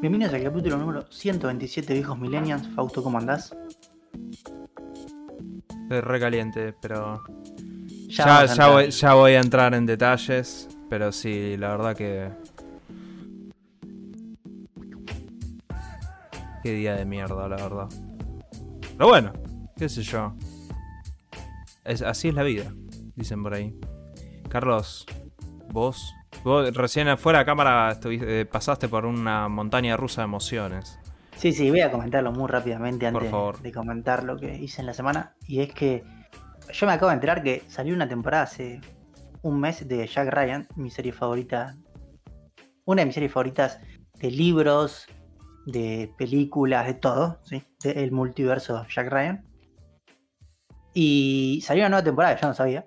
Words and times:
Bienvenidos 0.00 0.32
al 0.32 0.42
capítulo 0.44 0.78
número 0.78 1.04
127 1.10 1.92
de 1.92 2.00
Hijos 2.00 2.18
Millennials. 2.18 2.66
Fausto, 2.74 3.02
¿cómo 3.02 3.18
andás? 3.18 3.54
Estoy 5.82 6.00
recaliente, 6.00 6.72
pero. 6.80 7.22
Ya 8.08 8.24
Ya, 8.24 8.24
vamos 8.24 8.42
a 8.42 8.46
ya, 8.46 8.52
entrar. 8.52 8.72
voy, 8.72 8.90
ya 8.90 9.14
voy 9.14 9.32
a 9.32 9.40
entrar 9.40 9.74
en 9.74 9.84
detalles. 9.86 10.68
Pero 10.88 11.12
sí, 11.12 11.56
la 11.58 11.68
verdad 11.76 11.96
que. 11.96 12.30
Qué 16.62 16.72
día 16.72 16.94
de 16.96 17.04
mierda, 17.04 17.46
la 17.48 17.56
verdad. 17.56 17.88
Pero 18.96 19.08
bueno, 19.08 19.32
qué 19.76 19.88
sé 19.88 20.02
yo. 20.02 20.32
Es, 21.84 22.00
así 22.02 22.28
es 22.28 22.34
la 22.34 22.42
vida, 22.42 22.72
dicen 23.16 23.42
por 23.42 23.52
ahí. 23.54 23.74
Carlos, 24.48 25.04
vos. 25.70 26.14
Vos 26.48 26.74
recién 26.74 27.08
afuera 27.08 27.40
de 27.40 27.44
cámara 27.44 27.90
estuviste- 27.92 28.40
eh, 28.40 28.46
pasaste 28.46 28.88
por 28.88 29.04
una 29.04 29.48
montaña 29.48 29.98
rusa 29.98 30.22
de 30.22 30.24
emociones. 30.24 30.98
Sí, 31.36 31.52
sí, 31.52 31.68
voy 31.68 31.82
a 31.82 31.90
comentarlo 31.90 32.32
muy 32.32 32.48
rápidamente 32.48 33.06
antes 33.06 33.30
de 33.62 33.70
comentar 33.70 34.24
lo 34.24 34.38
que 34.38 34.56
hice 34.56 34.80
en 34.80 34.86
la 34.86 34.94
semana. 34.94 35.34
Y 35.46 35.60
es 35.60 35.74
que 35.74 36.04
yo 36.72 36.86
me 36.86 36.94
acabo 36.94 37.10
de 37.10 37.16
enterar 37.16 37.42
que 37.42 37.64
salió 37.68 37.94
una 37.94 38.08
temporada 38.08 38.44
hace 38.44 38.80
un 39.42 39.60
mes 39.60 39.86
de 39.86 40.06
Jack 40.06 40.30
Ryan, 40.32 40.66
mi 40.74 40.90
serie 40.90 41.12
favorita. 41.12 41.76
Una 42.86 43.02
de 43.02 43.06
mis 43.06 43.14
series 43.14 43.30
favoritas 43.30 43.78
de 44.18 44.30
libros, 44.30 45.06
de 45.66 46.10
películas, 46.16 46.86
de 46.86 46.94
todo, 46.94 47.40
¿sí? 47.44 47.62
Del 47.84 48.10
multiverso 48.10 48.86
Jack 48.88 49.10
Ryan. 49.10 49.44
Y 50.94 51.60
salió 51.62 51.82
una 51.82 51.90
nueva 51.90 52.04
temporada, 52.04 52.40
yo 52.40 52.48
no 52.48 52.54
sabía. 52.54 52.86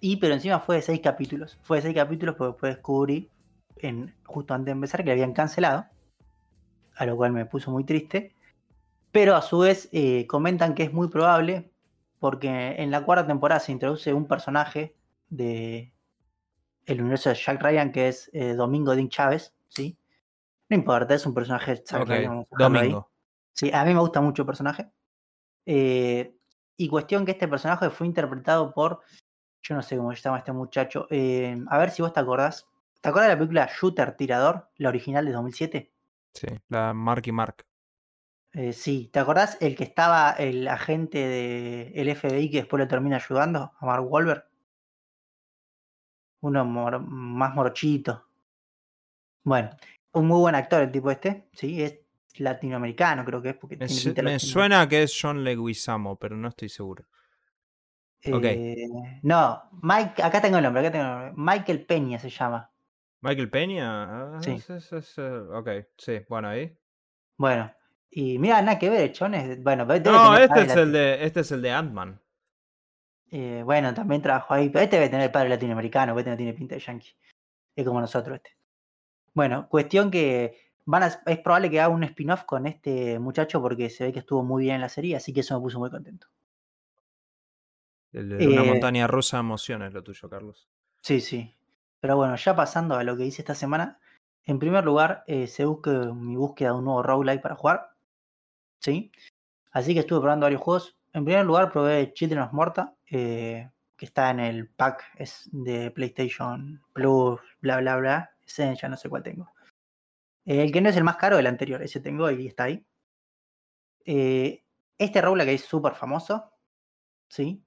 Y 0.00 0.16
pero 0.16 0.34
encima 0.34 0.60
fue 0.60 0.76
de 0.76 0.82
seis 0.82 1.00
capítulos. 1.00 1.58
Fue 1.62 1.78
de 1.78 1.82
seis 1.82 1.94
capítulos 1.94 2.36
porque 2.36 2.52
después 2.52 2.74
descubrí, 2.76 3.30
en, 3.76 4.14
justo 4.24 4.54
antes 4.54 4.66
de 4.66 4.72
empezar, 4.72 5.00
que 5.00 5.06
la 5.06 5.12
habían 5.12 5.32
cancelado 5.32 5.86
a 6.98 7.06
lo 7.06 7.16
cual 7.16 7.32
me 7.32 7.46
puso 7.46 7.70
muy 7.70 7.84
triste. 7.84 8.34
Pero 9.12 9.36
a 9.36 9.42
su 9.42 9.60
vez 9.60 9.88
eh, 9.92 10.26
comentan 10.26 10.74
que 10.74 10.82
es 10.82 10.92
muy 10.92 11.08
probable, 11.08 11.70
porque 12.18 12.74
en 12.78 12.90
la 12.90 13.04
cuarta 13.04 13.26
temporada 13.26 13.60
se 13.60 13.72
introduce 13.72 14.12
un 14.12 14.26
personaje 14.26 14.96
de 15.28 15.92
el 16.86 17.00
universo 17.00 17.28
de 17.28 17.36
Jack 17.36 17.62
Ryan 17.62 17.92
que 17.92 18.08
es 18.08 18.30
eh, 18.32 18.54
Domingo 18.54 18.94
Dean 18.94 19.08
Chávez, 19.08 19.54
¿sí? 19.68 19.96
No 20.68 20.76
importa, 20.76 21.14
es 21.14 21.24
un 21.24 21.34
personaje 21.34 21.76
de 21.76 21.84
Jack 21.86 22.06
Ryan, 22.06 22.38
ahí. 22.38 22.46
Domingo. 22.58 23.10
Sí, 23.52 23.70
a 23.72 23.84
mí 23.84 23.94
me 23.94 24.00
gusta 24.00 24.20
mucho 24.20 24.42
el 24.42 24.46
personaje. 24.46 24.90
Eh, 25.66 26.34
y 26.76 26.88
cuestión 26.88 27.24
que 27.24 27.32
este 27.32 27.48
personaje 27.48 27.90
fue 27.90 28.06
interpretado 28.06 28.72
por, 28.72 29.00
yo 29.62 29.74
no 29.74 29.82
sé 29.82 29.96
cómo 29.96 30.14
se 30.14 30.22
llama 30.22 30.38
este 30.38 30.52
muchacho, 30.52 31.06
eh, 31.10 31.56
a 31.68 31.78
ver 31.78 31.90
si 31.90 32.02
vos 32.02 32.12
te 32.12 32.20
acordás. 32.20 32.66
¿Te 33.00 33.08
acordás 33.08 33.28
de 33.28 33.34
la 33.34 33.38
película 33.38 33.70
Shooter 33.80 34.16
Tirador, 34.16 34.68
la 34.76 34.88
original 34.88 35.24
de 35.24 35.32
2007? 35.32 35.92
Sí, 36.34 36.46
la 36.68 36.94
Marky 36.94 37.32
Mark. 37.32 37.64
Eh, 38.52 38.72
sí, 38.72 39.10
¿te 39.12 39.18
acordás 39.20 39.56
el 39.60 39.76
que 39.76 39.84
estaba 39.84 40.30
el 40.32 40.66
agente 40.68 41.18
del 41.18 42.08
FBI 42.08 42.50
que 42.50 42.58
después 42.58 42.80
lo 42.80 42.88
termina 42.88 43.16
ayudando 43.16 43.72
a 43.78 43.86
Mark 43.86 44.04
Wahlberg? 44.10 44.44
Uno 46.40 46.64
mor- 46.64 47.00
más 47.00 47.54
morchito. 47.54 48.24
Bueno, 49.44 49.70
un 50.12 50.26
muy 50.26 50.40
buen 50.40 50.54
actor 50.54 50.82
el 50.82 50.92
tipo 50.92 51.10
este, 51.10 51.48
sí, 51.52 51.82
es 51.82 51.98
latinoamericano 52.36 53.24
creo 53.24 53.42
que 53.42 53.50
es 53.50 53.56
porque 53.56 53.76
Me, 53.76 53.86
tiene 53.86 54.00
su- 54.00 54.14
de 54.14 54.22
me 54.22 54.38
suena 54.38 54.88
que 54.88 55.02
es 55.02 55.18
John 55.20 55.42
Leguizamo, 55.44 56.16
pero 56.16 56.36
no 56.36 56.48
estoy 56.48 56.68
seguro. 56.68 57.04
Ok. 58.26 58.44
Eh, 58.44 58.88
no, 59.22 59.62
Mike, 59.82 60.22
acá 60.22 60.40
tengo 60.40 60.56
el 60.58 60.64
nombre, 60.64 60.80
acá 60.82 60.92
tengo 60.92 61.04
el 61.04 61.10
nombre. 61.10 61.32
Michael 61.36 61.86
Peña 61.86 62.18
se 62.18 62.30
llama. 62.30 62.70
Michael 63.20 63.50
Peña. 63.50 64.36
ah, 64.36 64.38
Sí. 64.40 64.52
es- 64.52 64.70
es- 64.70 64.92
es, 64.92 65.18
ok, 65.18 65.68
sí, 65.96 66.20
bueno, 66.28 66.48
ahí. 66.48 66.76
Bueno, 67.36 67.72
y 68.10 68.38
mira, 68.38 68.60
nada 68.62 68.78
que 68.78 68.90
ver, 68.90 69.00
el 69.02 69.12
chabón 69.12 69.34
es- 69.34 69.62
bueno, 69.62 69.84
No, 69.84 70.36
este 70.36 70.62
es 70.62 70.76
el 70.76 70.92
de, 70.92 71.24
este 71.24 71.40
es 71.40 71.52
el 71.52 71.62
de 71.62 71.70
Ant-Man. 71.72 72.20
Eh, 73.30 73.62
bueno, 73.64 73.92
también 73.92 74.22
trabajó 74.22 74.54
ahí, 74.54 74.66
este 74.74 74.96
debe 74.96 75.08
tener 75.10 75.30
padre 75.30 75.50
latinoamericano, 75.50 76.12
porque 76.12 76.20
este 76.22 76.30
no 76.30 76.36
tiene 76.36 76.54
pinta 76.54 76.74
de 76.74 76.80
yankee. 76.80 77.14
Es 77.76 77.84
como 77.86 78.00
nosotros 78.00 78.36
este. 78.36 78.56
Bueno, 79.34 79.68
cuestión 79.68 80.10
que 80.10 80.56
van 80.86 81.02
a, 81.02 81.06
es 81.26 81.38
probable 81.40 81.70
que 81.70 81.80
haga 81.80 81.94
un 81.94 82.02
spin-off 82.04 82.44
con 82.44 82.66
este 82.66 83.18
muchacho 83.18 83.60
porque 83.60 83.90
se 83.90 84.04
ve 84.04 84.12
que 84.12 84.20
estuvo 84.20 84.42
muy 84.42 84.62
bien 84.64 84.76
en 84.76 84.80
la 84.80 84.88
serie, 84.88 85.14
así 85.16 85.32
que 85.32 85.40
eso 85.40 85.54
me 85.54 85.60
puso 85.60 85.78
muy 85.78 85.90
contento. 85.90 86.26
El 88.12 88.28
de 88.30 88.48
una 88.48 88.62
Eh, 88.62 88.66
montaña 88.66 89.06
rusa 89.06 89.36
de 89.36 89.40
emociones, 89.42 89.92
lo 89.92 90.02
tuyo, 90.02 90.28
Carlos. 90.28 90.68
Sí, 91.02 91.20
sí. 91.20 91.54
Pero 92.00 92.16
bueno, 92.16 92.36
ya 92.36 92.54
pasando 92.56 92.96
a 92.96 93.04
lo 93.04 93.16
que 93.16 93.24
hice 93.24 93.42
esta 93.42 93.54
semana. 93.54 94.00
En 94.44 94.58
primer 94.58 94.84
lugar, 94.84 95.24
eh, 95.26 95.46
se 95.46 95.64
busca 95.64 95.90
mi 96.14 96.36
búsqueda 96.36 96.70
de 96.70 96.78
un 96.78 96.84
nuevo 96.84 97.02
roguelike 97.02 97.42
para 97.42 97.54
jugar. 97.56 97.90
¿Sí? 98.80 99.12
Así 99.72 99.92
que 99.94 100.00
estuve 100.00 100.20
probando 100.20 100.44
varios 100.46 100.62
juegos. 100.62 100.96
En 101.12 101.24
primer 101.24 101.44
lugar, 101.44 101.70
probé 101.70 102.12
Children 102.12 102.40
of 102.42 102.52
Morta, 102.52 102.94
eh, 103.10 103.70
que 103.96 104.06
está 104.06 104.30
en 104.30 104.40
el 104.40 104.68
pack 104.68 105.04
es 105.16 105.48
de 105.52 105.90
PlayStation 105.90 106.82
Plus, 106.92 107.40
bla, 107.60 107.78
bla, 107.80 107.96
bla. 107.96 108.30
Ese 108.46 108.74
ya 108.80 108.88
no 108.88 108.96
sé 108.96 109.08
cuál 109.08 109.22
tengo. 109.22 109.50
Eh, 110.46 110.62
el 110.62 110.72
que 110.72 110.80
no 110.80 110.88
es 110.88 110.96
el 110.96 111.04
más 111.04 111.16
caro, 111.16 111.38
el 111.38 111.46
anterior. 111.46 111.82
Ese 111.82 112.00
tengo 112.00 112.30
y 112.30 112.46
está 112.46 112.64
ahí. 112.64 112.86
Eh, 114.06 114.64
este 114.96 115.20
roguelike 115.20 115.54
es 115.54 115.64
súper 115.64 115.94
famoso. 115.94 116.52
¿Sí? 117.28 117.62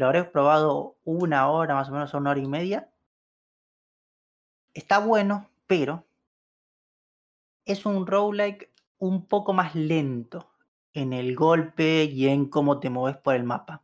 Lo 0.00 0.06
habré 0.06 0.24
probado 0.24 0.96
una 1.04 1.50
hora, 1.50 1.74
más 1.74 1.90
o 1.90 1.92
menos, 1.92 2.14
una 2.14 2.30
hora 2.30 2.40
y 2.40 2.48
media. 2.48 2.88
Está 4.72 4.98
bueno, 4.98 5.50
pero 5.66 6.06
es 7.66 7.84
un 7.84 8.06
roguelike 8.06 8.72
un 8.96 9.26
poco 9.26 9.52
más 9.52 9.74
lento 9.74 10.54
en 10.94 11.12
el 11.12 11.36
golpe 11.36 12.04
y 12.04 12.28
en 12.28 12.48
cómo 12.48 12.80
te 12.80 12.88
mueves 12.88 13.20
por 13.20 13.34
el 13.34 13.44
mapa. 13.44 13.82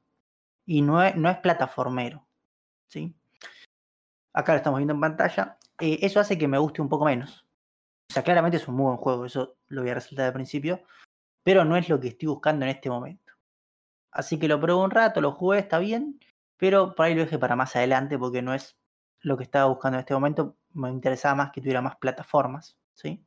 Y 0.64 0.80
no 0.80 1.02
es, 1.02 1.14
no 1.16 1.28
es 1.28 1.36
plataformero. 1.36 2.26
¿sí? 2.88 3.14
Acá 4.32 4.52
lo 4.52 4.56
estamos 4.56 4.78
viendo 4.78 4.94
en 4.94 5.00
pantalla. 5.00 5.58
Eh, 5.78 5.98
eso 6.00 6.18
hace 6.18 6.38
que 6.38 6.48
me 6.48 6.56
guste 6.56 6.80
un 6.80 6.88
poco 6.88 7.04
menos. 7.04 7.46
O 8.08 8.14
sea, 8.14 8.22
claramente 8.22 8.56
es 8.56 8.66
un 8.66 8.76
muy 8.76 8.86
buen 8.86 8.96
juego, 8.96 9.26
eso 9.26 9.58
lo 9.68 9.82
voy 9.82 9.90
a 9.90 9.94
resaltar 9.96 10.28
al 10.28 10.32
principio. 10.32 10.80
Pero 11.42 11.66
no 11.66 11.76
es 11.76 11.90
lo 11.90 12.00
que 12.00 12.08
estoy 12.08 12.28
buscando 12.28 12.64
en 12.64 12.70
este 12.70 12.88
momento. 12.88 13.25
Así 14.16 14.38
que 14.38 14.48
lo 14.48 14.58
probé 14.60 14.82
un 14.84 14.90
rato, 14.90 15.20
lo 15.20 15.32
jugué, 15.32 15.58
está 15.58 15.78
bien. 15.78 16.18
Pero 16.56 16.94
por 16.94 17.04
ahí 17.06 17.14
lo 17.14 17.20
dejé 17.22 17.38
para 17.38 17.54
más 17.56 17.76
adelante 17.76 18.18
porque 18.18 18.40
no 18.42 18.54
es 18.54 18.76
lo 19.20 19.36
que 19.36 19.42
estaba 19.44 19.66
buscando 19.66 19.96
en 19.98 20.00
este 20.00 20.14
momento. 20.14 20.56
Me 20.72 20.88
interesaba 20.90 21.34
más 21.34 21.50
que 21.52 21.60
tuviera 21.60 21.82
más 21.82 21.96
plataformas. 21.96 22.78
¿sí? 22.94 23.22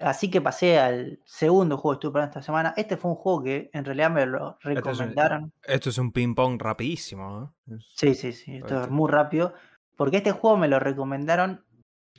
Así 0.00 0.30
que 0.30 0.40
pasé 0.40 0.78
al 0.78 1.20
segundo 1.24 1.76
juego 1.76 1.94
que 1.94 1.96
estuve 1.98 2.12
probando 2.12 2.30
esta 2.30 2.42
semana. 2.42 2.72
Este 2.76 2.96
fue 2.96 3.10
un 3.10 3.16
juego 3.16 3.42
que 3.42 3.68
en 3.72 3.84
realidad 3.84 4.10
me 4.10 4.24
lo 4.26 4.56
es 4.60 4.64
un- 4.66 4.74
recomendaron. 4.76 5.52
Esto 5.64 5.90
es 5.90 5.98
un 5.98 6.12
ping-pong 6.12 6.60
rapidísimo. 6.62 7.52
¿eh? 7.68 7.74
Es- 7.74 7.86
Sí, 7.96 8.14
sí, 8.14 8.32
sí, 8.32 8.56
esto 8.58 8.82
es 8.82 8.90
muy 8.90 9.10
rápido. 9.10 9.54
Porque 9.96 10.18
este 10.18 10.30
juego 10.32 10.56
me 10.56 10.68
lo 10.68 10.78
recomendaron. 10.78 11.64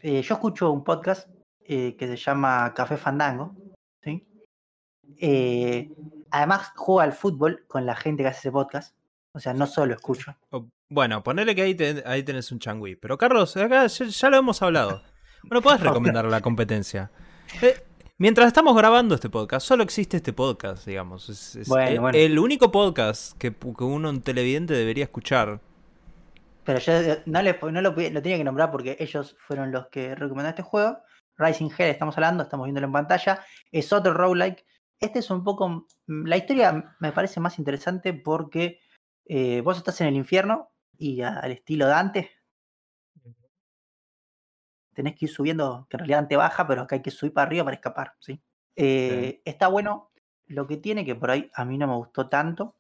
eh, 0.01 0.21
yo 0.21 0.35
escucho 0.35 0.71
un 0.71 0.83
podcast 0.85 1.29
eh, 1.61 1.95
que 1.97 2.07
se 2.07 2.15
llama 2.17 2.73
Café 2.73 2.95
Fandango. 2.97 3.55
¿sí? 4.01 4.25
Eh, 5.17 5.89
además, 6.31 6.71
juego 6.75 7.01
al 7.01 7.13
fútbol 7.13 7.65
con 7.67 7.85
la 7.85 7.95
gente 7.95 8.23
que 8.23 8.29
hace 8.29 8.39
ese 8.39 8.51
podcast. 8.51 8.95
O 9.31 9.39
sea, 9.39 9.53
no 9.53 9.67
solo 9.67 9.93
escucho. 9.93 10.35
Bueno, 10.89 11.23
ponele 11.23 11.53
que 11.55 11.61
ahí, 11.61 11.75
te- 11.75 12.03
ahí 12.05 12.23
tenés 12.23 12.51
un 12.51 12.59
changüí. 12.59 12.95
Pero 12.95 13.17
Carlos, 13.17 13.55
acá 13.57 13.85
ya, 13.87 14.05
ya 14.05 14.29
lo 14.29 14.37
hemos 14.37 14.61
hablado. 14.61 15.03
Bueno, 15.43 15.61
podés 15.61 15.81
recomendar 15.81 16.25
la 16.25 16.41
competencia. 16.41 17.11
Eh, 17.61 17.79
mientras 18.17 18.47
estamos 18.47 18.75
grabando 18.75 19.13
este 19.15 19.29
podcast, 19.29 19.65
solo 19.67 19.83
existe 19.83 20.17
este 20.17 20.33
podcast, 20.33 20.85
digamos. 20.85 21.29
Es, 21.29 21.55
es 21.55 21.67
Bueno, 21.67 21.87
el, 21.89 21.99
bueno. 21.99 22.17
el 22.17 22.39
único 22.39 22.71
podcast 22.71 23.37
que, 23.37 23.53
que 23.53 23.83
uno 23.83 24.09
en 24.09 24.21
televidente 24.21 24.73
debería 24.73 25.03
escuchar. 25.03 25.59
Pero 26.63 26.79
yo 26.79 26.93
eh, 26.93 27.21
no, 27.25 27.41
lo, 27.41 27.51
lo 27.81 28.21
tenía 28.21 28.38
que 28.38 28.44
nombrar 28.44 28.71
porque 28.71 28.97
ellos 29.00 29.35
fueron 29.39 29.71
los 29.71 29.88
que 29.88 30.15
recomendaron 30.15 30.50
este 30.57 30.63
juego. 30.63 31.00
Rising 31.38 31.69
Hell, 31.77 31.89
estamos 31.91 32.17
hablando, 32.17 32.44
estamos 32.44 32.65
viéndolo 32.65 32.88
en 32.88 32.94
pantalla. 32.94 33.44
Es 33.71 33.94
otro 33.94 34.13
roguelike. 34.13 34.65
Este 35.00 35.19
es 35.19 35.30
un 35.30 35.44
poco. 35.44 35.69
mm, 36.07 36.25
La 36.25 36.38
historia 36.38 36.96
me 37.00 37.12
parece 37.12 37.40
más 37.40 37.57
interesante 37.60 38.13
porque 38.13 38.80
eh, 39.25 39.62
vos 39.62 39.78
estás 39.78 40.01
en 40.01 40.07
el 40.07 40.16
infierno 40.16 40.72
y 40.98 41.22
a- 41.22 41.38
al 41.40 41.51
estilo 41.51 41.88
Dante. 41.88 42.31
Tenés 44.94 45.16
que 45.16 45.25
ir 45.25 45.31
subiendo, 45.31 45.88
que 45.90 45.96
en 45.96 46.00
realidad 46.00 46.18
Dante 46.19 46.36
baja, 46.36 46.68
pero 46.68 46.81
acá 46.81 46.96
hay 46.96 47.01
que 47.01 47.12
subir 47.12 47.34
para 47.34 47.48
arriba 47.48 47.63
para 47.63 47.75
escapar. 47.75 48.13
¿sí? 48.19 48.42
Eh, 48.75 49.42
Está 49.46 49.68
bueno. 49.68 50.12
Lo 50.48 50.66
que 50.66 50.78
tiene, 50.78 51.06
que 51.06 51.13
por 51.13 51.30
ahí 51.30 51.50
a 51.54 51.63
mí 51.63 51.78
no 51.78 51.86
me 51.88 51.96
gustó 51.96 52.28
tanto, 52.28 52.75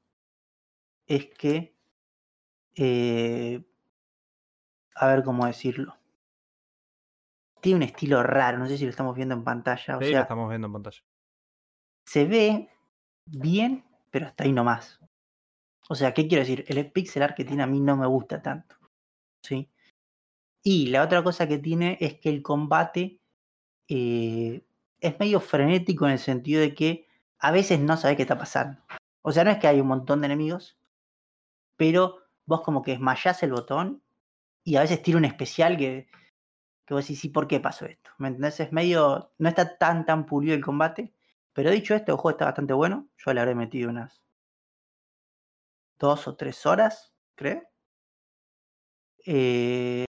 es 1.05 1.27
que. 1.37 1.77
eh, 2.75 3.63
a 4.95 5.07
ver 5.07 5.23
cómo 5.23 5.45
decirlo. 5.45 5.95
Tiene 7.61 7.77
un 7.77 7.83
estilo 7.83 8.23
raro, 8.23 8.57
no 8.57 8.67
sé 8.67 8.77
si 8.77 8.85
lo 8.85 8.89
estamos 8.89 9.15
viendo 9.15 9.35
en 9.35 9.43
pantalla. 9.43 9.97
O 9.97 9.99
Sí, 9.99 10.05
lo 10.05 10.11
sea, 10.11 10.21
estamos 10.21 10.49
viendo 10.49 10.67
en 10.67 10.73
pantalla. 10.73 10.99
Se 12.09 12.25
ve 12.25 12.69
bien, 13.27 13.85
pero 14.09 14.25
hasta 14.25 14.43
ahí 14.43 14.51
nomás. 14.51 14.99
O 15.89 15.93
sea, 15.93 16.11
¿qué 16.11 16.27
quiero 16.27 16.41
decir? 16.41 16.65
El 16.67 16.91
pixel 16.91 17.21
art 17.21 17.35
que 17.37 17.45
tiene 17.45 17.61
a 17.61 17.67
mí 17.67 17.79
no 17.79 17.95
me 17.97 18.07
gusta 18.07 18.41
tanto. 18.41 18.75
¿Sí? 19.43 19.69
Y 20.63 20.87
la 20.87 21.03
otra 21.03 21.23
cosa 21.23 21.47
que 21.47 21.59
tiene 21.59 21.99
es 22.01 22.19
que 22.19 22.29
el 22.29 22.41
combate 22.41 23.21
eh, 23.87 24.65
es 24.99 25.19
medio 25.19 25.39
frenético 25.39 26.07
en 26.07 26.13
el 26.13 26.19
sentido 26.19 26.61
de 26.61 26.73
que 26.73 27.07
a 27.37 27.51
veces 27.51 27.79
no 27.79 27.95
sabes 27.95 28.17
qué 28.17 28.23
está 28.23 28.39
pasando. 28.39 28.81
O 29.21 29.31
sea, 29.31 29.43
no 29.43 29.51
es 29.51 29.59
que 29.59 29.67
hay 29.67 29.79
un 29.79 29.87
montón 29.87 30.21
de 30.21 30.25
enemigos, 30.25 30.79
pero 31.77 32.23
vos 32.47 32.61
como 32.61 32.81
que 32.81 32.93
esmayás 32.93 33.43
el 33.43 33.51
botón 33.51 34.01
y 34.63 34.77
a 34.77 34.81
veces 34.81 35.03
tira 35.03 35.19
un 35.19 35.25
especial 35.25 35.77
que, 35.77 36.09
que 36.87 36.93
vos 36.95 37.03
decís, 37.03 37.19
sí, 37.19 37.29
¿por 37.29 37.47
qué 37.47 37.59
pasó 37.59 37.85
esto? 37.85 38.09
¿Me 38.17 38.29
entendés? 38.29 38.59
Es 38.61 38.71
medio. 38.71 39.31
No 39.37 39.49
está 39.49 39.77
tan, 39.77 40.07
tan 40.07 40.25
pulido 40.25 40.55
el 40.55 40.65
combate. 40.65 41.13
Pero 41.59 41.71
dicho 41.71 41.93
esto, 41.93 42.13
el 42.13 42.17
juego 42.17 42.29
está 42.37 42.45
bastante 42.45 42.71
bueno. 42.71 43.09
Yo 43.17 43.33
le 43.33 43.41
habré 43.41 43.53
metido 43.53 43.89
unas 43.89 44.21
dos 45.99 46.25
o 46.29 46.37
tres 46.37 46.65
horas, 46.65 47.13
creo. 47.35 47.63
Eh, 49.25 50.05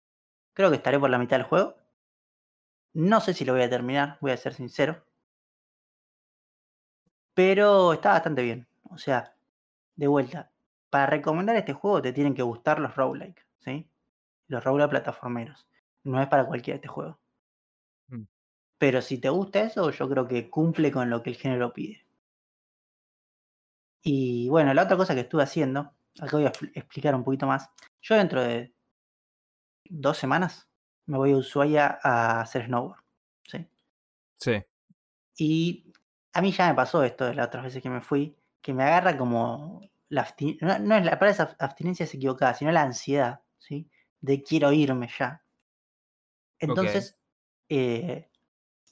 creo 0.51 0.69
que 0.69 0.75
estaré 0.75 0.99
por 0.99 1.09
la 1.09 1.17
mitad 1.17 1.38
del 1.38 1.45
juego. 1.45 1.77
No 2.91 3.21
sé 3.21 3.33
si 3.33 3.45
lo 3.45 3.53
voy 3.53 3.61
a 3.61 3.69
terminar, 3.69 4.17
voy 4.19 4.31
a 4.31 4.35
ser 4.35 4.55
sincero. 4.55 5.05
Pero 7.33 7.94
está 7.94 8.09
bastante 8.09 8.41
bien. 8.41 8.67
O 8.83 8.97
sea, 8.97 9.33
de 9.95 10.07
vuelta. 10.07 10.51
Para 10.89 11.05
recomendar 11.05 11.55
este 11.55 11.71
juego 11.71 12.01
te 12.01 12.11
tienen 12.11 12.35
que 12.35 12.44
gustar 12.44 12.79
los 12.79 12.94
roguelike, 12.94 13.47
¿sí? 13.59 13.89
Los 14.49 14.65
roguelike 14.65 14.89
plataformeros. 14.89 15.65
No 16.03 16.21
es 16.21 16.27
para 16.27 16.45
cualquiera 16.45 16.75
este 16.75 16.89
juego. 16.89 17.17
Pero 18.77 19.01
si 19.01 19.18
te 19.19 19.29
gusta 19.29 19.62
eso, 19.62 19.89
yo 19.91 20.09
creo 20.09 20.27
que 20.27 20.50
cumple 20.50 20.91
con 20.91 21.09
lo 21.09 21.24
que 21.24 21.31
el 21.31 21.35
género 21.35 21.74
pide. 21.74 22.06
Y 24.03 24.47
bueno, 24.50 24.74
la 24.74 24.83
otra 24.83 24.97
cosa 24.97 25.15
que 25.15 25.21
estuve 25.21 25.44
haciendo, 25.44 25.94
acá 26.19 26.38
voy 26.38 26.45
a 26.45 26.51
expl- 26.51 26.71
explicar 26.75 27.15
un 27.15 27.24
poquito 27.24 27.47
más. 27.47 27.69
Yo 28.01 28.15
dentro 28.15 28.41
de 28.41 28.74
dos 29.89 30.18
semanas 30.18 30.69
me 31.06 31.18
voy 31.18 31.31
a 31.31 31.38
Ushuaia 31.38 32.00
a 32.03 32.41
hacer 32.41 32.65
snowboard. 32.65 33.01
¿sí? 33.45 33.68
Sí. 34.38 34.63
Y 35.38 35.94
a 36.33 36.41
mí 36.41 36.51
ya 36.51 36.68
me 36.68 36.75
pasó 36.75 37.03
esto 37.03 37.25
de 37.25 37.35
las 37.35 37.47
otras 37.47 37.63
veces 37.65 37.81
que 37.81 37.89
me 37.89 38.01
fui, 38.01 38.35
que 38.62 38.73
me 38.73 38.83
agarra 38.83 39.18
como 39.18 39.81
la 40.09 40.27
no, 40.62 40.80
no 40.80 40.95
es 40.95 41.06
la 41.06 41.19
palabra 41.19 41.56
abstinencia 41.59 42.03
es 42.06 42.13
equivocada, 42.13 42.53
sino 42.53 42.71
la 42.71 42.83
ansiedad, 42.83 43.41
¿sí? 43.57 43.89
De 44.21 44.41
quiero 44.44 44.71
irme 44.71 45.09
ya. 45.18 45.44
Entonces, 46.59 47.19
eh, 47.69 48.30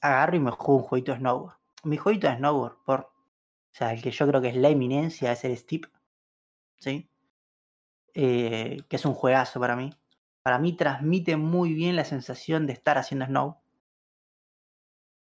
agarro 0.00 0.36
y 0.36 0.40
me 0.40 0.50
juego 0.50 0.76
un 0.76 0.82
jueguito 0.82 1.12
de 1.12 1.18
snowboard. 1.18 1.56
Mi 1.84 1.96
jueguito 1.96 2.28
de 2.28 2.36
snowboard, 2.36 2.76
por, 2.84 3.00
o 3.00 3.10
sea, 3.72 3.92
el 3.92 4.02
que 4.02 4.10
yo 4.10 4.26
creo 4.26 4.40
que 4.40 4.48
es 4.48 4.56
la 4.56 4.68
eminencia, 4.68 5.32
es 5.32 5.44
el 5.44 5.56
Steep, 5.56 5.86
¿sí? 6.76 7.10
Eh, 8.14 8.78
que 8.88 8.96
es 8.96 9.04
un 9.04 9.14
juegazo 9.14 9.60
para 9.60 9.76
mí. 9.76 9.90
Para 10.42 10.58
mí 10.58 10.76
transmite 10.76 11.36
muy 11.36 11.74
bien 11.74 11.96
la 11.96 12.04
sensación 12.04 12.66
de 12.66 12.72
estar 12.72 12.98
haciendo 12.98 13.26
snow. 13.26 13.58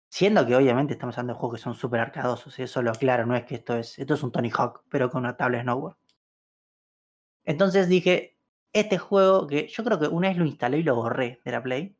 Siendo 0.09 0.47
que 0.47 0.57
obviamente 0.57 0.95
estamos 0.95 1.17
hablando 1.19 1.35
de 1.35 1.41
juegos 1.41 1.59
que 1.59 1.65
son 1.65 1.75
súper 1.75 2.01
arcadosos, 2.01 2.59
eso 2.59 2.83
lo 2.83 2.91
aclaro, 2.91 3.27
no 3.27 3.37
es 3.37 3.45
que 3.45 3.57
esto 3.57 3.77
es, 3.77 3.99
esto 3.99 4.15
es 4.15 4.23
un 4.23 4.33
Tony 4.33 4.51
Hawk, 4.57 4.85
pero 4.89 5.11
con 5.11 5.25
una 5.25 5.37
tabla 5.37 5.63
snowboard. 5.63 5.97
Entonces 7.45 7.89
dije, 7.89 8.37
este 8.73 8.99
juego 8.99 9.47
que 9.47 9.69
yo 9.69 9.85
creo 9.85 9.99
que 9.99 10.09
una 10.09 10.29
vez 10.29 10.37
lo 10.37 10.45
instalé 10.45 10.79
y 10.79 10.83
lo 10.83 10.97
borré 10.97 11.41
de 11.45 11.53
la 11.53 11.63
Play. 11.63 11.97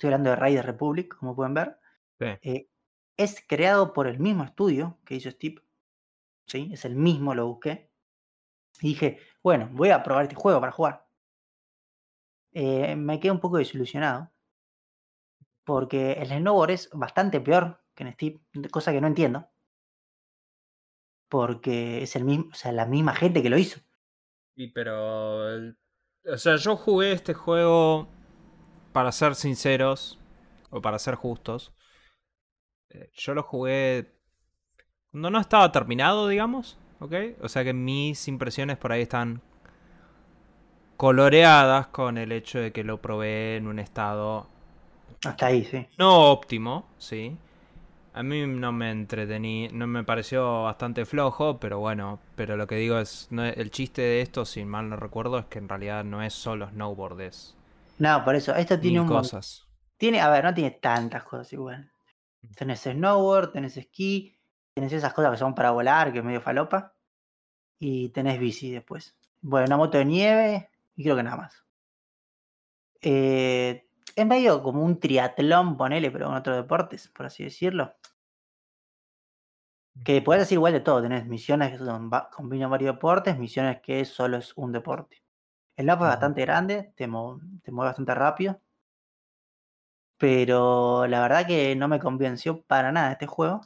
Estoy 0.00 0.08
hablando 0.08 0.30
de 0.30 0.36
Raider 0.36 0.64
Republic, 0.64 1.14
como 1.14 1.36
pueden 1.36 1.52
ver. 1.52 1.78
Sí. 2.18 2.24
Eh, 2.40 2.70
es 3.18 3.44
creado 3.46 3.92
por 3.92 4.06
el 4.06 4.18
mismo 4.18 4.44
estudio 4.44 4.98
que 5.04 5.14
hizo 5.14 5.30
Steve. 5.30 5.62
¿sí? 6.46 6.70
Es 6.72 6.86
el 6.86 6.96
mismo, 6.96 7.34
lo 7.34 7.48
busqué. 7.48 7.92
Y 8.80 8.88
dije, 8.88 9.18
bueno, 9.42 9.68
voy 9.72 9.90
a 9.90 10.02
probar 10.02 10.22
este 10.22 10.36
juego 10.36 10.58
para 10.58 10.72
jugar. 10.72 11.06
Eh, 12.52 12.96
me 12.96 13.20
quedé 13.20 13.30
un 13.30 13.40
poco 13.40 13.58
desilusionado. 13.58 14.32
Porque 15.64 16.12
el 16.12 16.28
snowboard 16.28 16.70
es 16.70 16.88
bastante 16.94 17.38
peor 17.38 17.84
que 17.94 18.04
en 18.04 18.14
Steve, 18.14 18.40
cosa 18.70 18.92
que 18.92 19.02
no 19.02 19.06
entiendo. 19.06 19.50
Porque 21.28 22.04
es 22.04 22.16
el 22.16 22.24
mismo, 22.24 22.48
o 22.50 22.54
sea, 22.54 22.72
la 22.72 22.86
misma 22.86 23.14
gente 23.14 23.42
que 23.42 23.50
lo 23.50 23.58
hizo. 23.58 23.80
Y 24.56 24.68
pero. 24.68 25.74
O 26.24 26.38
sea, 26.38 26.56
yo 26.56 26.74
jugué 26.74 27.12
este 27.12 27.34
juego. 27.34 28.08
Para 28.92 29.10
ser 29.12 29.34
sinceros. 29.34 30.18
O 30.70 30.80
para 30.80 30.98
ser 30.98 31.14
justos. 31.16 31.72
eh, 32.90 33.10
Yo 33.14 33.34
lo 33.34 33.42
jugué. 33.42 34.12
Cuando 35.10 35.30
no 35.30 35.40
estaba 35.40 35.72
terminado, 35.72 36.28
digamos. 36.28 36.78
¿Ok? 37.00 37.14
O 37.42 37.48
sea 37.48 37.64
que 37.64 37.72
mis 37.72 38.28
impresiones 38.28 38.76
por 38.78 38.92
ahí 38.92 39.02
están. 39.02 39.42
Coloreadas 40.96 41.88
con 41.88 42.16
el 42.16 42.30
hecho 42.30 42.60
de 42.60 42.70
que 42.72 42.84
lo 42.84 43.02
probé 43.02 43.56
en 43.56 43.66
un 43.66 43.80
estado 43.80 44.46
Hasta 45.24 45.46
ahí, 45.46 45.64
sí. 45.64 45.86
no 45.98 46.30
óptimo, 46.32 46.86
sí. 46.98 47.36
A 48.14 48.22
mí 48.24 48.46
no 48.46 48.72
me 48.72 48.90
entretení, 48.90 49.68
no 49.72 49.86
me 49.86 50.04
pareció 50.04 50.64
bastante 50.64 51.06
flojo, 51.06 51.60
pero 51.60 51.78
bueno, 51.80 52.20
pero 52.36 52.56
lo 52.56 52.66
que 52.66 52.76
digo 52.76 52.98
es, 52.98 53.28
no 53.30 53.44
el 53.44 53.70
chiste 53.72 54.02
de 54.02 54.22
esto, 54.22 54.44
si 54.46 54.64
mal 54.64 54.88
no 54.90 54.96
recuerdo, 54.96 55.38
es 55.38 55.46
que 55.46 55.58
en 55.60 55.68
realidad 55.68 56.04
no 56.04 56.22
es 56.22 56.34
solo 56.34 56.68
snowboard, 56.70 57.20
es 57.22 57.56
No, 58.00 58.24
por 58.24 58.34
eso, 58.34 58.54
esto 58.54 58.80
tiene 58.80 59.00
mil 59.00 59.08
un 59.10 59.16
cosas. 59.16 59.66
Tiene, 59.96 60.20
a 60.20 60.30
ver, 60.30 60.42
no 60.42 60.54
tiene 60.54 60.70
tantas 60.72 61.22
cosas 61.24 61.52
igual. 61.52 61.92
Tenés 62.56 62.80
snowboard, 62.80 63.52
tenés 63.52 63.76
esquí, 63.76 64.36
tenés 64.74 64.92
esas 64.92 65.12
cosas 65.12 65.32
que 65.32 65.36
son 65.36 65.54
para 65.54 65.70
volar, 65.70 66.10
que 66.12 66.18
es 66.20 66.24
medio 66.24 66.40
falopa. 66.40 66.94
Y 67.78 68.08
tenés 68.08 68.40
bici 68.40 68.70
después. 68.70 69.16
Bueno, 69.42 69.66
una 69.66 69.76
moto 69.76 69.98
de 69.98 70.04
nieve 70.06 70.70
y 70.96 71.02
creo 71.04 71.16
que 71.16 71.22
nada 71.22 71.36
más. 71.36 71.64
Eh, 73.02 73.86
es 74.16 74.26
medio 74.26 74.62
como 74.62 74.82
un 74.82 74.98
triatlón, 74.98 75.76
ponele, 75.76 76.10
pero 76.10 76.26
con 76.26 76.34
otros 76.36 76.56
deportes, 76.56 77.08
por 77.08 77.26
así 77.26 77.44
decirlo. 77.44 77.94
Que 80.04 80.22
podés 80.22 80.42
hacer 80.42 80.54
igual 80.56 80.72
de 80.72 80.80
todo. 80.80 81.02
Tenés 81.02 81.26
misiones 81.26 81.72
que 81.72 81.78
son, 81.78 82.10
va- 82.10 82.30
combinan 82.30 82.70
varios 82.70 82.94
deportes, 82.94 83.38
misiones 83.38 83.80
que 83.82 84.04
solo 84.04 84.38
es 84.38 84.52
un 84.56 84.72
deporte. 84.72 85.19
El 85.80 85.86
mapa 85.86 86.04
es 86.04 86.10
bastante 86.10 86.42
grande, 86.42 86.92
te, 86.94 87.06
mueve 87.06 87.40
bastante 87.72 88.14
rápido. 88.14 88.60
Pero 90.18 91.06
la 91.06 91.22
verdad 91.22 91.46
que 91.46 91.74
no 91.74 91.88
me 91.88 91.98
convenció 91.98 92.60
para 92.64 92.92
nada 92.92 93.12
este 93.12 93.26
juego. 93.26 93.62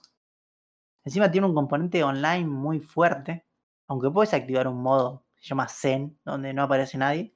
Encima 1.02 1.32
tiene 1.32 1.48
un 1.48 1.54
componente 1.56 2.04
online 2.04 2.46
muy 2.46 2.78
fuerte. 2.78 3.44
Aunque 3.88 4.12
puedes 4.12 4.32
activar 4.32 4.68
un 4.68 4.80
modo, 4.80 5.24
se 5.40 5.48
llama 5.48 5.66
Zen, 5.68 6.16
donde 6.24 6.54
no 6.54 6.62
aparece 6.62 6.98
nadie. 6.98 7.34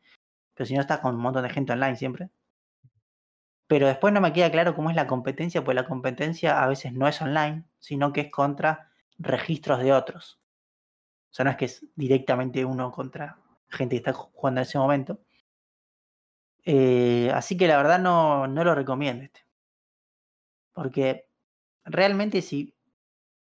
Pero 0.54 0.66
si 0.66 0.74
no 0.74 0.80
estás 0.80 1.00
con 1.00 1.16
un 1.16 1.22
montón 1.22 1.42
de 1.42 1.50
gente 1.50 1.72
online 1.72 1.96
siempre. 1.96 2.30
Pero 3.66 3.88
después 3.88 4.14
no 4.14 4.20
me 4.20 4.32
queda 4.32 4.52
claro 4.52 4.76
cómo 4.76 4.90
es 4.90 4.96
la 4.96 5.08
competencia, 5.08 5.64
pues 5.64 5.74
la 5.74 5.88
competencia 5.88 6.62
a 6.62 6.68
veces 6.68 6.92
no 6.92 7.08
es 7.08 7.20
online, 7.20 7.64
sino 7.80 8.12
que 8.12 8.20
es 8.20 8.30
contra 8.30 8.92
registros 9.18 9.80
de 9.80 9.92
otros. 9.92 10.38
O 11.32 11.34
sea, 11.34 11.44
no 11.44 11.50
es 11.50 11.56
que 11.56 11.64
es 11.64 11.84
directamente 11.96 12.64
uno 12.64 12.92
contra 12.92 13.38
gente 13.70 13.94
que 13.96 13.98
está 13.98 14.12
jugando 14.12 14.60
en 14.60 14.66
ese 14.66 14.78
momento. 14.78 15.20
Eh, 16.64 17.30
así 17.34 17.56
que 17.56 17.66
la 17.66 17.76
verdad 17.78 17.98
no, 17.98 18.46
no 18.46 18.62
lo 18.64 18.74
recomiendo 18.74 19.24
este. 19.24 19.40
Porque 20.72 21.28
realmente 21.84 22.42
si 22.42 22.74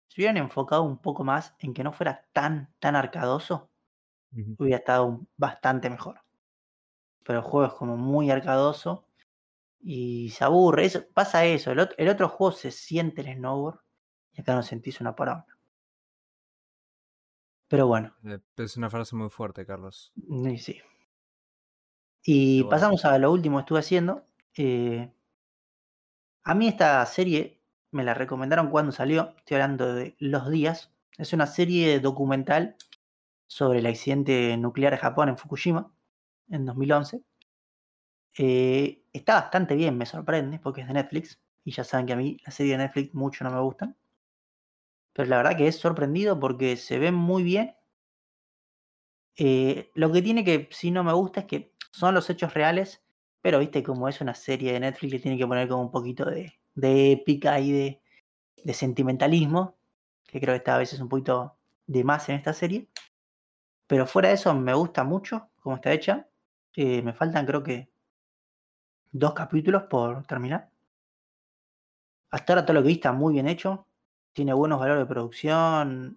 se 0.10 0.22
hubieran 0.22 0.38
enfocado 0.38 0.84
un 0.84 1.00
poco 1.00 1.24
más 1.24 1.56
en 1.60 1.74
que 1.74 1.84
no 1.84 1.94
fuera 1.94 2.28
tan, 2.34 2.74
tan 2.80 2.96
arcadoso, 2.96 3.72
hubiera 4.58 4.80
estado 4.80 5.28
bastante 5.38 5.90
mejor. 5.90 6.22
Pero 7.24 7.40
el 7.40 7.46
juego 7.46 7.68
es 7.68 7.74
como 7.74 7.96
muy 7.96 8.32
arcadoso 8.32 9.08
y 9.82 10.32
se 10.32 10.44
aburre. 10.46 10.86
Eso, 10.86 11.06
pasa 11.14 11.46
eso. 11.46 11.72
El, 11.72 11.80
ot- 11.80 11.96
el 11.98 12.10
otro 12.10 12.30
juego 12.30 12.54
se 12.54 12.72
siente 12.72 13.22
el 13.22 13.36
snowboard 13.38 13.82
y 14.34 14.42
acá 14.42 14.56
no 14.56 14.64
sentís 14.64 15.02
una 15.02 15.16
poronga. 15.16 15.57
Pero 17.68 17.88
bueno, 17.88 18.14
Eh, 18.24 18.40
Es 18.58 18.78
una 18.78 18.90
frase 18.90 19.16
muy 19.16 19.30
fuerte, 19.30 19.66
Carlos. 19.66 20.12
y 20.16 20.58
sí. 20.58 20.80
Y 22.24 22.62
bueno. 22.62 22.70
pasamos 22.70 23.06
a 23.06 23.18
lo 23.18 23.32
último 23.32 23.58
que 23.58 23.62
estuve 23.62 23.80
haciendo. 23.80 24.26
Eh, 24.56 25.10
a 26.44 26.56
mí 26.56 26.68
esta 26.68 27.06
serie 27.06 27.62
me 27.92 28.04
la 28.04 28.14
recomendaron 28.14 28.70
cuando 28.70 28.92
salió. 28.92 29.34
Estoy 29.38 29.56
hablando 29.56 29.94
de 29.94 30.16
Los 30.20 30.50
Días. 30.50 30.92
Es 31.18 31.34
una 31.34 31.48
serie 31.48 32.00
documental 32.00 32.76
sobre 33.48 33.80
el 33.80 33.86
accidente 33.86 34.56
nuclear 34.58 34.92
de 34.94 34.98
Japón 35.00 35.30
en 35.30 35.38
Fukushima 35.38 35.92
en 36.50 36.66
2011. 36.66 37.22
Eh, 38.38 39.04
está 39.14 39.34
bastante 39.36 39.76
bien, 39.76 39.98
me 39.98 40.06
sorprende, 40.06 40.60
porque 40.60 40.82
es 40.82 40.88
de 40.88 40.94
Netflix. 40.94 41.40
Y 41.64 41.72
ya 41.72 41.84
saben 41.84 42.06
que 42.06 42.14
a 42.14 42.18
mí 42.18 42.38
las 42.46 42.56
series 42.56 42.78
de 42.78 42.84
Netflix 42.84 43.14
mucho 43.14 43.44
no 43.44 43.52
me 43.52 43.60
gustan. 43.62 43.96
Pero 45.18 45.30
la 45.30 45.38
verdad 45.38 45.58
que 45.58 45.68
es 45.68 45.78
sorprendido 45.80 46.40
porque 46.40 46.78
se 46.78 47.00
ven 47.00 47.16
muy 47.16 47.42
bien. 47.44 47.76
Eh, 49.36 49.92
lo 49.96 50.12
que 50.12 50.22
tiene 50.22 50.44
que 50.44 50.70
sí 50.72 50.92
no 50.92 51.04
me 51.04 51.12
gusta 51.14 51.42
es 51.42 51.46
que 51.48 51.74
son 51.92 52.14
los 52.14 52.30
hechos 52.30 52.54
reales, 52.54 53.04
pero 53.42 53.58
viste 53.60 53.82
como 53.82 54.08
es 54.08 54.22
una 54.22 54.36
serie 54.36 54.74
de 54.74 54.80
Netflix 54.80 55.14
le 55.14 55.20
tiene 55.20 55.38
que 55.38 55.48
poner 55.48 55.68
como 55.68 55.82
un 55.82 55.92
poquito 55.92 56.26
de, 56.26 56.54
de 56.76 57.12
épica 57.14 57.60
y 57.60 57.72
de, 57.72 58.02
de 58.64 58.74
sentimentalismo, 58.76 59.78
que 60.28 60.40
creo 60.40 60.54
que 60.54 60.60
está 60.60 60.76
a 60.76 60.80
veces 60.80 61.00
un 61.00 61.10
poquito 61.10 61.58
de 61.88 62.04
más 62.04 62.30
en 62.30 62.36
esta 62.36 62.54
serie. 62.54 62.88
Pero 63.88 64.08
fuera 64.08 64.30
de 64.30 64.36
eso 64.36 64.54
me 64.54 64.74
gusta 64.74 65.04
mucho 65.04 65.50
cómo 65.58 65.78
está 65.78 65.92
hecha. 65.92 66.28
Eh, 66.76 67.02
me 67.02 67.14
faltan 67.14 67.46
creo 67.46 67.64
que 67.64 67.90
dos 69.12 69.34
capítulos 69.34 69.84
por 69.90 70.26
terminar. 70.26 70.70
Hasta 72.32 72.54
ahora 72.54 72.66
todo 72.66 72.76
lo 72.76 72.82
que 72.84 72.88
vi 72.88 72.94
está 72.94 73.12
muy 73.12 73.34
bien 73.34 73.50
hecho. 73.50 73.87
Tiene 74.38 74.54
buenos 74.54 74.80
valores 74.80 75.02
de 75.02 75.08
producción. 75.12 76.16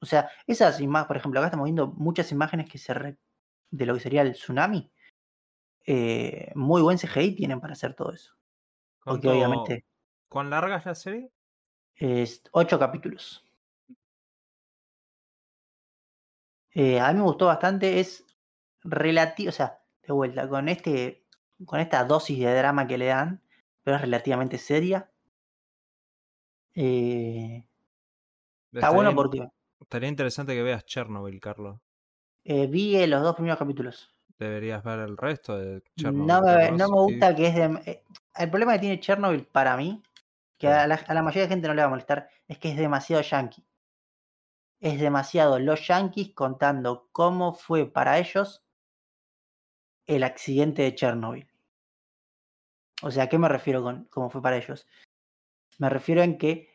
O 0.00 0.06
sea, 0.06 0.30
esas 0.46 0.80
imágenes, 0.80 1.06
por 1.06 1.16
ejemplo, 1.18 1.38
acá 1.38 1.48
estamos 1.48 1.64
viendo 1.64 1.88
muchas 1.88 2.32
imágenes 2.32 2.66
que 2.70 2.78
se 2.78 2.94
re- 2.94 3.18
de 3.70 3.84
lo 3.84 3.92
que 3.92 4.00
sería 4.00 4.22
el 4.22 4.32
tsunami. 4.32 4.90
Eh, 5.84 6.50
muy 6.54 6.80
buen 6.80 6.96
CGI 6.96 7.36
tienen 7.36 7.60
para 7.60 7.74
hacer 7.74 7.92
todo 7.92 8.12
eso. 8.14 8.32
Porque 9.04 9.28
¿Cuánto- 9.28 9.30
obviamente 9.32 9.84
¿Cuán 10.30 10.48
larga 10.48 10.78
es 10.78 10.86
la 10.86 10.94
serie? 10.94 11.30
es 11.96 12.42
ocho 12.52 12.78
capítulos. 12.78 13.44
Eh, 16.70 16.98
a 17.00 17.12
mí 17.12 17.18
me 17.18 17.24
gustó 17.24 17.46
bastante. 17.46 18.00
Es 18.00 18.24
relativo, 18.82 19.50
o 19.50 19.52
sea, 19.52 19.82
de 20.06 20.12
vuelta, 20.14 20.48
con 20.48 20.70
este, 20.70 21.26
con 21.66 21.80
esta 21.80 22.02
dosis 22.04 22.38
de 22.38 22.54
drama 22.54 22.86
que 22.86 22.96
le 22.96 23.06
dan, 23.06 23.42
pero 23.82 23.96
es 23.96 24.00
relativamente 24.00 24.56
seria. 24.56 25.10
Eh, 26.76 27.64
está 28.72 28.88
Estaría 28.88 28.94
bueno 28.96 29.14
porque 29.16 29.48
Estaría 29.80 30.08
interesante 30.08 30.54
que 30.54 30.62
veas 30.62 30.84
Chernobyl, 30.84 31.40
Carlos. 31.40 31.78
eh, 32.44 32.66
vi 32.66 32.96
eh, 32.96 33.06
los 33.06 33.22
dos 33.22 33.34
primeros 33.34 33.58
capítulos. 33.58 34.10
Deberías 34.38 34.84
ver 34.84 35.00
el 35.00 35.16
resto 35.16 35.56
de 35.58 35.82
Chernobyl. 35.96 36.26
No 36.26 36.42
me, 36.42 36.70
no 36.72 36.88
gusta 36.90 37.34
que 37.34 37.46
es 37.46 37.54
de. 37.54 38.02
El 38.36 38.50
problema 38.50 38.74
que 38.74 38.80
tiene 38.80 39.00
Chernobyl 39.00 39.46
para 39.46 39.76
mí, 39.76 40.02
que 40.58 40.66
Sí. 40.66 40.72
a 40.72 40.86
la, 40.86 40.94
a 40.96 41.14
la 41.14 41.22
mayoría 41.22 41.44
de 41.44 41.48
gente 41.48 41.68
no 41.68 41.74
le 41.74 41.80
va 41.80 41.86
a 41.86 41.90
molestar, 41.90 42.28
es 42.46 42.58
que 42.58 42.70
es 42.70 42.76
demasiado 42.76 43.22
yankee. 43.22 43.64
Es 44.80 45.00
demasiado 45.00 45.58
los 45.58 45.86
yankees 45.88 46.34
contando 46.34 47.08
cómo 47.12 47.54
fue 47.54 47.86
para 47.90 48.18
ellos 48.18 48.62
el 50.06 50.22
accidente 50.22 50.82
de 50.82 50.94
Chernobyl. 50.94 51.48
O 53.02 53.10
sea, 53.10 53.24
¿a 53.24 53.28
qué 53.28 53.38
me 53.38 53.48
refiero 53.48 53.82
con 53.82 54.04
cómo 54.06 54.30
fue 54.30 54.42
para 54.42 54.56
ellos? 54.56 54.86
Me 55.78 55.88
refiero 55.90 56.22
en 56.22 56.38
que 56.38 56.68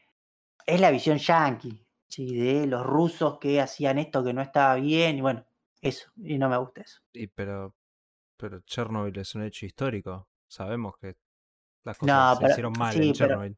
es 0.66 0.80
la 0.80 0.92
visión 0.92 1.18
yankee, 1.18 1.86
¿sí? 2.08 2.36
de 2.36 2.68
los 2.68 2.86
rusos 2.86 3.40
que 3.40 3.60
hacían 3.62 4.00
esto 4.00 4.24
que 4.24 4.34
no 4.34 4.42
estaba 4.42 4.76
bien, 4.76 5.18
y 5.18 5.22
bueno, 5.22 5.46
eso, 5.82 6.12
y 6.18 6.38
no 6.38 6.50
me 6.50 6.58
gusta 6.58 6.82
eso. 6.82 7.02
y 7.14 7.28
pero, 7.28 7.74
pero 8.38 8.62
Chernobyl 8.62 9.18
es 9.20 9.36
un 9.36 9.44
hecho 9.44 9.66
histórico. 9.66 10.28
Sabemos 10.48 10.96
que 10.98 11.16
las 11.84 11.98
No, 12.02 12.36
cosas 12.36 12.38
se 12.40 12.46
hicieron 12.52 12.74
mal 12.74 12.94
sí, 12.94 13.02
en 13.02 13.14
Chernobyl. 13.14 13.58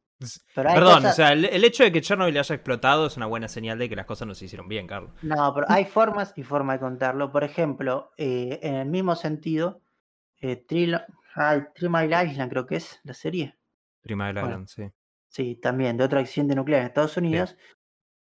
Pero 0.54 0.68
Perdón, 0.74 0.96
cosas- 0.96 1.12
o 1.12 1.16
sea, 1.16 1.32
el, 1.32 1.44
el 1.44 1.64
hecho 1.64 1.84
de 1.84 1.92
que 1.92 2.00
Chernobyl 2.00 2.38
haya 2.38 2.54
explotado 2.54 3.06
es 3.06 3.16
una 3.16 3.26
buena 3.26 3.48
señal 3.48 3.78
de 3.78 3.88
que 3.88 3.96
las 3.96 4.06
cosas 4.06 4.26
no 4.28 4.34
se 4.34 4.46
hicieron 4.46 4.68
bien, 4.68 4.86
Carlos. 4.86 5.12
No, 5.22 5.52
pero 5.54 5.66
hay 5.70 5.84
formas 5.86 6.32
y 6.36 6.42
formas 6.42 6.76
de 6.76 6.80
contarlo. 6.86 7.32
Por 7.32 7.44
ejemplo, 7.44 8.12
eh, 8.16 8.60
en 8.62 8.74
el 8.74 8.86
mismo 8.88 9.16
sentido, 9.16 9.80
eh, 10.40 10.56
Three, 10.56 10.92
Three 11.74 11.88
Mile 11.88 12.24
Island 12.30 12.50
creo 12.50 12.66
que 12.66 12.76
es 12.76 13.00
la 13.04 13.14
serie. 13.14 13.56
Bueno. 14.04 14.28
Island, 14.30 14.68
sí. 14.68 14.82
Sí, 15.34 15.56
también, 15.56 15.96
de 15.96 16.04
otro 16.04 16.18
accidente 16.20 16.54
nuclear 16.54 16.82
en 16.82 16.86
Estados 16.88 17.16
Unidos, 17.16 17.56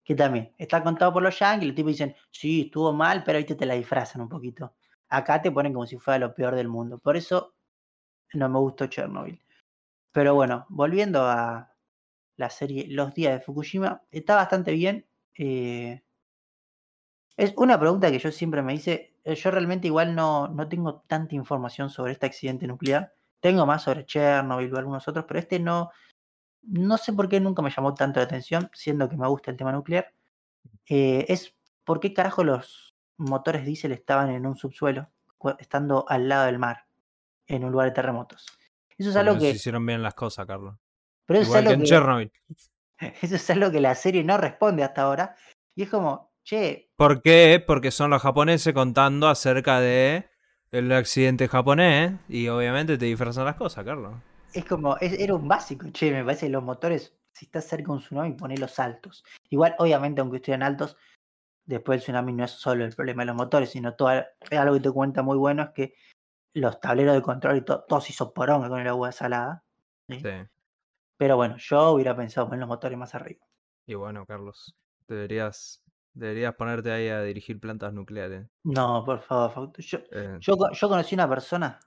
que 0.04 0.14
también 0.16 0.54
está 0.58 0.82
contado 0.84 1.12
por 1.12 1.22
los 1.22 1.38
yankees, 1.38 1.68
los 1.68 1.76
tipos 1.76 1.92
dicen, 1.92 2.16
sí, 2.30 2.62
estuvo 2.62 2.92
mal, 2.92 3.24
pero 3.24 3.38
ahí 3.38 3.44
te, 3.46 3.54
te 3.56 3.66
la 3.66 3.74
disfrazan 3.74 4.22
un 4.22 4.28
poquito. 4.30 4.74
Acá 5.08 5.42
te 5.42 5.52
ponen 5.52 5.72
como 5.74 5.86
si 5.86 5.98
fuera 5.98 6.18
lo 6.18 6.34
peor 6.34 6.54
del 6.56 6.68
mundo. 6.68 6.98
Por 6.98 7.16
eso 7.16 7.54
no 8.34 8.48
me 8.50 8.58
gustó 8.60 8.86
Chernobyl. 8.88 9.40
Pero 10.12 10.34
bueno, 10.34 10.66
volviendo 10.70 11.22
a 11.26 11.72
la 12.36 12.50
serie 12.50 12.86
Los 12.88 13.14
días 13.14 13.34
de 13.34 13.40
Fukushima, 13.44 14.02
está 14.10 14.36
bastante 14.36 14.72
bien. 14.72 15.06
eh, 15.38 16.02
es 17.36 17.54
una 17.56 17.78
pregunta 17.78 18.10
que 18.10 18.18
yo 18.18 18.30
siempre 18.30 18.62
me 18.62 18.74
hice. 18.74 19.14
eh, 19.24 19.34
Yo 19.34 19.50
realmente 19.50 19.86
igual 19.86 20.14
no, 20.14 20.48
no 20.48 20.68
tengo 20.68 21.00
tanta 21.06 21.34
información 21.34 21.90
sobre 21.90 22.12
este 22.12 22.26
accidente 22.26 22.66
nuclear. 22.66 23.12
Tengo 23.40 23.66
más 23.66 23.82
sobre 23.82 24.06
Chernobyl 24.06 24.72
o 24.74 24.78
algunos 24.78 25.06
otros, 25.08 25.24
pero 25.26 25.40
este 25.40 25.58
no, 25.58 25.90
no 26.62 26.96
sé 26.98 27.12
por 27.12 27.28
qué 27.28 27.40
nunca 27.40 27.62
me 27.62 27.70
llamó 27.70 27.94
tanto 27.94 28.20
la 28.20 28.24
atención, 28.24 28.70
siendo 28.72 29.08
que 29.08 29.16
me 29.16 29.28
gusta 29.28 29.50
el 29.50 29.56
tema 29.56 29.72
nuclear. 29.72 30.12
Eh, 30.88 31.26
es 31.28 31.54
por 31.84 32.00
qué 32.00 32.12
carajo 32.12 32.44
los 32.44 32.94
motores 33.16 33.64
diésel 33.64 33.92
estaban 33.92 34.30
en 34.30 34.46
un 34.46 34.56
subsuelo, 34.56 35.10
estando 35.58 36.04
al 36.08 36.28
lado 36.28 36.46
del 36.46 36.58
mar, 36.58 36.86
en 37.46 37.64
un 37.64 37.72
lugar 37.72 37.88
de 37.88 37.94
terremotos. 37.94 38.46
Eso 38.96 39.10
es 39.10 39.16
algo 39.16 39.34
no 39.34 39.40
se 39.40 39.46
que. 39.46 39.52
hicieron 39.52 39.84
bien 39.84 40.02
las 40.02 40.14
cosas, 40.14 40.46
Carlos. 40.46 40.76
Pero 41.26 41.40
eso 41.40 41.48
es 41.48 41.52
que 41.52 41.58
algo 41.58 41.70
en 41.72 41.80
que, 41.80 41.86
Chernobyl. 41.86 42.32
eso 43.22 43.36
es 43.36 43.50
algo 43.50 43.70
que 43.70 43.80
la 43.80 43.94
serie 43.94 44.24
no 44.24 44.38
responde 44.38 44.84
hasta 44.84 45.02
ahora. 45.02 45.36
Y 45.74 45.82
es 45.82 45.88
como, 45.88 46.32
che, 46.44 46.90
¿Por 46.96 47.22
qué? 47.22 47.62
Porque 47.66 47.90
son 47.90 48.10
los 48.10 48.22
japoneses 48.22 48.72
contando 48.72 49.28
acerca 49.28 49.80
de 49.80 50.28
el 50.70 50.90
accidente 50.92 51.48
japonés 51.48 52.12
y 52.28 52.48
obviamente 52.48 52.96
te 52.96 53.06
disfrazan 53.06 53.44
las 53.44 53.56
cosas, 53.56 53.84
Carlos. 53.84 54.14
Es 54.52 54.64
como, 54.64 54.96
es- 54.98 55.18
era 55.18 55.34
un 55.34 55.48
básico, 55.48 55.86
che, 55.92 56.10
me 56.12 56.24
parece 56.24 56.46
que 56.46 56.52
los 56.52 56.62
motores, 56.62 57.16
si 57.32 57.46
estás 57.46 57.64
cerca 57.66 57.86
de 57.86 57.92
un 57.92 57.98
tsunami, 58.00 58.56
los 58.56 58.78
altos. 58.78 59.24
Igual, 59.50 59.74
obviamente, 59.78 60.20
aunque 60.20 60.36
estuvieran 60.38 60.62
altos, 60.62 60.96
después 61.66 61.96
el 61.98 62.02
tsunami 62.02 62.32
no 62.32 62.44
es 62.44 62.50
solo 62.52 62.84
el 62.84 62.94
problema 62.94 63.22
de 63.22 63.26
los 63.26 63.36
motores, 63.36 63.70
sino 63.70 63.94
todo, 63.94 64.10
algo 64.50 64.74
que 64.74 64.80
te 64.80 64.90
cuenta 64.90 65.22
muy 65.22 65.36
bueno 65.38 65.62
es 65.64 65.70
que 65.70 65.94
los 66.54 66.80
tableros 66.80 67.14
de 67.14 67.22
control 67.22 67.58
y 67.58 67.64
todo, 67.64 67.84
todo 67.88 68.00
se 68.00 68.12
hizo 68.12 68.32
poronga 68.34 68.68
con 68.68 68.80
el 68.80 68.88
agua 68.88 69.12
salada. 69.12 69.64
¿sí? 70.08 70.20
Sí. 70.20 70.30
Pero 71.18 71.36
bueno, 71.36 71.56
yo 71.58 71.92
hubiera 71.92 72.16
pensado 72.16 72.46
poner 72.48 72.60
los 72.60 72.68
motores 72.68 72.98
más 72.98 73.14
arriba. 73.14 73.46
Y 73.86 73.94
bueno, 73.94 74.26
Carlos, 74.26 74.74
deberías, 75.08 75.82
deberías 76.14 76.54
ponerte 76.54 76.92
ahí 76.92 77.08
a 77.08 77.22
dirigir 77.22 77.60
plantas 77.60 77.92
nucleares. 77.92 78.46
No, 78.64 79.04
por 79.04 79.20
favor. 79.20 79.72
Yo, 79.78 79.98
Eh, 80.10 80.38
yo, 80.40 80.56
yo 80.72 80.88
conocí 80.88 81.14
una 81.14 81.28
persona 81.28 81.78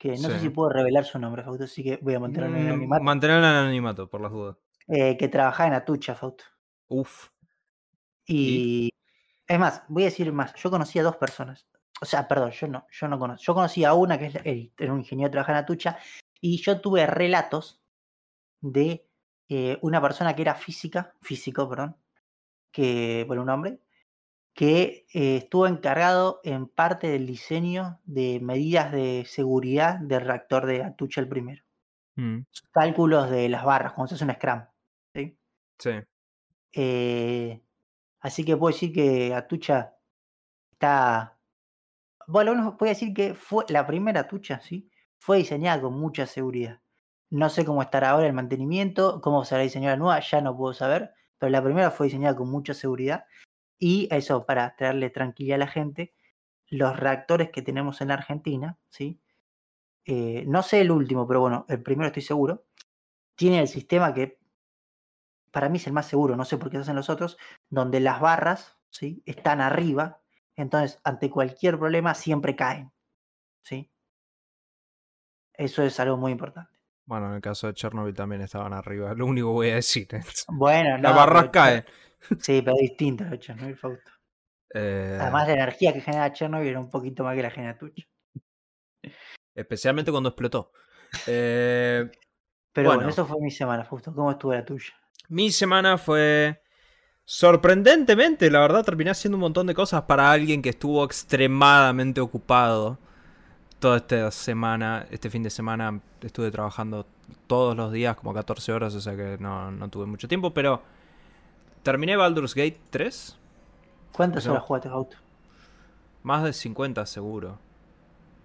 que 0.00 0.12
no 0.12 0.30
sé 0.30 0.40
si 0.40 0.48
puedo 0.48 0.70
revelar 0.70 1.04
su 1.04 1.18
nombre, 1.18 1.42
Fausto, 1.44 1.64
así 1.64 1.84
que 1.84 1.98
voy 2.00 2.14
a 2.14 2.20
mantenerlo 2.20 2.56
en 2.56 2.64
mm, 2.64 2.68
anonimato. 2.68 3.04
mantener 3.04 3.36
el 3.38 3.44
anonimato, 3.44 4.08
por 4.08 4.22
las 4.22 4.32
dudas. 4.32 4.56
eh, 4.88 5.14
que 5.18 5.28
trabajaba 5.28 5.66
en 5.68 5.74
Atucha, 5.74 6.14
Fausto. 6.14 6.44
Uf. 6.88 7.28
Y, 8.26 8.88
es 9.46 9.58
más, 9.58 9.82
voy 9.88 10.04
a 10.04 10.06
decir 10.06 10.32
más, 10.32 10.54
yo 10.54 10.70
conocí 10.70 10.98
a 10.98 11.02
dos 11.02 11.16
personas. 11.16 11.66
O 12.00 12.06
sea, 12.06 12.26
perdón, 12.26 12.50
yo 12.52 12.66
no, 12.66 12.86
yo 12.90 13.08
no 13.08 13.18
conocí. 13.18 13.44
Yo 13.44 13.54
conocí 13.54 13.84
a 13.84 13.92
una 13.92 14.18
que 14.18 14.26
es 14.26 14.34
el- 14.42 14.72
era 14.78 14.92
un 14.92 15.00
ingeniero 15.00 15.28
que 15.28 15.32
trabaja 15.32 15.52
en 15.52 15.58
Atucha, 15.58 15.98
y 16.40 16.56
yo 16.62 16.80
tuve 16.80 17.06
relatos 17.06 17.82
de 18.62 19.06
eh, 19.50 19.78
una 19.82 20.00
persona 20.00 20.34
que 20.34 20.42
era 20.42 20.54
física, 20.54 21.14
físico, 21.20 21.68
perdón, 21.68 21.96
que, 22.72 23.24
por 23.28 23.38
un 23.38 23.50
hombre, 23.50 23.80
que 24.60 25.06
eh, 25.14 25.36
estuvo 25.38 25.66
encargado 25.66 26.42
en 26.44 26.68
parte 26.68 27.08
del 27.08 27.26
diseño 27.26 27.98
de 28.04 28.40
medidas 28.40 28.92
de 28.92 29.24
seguridad 29.26 29.98
del 30.00 30.20
reactor 30.20 30.66
de 30.66 30.82
Atucha 30.82 31.22
el 31.22 31.28
primero. 31.30 31.64
Mm, 32.16 32.40
Cálculos 32.70 33.30
de 33.30 33.48
las 33.48 33.64
barras, 33.64 33.94
cuando 33.94 34.08
se 34.08 34.16
hace 34.16 34.24
un 34.26 34.34
scrum. 34.34 34.62
¿sí? 35.14 35.38
sí. 35.78 35.90
Eh, 36.74 37.62
así 38.20 38.44
que 38.44 38.54
puedo 38.58 38.74
decir 38.74 38.92
que 38.92 39.32
Atucha 39.34 39.94
está. 40.72 41.38
Bueno, 42.26 42.52
uno 42.52 42.76
puede 42.76 42.92
decir 42.92 43.14
que 43.14 43.32
fue 43.32 43.64
la 43.70 43.86
primera 43.86 44.20
Atucha, 44.20 44.60
¿sí? 44.60 44.90
Fue 45.18 45.38
diseñada 45.38 45.80
con 45.80 45.98
mucha 45.98 46.26
seguridad. 46.26 46.82
No 47.30 47.48
sé 47.48 47.64
cómo 47.64 47.80
estará 47.80 48.10
ahora 48.10 48.26
el 48.26 48.34
mantenimiento, 48.34 49.22
cómo 49.22 49.42
será 49.46 49.62
diseñada 49.62 49.94
la 49.96 50.00
nueva, 50.00 50.20
ya 50.20 50.42
no 50.42 50.54
puedo 50.54 50.74
saber, 50.74 51.14
pero 51.38 51.48
la 51.48 51.64
primera 51.64 51.90
fue 51.90 52.08
diseñada 52.08 52.36
con 52.36 52.50
mucha 52.50 52.74
seguridad. 52.74 53.24
Y 53.80 54.06
eso, 54.14 54.46
para 54.46 54.76
traerle 54.76 55.10
tranquilidad 55.10 55.56
a 55.56 55.64
la 55.64 55.66
gente, 55.66 56.14
los 56.68 56.96
reactores 56.96 57.50
que 57.50 57.62
tenemos 57.62 58.00
en 58.00 58.08
la 58.08 58.14
Argentina, 58.14 58.78
¿sí? 58.90 59.20
Eh, 60.04 60.44
no 60.46 60.62
sé 60.62 60.82
el 60.82 60.92
último, 60.92 61.26
pero 61.26 61.40
bueno, 61.40 61.66
el 61.68 61.82
primero 61.82 62.08
estoy 62.08 62.22
seguro, 62.22 62.66
tiene 63.34 63.60
el 63.60 63.68
sistema 63.68 64.14
que 64.14 64.38
para 65.50 65.68
mí 65.68 65.78
es 65.78 65.86
el 65.86 65.92
más 65.92 66.06
seguro, 66.06 66.36
no 66.36 66.44
sé 66.44 66.58
por 66.58 66.70
qué 66.70 66.76
se 66.76 66.82
hacen 66.82 66.96
los 66.96 67.10
otros, 67.10 67.36
donde 67.68 68.00
las 68.00 68.20
barras 68.20 68.78
¿sí? 68.90 69.22
están 69.26 69.60
arriba, 69.60 70.20
entonces 70.56 71.00
ante 71.04 71.30
cualquier 71.30 71.78
problema 71.78 72.14
siempre 72.14 72.54
caen. 72.54 72.92
¿sí? 73.62 73.90
Eso 75.54 75.82
es 75.82 75.98
algo 76.00 76.16
muy 76.16 76.32
importante. 76.32 76.70
Bueno, 77.06 77.28
en 77.28 77.34
el 77.34 77.40
caso 77.40 77.66
de 77.66 77.74
Chernobyl 77.74 78.14
también 78.14 78.42
estaban 78.42 78.72
arriba. 78.72 79.12
Lo 79.16 79.26
único 79.26 79.48
que 79.48 79.52
voy 79.52 79.70
a 79.70 79.74
decir. 79.76 80.06
es- 80.12 80.46
Bueno, 80.48 80.96
no, 80.98 81.02
Las 81.02 81.16
barras 81.16 81.48
caen. 81.50 81.84
Sí, 82.40 82.62
pero 82.62 82.76
es 82.76 82.82
distinto 82.82 83.24
lo 83.24 83.30
de 83.30 83.38
Chernobyl, 83.38 83.76
Fausto. 83.76 84.10
Eh, 84.74 85.18
Además, 85.20 85.46
la 85.48 85.54
energía 85.54 85.92
que 85.92 86.00
genera 86.00 86.32
Chernobyl 86.32 86.68
era 86.68 86.80
un 86.80 86.90
poquito 86.90 87.24
más 87.24 87.34
que 87.36 87.42
la 87.42 87.50
genera 87.50 87.76
Tucha. 87.78 88.04
especialmente 89.54 90.10
cuando 90.10 90.28
explotó. 90.30 90.72
Eh, 91.26 92.10
Pero 92.72 92.88
bueno. 92.88 92.98
Bueno. 93.00 93.10
eso 93.10 93.26
fue 93.26 93.38
mi 93.40 93.50
semana, 93.50 93.84
Fausto. 93.84 94.14
¿Cómo 94.14 94.30
estuvo 94.30 94.52
la 94.54 94.64
tuya? 94.64 94.92
mi 95.28 95.50
semana 95.52 95.96
fue 95.96 96.60
sorprendentemente, 97.24 98.50
la 98.50 98.60
verdad, 98.60 98.84
terminé 98.84 99.10
haciendo 99.10 99.36
un 99.36 99.42
montón 99.42 99.66
de 99.68 99.74
cosas 99.74 100.02
para 100.02 100.30
alguien 100.32 100.60
que 100.60 100.70
estuvo 100.70 101.04
extremadamente 101.04 102.20
ocupado 102.20 102.98
toda 103.78 103.98
esta 103.98 104.30
semana. 104.32 105.06
Este 105.10 105.30
fin 105.30 105.42
de 105.44 105.50
semana 105.50 106.00
estuve 106.20 106.50
trabajando 106.50 107.06
todos 107.46 107.76
los 107.76 107.92
días, 107.92 108.16
como 108.16 108.34
14 108.34 108.72
horas, 108.72 108.94
o 108.96 109.00
sea 109.00 109.16
que 109.16 109.36
no, 109.38 109.70
no 109.70 109.88
tuve 109.88 110.06
mucho 110.06 110.26
tiempo, 110.26 110.52
pero 110.52 110.82
terminé 111.82 112.16
Baldur's 112.16 112.54
Gate 112.54 112.80
3. 112.90 113.38
¿Cuántas 114.12 114.48
horas 114.48 114.62
jugaste, 114.62 114.88
Fausto? 114.88 115.16
Más 116.22 116.42
de 116.44 116.54
50 116.54 117.04
seguro. 117.04 117.58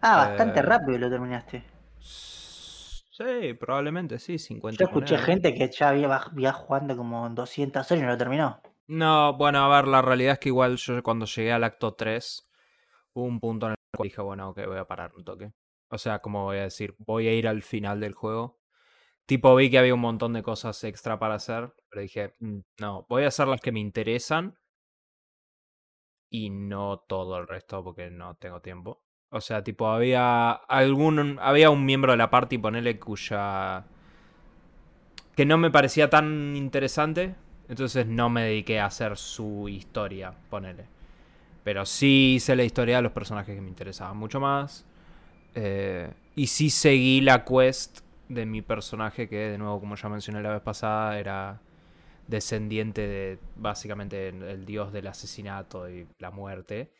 Ah, 0.01 0.15
bastante 0.17 0.61
Eh, 0.61 0.61
rápido 0.61 0.97
lo 0.99 1.09
terminaste. 1.09 1.65
Sí, 1.99 3.53
probablemente 3.59 4.19
sí, 4.19 4.37
50. 4.39 4.83
Yo 4.83 4.85
escuché 4.85 5.17
monedas. 5.17 5.25
gente 5.25 5.53
que 5.55 5.69
ya 5.71 5.89
había, 5.89 6.15
había 6.17 6.53
jugando 6.53 6.95
como 6.95 7.27
200 7.31 7.91
horas 7.91 7.99
y 7.99 8.05
no 8.05 8.11
lo 8.11 8.17
terminó. 8.17 8.61
No, 8.87 9.33
bueno, 9.35 9.59
a 9.65 9.75
ver, 9.75 9.87
la 9.87 10.01
realidad 10.01 10.33
es 10.33 10.39
que 10.39 10.49
igual 10.49 10.77
yo 10.77 11.01
cuando 11.01 11.25
llegué 11.25 11.51
al 11.51 11.63
acto 11.63 11.93
3, 11.95 12.47
hubo 13.13 13.25
un 13.25 13.39
punto 13.39 13.67
en 13.67 13.71
el 13.73 13.77
cual 13.97 14.09
dije, 14.09 14.21
bueno, 14.21 14.49
ok, 14.49 14.59
voy 14.67 14.77
a 14.77 14.85
parar 14.87 15.13
un 15.15 15.23
toque. 15.25 15.53
O 15.89 15.97
sea, 15.97 16.19
como 16.19 16.43
voy 16.45 16.57
a 16.57 16.63
decir, 16.63 16.95
voy 16.99 17.27
a 17.27 17.33
ir 17.33 17.47
al 17.47 17.63
final 17.63 17.99
del 17.99 18.13
juego. 18.13 18.59
Tipo, 19.25 19.55
vi 19.55 19.69
que 19.69 19.79
había 19.79 19.93
un 19.93 20.01
montón 20.01 20.33
de 20.33 20.43
cosas 20.43 20.83
extra 20.83 21.17
para 21.19 21.35
hacer, 21.35 21.73
pero 21.89 22.01
dije, 22.01 22.35
"Mm, 22.39 22.59
no, 22.79 23.05
voy 23.09 23.23
a 23.23 23.27
hacer 23.29 23.47
las 23.47 23.61
que 23.61 23.71
me 23.71 23.79
interesan 23.79 24.57
y 26.29 26.49
no 26.49 26.99
todo 27.07 27.37
el 27.39 27.47
resto 27.47 27.83
porque 27.83 28.09
no 28.09 28.35
tengo 28.35 28.61
tiempo. 28.61 29.01
O 29.29 29.41
sea, 29.41 29.63
tipo, 29.63 29.87
había 29.87 30.51
algún. 30.51 31.37
Había 31.41 31.69
un 31.69 31.85
miembro 31.85 32.11
de 32.11 32.17
la 32.17 32.29
party, 32.29 32.57
ponele, 32.57 32.99
cuya. 32.99 33.85
que 35.35 35.45
no 35.45 35.57
me 35.57 35.71
parecía 35.71 36.09
tan 36.09 36.55
interesante. 36.55 37.35
Entonces 37.67 38.05
no 38.05 38.29
me 38.29 38.43
dediqué 38.43 38.79
a 38.79 38.85
hacer 38.85 39.17
su 39.17 39.67
historia, 39.67 40.33
ponele. 40.49 40.85
Pero 41.63 41.85
sí 41.85 42.35
hice 42.35 42.55
la 42.55 42.63
historia 42.63 42.97
de 42.97 43.01
los 43.03 43.11
personajes 43.11 43.55
que 43.55 43.61
me 43.61 43.69
interesaban 43.69 44.17
mucho 44.17 44.39
más. 44.39 44.85
Eh, 45.55 46.11
y 46.35 46.47
sí 46.47 46.69
seguí 46.69 47.21
la 47.21 47.45
quest 47.45 48.01
de 48.29 48.45
mi 48.45 48.61
personaje, 48.61 49.27
que 49.29 49.37
de 49.51 49.57
nuevo, 49.57 49.79
como 49.79 49.95
ya 49.95 50.09
mencioné 50.09 50.41
la 50.41 50.53
vez 50.53 50.61
pasada, 50.61 51.19
era 51.19 51.61
descendiente 52.27 53.07
de 53.07 53.39
básicamente 53.55 54.29
el, 54.29 54.65
dios 54.65 54.91
del 54.91 55.07
asesinato 55.07 55.89
y 55.89 56.07
la 56.19 56.31
muerte. 56.31 56.91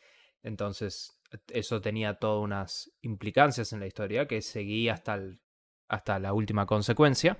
Entonces, 0.42 1.18
eso 1.52 1.80
tenía 1.80 2.14
todas 2.14 2.42
unas 2.44 2.92
implicancias 3.02 3.72
en 3.72 3.80
la 3.80 3.86
historia 3.86 4.26
que 4.28 4.40
seguí 4.42 4.88
hasta, 4.88 5.14
el- 5.14 5.40
hasta 5.88 6.18
la 6.18 6.32
última 6.32 6.66
consecuencia. 6.66 7.36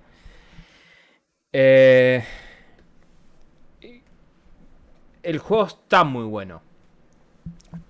Eh, 1.52 2.24
el 5.22 5.38
juego 5.38 5.66
está 5.66 6.04
muy 6.04 6.24
bueno. 6.24 6.62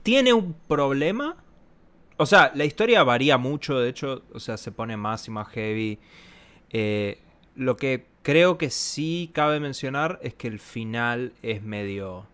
Tiene 0.03 0.33
un 0.33 0.53
problema. 0.53 1.37
O 2.19 2.27
sea, 2.27 2.51
la 2.55 2.65
historia 2.65 3.03
varía 3.03 3.37
mucho, 3.37 3.79
de 3.79 3.91
hecho, 3.91 4.23
o 4.33 4.41
sea, 4.41 4.57
se 4.57 4.73
pone 4.73 4.97
más 4.97 5.29
y 5.29 5.31
más 5.31 5.49
heavy. 5.49 5.99
Eh, 6.71 7.19
lo 7.55 7.77
que 7.77 8.07
creo 8.23 8.57
que 8.57 8.71
sí 8.71 9.31
cabe 9.35 9.61
mencionar 9.61 10.19
es 10.23 10.35
que 10.35 10.49
el 10.49 10.59
final 10.59 11.33
es 11.43 11.63
medio... 11.63 12.27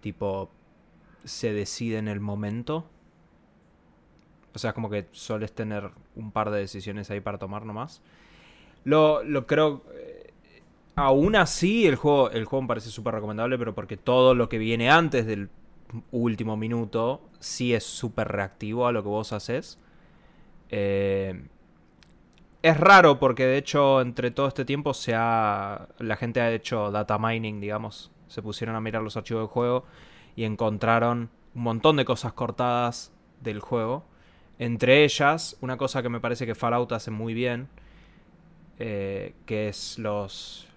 Tipo, 0.00 0.50
se 1.24 1.52
decide 1.52 1.98
en 1.98 2.08
el 2.08 2.20
momento. 2.20 2.84
O 4.52 4.58
sea, 4.58 4.72
como 4.72 4.90
que 4.90 5.06
sueles 5.12 5.52
tener 5.52 5.90
un 6.14 6.30
par 6.30 6.50
de 6.50 6.58
decisiones 6.58 7.10
ahí 7.10 7.20
para 7.20 7.38
tomar 7.38 7.64
nomás. 7.64 8.02
Lo, 8.84 9.22
lo 9.22 9.46
creo... 9.46 9.82
eh, 9.94 10.32
aún 10.96 11.36
así, 11.36 11.86
el 11.86 11.96
juego, 11.96 12.30
el 12.30 12.44
juego 12.44 12.62
me 12.62 12.68
parece 12.68 12.90
súper 12.90 13.14
recomendable, 13.14 13.58
pero 13.58 13.74
porque 13.74 13.96
todo 13.96 14.34
lo 14.34 14.48
que 14.48 14.58
viene 14.58 14.90
antes 14.90 15.26
del 15.26 15.48
último 16.10 16.56
minuto 16.56 17.22
sí 17.38 17.74
es 17.74 17.84
súper 17.84 18.28
reactivo 18.28 18.86
a 18.86 18.92
lo 18.92 19.02
que 19.02 19.08
vos 19.08 19.32
haces. 19.32 19.78
Eh, 20.70 21.46
es 22.62 22.80
raro 22.80 23.18
porque 23.18 23.46
de 23.46 23.58
hecho 23.58 24.00
entre 24.00 24.30
todo 24.30 24.48
este 24.48 24.64
tiempo 24.64 24.94
se 24.94 25.14
ha 25.14 25.88
la 25.98 26.16
gente 26.16 26.40
ha 26.40 26.50
hecho 26.50 26.90
data 26.90 27.18
mining, 27.18 27.60
digamos, 27.60 28.10
se 28.28 28.42
pusieron 28.42 28.74
a 28.74 28.80
mirar 28.80 29.02
los 29.02 29.16
archivos 29.16 29.42
del 29.42 29.48
juego 29.48 29.84
y 30.34 30.44
encontraron 30.44 31.30
un 31.54 31.62
montón 31.62 31.96
de 31.96 32.04
cosas 32.04 32.32
cortadas 32.32 33.12
del 33.40 33.60
juego. 33.60 34.04
Entre 34.58 35.04
ellas, 35.04 35.56
una 35.60 35.76
cosa 35.76 36.02
que 36.02 36.08
me 36.08 36.20
parece 36.20 36.46
que 36.46 36.54
Fallout 36.54 36.92
hace 36.92 37.10
muy 37.10 37.34
bien, 37.34 37.68
eh, 38.78 39.34
que 39.46 39.68
es 39.68 39.98
los 39.98 40.68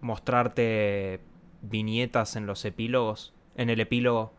mostrarte 0.00 1.20
viñetas 1.62 2.36
en 2.36 2.46
los 2.46 2.64
epílogos, 2.64 3.32
en 3.56 3.70
el 3.70 3.80
epílogo 3.80 4.32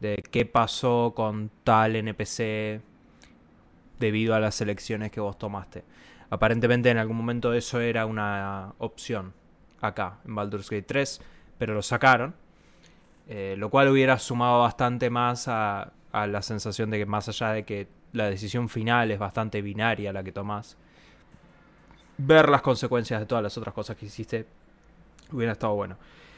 de 0.00 0.16
qué 0.30 0.46
pasó 0.46 1.12
con 1.14 1.50
tal 1.64 1.96
NPC 1.96 2.80
debido 3.98 4.34
a 4.34 4.40
las 4.40 4.60
elecciones 4.60 5.10
que 5.10 5.20
vos 5.20 5.38
tomaste. 5.38 5.84
Aparentemente 6.30 6.90
en 6.90 6.98
algún 6.98 7.16
momento 7.16 7.52
eso 7.54 7.80
era 7.80 8.06
una 8.06 8.72
opción 8.78 9.34
acá 9.80 10.18
en 10.26 10.34
Baldur's 10.34 10.70
Gate 10.70 10.82
3, 10.84 11.20
pero 11.58 11.74
lo 11.74 11.82
sacaron. 11.82 12.34
eh, 13.28 13.54
lo 13.58 13.70
cual 13.70 13.88
hubiera 13.88 14.18
sumado 14.18 14.60
bastante 14.60 15.08
más 15.10 15.46
a, 15.48 15.92
a 16.12 16.26
la 16.26 16.42
sensación 16.42 16.90
de 16.90 16.98
que 16.98 17.06
más 17.06 17.28
allá 17.28 17.50
de 17.52 17.64
que 17.64 17.86
la 18.12 18.28
decisión 18.28 18.68
final 18.68 19.10
es 19.12 19.18
bastante 19.18 19.62
binaria 19.62 20.12
la 20.12 20.24
que 20.24 20.32
tomás, 20.32 20.76
ver 22.18 22.48
las 22.48 22.62
consecuencias 22.62 23.20
de 23.20 23.26
todas 23.26 23.42
las 23.42 23.56
otras 23.56 23.74
cosas 23.74 23.96
que 23.96 24.06
hiciste 24.06 24.46
hubiera 25.32 25.52
estado 25.52 25.74
bueno. 25.74 25.96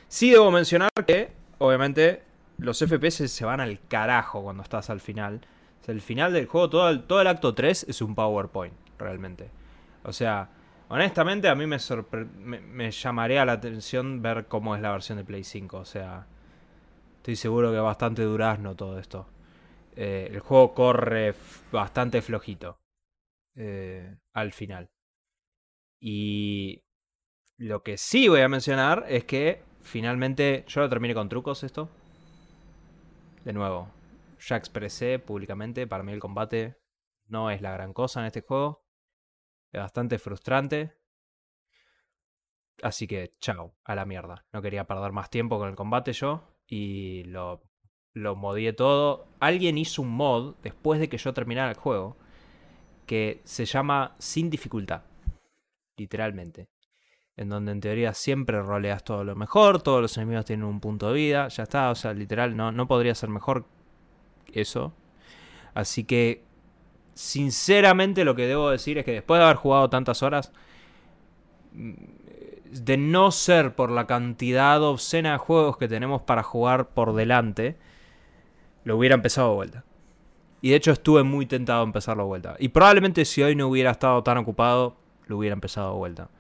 Sí 0.09 0.31
debo 0.31 0.51
mencionar 0.51 0.91
que, 1.07 1.33
obviamente, 1.59 2.23
los 2.63 2.79
FPS 2.79 3.29
se 3.29 3.45
van 3.45 3.61
al 3.61 3.81
carajo 3.89 4.43
cuando 4.43 4.63
estás 4.63 4.91
al 4.91 5.01
final. 5.01 5.41
El 5.87 6.01
final 6.01 6.33
del 6.33 6.47
juego, 6.47 6.71
todo 6.71 6.89
el, 6.89 7.03
todo 7.05 7.21
el 7.21 7.27
acto 7.27 7.55
3 7.55 7.87
es 7.89 8.01
un 8.03 8.15
PowerPoint, 8.15 8.75
realmente. 8.99 9.51
O 10.05 10.13
sea, 10.13 10.51
honestamente 10.89 11.49
a 11.49 11.55
mí 11.55 11.67
me, 11.67 11.79
me, 12.39 12.61
me 12.61 12.91
llamaría 12.91 13.45
la 13.45 13.53
atención 13.53 14.23
ver 14.23 14.47
cómo 14.47 14.77
es 14.77 14.83
la 14.83 14.93
versión 14.93 15.19
de 15.19 15.25
Play 15.25 15.45
5. 15.45 15.77
O 15.77 15.85
sea, 15.85 16.27
estoy 17.17 17.37
seguro 17.37 17.73
que 17.73 17.79
bastante 17.79 18.23
durazno 18.23 18.77
todo 18.77 18.99
esto. 18.99 19.27
Eh, 19.95 20.29
el 20.31 20.41
juego 20.41 20.75
corre 20.75 21.35
bastante 21.71 22.23
flojito 22.23 22.79
eh, 23.55 24.17
al 24.33 24.53
final. 24.53 24.91
Y 26.01 26.83
lo 27.59 27.83
que 27.83 27.97
sí 27.97 28.29
voy 28.29 28.41
a 28.41 28.49
mencionar 28.49 29.05
es 29.09 29.25
que 29.25 29.63
finalmente 29.83 30.65
yo 30.67 30.81
lo 30.81 30.89
terminé 30.89 31.15
con 31.15 31.29
trucos 31.29 31.63
esto. 31.63 31.91
De 33.45 33.53
nuevo, 33.53 33.91
ya 34.39 34.57
expresé 34.57 35.19
públicamente, 35.19 35.87
para 35.87 36.03
mí 36.03 36.13
el 36.13 36.21
combate 36.21 36.77
no 37.27 37.51
es 37.51 37.61
la 37.61 37.73
gran 37.73 37.93
cosa 37.93 38.21
en 38.21 38.27
este 38.27 38.43
juego. 38.43 38.85
Es 39.73 39.81
bastante 39.81 40.19
frustrante. 40.19 40.93
Así 42.83 43.07
que, 43.07 43.31
chao, 43.41 43.75
a 43.85 43.95
la 43.95 44.05
mierda. 44.05 44.45
No 44.53 44.63
quería 44.63 44.87
perder 44.87 45.13
más 45.13 45.31
tiempo 45.31 45.59
con 45.59 45.69
el 45.69 45.77
combate 45.77 46.13
yo. 46.13 46.57
Y 46.67 47.25
lo, 47.25 47.63
lo 48.13 48.37
modié 48.37 48.73
todo. 48.73 49.29
Alguien 49.41 49.79
hizo 49.79 50.03
un 50.03 50.11
mod 50.11 50.57
después 50.63 51.01
de 51.01 51.09
que 51.09 51.19
yo 51.19 51.33
terminara 51.33 51.71
el 51.71 51.77
juego. 51.77 52.17
Que 53.07 53.41
se 53.45 53.65
llama 53.65 54.15
Sin 54.19 54.51
dificultad. 54.51 55.03
Literalmente. 55.97 56.72
En 57.37 57.49
donde 57.49 57.73
en 57.73 57.81
teoría 57.81 58.13
siempre 58.15 58.61
roleas 58.61 59.05
todo 59.05 59.25
lo 59.25 59.35
mejor. 59.35 59.83
Todos 59.83 60.03
los 60.03 60.17
enemigos 60.17 60.45
tienen 60.45 60.67
un 60.67 60.81
punto 60.81 61.09
de 61.09 61.15
vida. 61.15 61.49
Ya 61.49 61.63
está. 61.63 61.91
O 61.91 61.95
sea, 61.95 62.13
literal, 62.13 62.57
no, 62.57 62.73
no 62.73 62.87
podría 62.87 63.15
ser 63.15 63.31
mejor 63.31 63.65
eso. 64.53 64.93
Así 65.75 66.05
que 66.05 66.45
sinceramente 67.15 68.25
lo 68.25 68.35
que 68.35 68.47
debo 68.47 68.71
decir 68.71 68.99
es 68.99 69.05
que 69.05 69.13
después 69.13 69.39
de 69.39 69.45
haber 69.45 69.57
jugado 69.57 69.91
tantas 69.91 70.23
horas, 70.23 70.53
mm, 71.73 71.93
de 72.73 72.97
no 72.97 73.31
ser 73.31 73.75
por 73.75 73.91
la 73.91 74.07
cantidad 74.07 74.83
obscena 74.83 75.33
de 75.33 75.39
juegos 75.39 75.77
que 75.77 75.89
tenemos 75.89 76.23
para 76.23 76.43
jugar 76.43 76.89
por 76.89 77.15
delante, 77.15 77.77
lo 78.85 78.97
hubiera 78.97 79.15
empezado 79.15 79.51
de 79.51 79.55
vuelta. 79.57 79.85
Y 80.63 80.71
de 80.71 80.77
hecho 80.77 80.93
estuve 80.93 81.23
muy 81.23 81.47
tentado 81.47 81.83
a 81.83 81.85
empezarlo 81.85 82.23
de 82.25 82.29
vuelta. 82.29 82.57
Y 82.59 82.69
probablemente 82.69 83.25
si 83.25 83.43
hoy 83.43 83.57
no 83.57 83.69
hubiera 83.69 83.91
estado 83.91 84.23
tan 84.23 84.39
ocupado, 84.39 84.97
lo 85.27 85.39
hubiera 85.39 85.55
empezado 85.55 85.93
de 85.93 85.99
vuelta. 85.99 86.31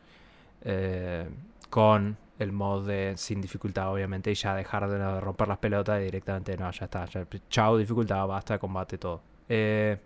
Eh, 0.64 1.28
con 1.70 2.16
el 2.38 2.52
mod 2.52 2.86
de 2.86 3.14
sin 3.16 3.40
dificultad, 3.40 3.92
obviamente, 3.92 4.30
y 4.30 4.34
ya 4.34 4.54
dejar 4.54 4.88
de 4.88 5.20
romper 5.20 5.48
las 5.48 5.58
pelotas 5.58 6.00
y 6.00 6.04
directamente, 6.04 6.56
no, 6.56 6.70
ya 6.70 6.84
está. 6.86 7.04
ya- 7.06 7.26
chao, 7.48 7.76
dificultad, 7.78 8.26
basta 8.26 8.58
combate, 8.58 8.98
todo. 8.98 9.22
Eh, 9.48 9.98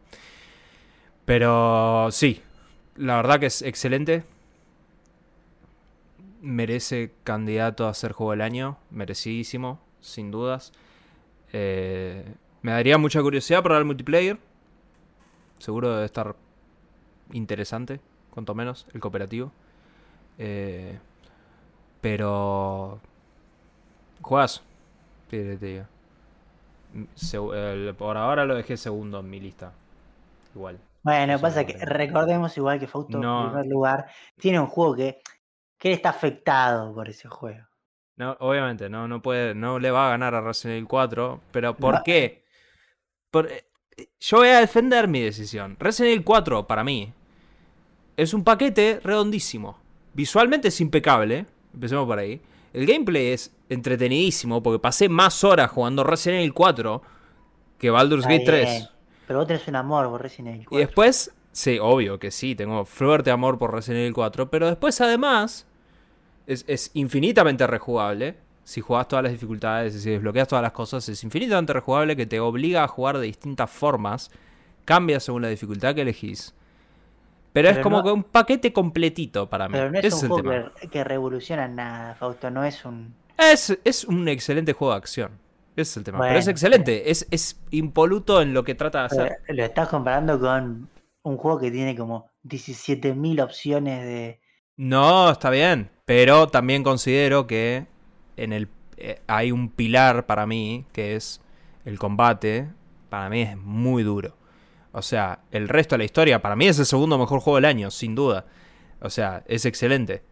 pero 1.25 2.09
sí, 2.11 2.41
la 2.97 3.17
verdad 3.17 3.41
que 3.41 3.47
es 3.47 3.63
excelente. 3.63 4.25
Merece 6.41 7.13
candidato 7.25 7.89
a 7.89 7.95
ser 7.95 8.13
juego 8.13 8.31
del 8.33 8.43
año, 8.43 8.79
merecidísimo, 8.91 9.81
sin 10.01 10.31
dudas. 10.31 10.73
Eh, 11.53 12.25
me 12.63 12.73
daría 12.73 12.99
mucha 12.99 13.21
curiosidad 13.23 13.63
probar 13.63 13.81
el 13.81 13.87
multiplayer. 13.87 14.39
Seguro 15.59 15.93
debe 15.95 16.05
estar 16.05 16.37
interesante, 17.33 18.01
cuanto 18.31 18.55
menos, 18.55 18.87
el 18.93 19.01
cooperativo. 19.01 19.51
Eh, 20.39 20.99
pero. 22.01 23.01
Juegas. 24.23 24.63
Te, 25.29 25.57
te 25.57 25.67
digo. 25.67 25.85
Segu- 27.17 27.55
el- 27.55 27.95
por 27.95 28.17
ahora 28.17 28.45
lo 28.45 28.55
dejé 28.55 28.77
segundo 28.77 29.21
en 29.21 29.31
mi 29.31 29.41
lista. 29.41 29.73
Igual. 30.55 30.79
Bueno, 31.03 31.35
Eso 31.35 31.43
pasa 31.43 31.65
que 31.65 31.75
tengo. 31.75 31.87
recordemos 31.87 32.57
igual 32.57 32.81
que 32.81 32.87
Fausto 32.87 33.19
No. 33.19 33.45
en 33.45 33.51
primer 33.51 33.67
lugar 33.67 34.07
tiene 34.39 34.59
un 34.59 34.67
juego 34.67 34.97
que, 34.97 35.21
que 35.79 35.93
está 35.93 36.09
afectado 36.11 36.93
por 36.95 37.09
ese 37.09 37.29
juego. 37.29 37.65
No, 38.17 38.37
obviamente, 38.41 38.89
no, 38.89 39.07
no 39.07 39.21
puede, 39.21 39.55
no 39.55 39.79
le 39.79 39.91
va 39.91 40.07
a 40.07 40.11
ganar 40.11 40.35
a 40.35 40.41
Resident 40.41 40.77
Evil 40.79 40.89
4. 40.89 41.41
Pero 41.53 41.77
¿por 41.77 41.95
No. 41.97 42.03
qué? 42.05 42.45
Por- 43.31 43.51
eh, 43.53 43.67
yo 44.19 44.39
voy 44.39 44.49
a 44.49 44.61
defender 44.61 45.07
mi 45.07 45.21
decisión. 45.21 45.77
Resident 45.79 46.13
Evil 46.15 46.25
4, 46.25 46.67
para 46.67 46.83
mí, 46.83 47.13
es 48.17 48.33
un 48.35 48.43
paquete 48.43 49.01
redondísimo. 49.05 49.79
Visualmente 50.17 50.69
es 50.69 50.81
impecable, 50.81 51.45
empecemos 51.75 52.07
por 52.07 52.19
ahí. 52.19 52.41
El 52.73 52.87
gameplay 52.87 53.27
es 53.33 53.55
entretenidísimo 53.69 54.63
porque 54.63 54.79
pasé 54.79 55.11
más 55.11 55.45
horas 55.45 55.71
jugando 55.71 56.05
Resident 56.05 56.39
Evil 56.41 56.55
4 56.55 57.03
que 57.79 57.91
Baldur's 57.91 58.23
Está 58.25 58.33
Gate 58.33 58.45
3. 58.47 58.65
bien, 58.71 58.89
Pero 59.27 59.39
vos 59.41 59.47
tenés 59.47 59.69
un 59.69 59.77
amor 59.77 60.09
por 60.09 60.23
Resident 60.23 60.49
Evil 60.55 60.63
Y 60.63 60.65
4. 60.65 60.79
después, 60.87 61.35
sí, 61.53 61.79
obvio 61.79 62.19
que 62.19 62.31
sí, 62.31 62.55
tengo 62.55 62.87
fuerte 62.87 63.31
amor 63.31 63.59
por 63.59 63.75
Resident 63.75 64.01
Evil 64.01 64.15
4, 64.15 64.51
pero 64.51 64.67
después 64.69 64.99
además 65.03 65.67
es, 66.47 66.65
es 66.67 66.91
infinitamente 66.95 67.67
rejugable. 67.67 68.37
Si 68.65 68.81
jugás 68.81 69.09
todas 69.09 69.23
las 69.23 69.33
dificultades 69.33 69.95
y 69.95 70.01
si 70.01 70.11
desbloqueas 70.11 70.49
todas 70.49 70.63
las 70.63 70.73
cosas, 70.73 71.07
es 71.11 71.23
infinitamente 71.25 71.75
rejugable 71.75 72.17
que 72.17 72.25
te 72.25 72.41
obliga 72.41 72.83
a 72.85 72.89
jugar 72.89 73.19
de 73.19 73.27
distintas 73.27 73.71
formas. 73.71 74.31
Cambia 74.87 75.21
según 75.21 75.43
la 75.43 75.49
dificultad 75.49 75.95
que 75.95 76.01
elegís. 76.01 76.55
Pero, 77.57 77.71
es 77.71 77.79
como 77.79 77.99
no- 77.99 78.05
que 78.05 78.11
un 78.13 78.23
paquete 78.25 78.73
completito 78.73 79.49
para 79.49 79.67
mí. 79.69 79.73
Pero 79.73 79.91
no 79.91 79.99
es 79.99 80.05
Ese 80.05 80.27
un 80.27 80.39
es 80.39 80.43
juego 80.43 80.71
que, 80.81 80.89
que 80.89 81.05
revoluciona 81.05 81.67
nada, 81.67 82.15
Fausto. 82.15 82.51
No 82.51 82.65
es 82.65 82.85
un. 82.85 83.15
Es, 83.39 83.79
es 83.85 84.05
un 84.05 84.29
excelente 84.29 84.73
juego 84.73 84.93
de 84.93 84.99
acción. 84.99 85.31
Ese 85.77 85.83
es 85.91 85.97
el 85.99 86.05
tema. 86.05 86.21
pero 86.21 86.39
es 86.39 86.49
excelente. 86.49 87.11
Es, 87.11 87.27
es 87.31 87.61
impoluto 87.71 88.41
en 88.41 88.55
lo 88.55 88.65
que 88.65 88.75
trata 88.75 89.01
de 89.01 89.07
hacer. 89.07 89.39
Lo 89.49 89.65
estás 89.65 89.89
comparando 89.89 90.41
con 90.41 90.89
un 91.23 91.37
juego 91.37 91.59
que 91.59 91.71
tiene 91.71 91.97
como 91.97 92.31
17.000 92.43 93.41
opciones 93.43 94.05
de. 94.05 94.41
No, 94.77 95.31
está 95.31 95.51
bien. 95.51 95.91
Pero 96.05 96.47
también 96.49 96.83
considero 96.83 97.47
que 97.47 97.87
en 98.37 98.53
el 98.53 98.69
eh, 98.97 99.21
hay 99.27 99.53
un 99.53 99.71
pilar 99.71 100.27
para 100.27 100.47
mí 100.47 100.87
que 100.93 101.17
es 101.17 101.41
el 101.85 101.99
combate. 101.99 102.69
Para 103.11 103.29
mí 103.29 103.43
es 103.43 103.57
muy 103.57 104.03
duro. 104.03 104.37
O 104.97 105.03
sea, 105.03 105.41
el 105.51 105.69
resto 105.69 105.95
de 105.95 105.99
la 105.99 106.05
historia 106.05 106.41
para 106.41 106.57
mí 106.57 106.69
es 106.69 106.79
el 106.79 106.87
segundo 106.87 107.19
mejor 107.19 107.41
juego 107.41 107.57
del 107.57 107.67
año, 107.67 107.91
sin 107.91 108.15
duda. 108.15 108.47
O 109.03 109.11
sea, 109.11 109.45
es 109.47 109.67
excelente. 109.67 110.23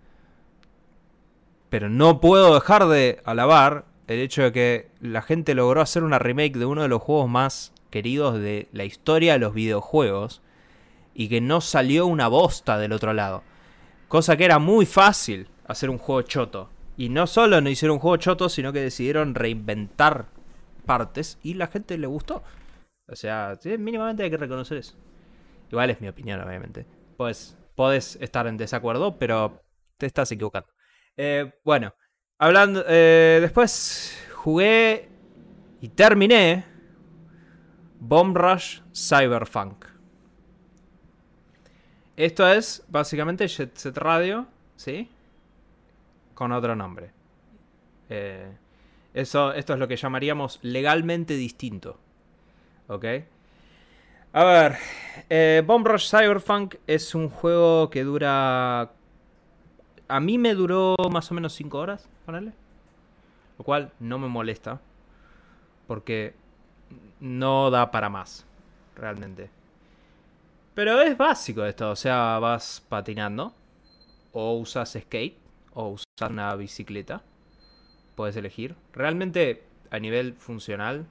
Pero 1.69 1.91
no 1.91 2.19
puedo 2.19 2.55
dejar 2.55 2.89
de 2.89 3.21
alabar 3.27 3.85
el 4.07 4.21
hecho 4.21 4.41
de 4.41 4.53
que 4.53 4.91
la 5.03 5.21
gente 5.21 5.55
logró 5.55 5.83
hacer 5.83 6.03
una 6.03 6.19
remake 6.19 6.57
de 6.57 6.65
uno 6.65 6.81
de 6.81 6.89
los 6.89 7.03
juegos 7.03 7.29
más 7.29 7.75
queridos 7.91 8.41
de 8.41 8.69
la 8.73 8.85
historia 8.85 9.35
de 9.35 9.41
los 9.41 9.53
videojuegos 9.53 10.41
y 11.13 11.29
que 11.29 11.43
no 11.43 11.61
salió 11.61 12.07
una 12.07 12.29
bosta 12.29 12.79
del 12.79 12.93
otro 12.93 13.13
lado. 13.13 13.43
Cosa 14.09 14.39
que 14.39 14.47
era 14.47 14.59
muy 14.59 14.87
fácil 14.87 15.47
hacer 15.67 15.91
un 15.91 15.99
juego 15.99 16.23
choto. 16.23 16.71
Y 16.97 17.11
no 17.11 17.27
solo 17.27 17.61
no 17.61 17.69
hicieron 17.69 17.97
un 17.97 18.01
juego 18.01 18.17
choto, 18.17 18.49
sino 18.49 18.73
que 18.73 18.81
decidieron 18.81 19.35
reinventar 19.35 20.29
partes 20.87 21.37
y 21.43 21.53
la 21.53 21.67
gente 21.67 21.99
le 21.99 22.07
gustó. 22.07 22.43
O 23.07 23.17
sea, 23.17 23.59
mínimamente 23.79 24.23
hay 24.23 24.31
que 24.31 24.37
reconocer 24.37 24.79
eso. 24.79 24.95
Igual 25.71 25.91
es 25.91 26.01
mi 26.01 26.09
opinión, 26.09 26.41
obviamente. 26.41 26.87
Pues 27.17 27.57
podés 27.75 28.17
estar 28.21 28.47
en 28.47 28.57
desacuerdo, 28.57 29.19
pero 29.19 29.63
te 29.99 30.07
estás 30.07 30.31
equivocando. 30.33 30.69
Eh, 31.17 31.53
bueno, 31.65 31.95
hablando. 32.39 32.85
eh, 32.87 33.39
después 33.41 34.17
jugué 34.35 35.09
y 35.81 35.89
terminé 35.89 36.65
Bomb 38.01 38.37
Rush 38.37 38.81
Cyberpunk. 38.95 39.87
Esto 42.17 42.47
es 42.49 42.85
básicamente 42.89 43.49
Jet 43.49 43.77
Set 43.77 43.97
Radio, 43.99 44.47
¿sí? 44.77 45.11
Con 46.35 46.53
otro 46.53 46.77
nombre. 46.77 47.13
Eh, 48.09 48.57
eso, 49.15 49.53
esto 49.53 49.73
es 49.73 49.79
lo 49.79 49.89
que 49.89 49.97
llamaríamos 49.97 50.59
legalmente 50.63 51.35
distinto. 51.35 52.01
¿Ok? 52.89 53.05
A 54.33 54.45
ver, 54.45 54.77
eh, 55.31 55.63
Bomb 55.65 55.87
Rush 55.87 56.11
Cyberpunk 56.11 56.75
es 56.87 57.15
un 57.15 57.29
juego 57.31 57.89
que 57.89 58.05
dura... 58.05 58.91
A 60.09 60.21
mí 60.21 60.39
me 60.39 60.55
duró 60.55 60.97
más 61.11 61.31
o 61.31 61.35
menos 61.35 61.55
5 61.55 61.79
horas, 61.79 62.09
ponele. 62.27 62.53
Lo 63.59 63.65
cual 63.65 63.93
no 64.01 64.19
me 64.19 64.29
molesta. 64.29 64.81
Porque 65.87 66.35
no 67.21 67.71
da 67.71 67.91
para 67.91 68.09
más, 68.09 68.45
realmente. 68.97 69.51
Pero 70.75 71.01
es 71.01 71.17
básico 71.17 71.65
esto, 71.65 71.91
o 71.91 71.97
sea, 71.97 72.39
vas 72.39 72.85
patinando. 72.89 73.55
O 74.33 74.55
usas 74.55 74.99
skate. 75.01 75.39
O 75.73 75.89
usas 75.91 76.31
una 76.31 76.55
bicicleta. 76.57 77.23
Puedes 78.15 78.37
elegir. 78.37 78.75
Realmente, 78.93 79.63
a 79.91 79.99
nivel 79.99 80.35
funcional, 80.35 81.07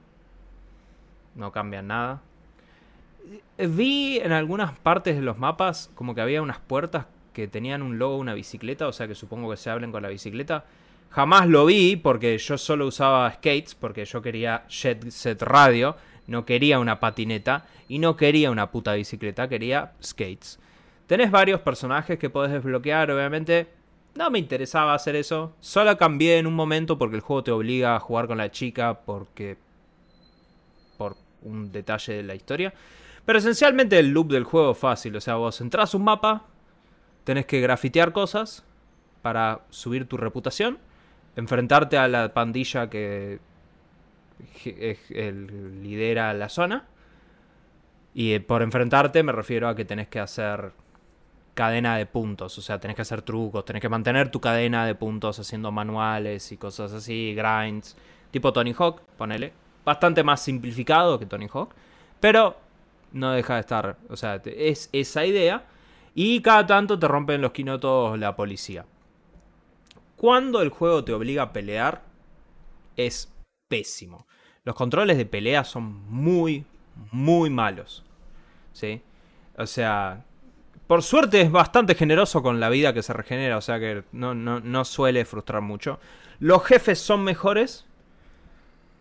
no 1.34 1.52
cambia 1.52 1.82
nada. 1.82 2.22
Vi 3.58 4.18
en 4.18 4.32
algunas 4.32 4.78
partes 4.78 5.16
de 5.16 5.22
los 5.22 5.38
mapas 5.38 5.90
como 5.94 6.14
que 6.14 6.20
había 6.20 6.42
unas 6.42 6.58
puertas 6.58 7.06
que 7.32 7.48
tenían 7.48 7.82
un 7.82 7.98
logo, 7.98 8.16
una 8.16 8.34
bicicleta, 8.34 8.86
o 8.86 8.92
sea 8.92 9.08
que 9.08 9.14
supongo 9.14 9.50
que 9.50 9.56
se 9.56 9.70
hablen 9.70 9.92
con 9.92 10.02
la 10.02 10.08
bicicleta. 10.08 10.64
Jamás 11.10 11.46
lo 11.46 11.66
vi 11.66 11.96
porque 11.96 12.36
yo 12.38 12.58
solo 12.58 12.86
usaba 12.86 13.30
skates, 13.32 13.74
porque 13.74 14.04
yo 14.04 14.20
quería 14.20 14.66
Jet 14.68 15.10
Set 15.10 15.42
Radio, 15.42 15.96
no 16.26 16.44
quería 16.44 16.78
una 16.78 17.00
patineta 17.00 17.66
y 17.88 17.98
no 17.98 18.16
quería 18.16 18.50
una 18.50 18.70
puta 18.70 18.94
bicicleta, 18.94 19.48
quería 19.48 19.92
skates. 20.02 20.58
Tenés 21.06 21.30
varios 21.30 21.60
personajes 21.60 22.18
que 22.18 22.30
podés 22.30 22.52
desbloquear, 22.52 23.10
obviamente. 23.10 23.68
No 24.14 24.30
me 24.30 24.38
interesaba 24.38 24.94
hacer 24.94 25.16
eso. 25.16 25.54
Solo 25.60 25.96
cambié 25.98 26.38
en 26.38 26.46
un 26.46 26.54
momento 26.54 26.98
porque 26.98 27.16
el 27.16 27.22
juego 27.22 27.44
te 27.44 27.50
obliga 27.50 27.94
a 27.94 28.00
jugar 28.00 28.26
con 28.26 28.38
la 28.38 28.50
chica 28.50 29.00
porque 29.04 29.56
por 29.56 29.63
un 31.44 31.70
detalle 31.72 32.14
de 32.14 32.22
la 32.22 32.34
historia. 32.34 32.74
Pero 33.24 33.38
esencialmente 33.38 33.98
el 33.98 34.10
loop 34.10 34.32
del 34.32 34.44
juego 34.44 34.72
es 34.72 34.78
fácil. 34.78 35.16
O 35.16 35.20
sea, 35.20 35.36
vos 35.36 35.60
entras 35.60 35.94
un 35.94 36.04
mapa, 36.04 36.44
tenés 37.24 37.46
que 37.46 37.60
grafitear 37.60 38.12
cosas 38.12 38.64
para 39.22 39.62
subir 39.70 40.06
tu 40.06 40.16
reputación, 40.16 40.78
enfrentarte 41.36 41.96
a 41.96 42.08
la 42.08 42.34
pandilla 42.34 42.90
que 42.90 43.38
lidera 45.82 46.34
la 46.34 46.48
zona. 46.48 46.86
Y 48.12 48.32
eh, 48.34 48.40
por 48.40 48.62
enfrentarte 48.62 49.22
me 49.22 49.32
refiero 49.32 49.68
a 49.68 49.74
que 49.74 49.84
tenés 49.84 50.08
que 50.08 50.20
hacer 50.20 50.72
cadena 51.54 51.96
de 51.96 52.06
puntos. 52.06 52.58
O 52.58 52.62
sea, 52.62 52.78
tenés 52.78 52.96
que 52.96 53.02
hacer 53.02 53.22
trucos, 53.22 53.64
tenés 53.64 53.80
que 53.80 53.88
mantener 53.88 54.30
tu 54.30 54.40
cadena 54.40 54.86
de 54.86 54.94
puntos 54.94 55.38
haciendo 55.38 55.72
manuales 55.72 56.52
y 56.52 56.56
cosas 56.56 56.92
así, 56.92 57.34
grinds. 57.34 57.96
Tipo 58.30 58.52
Tony 58.52 58.74
Hawk, 58.76 59.00
ponele. 59.16 59.63
Bastante 59.84 60.22
más 60.22 60.40
simplificado 60.42 61.18
que 61.18 61.26
Tony 61.26 61.48
Hawk. 61.52 61.74
Pero 62.20 62.56
no 63.12 63.32
deja 63.32 63.54
de 63.54 63.60
estar. 63.60 63.96
O 64.08 64.16
sea, 64.16 64.40
es 64.44 64.88
esa 64.92 65.24
idea. 65.24 65.64
Y 66.14 66.40
cada 66.42 66.66
tanto 66.66 66.98
te 66.98 67.08
rompen 67.08 67.40
los 67.40 67.52
quinotos 67.52 68.18
la 68.18 68.36
policía. 68.36 68.84
Cuando 70.16 70.62
el 70.62 70.70
juego 70.70 71.04
te 71.04 71.12
obliga 71.12 71.42
a 71.42 71.52
pelear, 71.52 72.02
es 72.96 73.32
pésimo. 73.68 74.26
Los 74.64 74.74
controles 74.74 75.16
de 75.16 75.26
pelea 75.26 75.64
son 75.64 76.08
muy, 76.08 76.64
muy 77.10 77.50
malos. 77.50 78.04
¿Sí? 78.72 79.02
O 79.56 79.66
sea, 79.66 80.24
por 80.86 81.02
suerte 81.02 81.40
es 81.40 81.50
bastante 81.50 81.94
generoso 81.94 82.42
con 82.42 82.60
la 82.60 82.68
vida 82.68 82.92
que 82.92 83.02
se 83.02 83.12
regenera, 83.12 83.56
o 83.56 83.60
sea 83.60 83.78
que 83.78 84.04
no, 84.12 84.34
no, 84.34 84.60
no 84.60 84.84
suele 84.84 85.24
frustrar 85.24 85.62
mucho. 85.62 85.98
Los 86.40 86.64
jefes 86.64 86.98
son 86.98 87.24
mejores, 87.24 87.86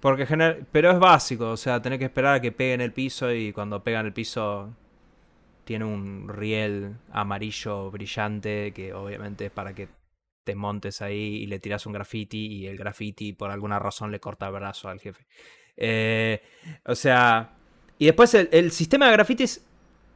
porque 0.03 0.27
gener- 0.27 0.65
pero 0.69 0.91
es 0.91 0.99
básico, 0.99 1.51
o 1.51 1.55
sea, 1.57 1.81
tenés 1.81 1.97
que 1.97 2.05
esperar 2.05 2.35
a 2.35 2.41
que 2.41 2.51
peguen 2.51 2.81
el 2.81 2.91
piso 2.91 3.31
y 3.31 3.53
cuando 3.53 3.81
pegan 3.85 4.05
el 4.05 4.11
piso 4.11 4.75
tiene 5.63 5.85
un 5.85 6.27
riel 6.27 6.97
amarillo 7.13 7.89
brillante 7.89 8.73
que 8.75 8.93
obviamente 8.93 9.45
es 9.45 9.51
para 9.51 9.73
que 9.73 9.87
te 10.43 10.55
montes 10.55 11.01
ahí 11.01 11.35
y 11.43 11.45
le 11.47 11.59
tiras 11.59 11.85
un 11.85 11.93
graffiti 11.93 12.47
y 12.47 12.67
el 12.67 12.75
graffiti 12.77 13.31
por 13.31 13.49
alguna 13.49 13.79
razón 13.79 14.11
le 14.11 14.19
corta 14.19 14.47
el 14.47 14.51
brazo 14.51 14.89
al 14.89 14.99
jefe. 14.99 15.25
Eh, 15.77 16.41
o 16.85 16.95
sea, 16.95 17.53
y 17.97 18.05
después 18.07 18.33
el, 18.33 18.49
el 18.51 18.71
sistema 18.71 19.05
de 19.07 19.13
grafitis 19.13 19.65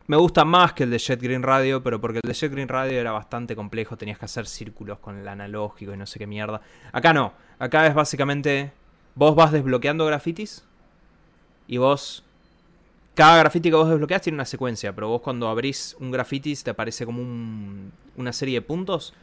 me 0.08 0.18
gusta 0.18 0.44
más 0.44 0.74
que 0.74 0.84
el 0.84 0.92
de 0.92 1.00
Jet 1.00 1.22
Green 1.22 1.44
Radio, 1.44 1.82
pero 1.82 2.02
porque 2.02 2.20
el 2.22 2.28
de 2.28 2.34
Jet 2.34 2.52
Green 2.52 2.68
Radio 2.68 3.00
era 3.00 3.14
bastante 3.14 3.56
complejo, 3.56 3.96
tenías 3.96 4.20
que 4.20 4.26
hacer 4.26 4.48
círculos 4.48 5.00
con 5.00 5.18
el 5.18 5.28
analógico 5.30 5.94
y 5.94 5.98
no 5.98 6.06
sé 6.06 6.20
qué 6.20 6.28
mierda. 6.28 6.60
Acá 6.92 7.14
no, 7.14 7.32
acá 7.58 7.88
es 7.88 7.94
básicamente 7.94 8.74
vos 9.18 9.36
vas 9.36 9.52
desbloqueando 9.52 10.06
grafitis 10.06 10.64
y 11.68 11.78
vos 11.78 12.24
cada 13.16 13.40
graffiti 13.40 13.70
que 13.70 13.76
vos 13.76 13.90
desbloqueas 13.90 14.22
tiene 14.22 14.36
una 14.36 14.46
secuencia, 14.46 14.94
pero 14.94 15.10
vos 15.10 15.22
cuando 15.22 15.48
abrís 15.50 15.96
un 16.00 16.12
graffiti 16.12 16.56
te 16.56 16.70
aparece 16.70 17.06
como 17.06 17.22
un- 17.22 17.92
una 18.16 18.32
serie 18.32 18.60
de 18.60 18.62
puntos 18.62 19.14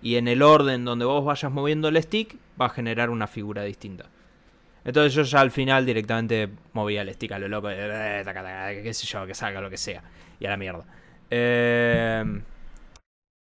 y 0.00 0.16
en 0.16 0.26
el 0.26 0.42
orden 0.42 0.84
donde 0.86 1.04
vos 1.04 1.22
vayas 1.24 1.52
moviendo 1.52 1.88
el 1.88 2.02
stick 2.02 2.36
va 2.60 2.66
a 2.66 2.70
generar 2.70 3.10
una 3.10 3.26
figura 3.26 3.62
distinta. 3.62 4.06
Entonces 4.84 5.14
yo 5.14 5.22
ya 5.22 5.40
al 5.40 5.50
final 5.50 5.86
directamente 5.86 6.48
movía 6.72 7.02
el 7.02 7.12
stick 7.14 7.32
a 7.32 7.38
lo 7.38 7.46
loco, 7.48 7.68
eh, 7.70 8.80
qué 8.82 8.94
sé 8.94 9.06
yo, 9.06 9.26
que 9.26 9.34
salga 9.34 9.60
lo 9.60 9.70
que 9.70 9.76
sea. 9.76 10.02
Y 10.40 10.46
a 10.46 10.50
la 10.50 10.56
mierda. 10.56 10.84
Eh, 11.30 12.24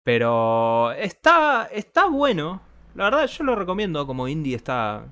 pero 0.05 0.93
está, 0.93 1.69
está 1.73 2.07
bueno. 2.07 2.61
La 2.95 3.05
verdad 3.05 3.27
yo 3.27 3.45
lo 3.45 3.55
recomiendo 3.55 4.07
como 4.07 4.27
indie, 4.29 4.57
está... 4.57 5.05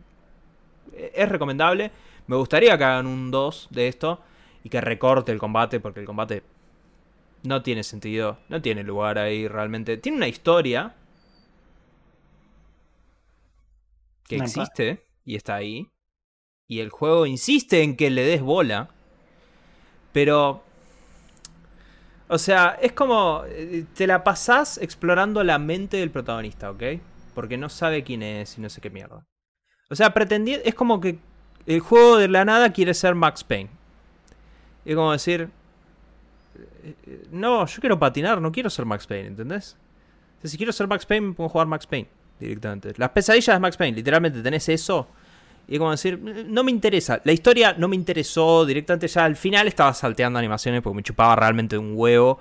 Es 0.94 1.28
recomendable. 1.28 1.90
Me 2.26 2.36
gustaría 2.36 2.76
que 2.78 2.84
hagan 2.84 3.06
un 3.06 3.30
2 3.30 3.68
de 3.70 3.88
esto 3.88 4.20
y 4.64 4.68
que 4.68 4.80
recorte 4.80 5.32
el 5.32 5.38
combate 5.38 5.80
porque 5.80 6.00
el 6.00 6.06
combate 6.06 6.42
no 7.42 7.62
tiene 7.62 7.82
sentido, 7.82 8.38
no 8.48 8.60
tiene 8.62 8.82
lugar 8.84 9.18
ahí 9.18 9.48
realmente. 9.48 9.96
Tiene 9.96 10.18
una 10.18 10.28
historia 10.28 10.94
que 14.28 14.38
No 14.38 14.44
existe 14.44 15.04
y 15.24 15.36
está 15.36 15.56
ahí. 15.56 15.88
Y 16.68 16.80
el 16.80 16.90
juego 16.90 17.26
insiste 17.26 17.82
en 17.82 17.96
que 17.96 18.10
le 18.10 18.22
des 18.22 18.40
bola. 18.42 18.90
Pero... 20.12 20.62
O 22.28 22.38
sea, 22.38 22.78
es 22.80 22.92
como... 22.92 23.42
eh, 23.46 23.84
Te 23.94 24.06
la 24.06 24.22
pasás 24.24 24.78
explorando 24.78 25.42
la 25.44 25.58
mente 25.58 25.96
del 25.98 26.10
protagonista, 26.10 26.70
¿ok? 26.70 26.82
Porque 27.34 27.56
no 27.58 27.68
sabe 27.68 28.04
quién 28.04 28.22
es 28.22 28.56
y 28.58 28.60
no 28.60 28.70
sé 28.70 28.80
qué 28.80 28.90
mierda. 28.90 29.24
O 29.90 29.96
sea, 29.96 30.14
pretendiendo... 30.14 30.64
Es 30.64 30.74
como 30.74 31.00
que 31.00 31.18
el 31.66 31.80
juego 31.80 32.16
de 32.16 32.28
la 32.28 32.44
nada 32.44 32.72
quiere 32.72 32.94
ser 32.94 33.14
Max 33.14 33.44
Payne. 33.44 33.70
Es 34.84 34.94
como 34.94 35.12
decir... 35.12 35.50
No, 37.30 37.66
yo 37.66 37.80
quiero 37.80 37.98
patinar, 37.98 38.40
no 38.40 38.50
quiero 38.50 38.70
ser 38.70 38.86
Max 38.86 39.06
Payne, 39.06 39.28
¿entendés? 39.28 39.76
Si 40.42 40.56
quiero 40.56 40.72
ser 40.72 40.86
Max 40.88 41.04
Payne, 41.04 41.34
a 41.38 41.48
jugar 41.48 41.66
Max 41.66 41.86
Payne 41.86 42.08
directamente. 42.38 42.94
Las 42.96 43.10
pesadillas 43.10 43.54
de 43.56 43.60
Max 43.60 43.76
Payne, 43.76 43.96
literalmente 43.96 44.42
tenés 44.42 44.68
eso. 44.68 45.08
Y 45.68 45.74
es 45.74 45.78
como 45.78 45.90
decir, 45.90 46.18
no 46.18 46.64
me 46.64 46.70
interesa. 46.70 47.20
La 47.24 47.32
historia 47.32 47.74
no 47.76 47.86
me 47.86 47.96
interesó 47.96 48.64
directamente. 48.64 49.08
Ya 49.08 49.24
al 49.24 49.36
final 49.36 49.68
estaba 49.68 49.92
salteando 49.92 50.38
animaciones 50.38 50.82
porque 50.82 50.96
me 50.96 51.02
chupaba 51.02 51.36
realmente 51.36 51.76
un 51.76 51.92
huevo. 51.94 52.40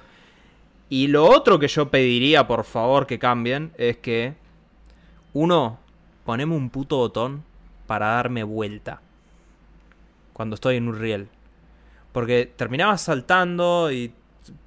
Y 0.87 1.07
lo 1.07 1.25
otro 1.25 1.59
que 1.59 1.67
yo 1.67 1.89
pediría, 1.89 2.47
por 2.47 2.63
favor, 2.63 3.05
que 3.05 3.19
cambien 3.19 3.71
es 3.77 3.97
que. 3.97 4.33
Uno, 5.33 5.79
poneme 6.29 6.55
un 6.55 6.69
puto 6.69 6.97
botón 6.97 7.43
para 7.87 8.09
darme 8.09 8.43
vuelta. 8.43 9.01
Cuando 10.31 10.53
estoy 10.53 10.75
en 10.75 10.87
un 10.87 10.99
riel. 10.99 11.27
Porque 12.11 12.45
terminaba 12.55 12.99
saltando 12.99 13.91
y 13.91 14.13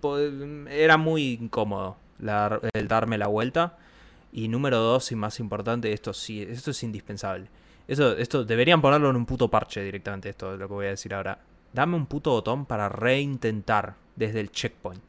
po- 0.00 0.18
era 0.18 0.96
muy 0.96 1.34
incómodo 1.34 1.98
el 2.72 2.88
darme 2.88 3.16
la 3.16 3.28
vuelta. 3.28 3.78
Y 4.32 4.48
número 4.48 4.78
dos, 4.78 5.12
y 5.12 5.14
más 5.14 5.38
importante, 5.38 5.92
esto 5.92 6.12
sí, 6.12 6.42
esto 6.42 6.72
es 6.72 6.82
indispensable. 6.82 7.46
Eso, 7.86 8.16
esto 8.16 8.44
deberían 8.44 8.82
ponerlo 8.82 9.10
en 9.10 9.14
un 9.14 9.24
puto 9.24 9.46
parche 9.46 9.84
directamente, 9.84 10.30
esto 10.30 10.54
es 10.54 10.58
lo 10.58 10.66
que 10.66 10.74
voy 10.74 10.86
a 10.86 10.90
decir 10.90 11.14
ahora. 11.14 11.38
Dame 11.72 11.94
un 11.94 12.06
puto 12.06 12.32
botón 12.32 12.66
para 12.66 12.88
reintentar 12.88 13.94
desde 14.16 14.40
el 14.40 14.50
checkpoint. 14.50 15.00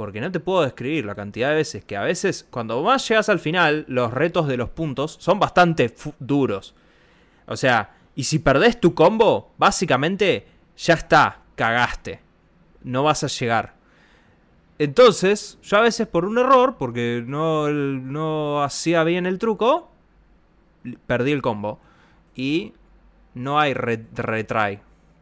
Porque 0.00 0.22
no 0.22 0.32
te 0.32 0.40
puedo 0.40 0.62
describir 0.62 1.04
la 1.04 1.14
cantidad 1.14 1.50
de 1.50 1.56
veces 1.56 1.84
que 1.84 1.94
a 1.94 2.00
veces, 2.00 2.46
cuando 2.48 2.82
más 2.82 3.06
llegas 3.06 3.28
al 3.28 3.38
final, 3.38 3.84
los 3.86 4.10
retos 4.10 4.48
de 4.48 4.56
los 4.56 4.70
puntos 4.70 5.18
son 5.20 5.38
bastante 5.38 5.94
duros. 6.18 6.74
O 7.44 7.54
sea, 7.54 7.94
y 8.14 8.24
si 8.24 8.38
perdés 8.38 8.80
tu 8.80 8.94
combo, 8.94 9.52
básicamente 9.58 10.46
ya 10.78 10.94
está, 10.94 11.42
cagaste. 11.54 12.20
No 12.82 13.02
vas 13.02 13.24
a 13.24 13.26
llegar. 13.26 13.74
Entonces, 14.78 15.58
yo 15.62 15.76
a 15.76 15.82
veces 15.82 16.06
por 16.06 16.24
un 16.24 16.38
error, 16.38 16.76
porque 16.78 17.22
no, 17.26 17.68
no 17.68 18.62
hacía 18.62 19.04
bien 19.04 19.26
el 19.26 19.38
truco, 19.38 19.90
perdí 21.06 21.32
el 21.32 21.42
combo. 21.42 21.78
Y 22.34 22.72
no 23.34 23.60
hay 23.60 23.74
re- 23.74 24.06
retry. 24.14 24.80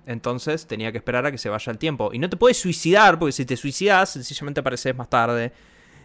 Entonces 0.09 0.67
tenía 0.67 0.91
que 0.91 0.97
esperar 0.97 1.27
a 1.27 1.31
que 1.31 1.37
se 1.37 1.51
vaya 1.51 1.71
el 1.71 1.77
tiempo. 1.77 2.09
Y 2.15 2.19
no 2.19 2.31
te 2.31 2.39
puedes 2.39 2.59
suicidar, 2.59 3.19
porque 3.19 3.33
si 3.33 3.45
te 3.45 3.59
suicidas, 3.59 4.09
sencillamente 4.09 4.61
apareces 4.61 4.97
más 4.97 5.11
tarde. 5.11 5.53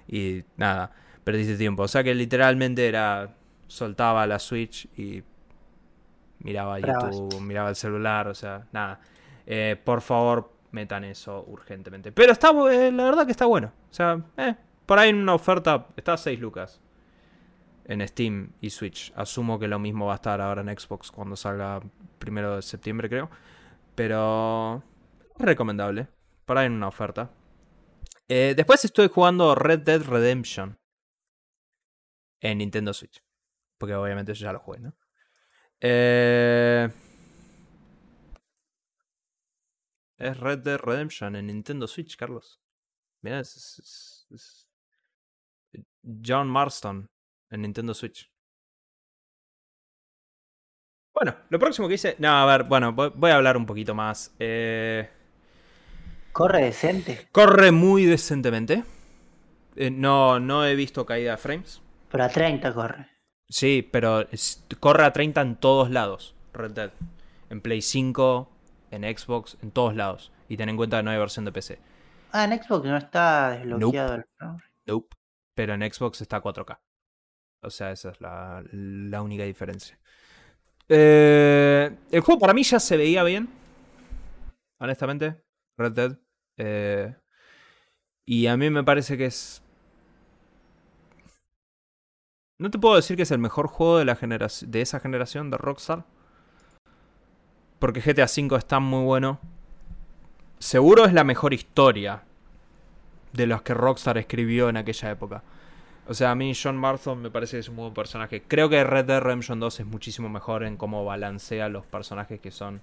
Y 0.09 0.43
nada, 0.57 0.91
perdiste 1.23 1.55
tiempo. 1.55 1.83
O 1.83 1.87
sea 1.87 2.03
que 2.03 2.13
literalmente 2.13 2.85
era. 2.85 3.33
Soltaba 3.65 4.27
la 4.27 4.39
Switch 4.39 4.89
y. 4.97 5.23
Miraba 6.39 6.77
Bravas. 6.79 7.15
YouTube, 7.15 7.39
miraba 7.39 7.69
el 7.69 7.77
celular, 7.77 8.27
o 8.27 8.35
sea, 8.35 8.67
nada. 8.73 8.99
Eh, 9.47 9.79
por 9.81 10.01
favor, 10.01 10.51
metan 10.71 11.05
eso 11.05 11.45
urgentemente. 11.47 12.11
Pero 12.11 12.33
está, 12.33 12.49
eh, 12.73 12.91
la 12.91 13.05
verdad 13.05 13.25
que 13.25 13.31
está 13.31 13.45
bueno. 13.45 13.71
O 13.89 13.93
sea, 13.93 14.21
eh, 14.35 14.53
por 14.85 14.99
ahí 14.99 15.11
en 15.11 15.15
una 15.15 15.33
oferta 15.33 15.87
está 15.95 16.13
a 16.13 16.17
6 16.17 16.41
lucas 16.41 16.81
en 17.85 18.05
Steam 18.05 18.49
y 18.59 18.69
Switch. 18.69 19.13
Asumo 19.15 19.57
que 19.57 19.69
lo 19.69 19.79
mismo 19.79 20.07
va 20.07 20.13
a 20.13 20.15
estar 20.15 20.41
ahora 20.41 20.61
en 20.61 20.77
Xbox 20.77 21.09
cuando 21.09 21.37
salga 21.37 21.79
primero 22.19 22.57
de 22.57 22.61
septiembre, 22.61 23.07
creo. 23.07 23.29
Pero 23.95 24.83
es 25.37 25.45
recomendable. 25.45 26.07
Por 26.45 26.57
ahí 26.57 26.65
en 26.67 26.73
una 26.73 26.87
oferta. 26.87 27.31
Eh, 28.27 28.53
después 28.55 28.83
estoy 28.85 29.07
jugando 29.07 29.55
Red 29.55 29.79
Dead 29.79 30.01
Redemption 30.01 30.79
en 32.41 32.57
Nintendo 32.57 32.93
Switch. 32.93 33.23
Porque 33.77 33.95
obviamente 33.95 34.33
yo 34.33 34.45
ya 34.45 34.53
lo 34.53 34.59
jugué, 34.59 34.79
¿no? 34.79 34.95
Eh, 35.79 36.89
es 40.17 40.39
Red 40.39 40.59
Dead 40.59 40.77
Redemption 40.77 41.35
en 41.35 41.47
Nintendo 41.47 41.87
Switch, 41.87 42.15
Carlos. 42.15 42.61
Mira, 43.21 43.39
es 43.39 44.67
John 46.25 46.49
Marston 46.49 47.09
en 47.49 47.61
Nintendo 47.61 47.93
Switch. 47.93 48.32
Bueno, 51.13 51.35
lo 51.49 51.59
próximo 51.59 51.87
que 51.87 51.93
hice. 51.95 52.15
No, 52.19 52.29
a 52.29 52.45
ver, 52.45 52.63
bueno, 52.63 52.91
voy, 52.93 53.31
a 53.31 53.35
hablar 53.35 53.55
un 53.57 53.65
poquito 53.65 53.93
más. 53.93 54.33
Eh, 54.39 55.09
Corre 56.31 56.63
decente, 56.63 57.27
corre 57.31 57.71
muy 57.71 58.05
decentemente. 58.05 58.83
Eh, 59.75 59.91
no, 59.91 60.39
no 60.39 60.65
he 60.65 60.75
visto 60.75 61.05
caída 61.05 61.31
de 61.31 61.37
frames. 61.37 61.81
pero 62.09 62.23
a 62.23 62.29
30 62.29 62.73
corre. 62.73 63.07
Sí, 63.49 63.87
pero 63.91 64.21
es- 64.31 64.65
corre 64.79 65.03
a 65.05 65.13
30 65.13 65.41
en 65.41 65.55
todos 65.55 65.91
lados. 65.91 66.35
Red 66.53 66.71
Dead. 66.71 66.91
En 67.49 67.61
Play 67.61 67.81
5, 67.81 68.51
en 68.91 69.03
Xbox, 69.03 69.57
en 69.61 69.71
todos 69.71 69.95
lados. 69.95 70.31
Y 70.49 70.57
ten 70.57 70.69
en 70.69 70.77
cuenta 70.77 70.97
que 70.97 71.03
no 71.03 71.11
hay 71.11 71.17
versión 71.19 71.45
de 71.45 71.51
PC. 71.51 71.79
Ah, 72.31 72.45
en 72.45 72.63
Xbox 72.63 72.85
no 72.85 72.97
está 72.97 73.51
desbloqueado 73.51 74.15
el 74.15 74.25
frame 74.37 74.57
rate. 74.57 74.71
Nope. 74.87 75.15
Pero 75.55 75.73
en 75.75 75.93
Xbox 75.93 76.21
está 76.21 76.37
a 76.37 76.41
4K. 76.41 76.79
O 77.61 77.69
sea, 77.69 77.91
esa 77.91 78.09
es 78.09 78.19
la, 78.21 78.63
la 78.71 79.21
única 79.21 79.43
diferencia. 79.43 79.99
Eh, 80.89 81.95
el 82.11 82.21
juego 82.21 82.39
para 82.39 82.53
mí 82.53 82.63
ya 82.63 82.79
se 82.79 82.97
veía 82.97 83.23
bien. 83.23 83.49
Honestamente. 84.79 85.41
Red 85.77 85.91
Dead. 85.93 86.17
Eh, 86.57 87.15
y 88.25 88.47
a 88.47 88.57
mí 88.57 88.69
me 88.69 88.83
parece 88.83 89.17
que 89.17 89.25
es. 89.25 89.61
No 92.59 92.69
te 92.69 92.79
puedo 92.79 92.95
decir 92.95 93.17
que 93.17 93.23
es 93.23 93.31
el 93.31 93.39
mejor 93.39 93.67
juego 93.67 93.97
de, 93.97 94.05
la 94.05 94.15
de 94.15 94.81
esa 94.81 94.99
generación 94.99 95.49
de 95.49 95.57
Rockstar. 95.57 96.05
Porque 97.79 97.99
GTA 97.99 98.25
V 98.25 98.55
está 98.57 98.79
muy 98.79 99.03
bueno. 99.03 99.39
Seguro 100.59 101.05
es 101.05 101.13
la 101.13 101.25
mejor 101.25 101.53
historia 101.53 102.23
de 103.33 103.47
los 103.47 103.63
que 103.63 103.73
Rockstar 103.73 104.17
escribió 104.17 104.69
en 104.69 104.77
aquella 104.77 105.11
época. 105.11 105.43
O 106.07 106.13
sea, 106.13 106.31
a 106.31 106.35
mí 106.35 106.53
John 106.61 106.77
Marston 106.77 107.21
me 107.21 107.31
parece 107.31 107.57
que 107.57 107.61
es 107.61 107.69
un 107.69 107.77
buen 107.77 107.93
personaje. 107.93 108.43
Creo 108.43 108.67
que 108.69 108.83
Red 108.83 109.05
Dead 109.05 109.21
Redemption 109.21 109.59
2 109.59 109.79
es 109.79 109.85
muchísimo 109.85 110.27
mejor 110.27 110.63
en 110.63 110.75
cómo 110.75 111.05
balancea 111.05 111.69
los 111.69 111.85
personajes 111.85 112.41
que 112.41 112.51
son 112.51 112.81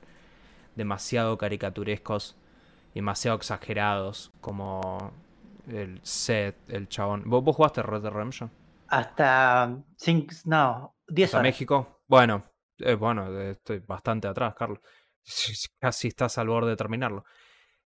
demasiado 0.75 1.37
caricaturescos 1.37 2.37
y 2.93 3.01
demasiado 3.01 3.37
exagerados, 3.37 4.33
como 4.41 5.13
el 5.69 6.01
Seth, 6.03 6.57
el 6.69 6.89
chabón. 6.89 7.25
¿Vos, 7.27 7.45
vos 7.45 7.57
jugaste 7.57 7.83
Red 7.83 8.03
Dead 8.03 8.13
Redemption? 8.13 8.51
Hasta 8.89 9.77
5, 9.97 10.35
no, 10.47 10.97
10 11.09 11.27
¿Hasta 11.27 11.39
horas. 11.39 11.49
México? 11.49 12.01
Bueno, 12.09 12.45
eh, 12.79 12.95
bueno, 12.95 13.29
eh, 13.39 13.51
estoy 13.53 13.81
bastante 13.81 14.29
atrás, 14.29 14.55
Carlos. 14.55 14.81
Casi 15.79 16.09
estás 16.09 16.39
al 16.39 16.49
borde 16.49 16.71
de 16.71 16.77
terminarlo. 16.77 17.25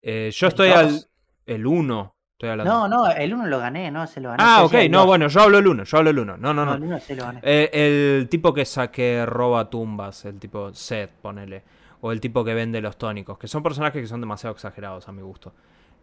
Eh, 0.01 0.31
yo 0.33 0.47
¿El 0.47 0.53
estoy 0.53 0.71
al... 0.71 1.07
El 1.45 1.66
1. 1.66 2.16
Estoy 2.43 2.51
hablando. 2.51 2.73
No, 2.73 2.89
no, 2.89 3.09
el 3.13 3.33
1 3.33 3.47
lo 3.47 3.59
gané, 3.61 3.89
no, 3.93 4.05
se 4.09 4.21
lo 4.21 4.31
gané. 4.31 4.43
ah, 4.45 4.65
ok, 4.65 4.75
no, 4.91 5.07
bueno, 5.07 5.29
yo 5.29 5.43
hablo 5.43 5.59
el 5.59 5.67
1, 5.69 5.85
yo 5.85 5.99
hablo 5.99 6.11
el 6.11 6.19
1. 6.19 6.39
No, 6.39 6.53
no, 6.53 6.65
No, 6.65 6.73
no. 6.73 6.75
el 6.75 6.83
1 6.83 6.99
se 6.99 7.15
lo 7.15 7.23
gané. 7.25 7.41
Eh, 7.45 7.71
el 7.73 8.29
tipo 8.29 8.53
que 8.53 8.65
saque 8.65 9.25
roba 9.25 9.71
tumbas, 9.71 10.25
el 10.25 10.41
tipo 10.41 10.75
Seth, 10.75 11.11
ponele. 11.23 11.63
O 12.01 12.11
el 12.11 12.21
tipo 12.21 12.45
que 12.45 12.53
vende 12.53 12.81
los 12.81 12.97
tónicos, 12.97 13.39
que 13.39 13.47
son 13.47 13.63
personajes 13.63 14.03
que 14.03 14.09
son 14.09 14.21
demasiado 14.21 14.55
exagerados 14.55 15.07
a 15.07 15.13
mi 15.13 15.23
gusto. 15.23 15.55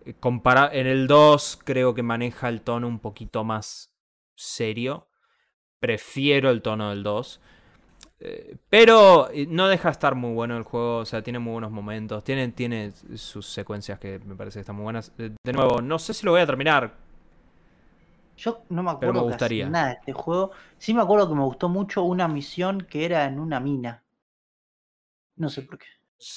Eh, 0.06 0.13
compara 0.17 0.69
en 0.71 0.88
el 0.88 1.08
2 1.08 1.60
creo 1.65 1.93
que 1.93 2.04
maneja 2.04 2.47
el 2.47 2.62
tono 2.62 2.88
un 2.88 2.99
poquito 2.99 3.43
más 3.43 3.93
serio. 4.34 5.10
Prefiero 5.82 6.52
el 6.52 6.62
tono 6.62 6.91
del 6.91 7.04
2. 7.04 7.41
Eh, 8.21 8.58
pero 8.69 9.29
eh, 9.32 9.45
no 9.47 9.67
deja 9.69 9.88
de 9.89 9.93
estar 9.93 10.15
muy 10.15 10.34
bueno 10.34 10.58
el 10.58 10.63
juego, 10.63 10.97
o 10.99 11.05
sea, 11.05 11.21
tiene 11.23 11.39
muy 11.39 11.53
buenos 11.53 11.71
momentos, 11.71 12.23
tiene, 12.23 12.49
tiene 12.49 12.91
sus 13.15 13.45
secuencias 13.47 13.97
que 13.99 14.19
me 14.19 14.36
parece 14.36 14.55
que 14.58 14.62
están 14.62 14.75
muy 14.75 14.84
buenas. 14.84 15.12
Eh, 15.17 15.32
De 15.43 15.53
nuevo, 15.53 15.82
no 15.82 15.97
sé 15.99 16.13
si 16.13 16.25
lo 16.25 16.32
voy 16.34 16.41
a 16.41 16.45
terminar, 16.45 16.95
Yo 18.38 18.63
no 18.69 18.82
me 18.84 18.84
me 18.84 18.91
acuerdo 18.91 19.25
casi 19.27 19.32
gustaría. 19.32 19.69
nada 19.69 19.88
de 19.88 19.93
este 19.93 20.13
juego. 20.13 20.51
Sí 20.77 20.93
me 20.93 21.01
acuerdo 21.01 21.27
que 21.29 21.36
me 21.36 21.43
gustó 21.43 21.69
mucho 21.69 22.03
una 22.03 22.27
misión 22.27 22.82
que 22.82 23.05
era 23.05 23.25
en 23.25 23.39
una 23.39 23.60
mina. 23.60 24.03
No 25.36 25.49
sé 25.49 25.62
por 25.63 25.77
qué. 25.77 25.86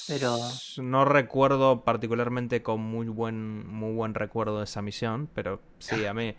Pero- 0.07 0.37
No 0.81 1.05
recuerdo 1.05 1.83
particularmente 1.83 2.61
con 2.63 2.81
muy 2.81 3.07
buen, 3.07 3.67
muy 3.67 3.93
buen 3.93 4.13
recuerdo 4.13 4.59
de 4.59 4.63
esa 4.65 4.81
misión, 4.81 5.29
pero 5.33 5.61
sí, 5.79 6.05
a 6.05 6.13
mí, 6.13 6.35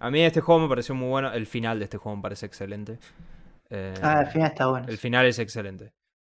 a 0.00 0.10
mí 0.10 0.20
este 0.22 0.40
juego 0.40 0.60
me 0.62 0.68
pareció 0.68 0.94
muy 0.94 1.08
bueno. 1.08 1.32
El 1.32 1.46
final 1.46 1.78
de 1.78 1.84
este 1.84 1.98
juego 1.98 2.16
me 2.16 2.22
parece 2.22 2.46
excelente. 2.46 2.98
Eh, 3.74 3.94
Ah, 4.02 4.18
al 4.20 4.26
final 4.26 4.48
está 4.48 4.66
bueno. 4.66 4.86
el 4.88 4.98
final 4.98 5.26
es 5.26 5.38
excelente. 5.38 5.92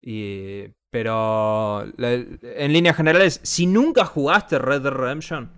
Y, 0.03 0.65
pero 0.91 1.87
la- 1.97 2.13
en 2.13 2.73
líneas 2.73 2.95
generales, 2.97 3.41
si 3.43 3.67
nunca 3.67 4.05
jugaste 4.05 4.59
Red 4.59 4.83
Dead 4.83 4.93
Redemption, 4.93 5.51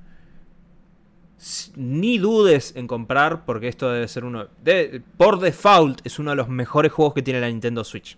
ni 1.76 2.18
dudes 2.18 2.74
en 2.76 2.86
comprar 2.86 3.44
porque 3.44 3.68
esto 3.68 3.90
debe 3.90 4.08
ser 4.08 4.24
uno... 4.24 4.46
de- 4.62 5.02
por 5.16 5.40
default 5.40 6.00
es 6.06 6.18
uno 6.18 6.30
de 6.30 6.36
los 6.36 6.48
mejores 6.48 6.92
juegos 6.92 7.12
que 7.14 7.22
tiene 7.22 7.40
la 7.40 7.48
Nintendo 7.48 7.84
Switch. 7.84 8.16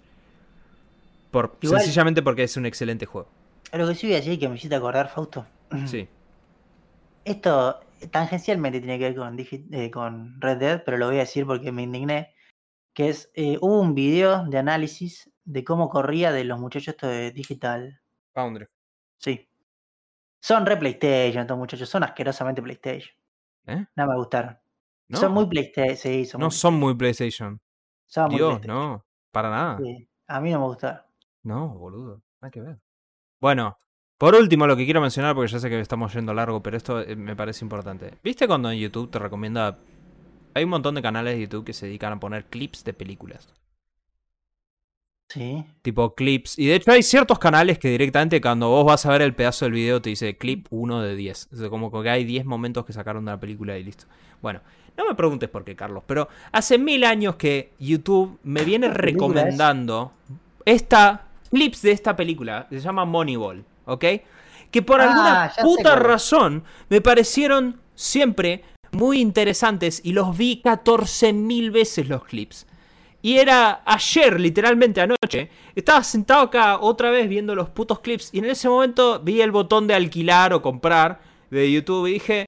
Por, 1.30 1.56
Igual- 1.60 1.80
sencillamente 1.82 2.22
porque 2.22 2.44
es 2.44 2.56
un 2.56 2.66
excelente 2.66 3.06
juego. 3.06 3.28
Lo 3.72 3.88
que 3.88 3.94
sí 3.94 4.06
voy 4.06 4.14
a 4.14 4.18
decir 4.18 4.38
que 4.38 4.48
me 4.48 4.56
hiciste 4.56 4.76
acordar, 4.76 5.08
Fausto. 5.08 5.46
Sí. 5.86 6.06
Esto 7.24 7.80
tangencialmente 8.12 8.78
tiene 8.80 8.98
que 8.98 9.04
ver 9.06 9.16
con, 9.16 9.36
eh, 9.40 9.90
con 9.90 10.40
Red 10.40 10.58
Dead, 10.58 10.82
pero 10.84 10.96
lo 10.98 11.06
voy 11.06 11.16
a 11.16 11.20
decir 11.20 11.44
porque 11.46 11.72
me 11.72 11.82
indigné. 11.82 12.32
Que 12.96 13.10
es, 13.10 13.30
eh, 13.34 13.58
hubo 13.60 13.78
un 13.78 13.94
video 13.94 14.46
de 14.46 14.56
análisis 14.56 15.30
de 15.44 15.62
cómo 15.64 15.90
corría 15.90 16.32
de 16.32 16.44
los 16.44 16.58
muchachos 16.58 16.88
estos 16.94 17.10
de 17.10 17.30
Digital. 17.30 18.00
Foundry. 18.32 18.66
Sí. 19.18 19.46
Son 20.40 20.64
re 20.64 20.78
PlayStation 20.78 21.42
estos 21.42 21.58
muchachos, 21.58 21.90
son 21.90 22.04
asquerosamente 22.04 22.62
PlayStation. 22.62 23.14
¿Eh? 23.66 23.84
No 23.96 24.06
me 24.06 24.16
gustaron. 24.16 24.58
No, 25.08 25.18
Son 25.18 25.32
muy 25.32 25.46
PlayStation, 25.46 25.96
sí, 25.98 26.24
son 26.24 26.40
no 26.40 26.46
muy, 26.46 26.54
son 26.54 26.74
muy 26.74 26.94
PlayStation. 26.94 27.60
son 28.06 28.26
muy 28.28 28.36
Dios, 28.36 28.48
PlayStation. 28.60 28.76
no. 28.92 29.06
Para 29.30 29.50
nada. 29.50 29.78
Sí, 29.78 30.08
A 30.28 30.40
mí 30.40 30.50
no 30.52 30.60
me 30.60 30.66
gustaron. 30.66 31.02
No, 31.42 31.68
boludo. 31.68 32.22
Nada 32.40 32.50
que 32.50 32.62
ver. 32.62 32.78
Bueno, 33.40 33.76
por 34.16 34.34
último, 34.34 34.66
lo 34.66 34.74
que 34.74 34.86
quiero 34.86 35.02
mencionar, 35.02 35.34
porque 35.34 35.52
ya 35.52 35.58
sé 35.58 35.68
que 35.68 35.78
estamos 35.80 36.14
yendo 36.14 36.32
largo, 36.32 36.62
pero 36.62 36.78
esto 36.78 37.02
eh, 37.02 37.14
me 37.14 37.36
parece 37.36 37.62
importante. 37.62 38.14
¿Viste 38.24 38.46
cuando 38.48 38.70
en 38.70 38.78
YouTube 38.78 39.10
te 39.10 39.18
recomienda... 39.18 39.78
Hay 40.56 40.64
un 40.64 40.70
montón 40.70 40.94
de 40.94 41.02
canales 41.02 41.34
de 41.34 41.42
YouTube 41.42 41.66
que 41.66 41.74
se 41.74 41.84
dedican 41.84 42.14
a 42.14 42.18
poner 42.18 42.46
clips 42.46 42.82
de 42.82 42.94
películas. 42.94 43.46
Sí. 45.28 45.66
Tipo 45.82 46.14
clips. 46.14 46.58
Y 46.58 46.64
de 46.64 46.76
hecho 46.76 46.92
hay 46.92 47.02
ciertos 47.02 47.38
canales 47.38 47.78
que 47.78 47.90
directamente 47.90 48.40
cuando 48.40 48.70
vos 48.70 48.86
vas 48.86 49.04
a 49.04 49.10
ver 49.10 49.20
el 49.20 49.34
pedazo 49.34 49.66
del 49.66 49.74
video 49.74 50.00
te 50.00 50.08
dice 50.08 50.38
clip 50.38 50.66
1 50.70 51.02
de 51.02 51.14
10. 51.14 51.48
O 51.52 51.56
sea, 51.56 51.68
como 51.68 51.90
que 51.90 52.08
hay 52.08 52.24
10 52.24 52.46
momentos 52.46 52.86
que 52.86 52.94
sacaron 52.94 53.26
de 53.26 53.32
la 53.32 53.38
película 53.38 53.76
y 53.76 53.84
listo. 53.84 54.06
Bueno, 54.40 54.62
no 54.96 55.06
me 55.06 55.14
preguntes 55.14 55.50
por 55.50 55.62
qué, 55.62 55.76
Carlos, 55.76 56.04
pero 56.06 56.26
hace 56.52 56.78
mil 56.78 57.04
años 57.04 57.36
que 57.36 57.74
YouTube 57.78 58.38
me 58.42 58.64
viene 58.64 58.88
recomendando 58.88 60.12
esta 60.64 61.26
clips 61.50 61.82
de 61.82 61.92
esta 61.92 62.16
película. 62.16 62.66
Se 62.70 62.80
llama 62.80 63.04
Moneyball, 63.04 63.62
¿ok? 63.84 64.04
Que 64.70 64.80
por 64.80 65.02
Ah, 65.02 65.04
alguna 65.04 65.52
puta 65.60 65.96
razón 65.96 66.64
me 66.88 67.02
parecieron 67.02 67.78
siempre 67.94 68.62
muy 68.96 69.20
interesantes 69.20 70.00
y 70.04 70.12
los 70.12 70.36
vi 70.36 70.60
14.000 70.64 71.70
veces 71.70 72.08
los 72.08 72.24
clips. 72.24 72.66
Y 73.22 73.38
era 73.38 73.82
ayer, 73.84 74.38
literalmente 74.38 75.00
anoche. 75.00 75.50
Estaba 75.74 76.04
sentado 76.04 76.42
acá 76.42 76.78
otra 76.80 77.10
vez 77.10 77.28
viendo 77.28 77.54
los 77.56 77.68
putos 77.70 77.98
clips. 78.00 78.30
Y 78.32 78.38
en 78.38 78.44
ese 78.44 78.68
momento 78.68 79.20
vi 79.20 79.40
el 79.40 79.50
botón 79.50 79.86
de 79.88 79.94
alquilar 79.94 80.52
o 80.52 80.62
comprar 80.62 81.20
de 81.50 81.72
YouTube. 81.72 82.06
Y 82.06 82.12
dije, 82.14 82.46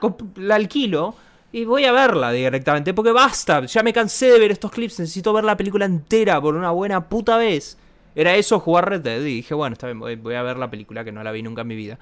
comp- 0.00 0.36
la 0.36 0.56
alquilo. 0.56 1.14
Y 1.52 1.64
voy 1.64 1.84
a 1.86 1.92
verla 1.92 2.30
directamente. 2.30 2.92
Porque 2.92 3.12
basta, 3.12 3.64
ya 3.64 3.82
me 3.82 3.92
cansé 3.94 4.30
de 4.30 4.38
ver 4.38 4.50
estos 4.50 4.70
clips. 4.70 5.00
Necesito 5.00 5.32
ver 5.32 5.44
la 5.44 5.56
película 5.56 5.86
entera 5.86 6.38
por 6.40 6.54
una 6.54 6.70
buena 6.70 7.08
puta 7.08 7.38
vez. 7.38 7.78
Era 8.14 8.34
eso, 8.36 8.60
jugar 8.60 8.90
Red 8.90 9.00
Dead. 9.00 9.20
Y 9.20 9.36
dije, 9.36 9.54
bueno, 9.54 9.72
está 9.74 9.86
bien, 9.86 9.98
voy 10.22 10.34
a 10.34 10.42
ver 10.42 10.58
la 10.58 10.70
película 10.70 11.04
que 11.04 11.12
no 11.12 11.22
la 11.22 11.32
vi 11.32 11.42
nunca 11.42 11.62
en 11.62 11.68
mi 11.68 11.76
vida. 11.76 11.98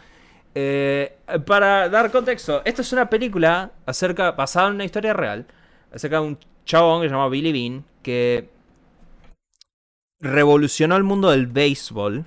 Eh, 0.61 1.17
para 1.47 1.89
dar 1.89 2.11
contexto, 2.11 2.63
esta 2.65 2.83
es 2.83 2.93
una 2.93 3.09
película 3.09 3.71
acerca, 3.87 4.33
basada 4.33 4.67
en 4.67 4.75
una 4.75 4.85
historia 4.85 5.13
real, 5.13 5.47
acerca 5.93 6.17
de 6.17 6.27
un 6.27 6.39
chabón 6.65 7.01
que 7.01 7.07
se 7.07 7.15
llama 7.15 7.29
Billy 7.29 7.53
Bean, 7.53 7.85
que 8.03 8.51
revolucionó 10.19 10.97
el 10.97 11.05
mundo 11.05 11.31
del 11.31 11.47
béisbol. 11.47 12.25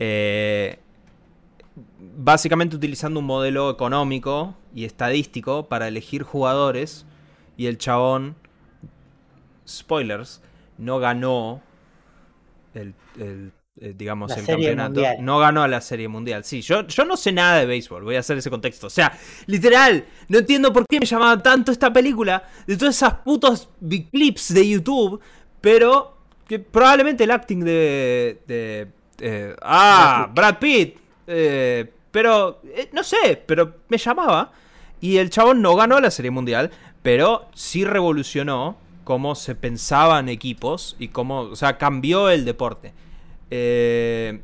eh, 0.00 0.78
básicamente 2.18 2.76
utilizando 2.76 3.20
un 3.20 3.26
modelo 3.26 3.70
económico 3.70 4.54
y 4.74 4.84
estadístico 4.84 5.66
para 5.66 5.88
elegir 5.88 6.24
jugadores. 6.24 7.06
Y 7.56 7.68
el 7.68 7.78
chabón, 7.78 8.36
spoilers, 9.66 10.42
no 10.76 10.98
ganó 10.98 11.62
el, 12.74 12.94
el, 13.18 13.52
eh, 13.80 13.94
digamos, 13.96 14.30
La 14.30 14.36
el 14.36 14.44
Serie 14.46 14.66
campeonato. 14.66 14.90
Mundial. 15.00 15.16
No 15.20 15.38
ganó 15.38 15.62
a 15.62 15.68
la 15.68 15.80
serie 15.80 16.06
mundial. 16.08 16.44
Sí, 16.44 16.60
yo, 16.62 16.86
yo 16.86 17.04
no 17.04 17.16
sé 17.16 17.32
nada 17.32 17.58
de 17.60 17.66
béisbol, 17.66 18.04
voy 18.04 18.16
a 18.16 18.20
hacer 18.20 18.36
ese 18.38 18.50
contexto. 18.50 18.86
O 18.88 18.90
sea, 18.90 19.12
literal, 19.46 20.04
no 20.28 20.38
entiendo 20.38 20.72
por 20.72 20.86
qué 20.86 21.00
me 21.00 21.06
llamaba 21.06 21.42
tanto 21.42 21.72
esta 21.72 21.92
película 21.92 22.42
de 22.66 22.76
todas 22.76 22.94
esas 22.96 23.14
putos 23.14 23.68
vi- 23.80 24.04
clips 24.04 24.52
de 24.54 24.68
YouTube, 24.68 25.20
pero 25.60 26.16
que 26.46 26.58
probablemente 26.58 27.24
el 27.24 27.30
acting 27.30 27.60
de. 27.64 28.42
de 28.46 28.88
eh, 29.20 29.54
ah, 29.62 30.30
Brad 30.34 30.58
Pitt. 30.58 30.96
eh, 31.26 31.92
pero, 32.10 32.60
eh, 32.64 32.88
no 32.92 33.04
sé, 33.04 33.40
pero 33.46 33.76
me 33.88 33.96
llamaba. 33.96 34.52
Y 35.00 35.16
el 35.18 35.30
chabón 35.30 35.62
no 35.62 35.76
ganó 35.76 36.00
la 36.00 36.10
serie 36.10 36.30
mundial, 36.30 36.70
pero 37.02 37.48
sí 37.54 37.84
revolucionó 37.84 38.76
cómo 39.04 39.34
se 39.34 39.54
pensaban 39.54 40.28
equipos 40.28 40.96
y 40.98 41.08
cómo, 41.08 41.40
o 41.42 41.56
sea, 41.56 41.78
cambió 41.78 42.28
el 42.30 42.44
deporte. 42.44 42.92
Eh, 43.50 44.40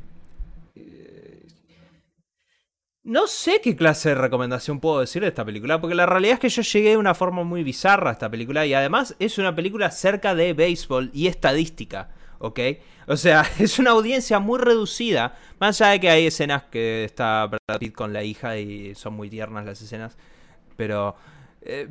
no 3.03 3.27
sé 3.27 3.61
qué 3.61 3.75
clase 3.75 4.09
de 4.09 4.15
recomendación 4.15 4.81
puedo 4.81 4.99
decir 4.99 5.21
de 5.21 5.29
esta 5.29 5.45
película, 5.45 5.79
porque 5.79 5.95
la 5.95 6.05
realidad 6.05 6.33
es 6.33 6.39
que 6.39 6.49
yo 6.49 6.61
llegué 6.61 6.89
de 6.89 6.97
una 6.97 7.15
forma 7.15 7.43
muy 7.43 7.63
bizarra 7.63 8.09
a 8.09 8.13
esta 8.13 8.29
película 8.29 8.65
y 8.65 8.73
además 8.73 9.15
es 9.19 9.37
una 9.37 9.55
película 9.55 9.91
cerca 9.91 10.35
de 10.35 10.51
béisbol 10.53 11.11
y 11.13 11.27
estadística, 11.27 12.09
¿ok? 12.39 12.59
O 13.07 13.15
sea, 13.15 13.45
es 13.59 13.79
una 13.79 13.91
audiencia 13.91 14.39
muy 14.39 14.59
reducida, 14.59 15.37
más 15.59 15.79
allá 15.79 15.91
de 15.91 15.99
que 16.01 16.09
hay 16.09 16.27
escenas 16.27 16.63
que 16.63 17.05
está 17.05 17.45
Brad 17.45 17.79
Pitt 17.79 17.93
con 17.93 18.11
la 18.11 18.23
hija 18.23 18.57
y 18.57 18.93
son 18.95 19.13
muy 19.13 19.29
tiernas 19.29 19.65
las 19.65 19.81
escenas, 19.81 20.17
pero... 20.75 21.15
eh, 21.61 21.87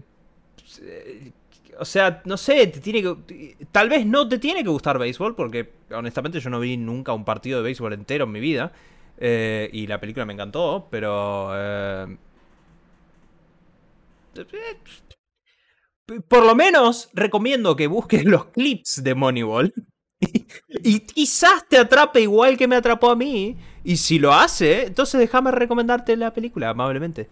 o 1.79 1.85
sea, 1.85 2.23
no 2.25 2.37
sé, 2.37 2.67
te 2.69 2.81
tiene 2.81 3.03
que. 3.03 3.57
Tal 3.73 3.89
vez 3.89 4.07
no 4.07 4.29
te 4.29 4.39
tiene 4.39 4.63
que 4.63 4.69
gustar 4.71 4.99
béisbol, 4.99 5.35
porque 5.37 5.73
honestamente 5.93 6.41
yo 6.41 6.51
no 6.51 6.61
vi 6.61 6.77
nunca 6.77 7.13
un 7.13 7.25
partido 7.25 7.59
de 7.59 7.65
béisbol 7.65 7.93
entero 7.93 8.25
en 8.25 8.33
mi 8.33 8.41
vida. 8.41 8.73
eh, 9.19 9.71
y 9.73 9.87
la 9.87 10.01
película 10.01 10.27
me 10.27 10.33
encantó, 10.35 10.89
pero. 10.91 11.51
eh, 11.55 12.17
por 16.29 16.45
lo 16.45 16.55
menos 16.55 17.11
recomiendo 17.15 17.75
que 17.77 17.87
busques 17.87 18.25
los 18.25 18.47
clips 18.47 19.03
de 19.03 19.15
Moneyball. 19.15 19.73
Y, 20.21 20.47
y 20.85 21.01
quizás 21.01 21.69
te 21.69 21.79
atrape 21.79 22.23
igual 22.23 22.57
que 22.57 22.67
me 22.69 22.77
atrapó 22.77 23.11
a 23.11 23.17
mí. 23.17 23.57
Y 23.85 23.99
si 23.99 24.19
lo 24.19 24.33
hace, 24.33 24.87
entonces 24.87 25.21
déjame 25.21 25.51
recomendarte 25.51 26.17
la 26.17 26.33
película, 26.33 26.71
amablemente. 26.71 27.29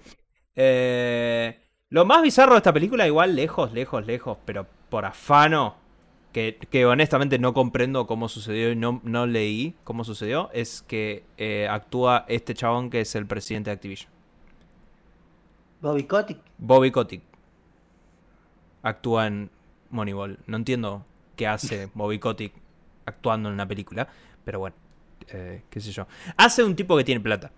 Eh, 0.54 1.63
lo 1.90 2.04
más 2.04 2.22
bizarro 2.22 2.52
de 2.52 2.58
esta 2.58 2.72
película, 2.72 3.06
igual 3.06 3.36
lejos, 3.36 3.72
lejos, 3.72 4.06
lejos, 4.06 4.38
pero 4.44 4.66
por 4.88 5.04
afano, 5.04 5.76
que, 6.32 6.58
que 6.70 6.84
honestamente 6.84 7.38
no 7.38 7.54
comprendo 7.54 8.06
cómo 8.06 8.28
sucedió 8.28 8.72
y 8.72 8.76
no, 8.76 9.00
no 9.04 9.26
leí 9.26 9.76
cómo 9.84 10.02
sucedió, 10.02 10.50
es 10.52 10.82
que 10.82 11.24
eh, 11.36 11.68
actúa 11.70 12.24
este 12.28 12.54
chabón 12.54 12.90
que 12.90 13.00
es 13.00 13.14
el 13.14 13.26
presidente 13.26 13.70
de 13.70 13.74
Activision. 13.74 14.10
Bobby 15.80 16.04
Kotick. 16.04 16.38
Bobby 16.58 16.90
Kotick. 16.90 17.22
Actúa 18.82 19.26
en 19.26 19.50
Moneyball. 19.90 20.38
No 20.46 20.56
entiendo 20.56 21.04
qué 21.36 21.46
hace 21.46 21.88
Bobby 21.94 22.18
Kotick 22.18 22.52
actuando 23.06 23.48
en 23.48 23.54
una 23.54 23.68
película, 23.68 24.08
pero 24.44 24.58
bueno, 24.58 24.76
eh, 25.28 25.62
qué 25.70 25.80
sé 25.80 25.92
yo. 25.92 26.06
Hace 26.36 26.64
un 26.64 26.74
tipo 26.74 26.96
que 26.96 27.04
tiene 27.04 27.20
plata. 27.20 27.52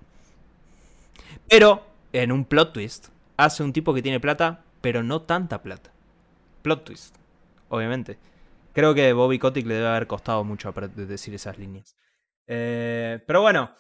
Pero, 1.49 1.87
en 2.13 2.33
un 2.33 2.45
plot 2.45 2.73
twist, 2.73 3.09
hace 3.37 3.63
un 3.63 3.73
tipo 3.73 3.95
que 3.95 4.03
tiene 4.03 4.21
plata, 4.21 4.65
pero 4.81 5.03
no 5.03 5.23
tanta 5.23 5.63
plata. 5.63 5.93
Plot 6.63 6.85
twist, 6.85 7.17
obviamente. 7.69 8.19
Creo 8.73 8.95
que 8.95 9.13
Bobby 9.13 9.39
Kotick 9.39 9.67
le 9.67 9.75
debe 9.77 9.89
haber 9.89 10.07
costado 10.07 10.45
mucho 10.45 10.73
decir 10.97 11.35
esas 11.35 11.59
líneas. 11.59 11.97
Eh, 12.47 13.23
pero 13.27 13.43
bueno, 13.43 13.73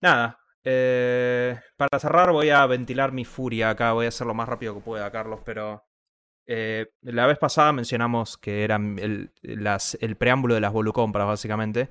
nada. 0.00 0.38
eh, 0.64 1.58
para 1.76 1.98
cerrar 1.98 2.32
voy 2.32 2.50
a 2.50 2.66
ventilar 2.66 3.12
mi 3.12 3.24
furia 3.24 3.70
acá. 3.70 3.92
Voy 3.92 4.06
a 4.06 4.08
hacer 4.08 4.26
lo 4.26 4.34
más 4.34 4.48
rápido 4.48 4.74
que 4.74 4.80
pueda, 4.80 5.10
Carlos, 5.10 5.40
pero... 5.44 5.84
eh, 6.46 6.88
la 7.02 7.26
vez 7.26 7.38
pasada 7.38 7.72
mencionamos 7.72 8.38
que 8.38 8.64
era 8.64 8.76
el, 8.76 9.32
las- 9.42 9.98
el 10.02 10.16
preámbulo 10.16 10.54
de 10.54 10.60
las 10.62 10.72
volucompras, 10.72 11.26
básicamente. 11.26 11.88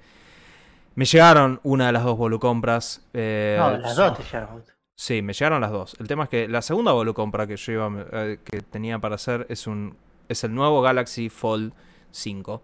Me 0.96 1.06
llegaron 1.06 1.60
una 1.64 1.88
de 1.88 1.94
las 1.94 2.04
dos 2.04 2.18
volucompras. 2.18 3.08
eh, 3.14 3.58
No, 3.60 3.72
las 3.78 3.96
dos 3.96 4.18
te 4.18 4.24
llegaron. 4.24 4.64
Sí, 4.96 5.22
me 5.22 5.34
llegaron 5.34 5.62
las 5.62 5.72
dos. 5.72 5.96
El 6.00 6.08
tema 6.08 6.26
es 6.26 6.30
que 6.30 6.48
la 6.48 6.62
segunda 6.62 6.92
volucompra 6.92 7.48
que 7.48 7.58
yo 7.58 7.72
iba, 7.74 8.06
eh, 8.12 8.40
que 8.44 8.62
tenía 8.62 9.00
para 9.00 9.16
hacer 9.16 9.46
es 9.50 9.68
un 9.68 9.98
es 10.30 10.44
el 10.46 10.56
nuevo 10.56 10.82
Galaxy 10.82 11.30
Fold 11.30 11.74
5, 12.12 12.64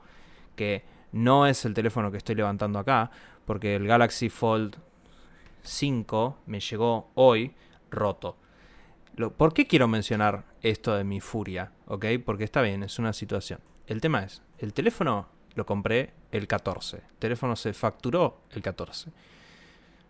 que 0.55 0.83
no 1.11 1.45
es 1.45 1.65
el 1.65 1.73
teléfono 1.73 2.09
que 2.11 2.17
estoy 2.17 2.35
levantando 2.35 2.79
acá, 2.79 3.11
porque 3.45 3.75
el 3.75 3.85
Galaxy 3.85 4.29
Fold 4.29 4.77
5 5.63 6.37
me 6.45 6.59
llegó 6.61 7.11
hoy 7.15 7.53
roto. 7.91 8.37
Lo- 9.15 9.33
¿Por 9.33 9.53
qué 9.53 9.67
quiero 9.67 9.87
mencionar 9.87 10.45
esto 10.61 10.95
de 10.95 11.03
mi 11.03 11.19
furia? 11.19 11.73
¿Ok? 11.87 12.05
Porque 12.25 12.45
está 12.45 12.61
bien, 12.61 12.83
es 12.83 12.97
una 12.97 13.11
situación. 13.11 13.59
El 13.87 13.99
tema 14.01 14.23
es, 14.23 14.41
el 14.59 14.73
teléfono 14.73 15.27
lo 15.55 15.65
compré 15.65 16.13
el 16.31 16.47
14. 16.47 16.97
El 16.97 17.17
teléfono 17.19 17.55
se 17.57 17.73
facturó 17.73 18.41
el 18.51 18.61
14. 18.61 19.11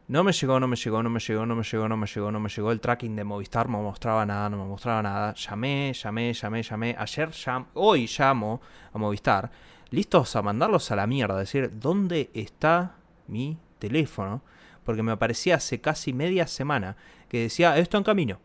No 0.09 0.23
me 0.23 0.31
llegó, 0.31 0.59
no 0.59 0.67
me 0.67 0.75
llegó, 0.75 1.03
no 1.03 1.09
me 1.11 1.19
llegó, 1.19 1.45
no 1.45 1.55
me 1.55 1.63
llegó, 1.63 1.87
no 1.87 1.95
me 1.95 2.07
llegó, 2.07 2.31
no 2.31 2.39
me 2.39 2.49
llegó. 2.49 2.71
El 2.71 2.81
tracking 2.81 3.15
de 3.15 3.23
Movistar 3.23 3.69
no 3.69 3.77
me 3.77 3.83
mostraba 3.83 4.25
nada, 4.25 4.49
no 4.49 4.57
me 4.57 4.65
mostraba 4.65 5.03
nada. 5.03 5.35
Llamé, 5.35 5.93
llamé, 5.93 6.33
llamé, 6.33 6.63
llamé. 6.63 6.95
Ayer 6.97 7.29
llam 7.29 7.67
hoy 7.75 8.09
llamo 8.17 8.59
a 8.91 8.97
Movistar. 8.97 9.51
Listos 9.91 10.35
a 10.35 10.41
mandarlos 10.41 10.89
a 10.89 10.95
la 10.95 11.05
mierda. 11.05 11.37
Decir, 11.37 11.69
¿dónde 11.79 12.31
está 12.33 12.95
mi 13.27 13.59
teléfono? 13.77 14.41
Porque 14.83 15.03
me 15.03 15.11
aparecía 15.11 15.57
hace 15.57 15.79
casi 15.79 16.11
media 16.11 16.47
semana 16.47 16.97
que 17.27 17.41
decía, 17.41 17.77
esto 17.77 17.99
en 17.99 18.03
camino. 18.03 18.39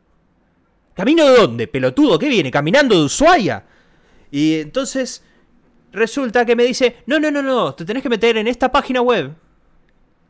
¿Camino 0.93 1.25
de 1.27 1.35
dónde? 1.39 1.67
Pelotudo, 1.67 2.19
¿qué 2.19 2.29
viene? 2.29 2.51
¿Caminando 2.51 2.95
de 2.95 3.05
Ushuaia? 3.07 3.65
Y 4.31 4.57
entonces 4.57 5.25
resulta 5.93 6.45
que 6.45 6.57
me 6.57 6.65
dice, 6.65 6.99
no, 7.07 7.19
no, 7.19 7.31
no, 7.31 7.41
no, 7.41 7.75
te 7.75 7.87
tenés 7.87 8.03
que 8.03 8.11
meter 8.11 8.37
en 8.37 8.49
esta 8.49 8.71
página 8.71 9.01
web. 9.01 9.35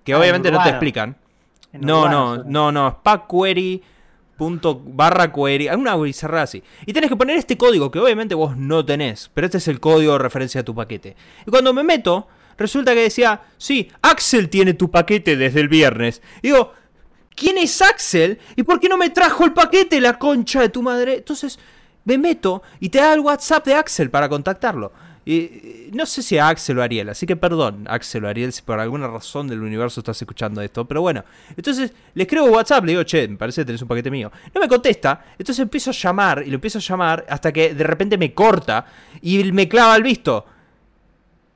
Que 0.05 0.13
Ah, 0.13 0.19
obviamente 0.21 0.53
no 0.53 0.63
te 0.63 0.69
explican. 0.69 1.24
No, 1.81 2.09
no, 2.09 2.35
suena. 2.37 2.51
no, 2.51 2.73
no, 2.73 3.03
query 3.31 3.83
punto 4.37 4.81
barra 4.85 5.33
query, 5.33 5.69
alguna 5.69 5.97
cerrada 6.13 6.45
así. 6.45 6.63
Y 6.87 6.93
tenés 6.93 7.11
que 7.11 7.17
poner 7.17 7.37
este 7.37 7.57
código 7.57 7.91
que 7.91 7.99
obviamente 7.99 8.35
vos 8.35 8.57
no 8.57 8.85
tenés, 8.85 9.31
pero 9.33 9.47
este 9.47 9.59
es 9.59 9.69
el 9.69 9.81
código 9.81 10.13
de 10.13 10.19
referencia 10.19 10.61
de 10.61 10.65
tu 10.65 10.75
paquete. 10.75 11.17
Y 11.47 11.51
cuando 11.51 11.73
me 11.73 11.83
meto, 11.83 12.27
resulta 12.57 12.95
que 12.95 13.03
decía, 13.03 13.43
sí, 13.57 13.91
Axel 14.03 14.49
tiene 14.49 14.75
tu 14.75 14.91
paquete 14.91 15.37
desde 15.37 15.61
el 15.61 15.69
viernes. 15.69 16.23
Y 16.43 16.49
digo, 16.49 16.73
¿quién 17.35 17.59
es 17.59 17.81
Axel? 17.83 18.39
¿Y 18.57 18.63
por 18.63 18.81
qué 18.81 18.89
no 18.89 18.97
me 18.97 19.11
trajo 19.11 19.45
el 19.45 19.53
paquete, 19.53 20.01
la 20.01 20.19
concha 20.19 20.61
de 20.61 20.69
tu 20.69 20.83
madre? 20.83 21.19
Entonces 21.19 21.59
me 22.05 22.19
meto 22.19 22.63
y 22.81 22.91
te 22.91 22.99
da 22.99 23.15
el 23.15 23.21
WhatsApp 23.21 23.65
de 23.67 23.75
Axel 23.75 24.11
para 24.11 24.29
contactarlo. 24.29 24.93
Y, 25.27 25.91
no 25.93 26.05
sé 26.05 26.23
si 26.23 26.37
a 26.37 26.49
Axel 26.49 26.79
o 26.79 26.83
Ariel, 26.83 27.09
así 27.09 27.27
que 27.27 27.37
perdón, 27.37 27.87
Axel 27.89 28.25
o 28.25 28.29
Ariel, 28.29 28.53
si 28.53 28.63
por 28.63 28.79
alguna 28.79 29.07
razón 29.07 29.49
del 29.49 29.63
universo 29.63 30.01
estás 30.01 30.21
escuchando 30.21 30.61
esto. 30.61 30.85
Pero 30.85 31.01
bueno, 31.01 31.25
entonces 31.57 31.93
le 32.15 32.23
escribo 32.25 32.47
WhatsApp, 32.47 32.85
le 32.85 32.93
digo, 32.93 33.03
che, 33.05 33.27
me 33.29 33.37
parece 33.37 33.63
que 33.63 33.67
tenés 33.67 33.83
un 33.83 33.89
paquete 33.89 34.11
mío. 34.11 34.31
No 34.55 34.61
me 34.61 34.69
contesta, 34.69 35.25
entonces 35.39 35.63
empiezo 35.63 35.91
a 35.91 35.95
llamar 35.95 36.43
y 36.47 36.51
lo 36.51 36.57
empiezo 36.57 36.79
a 36.79 36.83
llamar 36.83 37.25
hasta 37.29 37.53
que 37.53 37.75
de 37.75 37.85
repente 37.85 38.19
me 38.19 38.35
corta 38.35 38.85
y 39.23 39.51
me 39.53 39.69
clava 39.69 39.97
el 39.97 40.03
visto. 40.03 40.45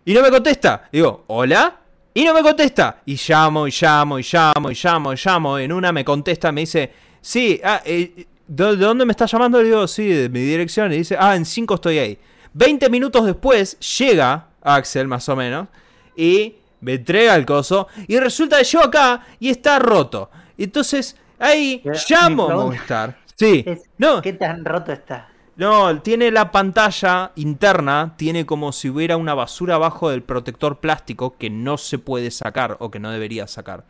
Y 0.04 0.14
no 0.14 0.22
me 0.22 0.30
contesta. 0.30 0.88
Digo, 0.90 1.24
¿hola? 1.26 1.80
Y 2.14 2.24
no 2.24 2.32
me 2.32 2.42
contesta. 2.42 3.02
Y 3.04 3.20
llamo, 3.28 3.68
y 3.68 3.70
llamo, 3.70 4.18
y 4.18 4.22
llamo, 4.22 4.70
y 4.70 4.74
llamo, 4.74 5.12
y 5.12 5.16
llamo. 5.22 5.58
En 5.58 5.72
una 5.72 5.92
me 5.92 6.04
contesta, 6.04 6.50
me 6.50 6.62
dice, 6.62 6.90
sí, 7.20 7.60
ah, 7.62 7.82
eh, 7.84 8.26
¿de, 8.46 8.64
de 8.64 8.76
dónde 8.76 9.04
me 9.04 9.12
estás 9.12 9.30
llamando? 9.30 9.58
Le 9.60 9.68
digo, 9.68 9.86
sí, 9.86 10.08
de 10.08 10.30
mi 10.30 10.40
dirección. 10.40 10.90
Y 10.94 10.96
dice, 10.96 11.16
ah, 11.18 11.36
en 11.36 11.44
5 11.44 11.74
estoy 11.74 11.98
ahí. 11.98 12.18
20 12.54 12.88
minutos 12.90 13.24
después 13.26 13.78
llega 13.98 14.46
Axel, 14.62 15.06
más 15.08 15.28
o 15.28 15.36
menos, 15.36 15.68
y 16.16 16.54
me 16.80 16.94
entrega 16.94 17.34
el 17.36 17.46
coso. 17.46 17.88
Y 18.06 18.18
resulta 18.18 18.58
que 18.58 18.64
yo 18.64 18.82
acá 18.82 19.26
y 19.40 19.50
está 19.50 19.78
roto. 19.78 20.30
Entonces, 20.56 21.16
ahí 21.38 21.80
Pero, 21.84 21.98
llamo 22.08 22.50
a 22.50 22.54
Movistar. 22.56 23.18
Sí, 23.36 23.62
Es, 23.66 23.82
no, 23.98 24.20
¿Qué 24.20 24.32
tan 24.32 24.64
roto 24.64 24.92
está? 24.92 25.28
no, 25.56 26.00
tiene 26.02 26.30
la 26.30 26.50
pantalla 26.52 27.32
interna, 27.36 28.14
tiene 28.16 28.44
como 28.46 28.72
si 28.72 28.88
hubiera 28.90 29.16
una 29.16 29.34
basura 29.34 29.74
abajo 29.76 30.10
del 30.10 30.22
protector 30.22 30.78
plástico 30.78 31.36
que 31.36 31.50
no 31.50 31.78
se 31.78 31.98
puede 31.98 32.30
sacar 32.30 32.76
o 32.80 32.90
que 32.90 32.98
no 33.00 33.10
debería 33.10 33.46
sacar. 33.46 33.84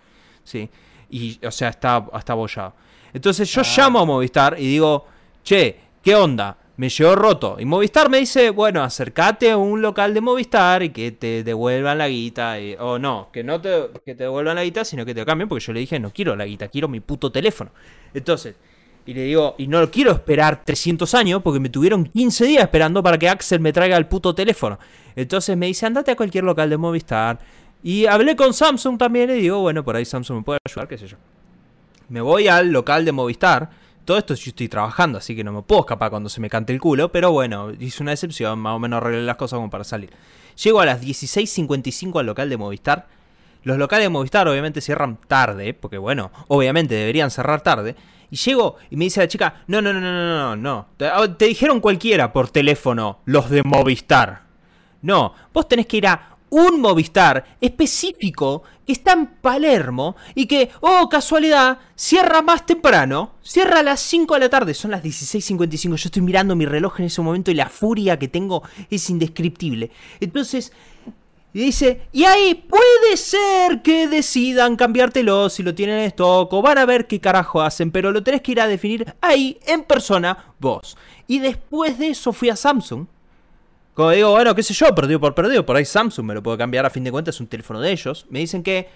Sí. 0.44 0.70
Y, 1.10 1.38
o 1.46 1.50
sea, 1.50 1.68
está, 1.70 2.04
está 2.14 2.32
abollado. 2.34 2.74
Entonces 3.14 3.50
yo 3.50 3.62
Ah. 3.62 3.64
llamo 3.76 4.00
a 4.00 4.04
Movistar 4.04 4.56
y 4.58 4.66
digo, 4.66 5.06
che, 5.42 5.78
¿qué 6.02 6.14
onda? 6.14 6.56
Me 6.78 6.88
llegó 6.88 7.16
roto. 7.16 7.56
Y 7.58 7.64
Movistar 7.64 8.08
me 8.08 8.18
dice, 8.18 8.50
bueno, 8.50 8.84
acércate 8.84 9.50
a 9.50 9.56
un 9.56 9.82
local 9.82 10.14
de 10.14 10.20
Movistar 10.20 10.84
y 10.84 10.90
que 10.90 11.10
te 11.10 11.42
devuelvan 11.42 11.98
la 11.98 12.08
guita. 12.08 12.60
y- 12.60 12.76
o 12.78 12.98
no, 13.00 13.30
que 13.32 13.42
no 13.44 13.60
te, 13.60 13.90
que 14.04 14.14
te 14.14 14.22
devuelvan 14.22 14.54
la 14.54 14.62
guita, 14.62 14.84
sino 14.84 15.04
que 15.04 15.12
te 15.12 15.24
cambien, 15.26 15.48
porque 15.48 15.64
yo 15.64 15.72
le 15.72 15.80
dije, 15.80 15.98
no 15.98 16.10
quiero 16.12 16.36
la 16.36 16.46
guita, 16.46 16.68
quiero 16.68 16.86
mi 16.88 17.00
puto 17.00 17.32
teléfono. 17.32 17.72
Entonces, 18.14 18.54
y 19.06 19.12
le 19.12 19.22
digo, 19.24 19.56
y 19.58 19.66
no 19.66 19.90
quiero 19.90 20.12
esperar 20.12 20.62
300 20.64 21.12
años 21.14 21.42
porque 21.42 21.58
me 21.58 21.68
tuvieron 21.68 22.04
15 22.04 22.44
días 22.44 22.62
esperando 22.62 23.02
para 23.02 23.18
que 23.18 23.28
Axel 23.28 23.58
me 23.58 23.72
traiga 23.72 23.96
el 23.96 24.06
puto 24.06 24.32
teléfono. 24.34 24.78
Entonces 25.16 25.56
me 25.56 25.66
dice, 25.66 25.84
andate 25.84 26.12
a 26.12 26.16
cualquier 26.16 26.44
local 26.44 26.70
de 26.70 26.76
Movistar. 26.76 27.40
Y 27.82 28.06
hablé 28.06 28.36
con 28.36 28.54
Samsung 28.54 28.98
también 28.98 29.30
y 29.30 29.34
digo, 29.40 29.58
bueno, 29.60 29.82
por 29.84 29.96
ahí 29.96 30.04
Samsung 30.04 30.38
me 30.38 30.42
puede 30.44 30.60
ayudar, 30.64 30.86
qué 30.86 30.96
sé 30.96 31.08
yo. 31.08 31.16
Me 32.08 32.20
voy 32.20 32.46
al 32.46 32.70
local 32.70 33.04
de 33.04 33.10
Movistar. 33.12 33.70
Todo 34.08 34.16
esto 34.16 34.32
yo 34.32 34.48
estoy 34.48 34.70
trabajando, 34.70 35.18
así 35.18 35.36
que 35.36 35.44
no 35.44 35.52
me 35.52 35.60
puedo 35.60 35.82
escapar 35.82 36.08
cuando 36.08 36.30
se 36.30 36.40
me 36.40 36.48
cante 36.48 36.72
el 36.72 36.80
culo. 36.80 37.12
Pero 37.12 37.30
bueno, 37.30 37.70
hice 37.78 38.02
una 38.02 38.12
excepción, 38.12 38.58
más 38.58 38.72
o 38.72 38.78
menos 38.78 38.96
arreglé 38.96 39.20
las 39.20 39.36
cosas 39.36 39.58
como 39.58 39.68
para 39.68 39.84
salir. 39.84 40.08
Llego 40.64 40.80
a 40.80 40.86
las 40.86 41.02
16.55 41.02 42.18
al 42.18 42.24
local 42.24 42.48
de 42.48 42.56
Movistar. 42.56 43.06
Los 43.64 43.76
locales 43.76 44.06
de 44.06 44.08
Movistar 44.08 44.48
obviamente 44.48 44.80
cierran 44.80 45.18
tarde, 45.28 45.74
porque 45.74 45.98
bueno, 45.98 46.30
obviamente 46.46 46.94
deberían 46.94 47.30
cerrar 47.30 47.60
tarde. 47.60 47.96
Y 48.30 48.36
llego 48.36 48.76
y 48.88 48.96
me 48.96 49.04
dice 49.04 49.20
la 49.20 49.28
chica, 49.28 49.62
no, 49.66 49.82
no, 49.82 49.92
no, 49.92 50.00
no, 50.00 50.10
no, 50.10 50.56
no. 50.56 50.86
Te, 50.96 51.06
ah, 51.06 51.28
te 51.36 51.44
dijeron 51.44 51.78
cualquiera 51.78 52.32
por 52.32 52.48
teléfono, 52.48 53.18
los 53.26 53.50
de 53.50 53.62
Movistar. 53.62 54.44
No, 55.02 55.34
vos 55.52 55.68
tenés 55.68 55.84
que 55.84 55.98
ir 55.98 56.06
a 56.06 56.38
un 56.48 56.80
Movistar 56.80 57.58
específico 57.60 58.62
está 58.92 59.12
en 59.12 59.26
Palermo 59.26 60.16
y 60.34 60.46
que, 60.46 60.70
oh, 60.80 61.08
casualidad, 61.08 61.78
cierra 61.94 62.42
más 62.42 62.66
temprano, 62.66 63.32
cierra 63.42 63.80
a 63.80 63.82
las 63.82 64.00
5 64.00 64.34
de 64.34 64.40
la 64.40 64.48
tarde, 64.48 64.74
son 64.74 64.90
las 64.90 65.02
16.55, 65.02 65.88
yo 65.88 65.94
estoy 65.94 66.22
mirando 66.22 66.56
mi 66.56 66.66
reloj 66.66 67.00
en 67.00 67.06
ese 67.06 67.22
momento 67.22 67.50
y 67.50 67.54
la 67.54 67.68
furia 67.68 68.18
que 68.18 68.28
tengo 68.28 68.62
es 68.90 69.10
indescriptible. 69.10 69.90
Entonces, 70.20 70.72
dice, 71.52 72.02
y 72.12 72.24
ahí 72.24 72.54
puede 72.54 73.16
ser 73.16 73.82
que 73.82 74.08
decidan 74.08 74.76
cambiártelo 74.76 75.50
si 75.50 75.62
lo 75.62 75.74
tienen 75.74 75.98
en 75.98 76.04
stock 76.06 76.52
o 76.52 76.62
van 76.62 76.78
a 76.78 76.86
ver 76.86 77.06
qué 77.06 77.20
carajo 77.20 77.60
hacen, 77.60 77.90
pero 77.90 78.12
lo 78.12 78.22
tenés 78.22 78.42
que 78.42 78.52
ir 78.52 78.60
a 78.60 78.68
definir 78.68 79.14
ahí, 79.20 79.58
en 79.66 79.84
persona, 79.84 80.54
vos. 80.58 80.96
Y 81.26 81.40
después 81.40 81.98
de 81.98 82.08
eso 82.08 82.32
fui 82.32 82.50
a 82.50 82.56
Samsung. 82.56 83.06
Como 83.98 84.10
digo, 84.10 84.30
bueno, 84.30 84.54
qué 84.54 84.62
sé 84.62 84.74
yo, 84.74 84.94
perdido 84.94 85.18
por 85.18 85.34
perdido, 85.34 85.66
por 85.66 85.74
ahí 85.74 85.84
Samsung 85.84 86.24
me 86.24 86.32
lo 86.32 86.40
puede 86.40 86.56
cambiar, 86.56 86.86
a 86.86 86.90
fin 86.90 87.02
de 87.02 87.10
cuentas 87.10 87.34
es 87.34 87.40
un 87.40 87.48
teléfono 87.48 87.80
de 87.80 87.90
ellos. 87.90 88.26
Me 88.30 88.38
dicen 88.38 88.62
que 88.62 88.88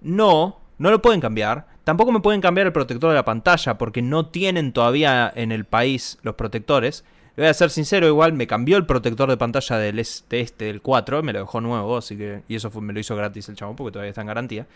no, 0.00 0.60
no 0.78 0.92
lo 0.92 1.02
pueden 1.02 1.20
cambiar. 1.20 1.66
Tampoco 1.82 2.12
me 2.12 2.20
pueden 2.20 2.40
cambiar 2.40 2.68
el 2.68 2.72
protector 2.72 3.10
de 3.10 3.16
la 3.16 3.24
pantalla 3.24 3.76
porque 3.78 4.00
no 4.00 4.26
tienen 4.26 4.72
todavía 4.72 5.32
en 5.34 5.50
el 5.50 5.64
país 5.64 6.18
los 6.22 6.36
protectores. 6.36 7.04
Le 7.34 7.42
voy 7.42 7.50
a 7.50 7.54
ser 7.54 7.70
sincero, 7.70 8.06
igual 8.06 8.32
me 8.32 8.46
cambió 8.46 8.76
el 8.76 8.86
protector 8.86 9.28
de 9.28 9.36
pantalla 9.36 9.76
del 9.76 9.98
este, 9.98 10.38
este 10.38 10.66
del 10.66 10.82
4, 10.82 11.20
me 11.24 11.32
lo 11.32 11.40
dejó 11.40 11.60
nuevo, 11.60 11.96
así 11.96 12.16
que. 12.16 12.42
Y 12.46 12.54
eso 12.54 12.70
me 12.80 12.92
lo 12.92 13.00
hizo 13.00 13.16
gratis 13.16 13.48
el 13.48 13.56
chabón 13.56 13.74
porque 13.74 13.90
todavía 13.90 14.10
está 14.10 14.20
en 14.20 14.28
garantía. 14.28 14.68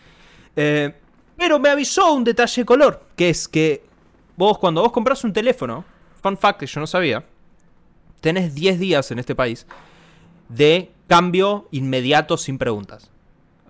Eh, 0.57 0.93
pero 1.37 1.57
me 1.57 1.69
avisó 1.69 2.11
un 2.13 2.25
detalle 2.25 2.63
de 2.63 2.65
color, 2.65 3.01
que 3.15 3.29
es 3.29 3.47
que 3.47 3.81
vos 4.35 4.57
cuando 4.59 4.81
vos 4.81 4.91
compras 4.91 5.23
un 5.23 5.31
teléfono, 5.31 5.85
fun 6.21 6.37
fact 6.37 6.59
que 6.59 6.67
yo 6.67 6.81
no 6.81 6.87
sabía, 6.87 7.23
tenés 8.23 8.55
10 8.55 8.79
días 8.79 9.11
en 9.11 9.19
este 9.19 9.35
país 9.35 9.67
de 10.47 10.93
cambio 11.07 11.67
inmediato 11.71 12.37
sin 12.37 12.57
preguntas. 12.57 13.11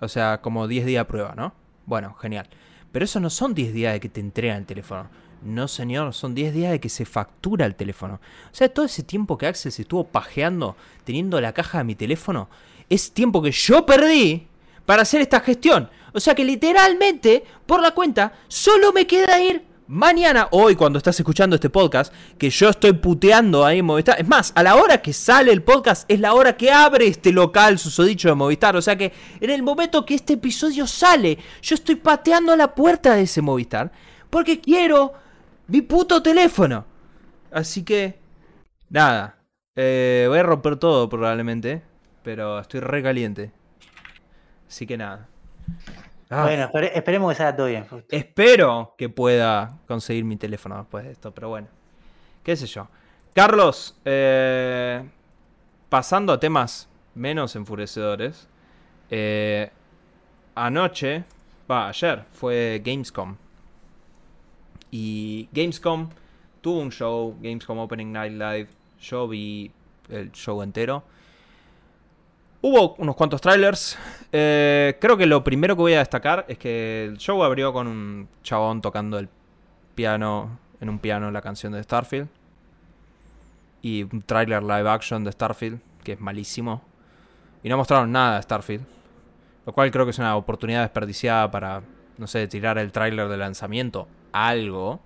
O 0.00 0.06
sea, 0.06 0.40
como 0.42 0.68
10 0.68 0.86
días 0.86 1.02
a 1.02 1.08
prueba, 1.08 1.34
¿no? 1.36 1.52
Bueno, 1.86 2.14
genial. 2.14 2.48
Pero 2.92 3.04
eso 3.04 3.18
no 3.18 3.30
son 3.30 3.52
10 3.52 3.74
días 3.74 3.94
de 3.94 3.98
que 3.98 4.08
te 4.08 4.20
entregan 4.20 4.58
el 4.58 4.66
teléfono. 4.66 5.10
No, 5.42 5.66
señor, 5.66 6.14
son 6.14 6.36
10 6.36 6.54
días 6.54 6.70
de 6.70 6.78
que 6.78 6.88
se 6.88 7.04
factura 7.04 7.66
el 7.66 7.74
teléfono. 7.74 8.20
O 8.44 8.54
sea, 8.54 8.68
todo 8.68 8.86
ese 8.86 9.02
tiempo 9.02 9.36
que 9.36 9.48
Axel 9.48 9.72
se 9.72 9.82
estuvo 9.82 10.04
pajeando 10.04 10.76
teniendo 11.02 11.40
la 11.40 11.52
caja 11.52 11.78
de 11.78 11.84
mi 11.84 11.96
teléfono, 11.96 12.48
es 12.88 13.10
tiempo 13.10 13.42
que 13.42 13.50
yo 13.50 13.84
perdí 13.84 14.46
para 14.86 15.02
hacer 15.02 15.20
esta 15.20 15.40
gestión. 15.40 15.90
O 16.12 16.20
sea 16.20 16.36
que 16.36 16.44
literalmente, 16.44 17.42
por 17.66 17.82
la 17.82 17.90
cuenta, 17.90 18.34
solo 18.46 18.92
me 18.92 19.04
queda 19.04 19.42
ir 19.42 19.64
mañana, 19.86 20.48
hoy 20.50 20.76
cuando 20.76 20.98
estás 20.98 21.18
escuchando 21.18 21.56
este 21.56 21.70
podcast, 21.70 22.12
que 22.38 22.50
yo 22.50 22.70
estoy 22.70 22.92
puteando 22.94 23.64
ahí 23.64 23.78
en 23.78 23.84
Movistar. 23.84 24.20
Es 24.20 24.26
más, 24.26 24.52
a 24.54 24.62
la 24.62 24.76
hora 24.76 25.02
que 25.02 25.12
sale 25.12 25.52
el 25.52 25.62
podcast 25.62 26.10
es 26.10 26.20
la 26.20 26.34
hora 26.34 26.56
que 26.56 26.70
abre 26.70 27.06
este 27.06 27.32
local 27.32 27.78
susodicho 27.78 28.28
de 28.28 28.34
Movistar. 28.34 28.76
O 28.76 28.82
sea 28.82 28.96
que 28.96 29.12
en 29.40 29.50
el 29.50 29.62
momento 29.62 30.04
que 30.04 30.14
este 30.14 30.34
episodio 30.34 30.86
sale, 30.86 31.38
yo 31.62 31.74
estoy 31.74 31.96
pateando 31.96 32.56
la 32.56 32.74
puerta 32.74 33.14
de 33.14 33.22
ese 33.22 33.42
Movistar 33.42 33.92
porque 34.30 34.60
quiero 34.60 35.12
mi 35.68 35.82
puto 35.82 36.22
teléfono. 36.22 36.84
Así 37.50 37.84
que, 37.84 38.18
nada. 38.90 39.38
Eh, 39.76 40.26
voy 40.28 40.38
a 40.38 40.42
romper 40.42 40.76
todo 40.76 41.08
probablemente, 41.08 41.82
pero 42.22 42.58
estoy 42.58 42.80
re 42.80 43.02
caliente. 43.02 43.52
Así 44.68 44.86
que 44.86 44.96
nada. 44.96 45.28
Ah. 46.36 46.42
Bueno, 46.44 46.64
espere- 46.64 46.92
esperemos 46.94 47.30
que 47.32 47.36
salga 47.36 47.56
todo 47.56 47.66
bien. 47.68 47.86
Justo. 47.86 48.08
Espero 48.16 48.94
que 48.98 49.08
pueda 49.08 49.78
conseguir 49.86 50.24
mi 50.24 50.36
teléfono 50.36 50.76
después 50.78 51.04
de 51.04 51.12
esto, 51.12 51.32
pero 51.32 51.48
bueno. 51.48 51.68
¿Qué 52.42 52.56
sé 52.56 52.66
yo? 52.66 52.88
Carlos, 53.34 53.96
eh, 54.04 55.02
pasando 55.88 56.32
a 56.32 56.40
temas 56.40 56.88
menos 57.14 57.54
enfurecedores. 57.56 58.48
eh, 59.10 59.70
anoche, 60.54 61.24
va, 61.70 61.88
ayer, 61.88 62.24
fue 62.32 62.80
Gamescom. 62.84 63.36
Y 64.90 65.48
Gamescom 65.52 66.08
tuvo 66.60 66.80
un 66.80 66.90
show, 66.90 67.36
Gamescom 67.40 67.78
Opening 67.78 68.12
Night 68.12 68.32
Live. 68.32 68.68
Yo 69.00 69.28
vi 69.28 69.70
el 70.08 70.30
show 70.32 70.62
entero. 70.62 71.02
Hubo 72.66 72.94
unos 72.94 73.14
cuantos 73.14 73.42
trailers. 73.42 73.98
Eh, 74.32 74.96
creo 74.98 75.18
que 75.18 75.26
lo 75.26 75.44
primero 75.44 75.76
que 75.76 75.82
voy 75.82 75.92
a 75.92 75.98
destacar 75.98 76.46
es 76.48 76.56
que 76.56 77.04
el 77.04 77.18
show 77.18 77.44
abrió 77.44 77.74
con 77.74 77.86
un 77.86 78.26
chabón 78.42 78.80
tocando 78.80 79.18
el 79.18 79.28
piano, 79.94 80.58
en 80.80 80.88
un 80.88 80.98
piano 80.98 81.30
la 81.30 81.42
canción 81.42 81.74
de 81.74 81.82
Starfield. 81.82 82.26
Y 83.82 84.04
un 84.04 84.22
trailer 84.22 84.62
live 84.62 84.88
action 84.88 85.24
de 85.24 85.32
Starfield, 85.32 85.78
que 86.02 86.12
es 86.12 86.20
malísimo. 86.22 86.80
Y 87.62 87.68
no 87.68 87.76
mostraron 87.76 88.10
nada 88.10 88.36
de 88.36 88.42
Starfield. 88.44 88.86
Lo 89.66 89.74
cual 89.74 89.90
creo 89.90 90.06
que 90.06 90.12
es 90.12 90.18
una 90.18 90.34
oportunidad 90.34 90.80
desperdiciada 90.80 91.50
para, 91.50 91.82
no 92.16 92.26
sé, 92.26 92.48
tirar 92.48 92.78
el 92.78 92.92
trailer 92.92 93.28
de 93.28 93.36
lanzamiento. 93.36 94.08
Algo. 94.32 95.00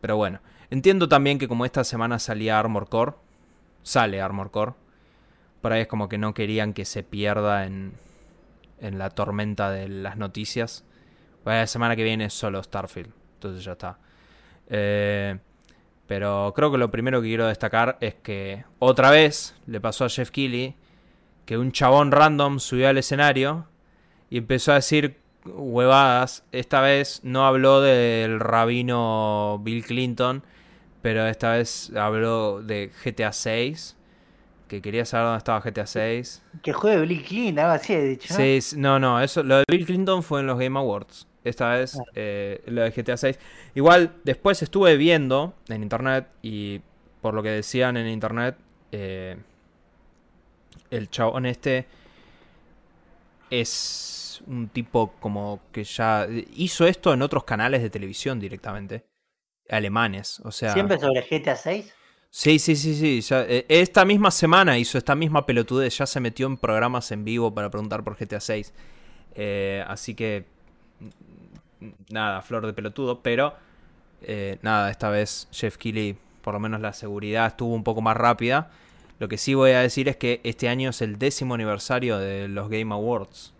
Pero 0.00 0.16
bueno. 0.16 0.38
Entiendo 0.70 1.08
también 1.08 1.40
que 1.40 1.48
como 1.48 1.64
esta 1.64 1.82
semana 1.82 2.20
salía 2.20 2.60
Armor 2.60 2.88
Core. 2.88 3.14
Sale 3.82 4.22
Armor 4.22 4.52
Core. 4.52 4.74
Por 5.60 5.72
ahí 5.72 5.82
es 5.82 5.86
como 5.86 6.08
que 6.08 6.18
no 6.18 6.34
querían 6.34 6.72
que 6.72 6.84
se 6.84 7.02
pierda 7.02 7.66
en, 7.66 7.92
en 8.80 8.98
la 8.98 9.10
tormenta 9.10 9.70
de 9.70 9.88
las 9.88 10.16
noticias. 10.16 10.84
Pues 11.44 11.56
la 11.56 11.66
semana 11.66 11.96
que 11.96 12.04
viene 12.04 12.26
es 12.26 12.34
solo 12.34 12.62
Starfield. 12.62 13.12
Entonces 13.34 13.64
ya 13.64 13.72
está. 13.72 13.98
Eh, 14.68 15.38
pero 16.06 16.52
creo 16.56 16.72
que 16.72 16.78
lo 16.78 16.90
primero 16.90 17.20
que 17.20 17.28
quiero 17.28 17.46
destacar 17.46 17.96
es 18.00 18.14
que 18.14 18.64
otra 18.78 19.10
vez 19.10 19.54
le 19.66 19.80
pasó 19.80 20.04
a 20.04 20.08
Jeff 20.08 20.30
Keighley 20.30 20.74
que 21.44 21.58
un 21.58 21.72
chabón 21.72 22.12
random 22.12 22.58
subió 22.58 22.88
al 22.88 22.98
escenario 22.98 23.66
y 24.28 24.38
empezó 24.38 24.72
a 24.72 24.76
decir 24.76 25.20
huevadas. 25.44 26.44
Esta 26.52 26.80
vez 26.80 27.20
no 27.24 27.46
habló 27.46 27.80
del 27.80 28.40
rabino 28.40 29.60
Bill 29.62 29.84
Clinton, 29.84 30.42
pero 31.02 31.26
esta 31.26 31.52
vez 31.52 31.92
habló 31.96 32.62
de 32.62 32.90
GTA 33.04 33.32
6. 33.32 33.96
Que 34.70 34.80
quería 34.80 35.04
saber 35.04 35.26
dónde 35.26 35.38
estaba 35.38 35.58
GTA 35.58 35.84
6. 35.84 36.42
Que 36.62 36.72
juegue 36.72 37.04
Bill 37.04 37.24
Clinton, 37.24 37.58
algo 37.58 37.72
así 37.72 37.92
he 37.92 38.02
dicho. 38.02 38.32
¿no? 38.32 38.36
Sí, 38.36 38.60
no, 38.76 39.00
no, 39.00 39.20
eso, 39.20 39.42
lo 39.42 39.56
de 39.56 39.64
Bill 39.68 39.84
Clinton 39.84 40.22
fue 40.22 40.38
en 40.38 40.46
los 40.46 40.60
Game 40.60 40.78
Awards. 40.78 41.26
Esta 41.42 41.70
vez 41.70 41.98
eh, 42.14 42.62
lo 42.66 42.82
de 42.82 42.92
GTA 42.92 43.16
6. 43.16 43.36
Igual 43.74 44.14
después 44.22 44.62
estuve 44.62 44.96
viendo 44.96 45.54
en 45.68 45.82
internet 45.82 46.28
y 46.40 46.82
por 47.20 47.34
lo 47.34 47.42
que 47.42 47.48
decían 47.48 47.96
en 47.96 48.06
internet, 48.06 48.54
eh, 48.92 49.38
el 50.92 51.10
chabón 51.10 51.46
este 51.46 51.86
es 53.50 54.40
un 54.46 54.68
tipo 54.68 55.14
como 55.18 55.62
que 55.72 55.82
ya 55.82 56.28
hizo 56.54 56.86
esto 56.86 57.12
en 57.12 57.22
otros 57.22 57.42
canales 57.42 57.82
de 57.82 57.90
televisión 57.90 58.38
directamente. 58.38 59.04
Alemanes, 59.68 60.38
o 60.44 60.52
sea... 60.52 60.74
¿Siempre 60.74 61.00
sobre 61.00 61.22
GTA 61.28 61.56
6? 61.56 61.92
Sí, 62.30 62.58
sí, 62.58 62.76
sí, 62.76 62.94
sí. 62.94 63.34
Eh, 63.34 63.66
esta 63.68 64.04
misma 64.04 64.30
semana 64.30 64.78
hizo 64.78 64.98
esta 64.98 65.14
misma 65.14 65.46
pelotudez. 65.46 65.98
Ya 65.98 66.06
se 66.06 66.20
metió 66.20 66.46
en 66.46 66.56
programas 66.56 67.10
en 67.12 67.24
vivo 67.24 67.52
para 67.52 67.70
preguntar 67.70 68.04
por 68.04 68.16
GTA 68.16 68.40
6. 68.40 68.72
así 69.86 70.14
que 70.14 70.44
nada, 72.10 72.42
flor 72.42 72.66
de 72.66 72.72
pelotudo, 72.72 73.20
pero 73.20 73.54
eh, 74.22 74.58
nada, 74.62 74.90
esta 74.90 75.10
vez 75.10 75.48
Jeff 75.50 75.76
Keighley, 75.76 76.16
por 76.42 76.54
lo 76.54 76.60
menos 76.60 76.80
la 76.80 76.92
seguridad 76.92 77.46
estuvo 77.46 77.74
un 77.74 77.84
poco 77.84 78.00
más 78.02 78.16
rápida. 78.16 78.70
Lo 79.18 79.28
que 79.28 79.38
sí 79.38 79.54
voy 79.54 79.72
a 79.72 79.80
decir 79.80 80.08
es 80.08 80.16
que 80.16 80.40
este 80.44 80.68
año 80.68 80.90
es 80.90 81.02
el 81.02 81.18
décimo 81.18 81.54
aniversario 81.54 82.18
de 82.18 82.48
los 82.48 82.70
Game 82.70 82.92
Awards. 82.94 83.52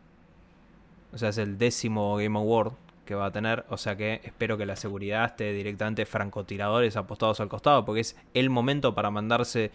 O 1.13 1.19
sea, 1.19 1.31
es 1.31 1.39
el 1.39 1.59
décimo 1.59 2.17
Game 2.17 2.39
Award 2.39 2.73
que 3.11 3.17
va 3.17 3.27
a 3.27 3.33
tener. 3.33 3.65
O 3.71 3.77
sea 3.77 3.97
que 3.97 4.21
espero 4.23 4.57
que 4.57 4.67
la 4.67 4.77
seguridad 4.77 5.25
esté 5.25 5.53
directamente 5.53 6.07
francotiradores 6.07 6.97
apostados 6.97 7.41
al 7.41 7.49
costado. 7.49 7.85
Porque 7.85 8.03
es 8.03 8.17
el 8.35 8.51
momento 8.51 8.95
para 8.95 9.11
mandarse 9.11 9.73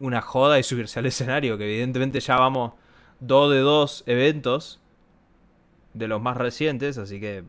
una 0.00 0.20
joda 0.20 0.58
y 0.58 0.64
subirse 0.64 0.98
al 0.98 1.06
escenario. 1.06 1.56
Que 1.56 1.66
evidentemente 1.66 2.18
ya 2.18 2.36
vamos 2.36 2.72
dos 3.20 3.52
de 3.52 3.60
dos 3.60 4.02
eventos 4.06 4.80
de 5.92 6.08
los 6.08 6.20
más 6.20 6.36
recientes. 6.36 6.98
Así 6.98 7.20
que 7.20 7.44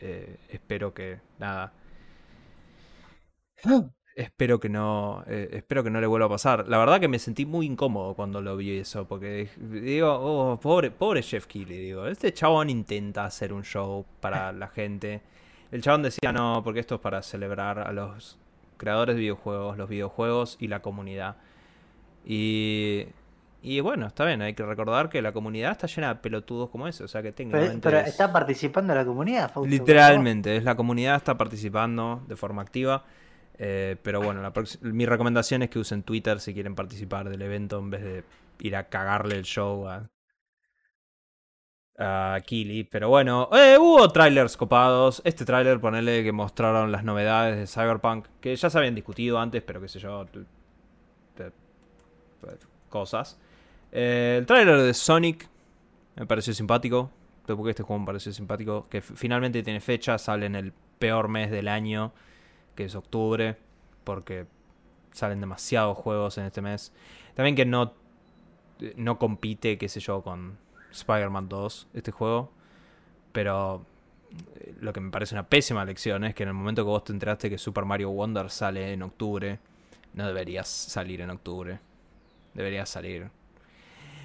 eh, 0.00 0.38
espero 0.48 0.94
que 0.94 1.20
nada. 1.38 1.74
Espero 4.18 4.58
que 4.58 4.68
no. 4.68 5.22
Eh, 5.28 5.48
espero 5.52 5.84
que 5.84 5.90
no 5.90 6.00
le 6.00 6.06
vuelva 6.08 6.26
a 6.26 6.30
pasar. 6.30 6.68
La 6.68 6.78
verdad 6.78 6.98
que 6.98 7.06
me 7.06 7.20
sentí 7.20 7.46
muy 7.46 7.66
incómodo 7.66 8.14
cuando 8.14 8.42
lo 8.42 8.56
vi 8.56 8.78
eso. 8.78 9.06
Porque 9.06 9.48
digo, 9.56 10.12
oh, 10.12 10.58
pobre, 10.58 10.90
pobre 10.90 11.22
Jeff 11.22 11.46
Keighley, 11.46 11.78
digo. 11.78 12.06
Este 12.08 12.32
chabón 12.32 12.68
intenta 12.68 13.24
hacer 13.24 13.52
un 13.52 13.62
show 13.62 14.04
para 14.20 14.50
la 14.50 14.66
gente. 14.66 15.22
El 15.70 15.82
chabón 15.82 16.02
decía 16.02 16.32
no, 16.32 16.62
porque 16.64 16.80
esto 16.80 16.96
es 16.96 17.00
para 17.00 17.22
celebrar 17.22 17.78
a 17.78 17.92
los 17.92 18.38
creadores 18.76 19.14
de 19.14 19.20
videojuegos, 19.20 19.78
los 19.78 19.88
videojuegos 19.88 20.56
y 20.58 20.66
la 20.66 20.82
comunidad. 20.82 21.36
Y 22.26 23.06
y 23.60 23.80
bueno, 23.80 24.06
está 24.06 24.24
bien, 24.24 24.40
hay 24.40 24.54
que 24.54 24.64
recordar 24.64 25.08
que 25.08 25.20
la 25.20 25.32
comunidad 25.32 25.72
está 25.72 25.88
llena 25.88 26.08
de 26.08 26.20
pelotudos 26.20 26.70
como 26.70 26.86
ese, 26.86 27.02
o 27.02 27.08
sea 27.08 27.22
que 27.22 27.32
técnicamente... 27.32 27.80
Pero, 27.80 27.98
está 27.98 28.32
participando 28.32 28.94
la 28.94 29.04
comunidad, 29.04 29.50
Literalmente, 29.64 30.56
es 30.56 30.62
la 30.62 30.76
comunidad 30.76 31.16
está 31.16 31.36
participando 31.36 32.22
de 32.28 32.36
forma 32.36 32.62
activa. 32.62 33.04
Eh, 33.58 33.96
pero 34.02 34.20
bueno, 34.22 34.40
mi 34.82 35.04
recomendación 35.04 35.62
es 35.62 35.70
que 35.70 35.78
usen 35.78 36.04
Twitter 36.04 36.40
si 36.40 36.54
quieren 36.54 36.74
participar 36.74 37.28
del 37.28 37.42
evento 37.42 37.78
en 37.78 37.90
vez 37.90 38.02
de 38.02 38.24
ir 38.60 38.76
a 38.76 38.88
cagarle 38.88 39.36
el 39.36 39.44
show 39.44 39.88
a, 39.88 40.08
a 41.98 42.40
Kili. 42.40 42.84
Pero 42.84 43.08
bueno, 43.08 43.48
eh, 43.52 43.76
hubo 43.78 44.08
trailers 44.10 44.56
copados. 44.56 45.20
Este 45.24 45.44
trailer, 45.44 45.80
ponele 45.80 46.22
que 46.22 46.32
mostraron 46.32 46.92
las 46.92 47.02
novedades 47.02 47.56
de 47.56 47.66
Cyberpunk, 47.66 48.26
que 48.40 48.54
ya 48.54 48.70
se 48.70 48.78
habían 48.78 48.94
discutido 48.94 49.38
antes, 49.38 49.62
pero 49.62 49.80
qué 49.80 49.88
sé 49.88 49.98
yo, 49.98 50.24
cosas. 52.88 53.38
Eh, 53.92 54.36
el 54.38 54.46
tráiler 54.46 54.80
de 54.80 54.94
Sonic 54.94 55.48
me 56.16 56.26
pareció 56.26 56.52
simpático. 56.54 57.10
Porque 57.46 57.70
este 57.70 57.82
juego 57.82 58.00
me 58.00 58.06
pareció 58.06 58.32
simpático. 58.32 58.88
Que 58.90 59.00
finalmente 59.00 59.62
tiene 59.62 59.80
fecha, 59.80 60.18
sale 60.18 60.46
en 60.46 60.54
el 60.54 60.72
peor 60.98 61.28
mes 61.28 61.50
del 61.50 61.68
año, 61.68 62.12
que 62.78 62.84
es 62.84 62.94
octubre. 62.94 63.56
Porque 64.04 64.46
salen 65.12 65.40
demasiados 65.40 65.98
juegos 65.98 66.38
en 66.38 66.44
este 66.44 66.62
mes. 66.62 66.92
También 67.34 67.56
que 67.56 67.66
no, 67.66 67.92
no 68.96 69.18
compite, 69.18 69.76
qué 69.76 69.88
sé 69.88 70.00
yo, 70.00 70.22
con 70.22 70.56
Spider-Man 70.92 71.48
2, 71.48 71.88
este 71.94 72.12
juego. 72.12 72.50
Pero 73.32 73.84
eh, 74.60 74.74
lo 74.80 74.92
que 74.92 75.00
me 75.00 75.10
parece 75.10 75.34
una 75.34 75.48
pésima 75.48 75.84
lección 75.84 76.24
es 76.24 76.34
que 76.34 76.44
en 76.44 76.50
el 76.50 76.54
momento 76.54 76.84
que 76.84 76.90
vos 76.90 77.04
te 77.04 77.12
enteraste 77.12 77.50
que 77.50 77.58
Super 77.58 77.84
Mario 77.84 78.10
Wonder 78.10 78.48
sale 78.50 78.92
en 78.92 79.02
octubre, 79.02 79.58
no 80.14 80.26
deberías 80.26 80.68
salir 80.68 81.20
en 81.20 81.30
octubre. 81.30 81.80
Deberías 82.54 82.88
salir 82.88 83.30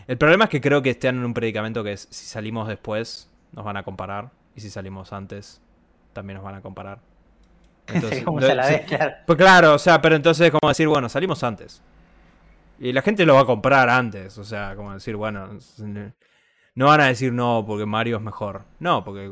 el 0.05 0.17
problema 0.17 0.45
es 0.45 0.49
que 0.49 0.59
creo 0.59 0.81
que 0.81 0.89
están 0.89 1.15
en 1.15 1.23
un 1.23 1.33
predicamento 1.33 1.83
que 1.83 1.93
es, 1.93 2.07
si 2.11 2.25
salimos 2.25 2.67
después, 2.67 3.29
nos 3.53 3.63
van 3.63 3.77
a 3.77 3.83
comparar. 3.83 4.31
Y 4.55 4.61
si 4.61 4.69
salimos 4.69 5.13
antes, 5.13 5.61
también 6.11 6.35
nos 6.35 6.43
van 6.43 6.55
a 6.55 6.61
comparar. 6.61 6.99
Entonces, 7.87 8.23
claro. 8.87 9.15
Pues 9.25 9.37
claro, 9.37 9.73
o 9.75 9.79
sea, 9.79 10.01
pero 10.01 10.15
entonces 10.15 10.47
es 10.47 10.51
como 10.51 10.69
decir, 10.69 10.87
bueno, 10.87 11.09
salimos 11.09 11.43
antes. 11.43 11.81
Y 12.79 12.91
la 12.91 13.01
gente 13.01 13.25
lo 13.25 13.35
va 13.35 13.41
a 13.41 13.45
comprar 13.45 13.89
antes. 13.89 14.37
O 14.37 14.43
sea, 14.43 14.75
como 14.75 14.93
decir, 14.93 15.15
bueno, 15.15 15.57
no 16.75 16.85
van 16.87 17.01
a 17.01 17.07
decir 17.07 17.31
no 17.31 17.63
porque 17.65 17.85
Mario 17.85 18.17
es 18.17 18.23
mejor. 18.23 18.63
No, 18.79 19.03
porque 19.03 19.31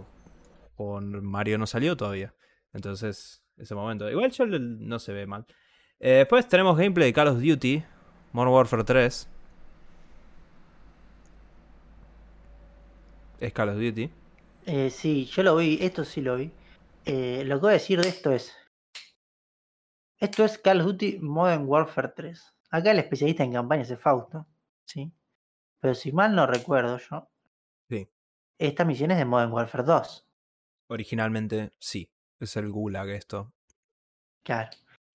con 0.75 1.25
Mario 1.25 1.57
no 1.57 1.67
salió 1.67 1.97
todavía. 1.97 2.33
Entonces, 2.73 3.43
ese 3.57 3.75
momento. 3.75 4.09
Igual 4.09 4.31
yo 4.31 4.45
no 4.45 4.99
se 4.99 5.13
ve 5.13 5.25
mal. 5.25 5.45
Eh, 5.99 6.17
después 6.19 6.47
tenemos 6.47 6.77
gameplay 6.77 7.09
de 7.09 7.13
Call 7.13 7.27
of 7.27 7.41
Duty, 7.41 7.83
Modern 8.31 8.53
Warfare 8.53 8.83
3. 8.83 9.27
es 13.41 13.53
Call 13.53 13.69
of 13.69 13.75
Duty. 13.75 14.09
Eh, 14.67 14.89
sí, 14.91 15.25
yo 15.25 15.43
lo 15.43 15.57
vi, 15.57 15.79
esto 15.81 16.05
sí 16.05 16.21
lo 16.21 16.37
vi. 16.37 16.51
Eh, 17.05 17.43
lo 17.45 17.55
que 17.55 17.61
voy 17.61 17.69
a 17.71 17.73
decir 17.73 17.99
de 18.01 18.09
esto 18.09 18.31
es. 18.31 18.55
Esto 20.17 20.45
es 20.45 20.57
Call 20.59 20.81
of 20.81 20.87
Duty 20.87 21.19
Modern 21.19 21.65
Warfare 21.67 22.09
3. 22.15 22.53
Acá 22.69 22.91
el 22.91 22.99
especialista 22.99 23.43
en 23.43 23.53
campañas 23.53 23.89
es 23.89 23.99
Fausto, 23.99 24.45
¿sí? 24.85 25.11
Pero 25.79 25.95
si 25.95 26.11
mal 26.11 26.35
no 26.35 26.45
recuerdo 26.45 26.99
yo. 26.99 27.27
Sí. 27.89 28.07
Esta 28.59 28.85
misión 28.85 29.11
es 29.11 29.17
de 29.17 29.25
Modern 29.25 29.51
Warfare 29.51 29.83
2. 29.83 30.27
Originalmente 30.87 31.71
sí. 31.79 32.11
Es 32.39 32.55
el 32.55 32.71
Gulag 32.71 33.09
esto. 33.09 33.51
Claro. 34.43 34.69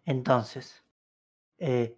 Entonces. 0.05 0.83
Eh, 1.59 1.97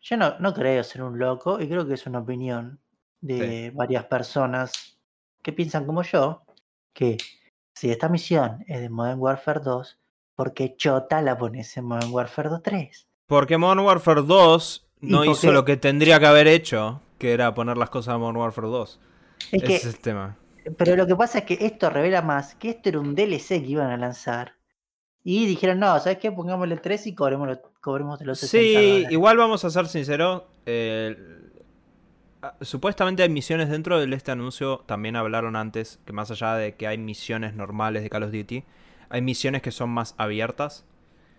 yo 0.00 0.16
no, 0.16 0.38
no 0.38 0.52
creo 0.52 0.84
ser 0.84 1.02
un 1.02 1.18
loco 1.18 1.60
y 1.60 1.68
creo 1.68 1.86
que 1.86 1.94
es 1.94 2.06
una 2.06 2.18
opinión 2.18 2.80
de 3.20 3.72
varias 3.74 4.04
personas 4.04 4.98
que 5.40 5.52
piensan 5.54 5.86
como 5.86 6.02
yo, 6.02 6.44
que 6.92 7.16
si 7.74 7.90
esta 7.90 8.08
misión 8.08 8.64
es 8.66 8.80
de 8.80 8.88
Modern 8.88 9.20
Warfare 9.20 9.60
2, 9.60 9.98
¿por 10.34 10.54
qué 10.54 10.76
Chota 10.76 11.20
la 11.20 11.36
pones 11.36 11.76
en 11.76 11.84
Modern 11.84 12.12
Warfare 12.12 12.48
2 12.48 12.62
3? 12.62 13.08
Porque 13.26 13.58
Modern 13.58 13.80
Warfare 13.80 14.22
2 14.22 14.86
no 15.00 15.24
hizo 15.24 15.52
lo 15.52 15.64
que 15.64 15.76
tendría 15.76 16.18
que 16.18 16.26
haber 16.26 16.46
hecho, 16.46 17.00
que 17.18 17.32
era 17.32 17.52
poner 17.54 17.76
las 17.76 17.90
cosas 17.90 18.14
en 18.14 18.20
Modern 18.20 18.36
Warfare 18.38 18.68
2. 18.68 19.00
Ese 19.52 19.74
es 19.74 19.84
el 19.86 19.98
tema. 19.98 20.36
Pero 20.78 20.96
lo 20.96 21.06
que 21.06 21.16
pasa 21.16 21.40
es 21.40 21.44
que 21.44 21.58
esto 21.60 21.90
revela 21.90 22.22
más 22.22 22.54
que 22.54 22.70
esto 22.70 22.88
era 22.88 23.00
un 23.00 23.14
DLC 23.14 23.48
que 23.48 23.66
iban 23.66 23.90
a 23.90 23.96
lanzar. 23.96 24.54
Y 25.22 25.46
dijeron, 25.46 25.80
no, 25.80 25.98
¿sabes 25.98 26.18
qué? 26.18 26.30
Pongámosle 26.30 26.76
3 26.76 27.06
y 27.06 27.14
cobremos, 27.14 27.58
cobremos 27.80 28.20
los 28.20 28.38
60 28.38 28.80
Sí, 28.80 29.06
igual 29.10 29.36
vamos 29.36 29.64
a 29.64 29.70
ser 29.70 29.86
sinceros. 29.88 30.42
Eh, 30.66 31.16
supuestamente 32.60 33.22
hay 33.22 33.28
misiones 33.28 33.68
dentro 33.68 33.98
de 33.98 34.14
este 34.14 34.32
anuncio. 34.32 34.82
También 34.86 35.16
hablaron 35.16 35.56
antes 35.56 36.00
que 36.04 36.12
más 36.12 36.30
allá 36.30 36.54
de 36.54 36.74
que 36.74 36.86
hay 36.86 36.98
misiones 36.98 37.54
normales 37.54 38.02
de 38.02 38.10
Call 38.10 38.24
of 38.24 38.32
Duty, 38.32 38.64
hay 39.08 39.22
misiones 39.22 39.62
que 39.62 39.70
son 39.70 39.90
más 39.90 40.14
abiertas. 40.18 40.84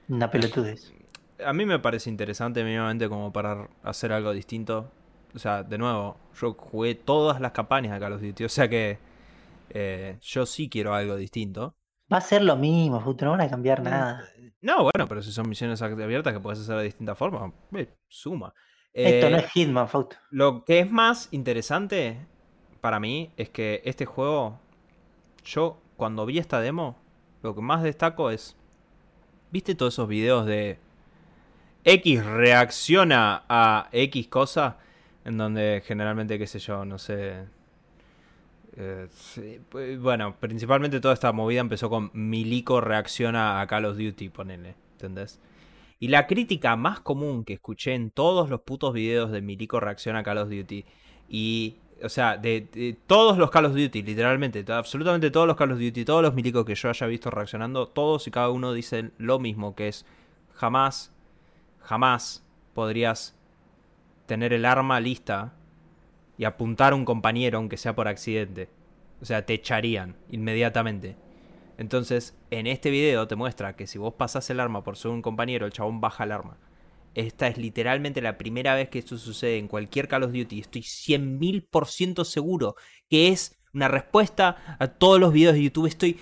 Una 0.08 0.30
pelotudez. 0.30 0.94
A 1.46 1.54
mí 1.54 1.66
me 1.66 1.80
parece 1.80 2.10
interesante 2.10 2.64
mínimamente 2.64 3.10
como 3.10 3.34
para 3.34 3.68
hacer 3.84 4.14
algo 4.14 4.32
distinto. 4.32 4.92
O 5.34 5.40
sea, 5.40 5.64
de 5.64 5.78
nuevo, 5.78 6.18
yo 6.40 6.54
jugué 6.54 6.96
todas 6.96 7.42
las 7.42 7.52
campañas 7.52 7.94
de 7.94 8.00
Call 8.00 8.14
of 8.14 8.22
Duty, 8.22 8.46
o 8.46 8.50
sea 8.50 8.70
que 8.70 9.00
eh, 9.70 10.18
yo 10.22 10.46
sí 10.46 10.70
quiero 10.70 10.94
algo 10.94 11.16
distinto. 11.16 11.76
Va 12.12 12.18
a 12.18 12.22
ser 12.22 12.44
lo 12.44 12.56
mismo, 12.56 13.04
no 13.22 13.32
van 13.32 13.42
a 13.42 13.50
cambiar 13.50 13.82
nada. 13.82 14.24
No, 14.62 14.84
bueno, 14.84 15.08
pero 15.08 15.22
si 15.22 15.32
son 15.32 15.50
misiones 15.50 15.82
abiertas 15.82 16.34
que 16.34 16.40
puedes 16.40 16.60
hacer 16.60 16.78
de 16.78 16.84
distintas 16.84 17.18
formas, 17.18 17.52
eh. 18.96 19.20
Esto 19.20 19.30
no 19.30 19.38
Eh, 19.38 19.40
es 19.42 19.52
Hitman, 19.52 19.88
Fausto. 19.88 20.16
Lo 20.32 20.66
que 20.66 20.80
es 20.80 20.90
más 20.90 21.28
interesante 21.32 22.18
para 22.82 23.00
mí 23.00 23.32
es 23.38 23.50
que 23.50 23.82
este 23.86 24.06
juego, 24.06 24.60
yo 25.44 25.78
cuando 25.98 26.26
vi 26.26 26.40
esta 26.40 26.60
demo, 26.62 26.98
lo 27.44 27.54
que 27.54 27.62
más 27.62 27.84
destaco 27.84 28.32
es, 28.32 28.56
¿viste 29.52 29.76
todos 29.76 29.94
esos 29.94 30.08
videos 30.08 30.46
de 30.46 30.80
X 31.84 32.26
reacciona 32.26 33.44
a 33.48 33.90
X 33.92 34.28
cosa? 34.28 34.78
En 35.24 35.38
donde 35.38 35.84
generalmente, 35.86 36.38
qué 36.40 36.48
sé 36.48 36.60
yo, 36.60 36.86
no 36.86 36.98
sé... 36.98 37.46
eh, 38.78 39.08
pues, 39.70 40.00
bueno, 40.00 40.36
principalmente 40.40 41.00
toda 41.00 41.14
esta 41.14 41.32
movida 41.32 41.62
empezó 41.62 41.90
con 41.90 42.12
Milico 42.14 42.82
reacciona 42.82 43.60
a 43.62 43.68
Call 43.68 43.86
of 43.86 43.98
Duty, 43.98 44.30
ponele, 44.30 44.76
¿entendés? 44.94 45.40
Y 46.00 46.10
la 46.10 46.28
crítica 46.28 46.76
más 46.76 47.00
común 47.00 47.46
que 47.46 47.54
escuché 47.54 47.94
en 47.94 48.12
todos 48.12 48.50
los 48.50 48.62
putos 48.62 48.94
videos 48.94 49.32
de 49.32 49.42
Milico 49.42 49.80
reacciona 49.80 50.20
a 50.20 50.24
Call 50.24 50.40
of 50.40 50.50
Duty. 50.50 50.86
Y, 51.30 51.78
o 52.04 52.10
sea, 52.10 52.38
de, 52.38 52.68
de 52.72 52.98
todos 53.08 53.38
los 53.38 53.50
Call 53.50 53.66
of 53.66 53.74
Duty, 53.74 54.04
literalmente, 54.04 54.66
absolutamente 54.72 55.32
todos 55.32 55.48
los 55.48 55.56
Call 55.56 55.72
of 55.72 55.80
Duty, 55.80 56.06
todos 56.06 56.22
los 56.22 56.34
Milicos 56.34 56.66
que 56.66 56.76
yo 56.76 56.90
haya 56.90 57.08
visto 57.08 57.30
reaccionando, 57.32 57.88
todos 57.88 58.28
y 58.28 58.32
cada 58.32 58.50
uno 58.50 58.74
dicen 58.74 59.14
lo 59.18 59.40
mismo, 59.40 59.76
que 59.76 59.88
es 59.88 60.06
jamás, 60.54 61.14
jamás 61.82 62.46
podrías 62.74 63.36
tener 64.26 64.54
el 64.54 64.66
arma 64.66 65.00
lista 65.00 65.54
y 66.38 66.44
apuntar 66.46 66.94
a 66.94 66.96
un 66.96 67.06
compañero 67.06 67.58
aunque 67.58 67.78
sea 67.78 67.96
por 67.96 68.08
accidente. 68.08 68.70
O 69.22 69.26
sea, 69.26 69.46
te 69.46 69.54
echarían 69.54 70.16
inmediatamente. 70.30 71.16
Entonces, 71.78 72.36
en 72.52 72.68
este 72.68 72.90
video 72.90 73.28
te 73.28 73.36
muestra 73.36 73.76
que 73.76 73.88
si 73.88 73.98
vos 73.98 74.14
pasás 74.14 74.50
el 74.50 74.60
arma 74.60 74.84
por 74.84 74.98
ser 74.98 75.12
un 75.12 75.22
compañero, 75.22 75.66
el 75.66 75.74
chabón 75.74 76.02
baja 76.02 76.24
el 76.24 76.32
arma. 76.32 76.58
Esta 77.14 77.48
es 77.48 77.58
literalmente 77.58 78.22
la 78.22 78.38
primera 78.38 78.76
vez 78.76 78.90
que 78.90 79.00
esto 79.00 79.18
sucede 79.18 79.58
en 79.58 79.68
cualquier 79.68 80.08
Call 80.08 80.24
of 80.24 80.34
Duty. 80.34 80.60
Estoy 80.60 80.82
100.000% 80.82 82.26
seguro 82.26 82.76
que 83.10 83.30
es 83.30 83.58
una 83.74 83.88
respuesta 83.88 84.78
a 84.80 84.88
todos 84.88 85.20
los 85.20 85.32
videos 85.32 85.54
de 85.54 85.64
YouTube. 85.64 85.88
Estoy 85.88 86.18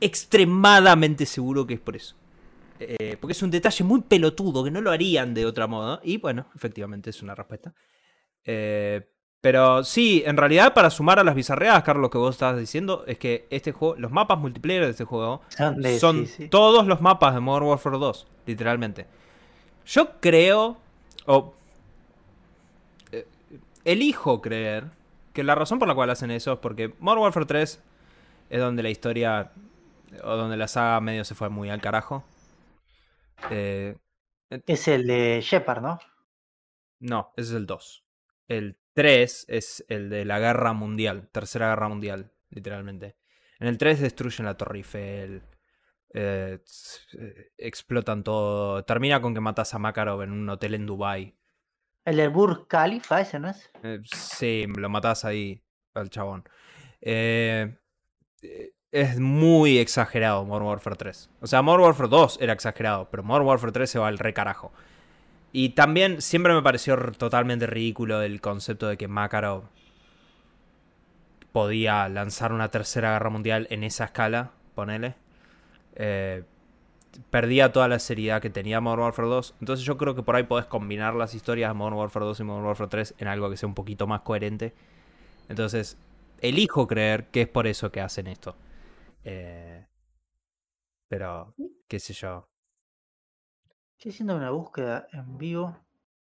extremadamente 0.00 1.26
seguro 1.26 1.66
que 1.66 1.74
es 1.74 1.80
por 1.80 1.96
eso. 1.96 2.16
Eh, 2.80 3.16
porque 3.20 3.32
es 3.32 3.42
un 3.42 3.50
detalle 3.50 3.84
muy 3.84 4.02
pelotudo 4.02 4.62
que 4.62 4.70
no 4.70 4.80
lo 4.80 4.90
harían 4.90 5.34
de 5.34 5.44
otra 5.44 5.66
modo. 5.66 6.00
Y 6.02 6.18
bueno, 6.18 6.46
efectivamente 6.54 7.10
es 7.10 7.22
una 7.22 7.34
respuesta. 7.34 7.74
Eh, 8.44 9.06
pero 9.40 9.84
sí, 9.84 10.22
en 10.26 10.36
realidad 10.36 10.74
para 10.74 10.90
sumar 10.90 11.18
a 11.18 11.24
las 11.24 11.34
bizarreadas, 11.34 11.84
Carlos, 11.84 12.02
lo 12.02 12.10
que 12.10 12.18
vos 12.18 12.34
estabas 12.34 12.58
diciendo, 12.58 13.04
es 13.06 13.18
que 13.18 13.46
este 13.50 13.72
juego, 13.72 13.94
los 13.96 14.10
mapas 14.10 14.38
multiplayer 14.38 14.84
de 14.84 14.90
este 14.90 15.04
juego 15.04 15.42
Son, 15.48 15.80
de- 15.80 15.98
son 15.98 16.26
sí, 16.26 16.32
sí. 16.44 16.48
todos 16.48 16.86
los 16.86 17.00
mapas 17.00 17.34
de 17.34 17.40
Modern 17.40 17.66
Warfare 17.66 17.98
2, 17.98 18.26
literalmente. 18.46 19.06
Yo 19.86 20.20
creo, 20.20 20.76
o 21.26 21.54
eh, 23.12 23.26
elijo 23.84 24.40
creer, 24.40 24.86
que 25.32 25.44
la 25.44 25.54
razón 25.54 25.78
por 25.78 25.88
la 25.88 25.94
cual 25.94 26.10
hacen 26.10 26.30
eso 26.30 26.52
es 26.54 26.58
porque 26.58 26.94
Modern 26.98 27.22
Warfare 27.22 27.46
3 27.46 27.80
es 28.50 28.60
donde 28.60 28.82
la 28.82 28.90
historia, 28.90 29.52
o 30.24 30.36
donde 30.36 30.56
la 30.56 30.68
saga 30.68 31.00
medio 31.00 31.24
se 31.24 31.34
fue 31.34 31.48
muy 31.48 31.70
al 31.70 31.80
carajo. 31.80 32.24
Eh, 33.50 33.96
Es 34.66 34.88
el 34.88 35.06
de 35.06 35.40
Shepard, 35.42 35.82
¿no? 35.82 35.98
no, 37.00 37.32
ese 37.36 37.50
es 37.50 37.56
el 37.56 37.66
2. 37.66 38.04
El 38.48 38.77
3 38.98 39.46
es 39.48 39.84
el 39.86 40.10
de 40.10 40.24
la 40.24 40.40
guerra 40.40 40.72
mundial, 40.72 41.28
tercera 41.30 41.68
guerra 41.68 41.88
mundial, 41.88 42.32
literalmente. 42.50 43.16
En 43.60 43.68
el 43.68 43.78
3 43.78 44.00
destruyen 44.00 44.44
la 44.44 44.56
Torre 44.56 44.78
Eiffel, 44.78 45.44
eh, 46.12 46.58
eh, 47.16 47.52
explotan 47.58 48.24
todo. 48.24 48.84
Termina 48.84 49.20
con 49.20 49.34
que 49.34 49.40
matas 49.40 49.72
a 49.72 49.78
Makarov 49.78 50.22
en 50.22 50.32
un 50.32 50.48
hotel 50.48 50.74
en 50.74 50.86
Dubai. 50.86 51.38
El 52.04 52.16
del 52.16 52.30
Burj 52.30 52.66
Khalifa, 52.66 53.20
ese, 53.20 53.38
¿no 53.38 53.50
es? 53.50 53.70
Eh, 53.84 54.00
sí, 54.02 54.66
lo 54.76 54.88
matás 54.88 55.24
ahí 55.24 55.62
al 55.94 56.10
chabón. 56.10 56.42
Eh, 57.00 57.78
eh, 58.42 58.72
es 58.90 59.20
muy 59.20 59.78
exagerado 59.78 60.44
Modern 60.44 60.66
Warfare 60.66 60.96
3. 60.96 61.30
O 61.40 61.46
sea, 61.46 61.62
Modern 61.62 61.84
Warfare 61.84 62.08
2 62.08 62.38
era 62.40 62.52
exagerado, 62.52 63.08
pero 63.10 63.22
Modern 63.22 63.46
Warfare 63.46 63.70
3 63.70 63.90
se 63.90 64.00
va 64.00 64.08
al 64.08 64.18
recarajo. 64.18 64.72
Y 65.52 65.70
también 65.70 66.20
siempre 66.20 66.54
me 66.54 66.62
pareció 66.62 66.96
totalmente 67.12 67.66
ridículo 67.66 68.20
el 68.22 68.40
concepto 68.40 68.86
de 68.88 68.96
que 68.96 69.08
Makarov 69.08 69.64
podía 71.52 72.08
lanzar 72.08 72.52
una 72.52 72.70
tercera 72.70 73.12
guerra 73.12 73.30
mundial 73.30 73.66
en 73.70 73.82
esa 73.82 74.04
escala, 74.04 74.52
ponele. 74.74 75.14
Eh, 75.94 76.44
perdía 77.30 77.72
toda 77.72 77.88
la 77.88 77.98
seriedad 77.98 78.42
que 78.42 78.50
tenía 78.50 78.80
Modern 78.80 79.02
Warfare 79.02 79.28
2. 79.28 79.54
Entonces 79.60 79.84
yo 79.84 79.96
creo 79.96 80.14
que 80.14 80.22
por 80.22 80.36
ahí 80.36 80.44
podés 80.44 80.66
combinar 80.66 81.14
las 81.14 81.34
historias 81.34 81.70
de 81.70 81.74
Modern 81.74 81.96
Warfare 81.96 82.26
2 82.26 82.40
y 82.40 82.44
Modern 82.44 82.66
Warfare 82.66 82.90
3 82.90 83.14
en 83.18 83.28
algo 83.28 83.50
que 83.50 83.56
sea 83.56 83.68
un 83.68 83.74
poquito 83.74 84.06
más 84.06 84.20
coherente. 84.20 84.74
Entonces, 85.48 85.96
elijo 86.40 86.86
creer 86.86 87.28
que 87.28 87.42
es 87.42 87.48
por 87.48 87.66
eso 87.66 87.90
que 87.90 88.00
hacen 88.00 88.26
esto. 88.26 88.56
Eh, 89.24 89.86
pero, 91.08 91.54
qué 91.88 91.98
sé 91.98 92.12
yo. 92.12 92.47
Estoy 93.98 94.12
haciendo 94.12 94.36
una 94.36 94.50
búsqueda 94.50 95.08
en 95.12 95.38
vivo. 95.38 95.76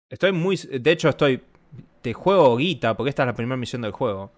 Estoy 0.09 0.33
muy... 0.33 0.57
De 0.57 0.91
hecho, 0.91 1.11
estoy... 1.11 1.45
Te 2.01 2.15
juego 2.15 2.57
guita, 2.57 2.97
porque 2.97 3.11
esta 3.11 3.25
es 3.25 3.27
la 3.27 3.35
primera 3.35 3.59
misión 3.59 3.83
del 3.83 3.93
juego. 3.93 4.33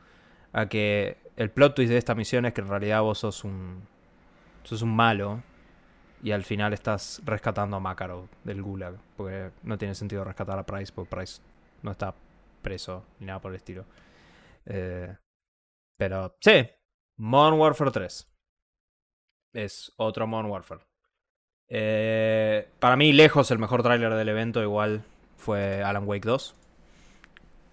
A 0.53 0.68
que 0.68 1.18
el 1.36 1.49
plot 1.49 1.76
twist 1.76 1.93
de 1.93 1.99
esta 1.99 2.16
misión 2.16 2.47
es 2.47 2.53
que 2.53 2.62
en 2.62 2.66
realidad 2.66 3.01
vos 3.03 3.20
sos 3.20 3.45
un... 3.45 3.86
Sos 4.64 4.82
un 4.82 4.93
malo. 4.97 5.41
Y 6.20 6.32
al 6.32 6.43
final 6.43 6.72
estás 6.72 7.22
rescatando 7.24 7.76
a 7.76 7.80
Makarov 7.80 8.26
del 8.43 8.61
Gulag. 8.61 8.99
Porque 9.16 9.53
no 9.62 9.78
tiene 9.78 9.95
sentido 9.95 10.24
rescatar 10.24 10.59
a 10.59 10.66
Price, 10.66 10.93
porque 10.93 11.14
Price 11.14 11.41
no 11.82 11.93
está 11.93 12.12
preso 12.61 13.05
ni 13.20 13.26
nada 13.26 13.41
por 13.41 13.53
el 13.53 13.57
estilo. 13.59 13.84
Eh, 14.66 15.16
pero 15.97 16.36
sí, 16.41 16.68
Modern 17.18 17.57
Warfare 17.61 17.93
3. 17.93 18.34
Es 19.53 19.93
otro 19.97 20.26
Modern 20.26 20.51
Warfare. 20.51 20.88
Eh, 21.71 22.69
para 22.79 22.97
mí, 22.97 23.12
lejos, 23.12 23.51
el 23.51 23.59
mejor 23.59 23.83
tráiler 23.83 24.14
del 24.14 24.29
evento 24.29 24.62
igual 24.62 25.05
fue 25.37 25.83
Alan 25.83 26.07
Wake 26.07 26.27
2. 26.27 26.55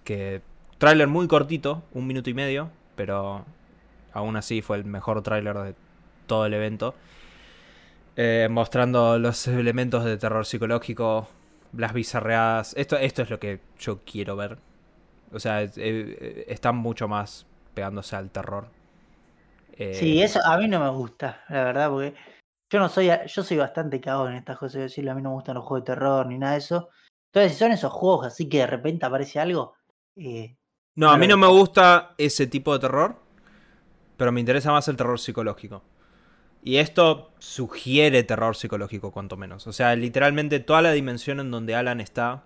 Que 0.04 0.41
tráiler 0.78 1.08
muy 1.08 1.28
cortito, 1.28 1.84
un 1.91 2.08
minuto 2.08 2.30
y 2.30 2.34
medio, 2.34 2.70
pero 2.96 3.46
aún 4.14 4.36
así 4.36 4.62
fue 4.62 4.78
el 4.78 4.86
mejor 4.86 5.22
tráiler 5.24 5.58
de 5.58 5.76
todo 6.28 6.46
el 6.46 6.54
evento. 6.54 6.96
Eh, 8.18 8.48
mostrando 8.50 9.20
los 9.20 9.48
elementos 9.48 10.06
de 10.06 10.18
terror 10.18 10.46
psicológico, 10.46 11.28
las 11.74 11.93
bizarreadas. 11.93 12.74
Esto, 12.78 12.98
esto 12.98 13.22
es 13.24 13.30
lo 13.30 13.39
que 13.39 13.60
yo 13.80 14.00
quiero 14.06 14.36
ver. 14.36 14.58
O 15.34 15.39
sea, 15.39 15.64
eh, 15.64 15.72
eh, 15.78 16.46
están 16.48 16.78
mucho 16.78 17.08
más 17.08 17.46
pegándose 17.74 18.16
al 18.16 18.32
terror. 18.32 18.68
Eh, 19.78 19.93
Sí, 19.93 20.22
eso 20.22 20.39
a 20.46 20.58
mí 20.58 20.68
no 20.68 20.80
me 20.80 20.89
gusta, 20.89 21.43
la 21.50 21.64
verdad, 21.66 21.89
porque 21.89 22.16
yo 22.70 22.80
no 22.80 22.89
soy, 22.89 23.09
yo 23.28 23.43
soy 23.43 23.57
bastante 23.57 24.01
cagón 24.01 24.32
en 24.32 24.38
estas 24.38 24.57
cosas, 24.57 24.76
es 24.76 24.82
decir, 24.91 25.09
a 25.09 25.16
mí 25.16 25.22
no 25.22 25.30
me 25.30 25.36
gustan 25.36 25.55
los 25.55 25.66
juegos 25.66 25.86
de 25.86 25.93
terror 25.93 26.26
ni 26.26 26.38
nada 26.38 26.53
de 26.53 26.59
eso. 26.59 26.89
Entonces, 27.28 27.53
si 27.53 27.59
son 27.59 27.72
esos 27.72 27.91
juegos 27.91 28.26
así 28.26 28.49
que 28.49 28.59
de 28.59 28.68
repente 28.68 29.05
aparece 29.05 29.39
algo, 29.39 29.76
eh, 30.16 30.57
No, 30.95 31.09
a 31.09 31.18
mí 31.18 31.28
no 31.28 31.38
me 31.38 31.47
gusta 31.47 32.16
ese 32.18 32.47
tipo 32.47 32.74
de 32.74 32.80
terror, 32.80 33.18
pero 34.18 34.32
me 34.32 34.39
interesa 34.39 34.72
más 34.72 34.88
el 34.88 34.95
terror 34.95 35.20
psicológico. 35.20 35.84
Y 36.63 36.78
esto 36.78 37.32
sugiere 37.38 38.24
terror 38.24 38.55
psicológico, 38.55 39.11
cuanto 39.11 39.38
menos. 39.38 39.68
O 39.68 39.74
sea, 39.74 39.95
literalmente 39.95 40.59
toda 40.59 40.82
la 40.82 40.93
dimensión 40.93 41.39
en 41.39 41.51
donde 41.51 41.76
Alan 41.76 42.01
está 42.01 42.43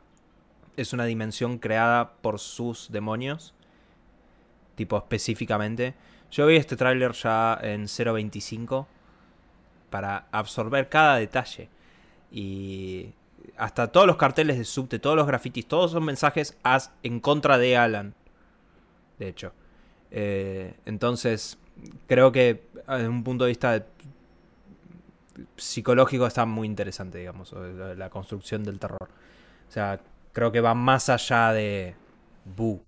es 0.76 0.91
una 0.91 1.05
dimensión 1.05 1.57
creada 1.59 2.13
por 2.22 2.39
sus 2.39 2.91
demonios. 2.91 3.53
Tipo 4.76 4.97
específicamente. 4.97 5.93
Yo 6.32 6.47
vi 6.47 6.57
este 6.57 6.76
tráiler 6.76 7.13
ya 7.13 7.57
en 7.61 7.84
0.25 7.84 8.88
para 9.89 10.27
absorber 10.31 10.89
cada 10.89 11.15
detalle. 11.17 11.69
Y 12.31 13.13
hasta 13.57 13.87
todos 13.91 14.07
los 14.07 14.17
carteles 14.17 14.57
de 14.57 14.65
subte, 14.65 14.99
todos 14.99 15.15
los 15.15 15.27
grafitis, 15.27 15.67
todos 15.67 15.91
son 15.91 16.05
mensajes 16.05 16.57
as- 16.63 16.91
en 17.03 17.19
contra 17.19 17.57
de 17.57 17.77
Alan. 17.77 18.13
De 19.17 19.27
hecho. 19.27 19.53
Eh, 20.11 20.73
entonces, 20.85 21.57
creo 22.07 22.31
que 22.31 22.63
desde 22.87 23.07
un 23.07 23.23
punto 23.23 23.45
de 23.45 23.49
vista 23.49 23.85
psicológico 25.57 26.25
está 26.27 26.45
muy 26.45 26.67
interesante, 26.67 27.19
digamos, 27.19 27.53
la, 27.53 28.09
construcción 28.09 28.63
del 28.63 28.79
terror. 28.79 29.09
O 29.67 29.71
sea, 29.71 29.99
creo 30.33 30.51
que 30.51 30.61
va 30.61 30.73
más 30.73 31.09
allá 31.09 31.51
de... 31.53 31.95
Bu. 32.45 32.81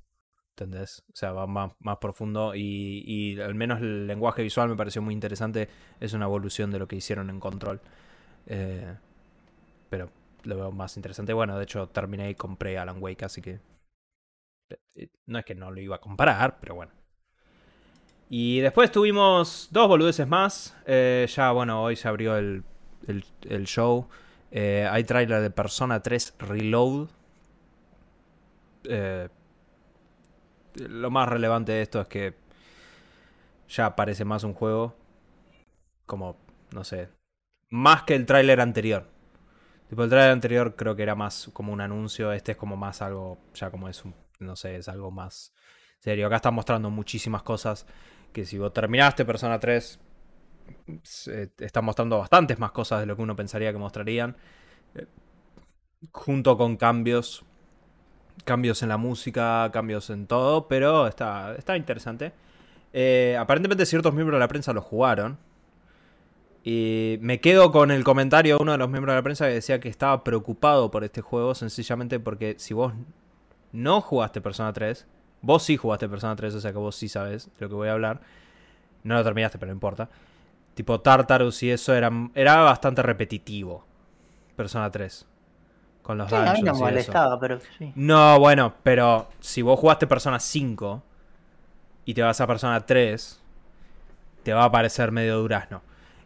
¿Entendés? 0.61 1.03
O 1.11 1.15
sea, 1.15 1.31
va 1.31 1.47
más, 1.47 1.73
más 1.79 1.97
profundo 1.97 2.53
y, 2.55 3.03
y 3.05 3.39
al 3.41 3.55
menos 3.55 3.81
el 3.81 4.05
lenguaje 4.07 4.43
visual 4.43 4.69
me 4.69 4.75
pareció 4.75 5.01
muy 5.01 5.13
interesante. 5.13 5.69
Es 5.99 6.13
una 6.13 6.25
evolución 6.25 6.69
de 6.71 6.79
lo 6.79 6.87
que 6.87 6.95
hicieron 6.95 7.29
en 7.29 7.39
Control. 7.39 7.81
Eh, 8.45 8.95
pero 9.89 10.09
lo 10.43 10.55
veo 10.55 10.71
más 10.71 10.95
interesante. 10.97 11.33
Bueno, 11.33 11.57
de 11.57 11.63
hecho 11.63 11.87
terminé 11.87 12.29
y 12.29 12.35
compré 12.35 12.77
Alan 12.77 12.97
Wake, 13.01 13.25
así 13.25 13.41
que... 13.41 13.59
eh, 14.95 15.09
No 15.25 15.39
es 15.39 15.45
que 15.45 15.55
no 15.55 15.71
lo 15.71 15.79
iba 15.81 15.95
a 15.95 16.01
comparar, 16.01 16.59
pero 16.59 16.75
bueno. 16.75 16.91
Y 18.29 18.59
después 18.59 18.91
tuvimos 18.91 19.67
dos 19.71 19.87
boludeces 19.87 20.27
más. 20.27 20.75
Eh, 20.85 21.27
ya, 21.29 21.51
bueno, 21.51 21.83
hoy 21.83 21.95
se 21.95 22.07
abrió 22.07 22.37
el, 22.37 22.63
el, 23.07 23.65
show. 23.65 24.07
Hay 24.53 25.03
trailer 25.03 25.41
de 25.41 25.49
Persona 25.49 26.01
3 26.01 26.35
Reload. 26.39 27.09
Eh, 28.85 29.27
lo 30.75 31.09
más 31.11 31.27
relevante 31.27 31.71
de 31.71 31.81
esto 31.81 32.01
es 32.01 32.07
que 32.07 32.35
ya 33.71 33.95
parece 33.95 34.25
más 34.25 34.43
un 34.43 34.53
juego. 34.53 34.95
Como, 36.05 36.37
no 36.71 36.83
sé. 36.83 37.09
Más 37.69 38.03
que 38.03 38.15
el 38.15 38.25
tráiler 38.25 38.59
anterior. 38.59 39.07
Tipo, 39.89 40.03
el 40.03 40.09
tráiler 40.09 40.31
anterior 40.31 40.75
creo 40.75 40.95
que 40.95 41.03
era 41.03 41.15
más 41.15 41.49
como 41.53 41.71
un 41.73 41.81
anuncio. 41.81 42.31
Este 42.33 42.53
es 42.53 42.57
como 42.57 42.75
más 42.75 43.01
algo. 43.01 43.39
Ya 43.53 43.71
como 43.71 43.87
es 43.87 44.03
un. 44.03 44.13
No 44.39 44.55
sé, 44.55 44.75
es 44.75 44.89
algo 44.89 45.11
más 45.11 45.53
serio. 45.99 46.27
Acá 46.27 46.37
están 46.37 46.53
mostrando 46.53 46.89
muchísimas 46.89 47.43
cosas. 47.43 47.85
Que 48.33 48.45
si 48.45 48.57
vos 48.57 48.73
terminaste 48.73 49.25
Persona 49.25 49.59
3. 49.59 49.99
Se, 51.03 51.51
están 51.59 51.85
mostrando 51.85 52.19
bastantes 52.19 52.59
más 52.59 52.71
cosas 52.71 53.01
de 53.01 53.05
lo 53.05 53.15
que 53.15 53.21
uno 53.21 53.35
pensaría 53.35 53.71
que 53.71 53.77
mostrarían. 53.77 54.35
Eh, 54.95 55.07
junto 56.11 56.57
con 56.57 56.75
cambios. 56.75 57.45
Cambios 58.43 58.83
en 58.83 58.89
la 58.89 58.97
música, 58.97 59.69
cambios 59.71 60.09
en 60.09 60.27
todo. 60.27 60.67
Pero 60.67 61.07
está, 61.07 61.55
está 61.55 61.77
interesante. 61.77 62.33
Eh, 62.93 63.37
aparentemente 63.39 63.85
ciertos 63.85 64.13
miembros 64.13 64.35
de 64.37 64.39
la 64.39 64.47
prensa 64.47 64.73
lo 64.73 64.81
jugaron. 64.81 65.37
Y 66.63 67.17
me 67.21 67.39
quedo 67.39 67.71
con 67.71 67.89
el 67.89 68.03
comentario 68.03 68.57
de 68.57 68.61
uno 68.61 68.73
de 68.73 68.77
los 68.77 68.89
miembros 68.89 69.13
de 69.13 69.19
la 69.19 69.23
prensa 69.23 69.47
que 69.47 69.53
decía 69.53 69.79
que 69.79 69.89
estaba 69.89 70.23
preocupado 70.23 70.91
por 70.91 71.03
este 71.03 71.21
juego 71.21 71.55
sencillamente 71.55 72.19
porque 72.19 72.55
si 72.59 72.75
vos 72.75 72.93
no 73.71 73.99
jugaste 74.01 74.41
Persona 74.41 74.71
3, 74.71 75.07
vos 75.41 75.63
sí 75.63 75.75
jugaste 75.77 76.07
Persona 76.07 76.35
3, 76.35 76.53
o 76.53 76.61
sea 76.61 76.71
que 76.71 76.77
vos 76.77 76.95
sí 76.95 77.09
sabes 77.09 77.47
de 77.57 77.65
lo 77.65 77.69
que 77.69 77.75
voy 77.75 77.87
a 77.87 77.93
hablar. 77.93 78.21
No 79.03 79.15
lo 79.15 79.23
terminaste, 79.23 79.57
pero 79.57 79.71
no 79.71 79.75
importa. 79.75 80.09
Tipo 80.75 81.01
Tartarus 81.01 81.63
y 81.63 81.71
eso 81.71 81.95
era, 81.95 82.11
era 82.35 82.57
bastante 82.57 83.01
repetitivo. 83.01 83.83
Persona 84.55 84.91
3. 84.91 85.25
Con 86.01 86.17
los 86.17 86.29
Sí, 86.29 86.35
a 86.35 86.39
mí 86.39 86.45
no 86.45 86.53
dungeons 86.53 86.79
me 86.79 86.85
molestaba, 86.85 87.39
pero 87.39 87.59
sí. 87.77 87.91
No, 87.95 88.39
bueno, 88.39 88.73
pero 88.83 89.29
si 89.39 89.61
vos 89.61 89.79
jugaste 89.79 90.07
Persona 90.07 90.39
5 90.39 91.03
y 92.05 92.13
te 92.13 92.21
vas 92.21 92.41
a 92.41 92.47
Persona 92.47 92.79
3, 92.85 93.41
te 94.43 94.53
va 94.53 94.65
a 94.65 94.71
parecer 94.71 95.11
medio 95.11 95.37
durazno. 95.37 95.81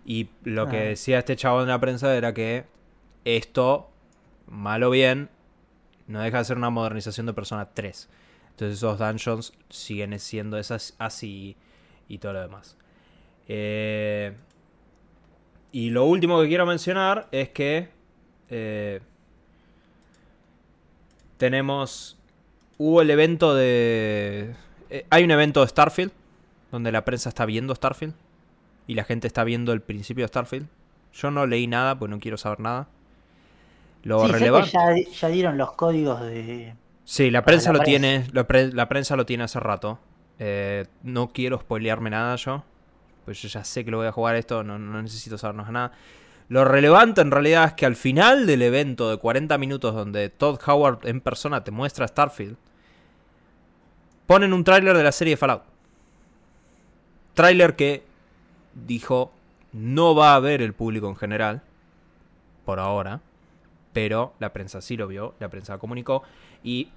Y 0.05 0.29
lo 0.43 0.69
que 0.69 0.77
decía 0.77 1.19
este 1.19 1.35
chavo 1.35 1.61
en 1.61 1.67
la 1.67 1.79
prensa 1.79 2.15
era 2.15 2.33
que 2.33 2.65
esto, 3.25 3.89
mal 4.47 4.83
o 4.83 4.91
bien, 4.91 5.29
no 6.07 6.21
deja 6.21 6.37
de 6.37 6.45
ser 6.45 6.57
una 6.57 6.69
modernización 6.69 7.25
de 7.25 7.33
Persona 7.33 7.69
3. 7.73 8.09
Entonces 8.51 8.77
esos 8.77 8.99
dungeons 8.99 9.53
siguen 9.69 10.17
siendo 10.19 10.57
esas 10.57 10.95
así 10.99 11.57
y 12.07 12.19
todo 12.19 12.33
lo 12.33 12.41
demás. 12.41 12.77
Eh, 13.47 14.33
y 15.71 15.89
lo 15.89 16.05
último 16.05 16.39
que 16.39 16.47
quiero 16.47 16.65
mencionar 16.65 17.27
es 17.31 17.49
que 17.49 17.89
eh, 18.49 19.01
tenemos. 21.37 22.17
Hubo 22.77 23.01
el 23.01 23.09
evento 23.09 23.55
de. 23.55 24.55
eh, 24.89 25.05
hay 25.09 25.23
un 25.23 25.31
evento 25.31 25.61
de 25.61 25.67
Starfield. 25.67 26.11
Donde 26.71 26.91
la 26.91 27.05
prensa 27.05 27.29
está 27.29 27.45
viendo 27.45 27.73
Starfield. 27.73 28.13
Y 28.87 28.95
la 28.95 29.03
gente 29.03 29.27
está 29.27 29.43
viendo 29.43 29.71
el 29.73 29.81
principio 29.81 30.23
de 30.23 30.27
Starfield. 30.27 30.67
Yo 31.13 31.31
no 31.31 31.45
leí 31.47 31.67
nada, 31.67 31.97
pues 31.97 32.11
no 32.11 32.19
quiero 32.19 32.37
saber 32.37 32.59
nada. 32.59 32.87
Lo 34.03 34.25
Sí, 34.25 34.31
relevante. 34.33 34.71
ya, 34.71 34.93
ya 34.95 35.27
dieron 35.29 35.57
los 35.57 35.71
códigos 35.73 36.21
de. 36.21 36.75
Sí, 37.05 37.31
la 37.31 37.43
prensa 37.43 37.71
la 37.71 37.77
lo 37.79 37.83
prensa. 37.83 37.99
tiene. 38.31 38.43
pre- 38.43 38.73
la 38.73 38.89
prensa 38.89 39.15
lo 39.15 39.25
tiene 39.25 39.43
hace 39.45 39.59
rato. 39.59 39.99
Eh, 40.37 40.85
no 41.03 41.29
quiero 41.29 41.59
spoilearme 41.59 42.09
nada 42.09 42.35
yo. 42.35 42.63
Pues 43.23 43.41
yo 43.41 43.47
ya 43.47 43.63
sé 43.63 43.85
que 43.85 43.91
lo 43.91 43.97
voy 43.97 44.07
a 44.07 44.11
jugar 44.11 44.35
esto. 44.35 44.63
No, 44.63 44.77
no 44.77 45.01
necesito 45.01 45.37
sabernos 45.37 45.69
nada. 45.71 45.91
Lo 46.47 46.63
relevante 46.63 47.21
en 47.21 47.31
realidad 47.31 47.65
es 47.65 47.73
que 47.73 47.85
al 47.85 47.95
final 47.95 48.45
del 48.45 48.61
evento 48.61 49.09
de 49.09 49.17
40 49.17 49.57
minutos 49.57 49.95
donde 49.95 50.29
Todd 50.29 50.59
Howard 50.65 51.07
en 51.07 51.21
persona 51.21 51.63
te 51.63 51.71
muestra 51.71 52.07
Starfield, 52.07 52.57
ponen 54.27 54.53
un 54.53 54.63
tráiler 54.63 54.95
de 54.95 55.03
la 55.03 55.11
serie 55.11 55.37
Fallout. 55.37 55.63
Tráiler 57.33 57.75
que 57.75 58.03
dijo 58.73 59.31
no 59.71 60.15
va 60.15 60.35
a 60.35 60.39
ver 60.39 60.61
el 60.61 60.73
público 60.73 61.09
en 61.09 61.15
general, 61.15 61.61
por 62.63 62.79
ahora, 62.79 63.21
pero 63.91 64.33
la 64.39 64.53
prensa 64.53 64.81
sí 64.81 64.95
lo 64.95 65.07
vio, 65.07 65.35
la 65.39 65.49
prensa 65.49 65.77
comunicó 65.77 66.23
y 66.63 66.89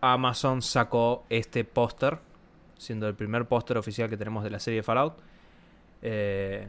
Amazon 0.00 0.62
sacó 0.62 1.24
este 1.28 1.64
póster, 1.64 2.18
siendo 2.76 3.06
el 3.06 3.14
primer 3.14 3.46
póster 3.46 3.78
oficial 3.78 4.08
que 4.08 4.16
tenemos 4.16 4.42
de 4.44 4.50
la 4.50 4.60
serie 4.60 4.82
Fallout. 4.82 5.14
Eh, 6.02 6.68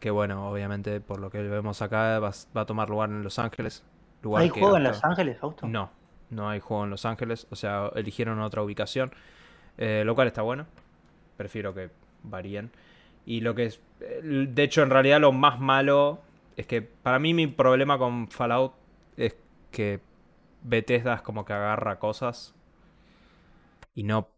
que 0.00 0.10
bueno, 0.10 0.48
obviamente 0.50 1.00
por 1.00 1.20
lo 1.20 1.30
que 1.30 1.42
vemos 1.42 1.82
acá 1.82 2.18
va, 2.18 2.30
va 2.56 2.60
a 2.62 2.66
tomar 2.66 2.90
lugar 2.90 3.10
en 3.10 3.22
Los 3.22 3.38
Ángeles. 3.38 3.84
Lugar 4.22 4.42
¿Hay 4.42 4.48
que 4.50 4.60
juego 4.60 4.76
en 4.76 4.84
Los 4.84 5.04
Ángeles, 5.04 5.38
Fausto? 5.38 5.66
No, 5.66 5.90
no 6.30 6.48
hay 6.48 6.60
juego 6.60 6.84
en 6.84 6.90
Los 6.90 7.04
Ángeles, 7.04 7.46
o 7.50 7.56
sea, 7.56 7.90
eligieron 7.94 8.40
otra 8.40 8.62
ubicación, 8.62 9.12
eh, 9.78 10.02
lo 10.06 10.14
cual 10.14 10.28
está 10.28 10.42
bueno. 10.42 10.66
Prefiero 11.36 11.74
que 11.74 11.90
varíen. 12.24 12.70
Y 13.26 13.40
lo 13.42 13.54
que 13.54 13.66
es, 13.66 13.80
el- 14.00 14.54
de 14.54 14.64
hecho, 14.64 14.82
en 14.82 14.90
realidad 14.90 15.20
lo 15.20 15.32
más 15.32 15.60
malo 15.60 16.20
es 16.56 16.66
que 16.66 16.82
para 16.82 17.18
mí 17.20 17.34
mi 17.34 17.46
problema 17.48 17.98
con 17.98 18.28
Fallout 18.30 18.74
es 19.16 19.36
que 19.72 20.00
Bethesda 20.62 21.14
es 21.16 21.22
como 21.22 21.44
que 21.46 21.54
agarra 21.54 21.98
cosas 22.00 22.54
y 23.94 24.02
no, 24.04 24.28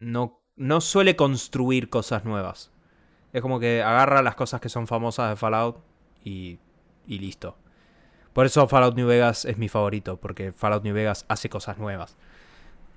no, 0.00 0.40
no 0.56 0.82
suele 0.82 1.16
construir 1.16 1.90
cosas 1.90 2.24
nuevas. 2.26 2.71
Es 3.32 3.40
como 3.42 3.58
que 3.60 3.82
agarra 3.82 4.22
las 4.22 4.34
cosas 4.34 4.60
que 4.60 4.68
son 4.68 4.86
famosas 4.86 5.30
de 5.30 5.36
Fallout 5.36 5.78
y, 6.24 6.58
y 7.06 7.18
listo. 7.18 7.56
Por 8.32 8.46
eso 8.46 8.66
Fallout 8.68 8.94
New 8.94 9.06
Vegas 9.06 9.44
es 9.44 9.58
mi 9.58 9.68
favorito, 9.68 10.16
porque 10.18 10.52
Fallout 10.52 10.84
New 10.84 10.94
Vegas 10.94 11.24
hace 11.28 11.48
cosas 11.48 11.78
nuevas. 11.78 12.16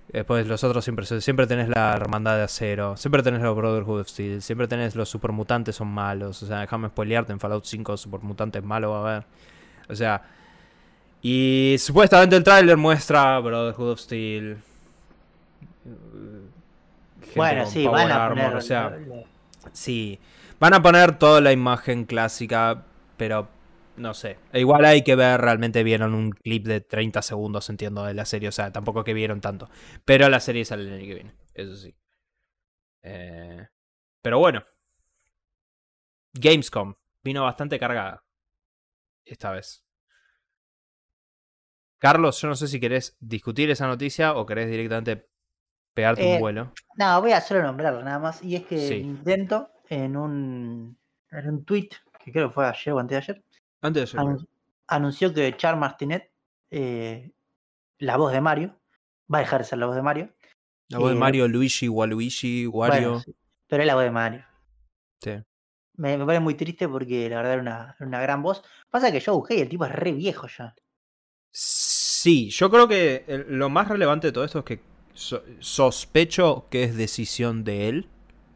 Después 0.10 0.46
los 0.48 0.64
otros 0.64 0.84
siempre, 0.84 1.06
siempre 1.20 1.48
tenés 1.48 1.68
la 1.68 1.94
Hermandad 1.94 2.38
de 2.38 2.44
Acero, 2.44 2.96
siempre 2.96 3.24
tenés 3.24 3.42
los 3.42 3.56
Brotherhood 3.56 4.02
of 4.02 4.08
Steel, 4.08 4.42
siempre 4.42 4.68
tenés 4.68 4.96
los 4.96 5.10
supermutantes 5.10 5.76
son 5.78 5.88
malos. 5.88 6.44
O 6.44 6.46
sea, 6.46 6.60
déjame 6.60 6.90
spoilearte, 6.90 7.34
en 7.34 7.40
Fallout 7.40 7.66
5 7.66 7.98
supermutantes 7.98 8.64
malo 8.64 8.92
va 8.92 8.98
a 8.98 9.02
haber. 9.16 9.26
O 9.90 9.96
sea, 9.96 10.22
y 11.22 11.76
supuestamente 11.80 12.36
el 12.36 12.44
tráiler 12.44 12.78
muestra 12.78 13.40
Brotherhood 13.40 13.92
of 13.92 14.00
Steel. 14.00 14.58
gente 15.84 17.32
Bueno, 17.36 17.66
sí, 17.66 17.88
van 17.88 18.12
a 18.12 18.26
armor, 18.26 18.44
poner. 18.44 18.58
o 18.58 18.62
sea, 18.62 18.90
lo- 18.92 19.16
lo- 19.16 19.35
Sí, 19.74 20.20
van 20.60 20.74
a 20.74 20.82
poner 20.82 21.18
toda 21.20 21.42
la 21.42 21.52
imagen 21.52 22.06
clásica, 22.06 22.86
pero 23.18 23.50
no 23.98 24.14
sé. 24.14 24.38
E 24.54 24.60
Igual 24.60 24.86
hay 24.86 25.04
que 25.04 25.16
ver, 25.16 25.40
realmente 25.42 25.84
vieron 25.84 26.14
un 26.14 26.32
clip 26.32 26.66
de 26.66 26.82
30 26.82 27.22
segundos, 27.22 27.70
entiendo, 27.70 28.04
de 28.04 28.14
la 28.14 28.26
serie, 28.26 28.50
o 28.50 28.52
sea, 28.52 28.72
tampoco 28.72 29.04
que 29.04 29.14
vieron 29.14 29.42
tanto. 29.42 29.70
Pero 30.06 30.30
la 30.30 30.40
serie 30.40 30.66
sale 30.66 30.84
el 30.84 30.94
año 30.94 31.06
que 31.08 31.14
viene, 31.16 31.36
eso 31.54 31.76
sí. 31.76 31.96
Eh, 33.04 33.68
pero 34.22 34.40
bueno. 34.40 34.66
Gamescom 36.34 36.96
vino 37.24 37.44
bastante 37.44 37.80
cargada. 37.80 38.24
Esta 39.26 39.52
vez. 39.52 39.84
Carlos, 41.98 42.40
yo 42.42 42.48
no 42.50 42.56
sé 42.56 42.68
si 42.68 42.80
querés 42.80 43.16
discutir 43.20 43.70
esa 43.72 43.88
noticia 43.88 44.34
o 44.36 44.46
querés 44.46 44.70
directamente 44.70 45.28
pegarte 45.96 46.30
Eh, 46.30 46.36
un 46.36 46.40
vuelo. 46.42 46.72
No, 46.98 47.20
voy 47.22 47.32
a 47.32 47.42
solo 47.42 47.64
nombrarlo 47.64 48.04
nada 48.04 48.20
más. 48.20 48.44
Y 48.44 48.56
es 48.56 48.66
que 48.68 48.78
Sí. 48.78 49.02
Nintendo, 49.04 49.72
en 49.90 50.16
un, 50.16 50.96
en 51.32 51.50
un 51.50 51.66
tweet, 51.66 51.90
que 52.24 52.32
creo 52.32 52.50
que 52.50 52.54
fue 52.54 52.68
ayer 52.68 52.94
o 52.94 53.00
antes 53.00 53.16
de 53.26 53.32
ayer, 53.34 53.44
Antes 53.82 54.12
de 54.12 54.20
anun- 54.20 54.48
anunció 54.88 55.34
que 55.34 55.56
Char 55.58 55.78
Martinet, 55.78 56.30
eh, 56.70 57.32
la 58.00 58.18
voz 58.18 58.32
de 58.34 58.42
Mario, 58.42 58.78
va 59.34 59.40
a 59.40 59.42
dejar 59.42 59.62
de 59.62 59.66
ser 59.68 59.80
la 59.80 59.88
voz 59.88 59.96
de 59.96 60.02
Mario. 60.04 60.30
la 60.90 61.00
voz 61.00 61.10
de 61.10 61.16
eh, 61.16 61.20
Mario, 61.20 61.48
Luigi, 61.48 61.88
Waluigi, 61.90 62.68
Wario. 62.68 63.10
Bueno, 63.10 63.20
sí, 63.22 63.36
pero 63.68 63.82
es 63.82 63.88
la 63.88 63.96
voz 63.96 64.04
de 64.04 64.12
Mario. 64.12 64.46
Sí. 65.22 65.32
Me, 65.98 66.18
me 66.18 66.26
parece 66.26 66.42
muy 66.42 66.56
triste 66.56 66.88
porque 66.90 67.30
la 67.30 67.38
verdad 67.38 67.54
era 67.54 67.62
una, 67.62 67.96
era 67.98 68.08
una 68.08 68.22
gran 68.22 68.44
voz. 68.44 68.62
Pasa 68.92 69.12
que 69.12 69.20
yo 69.22 69.34
busqué 69.34 69.56
y 69.56 69.62
el 69.62 69.70
tipo 69.70 69.86
es 69.86 69.92
re 69.94 70.12
viejo 70.12 70.48
ya. 70.48 70.76
Sí, 71.52 72.50
yo 72.50 72.70
creo 72.70 72.88
que 72.88 73.24
lo 73.48 73.70
más 73.70 73.88
relevante 73.88 74.28
de 74.28 74.34
todo 74.34 74.44
esto 74.44 74.60
es 74.60 74.66
que 74.66 74.82
so- 75.16 75.44
sospecho 75.60 76.68
que 76.70 76.84
es 76.84 76.96
decisión 76.96 77.64
de 77.64 77.90
él 77.90 78.08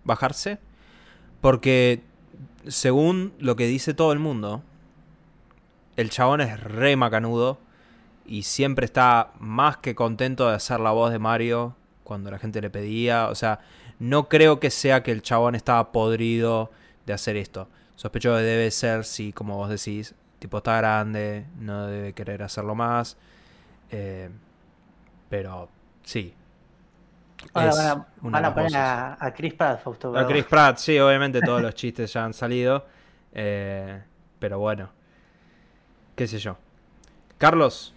bajarse. 0.03 0.60
Porque 1.41 2.03
según 2.68 3.34
lo 3.39 3.55
que 3.55 3.66
dice 3.66 3.93
todo 3.93 4.12
el 4.14 4.20
mundo, 4.20 4.62
el 5.95 6.10
chabón 6.10 6.41
es 6.41 6.60
re 6.62 6.95
macanudo 6.95 7.60
y 8.26 8.43
siempre 8.43 8.86
está 8.86 9.32
más 9.39 9.78
que 9.78 9.95
contento 9.95 10.47
de 10.47 10.55
hacer 10.55 10.80
la 10.80 10.91
voz 10.91 11.12
de 11.12 11.20
Mario 11.20 11.76
cuando 12.03 12.30
la 12.30 12.39
gente 12.39 12.62
le 12.62 12.70
pedía. 12.70 13.30
O 13.30 13.36
sea, 13.36 13.60
no 13.99 14.30
creo 14.30 14.60
que 14.60 14.70
sea 14.70 15.01
que 15.03 15.12
el 15.12 15.22
chabón 15.22 15.55
estaba 15.55 15.91
podrido 15.91 16.72
de 17.05 17.14
hacer 17.14 17.36
esto. 17.38 17.68
Sospecho 17.95 18.36
que 18.36 18.41
debe 18.41 18.72
ser, 18.72 19.03
si, 19.03 19.34
como 19.34 19.57
vos 19.57 19.70
decís, 19.70 20.16
tipo 20.39 20.60
está 20.60 20.78
grande, 20.78 21.45
no 21.60 21.88
debe 21.88 22.14
querer 22.14 22.43
hacerlo 22.43 22.76
más. 22.76 23.18
Eh, 23.91 24.30
pero 25.30 25.70
sí. 26.03 26.34
Ahora 27.54 27.76
van 27.76 27.88
a, 27.88 28.08
van 28.22 28.36
a 28.36 28.42
las 28.42 28.54
poner 28.54 28.72
voces. 28.72 28.76
a, 28.76 29.26
a 29.26 29.34
Chris 29.34 29.54
Pratt, 29.54 29.82
Fausto. 29.82 30.16
A 30.16 30.26
Chris 30.26 30.46
Pratt, 30.46 30.78
sí, 30.78 31.00
obviamente 31.00 31.42
todos 31.42 31.62
los 31.62 31.74
chistes 31.76 32.12
ya 32.14 32.26
han 32.26 32.34
salido. 32.34 32.86
eh, 33.34 34.04
pero 34.40 34.60
bueno, 34.60 34.92
qué 36.16 36.28
sé 36.28 36.40
yo. 36.40 36.58
Carlos, 37.38 37.94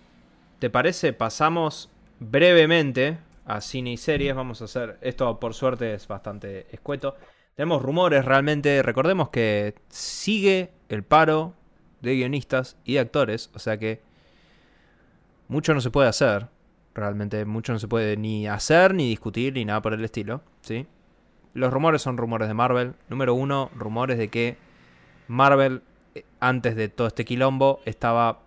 ¿te 0.59 0.71
parece? 0.71 1.13
Pasamos 1.13 1.91
brevemente 2.21 3.19
a 3.45 3.61
cine 3.61 3.93
y 3.93 3.97
series. 3.97 4.35
Vamos 4.35 4.61
a 4.63 4.65
hacer, 4.67 4.99
esto 5.03 5.39
por 5.41 5.55
suerte 5.55 5.95
es 5.95 6.07
bastante 6.09 6.67
escueto. 6.75 7.17
Tenemos 7.55 7.83
rumores 7.83 8.25
realmente, 8.25 8.83
recordemos 8.83 9.29
que 9.31 9.75
sigue 9.89 10.73
el 10.89 11.05
paro 11.05 11.55
de 12.01 12.15
guionistas 12.17 12.77
y 12.85 12.95
de 12.95 13.01
actores, 13.01 13.51
o 13.55 13.59
sea 13.59 13.79
que 13.79 14.03
mucho 15.49 15.75
no 15.75 15.81
se 15.81 15.91
puede 15.91 16.09
hacer. 16.09 16.49
Realmente 16.95 17.45
mucho 17.45 17.73
no 17.73 17.79
se 17.79 17.89
puede 17.89 18.17
ni 18.17 18.47
hacer, 18.47 18.95
ni 18.95 19.09
discutir, 19.09 19.55
ni 19.55 19.65
nada 19.65 19.81
por 19.81 19.95
el 19.95 20.05
estilo, 20.05 20.43
¿sí? 20.61 20.87
Los 21.55 21.73
rumores 21.73 22.03
son 22.03 22.17
rumores 22.17 22.49
de 22.49 22.55
Marvel. 22.55 22.95
Número 23.09 23.35
uno, 23.35 23.71
rumores 23.75 24.19
de 24.19 24.29
que 24.29 24.57
Marvel, 25.29 25.83
eh, 26.15 26.25
antes 26.41 26.77
de 26.77 26.89
todo 26.89 27.07
este 27.07 27.25
quilombo, 27.25 27.81
estaba 27.87 28.41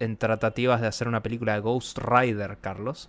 en 0.00 0.16
tratativas 0.16 0.80
de 0.80 0.86
hacer 0.88 1.08
una 1.08 1.22
película 1.22 1.54
de 1.54 1.60
Ghost 1.60 1.98
Rider, 1.98 2.58
Carlos. 2.60 3.08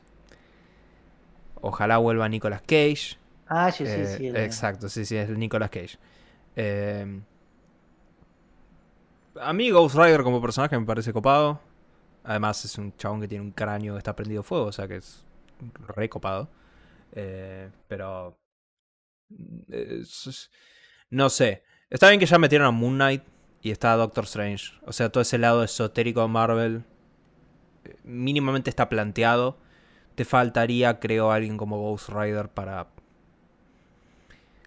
Ojalá 1.62 1.98
vuelva 1.98 2.28
Nicolas 2.30 2.62
Cage. 2.62 3.18
Ah, 3.48 3.72
sí, 3.72 3.86
sí, 3.86 3.92
Eh, 3.92 4.16
sí. 4.18 4.28
el- 4.28 4.38
Exacto, 4.38 4.90
sí, 4.90 5.06
sí, 5.06 5.16
es 5.18 5.30
el 5.30 5.40
Nicolas 5.40 5.70
Cage. 5.70 5.98
Eh, 6.56 7.22
a 9.42 9.54
mí 9.54 9.70
Ghost 9.72 9.96
Rider 9.96 10.24
como 10.24 10.42
personaje 10.42 10.78
me 10.78 10.86
parece 10.86 11.12
copado. 11.14 11.60
Además 12.24 12.64
es 12.66 12.78
un 12.78 12.96
chabón 12.98 13.22
que 13.22 13.28
tiene 13.28 13.44
un 13.44 13.52
cráneo 13.52 13.94
que 13.94 13.98
está 14.00 14.16
prendido 14.16 14.44
fuego, 14.44 14.66
o 14.66 14.72
sea 14.72 14.88
que 14.88 14.98
es 14.98 15.26
re 15.88 16.10
copado. 16.10 16.50
Eh, 17.14 17.70
pero... 17.88 18.38
es- 19.70 20.50
no 21.10 21.30
sé. 21.30 21.64
Está 21.90 22.08
bien 22.10 22.20
que 22.20 22.26
ya 22.26 22.40
metieron 22.40 22.68
a 22.68 22.72
Moon 22.72 22.96
Knight 22.96 23.24
y 23.62 23.72
está 23.72 23.96
Doctor 23.96 24.24
Strange. 24.26 24.74
O 24.86 24.94
sea, 24.94 25.12
todo 25.12 25.22
ese 25.22 25.38
lado 25.38 25.64
esotérico 25.64 26.22
de 26.22 26.28
Marvel 26.28 26.84
eh, 27.86 27.96
mínimamente 28.04 28.70
está 28.70 28.90
planteado. 28.90 29.58
Te 30.16 30.26
faltaría, 30.26 31.00
creo, 31.00 31.32
alguien 31.32 31.58
como 31.58 31.78
Ghost 31.80 32.10
Rider 32.10 32.50
para 32.50 32.88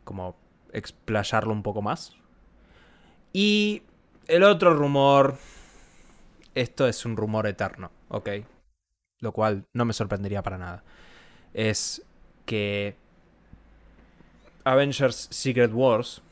como 0.05 0.37
explayarlo 0.73 1.53
un 1.53 1.63
poco 1.63 1.83
más. 1.83 2.15
Y 3.33 3.83
el 4.29 4.43
otro 4.45 4.75
rumor, 4.75 5.37
esto 6.57 6.89
es 6.89 7.05
un 7.05 7.17
rumor 7.17 7.47
eterno, 7.47 7.93
¿ok? 8.09 8.31
Lo 9.21 9.33
cual 9.33 9.65
no 9.73 9.85
me 9.85 9.93
sorprendería 9.93 10.43
para 10.43 10.59
nada. 10.59 10.83
Es 11.55 12.03
que 12.45 12.97
Avengers 14.65 15.29
Secret 15.31 15.71
Wars, 15.73 16.23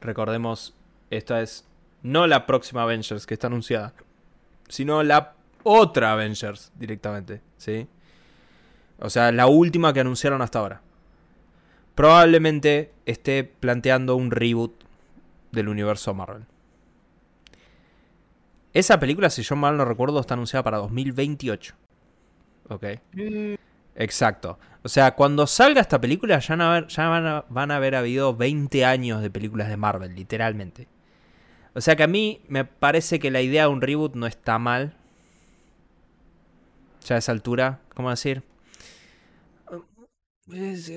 recordemos, 0.00 0.74
esta 1.10 1.42
es 1.42 1.66
no 2.02 2.28
la 2.28 2.46
próxima 2.46 2.82
Avengers 2.84 3.26
que 3.26 3.34
está 3.34 3.48
anunciada, 3.48 3.94
sino 4.68 5.02
la 5.02 5.34
otra 5.64 6.12
Avengers 6.12 6.70
directamente, 6.76 7.42
¿sí? 7.56 7.88
O 9.00 9.10
sea, 9.10 9.32
la 9.32 9.46
última 9.46 9.92
que 9.92 10.00
anunciaron 10.00 10.42
hasta 10.42 10.60
ahora 10.60 10.82
probablemente 11.98 12.92
esté 13.06 13.42
planteando 13.42 14.14
un 14.14 14.30
reboot 14.30 14.84
del 15.50 15.68
universo 15.68 16.14
Marvel. 16.14 16.44
Esa 18.78 19.00
película, 19.00 19.28
si 19.28 19.42
yo 19.42 19.56
mal 19.56 19.76
no 19.76 19.84
recuerdo, 19.84 20.20
está 20.20 20.34
anunciada 20.34 20.62
para 20.62 20.76
2028. 20.76 21.74
Ok. 22.68 22.84
Mm, 23.12 23.54
Exacto. 23.96 24.56
O 24.84 24.88
sea, 24.88 25.16
cuando 25.16 25.48
salga 25.48 25.80
esta 25.80 26.00
película 26.00 26.38
ya, 26.38 26.54
van 26.54 26.60
a 26.60 26.70
haber, 26.70 26.86
ya 26.86 27.08
van, 27.08 27.26
a, 27.26 27.44
van 27.48 27.72
a 27.72 27.76
haber 27.76 27.96
habido 27.96 28.36
20 28.36 28.84
años 28.84 29.20
de 29.20 29.30
películas 29.30 29.68
de 29.68 29.76
Marvel, 29.76 30.14
literalmente. 30.14 30.86
O 31.74 31.80
sea 31.80 31.96
que 31.96 32.04
a 32.04 32.06
mí 32.06 32.40
me 32.46 32.64
parece 32.64 33.18
que 33.18 33.32
la 33.32 33.40
idea 33.40 33.62
de 33.64 33.68
un 33.70 33.80
reboot 33.80 34.14
no 34.14 34.28
está 34.28 34.60
mal. 34.60 34.94
Ya 37.04 37.16
a 37.16 37.18
esa 37.18 37.32
altura, 37.32 37.80
¿cómo 37.96 38.10
decir? 38.10 38.44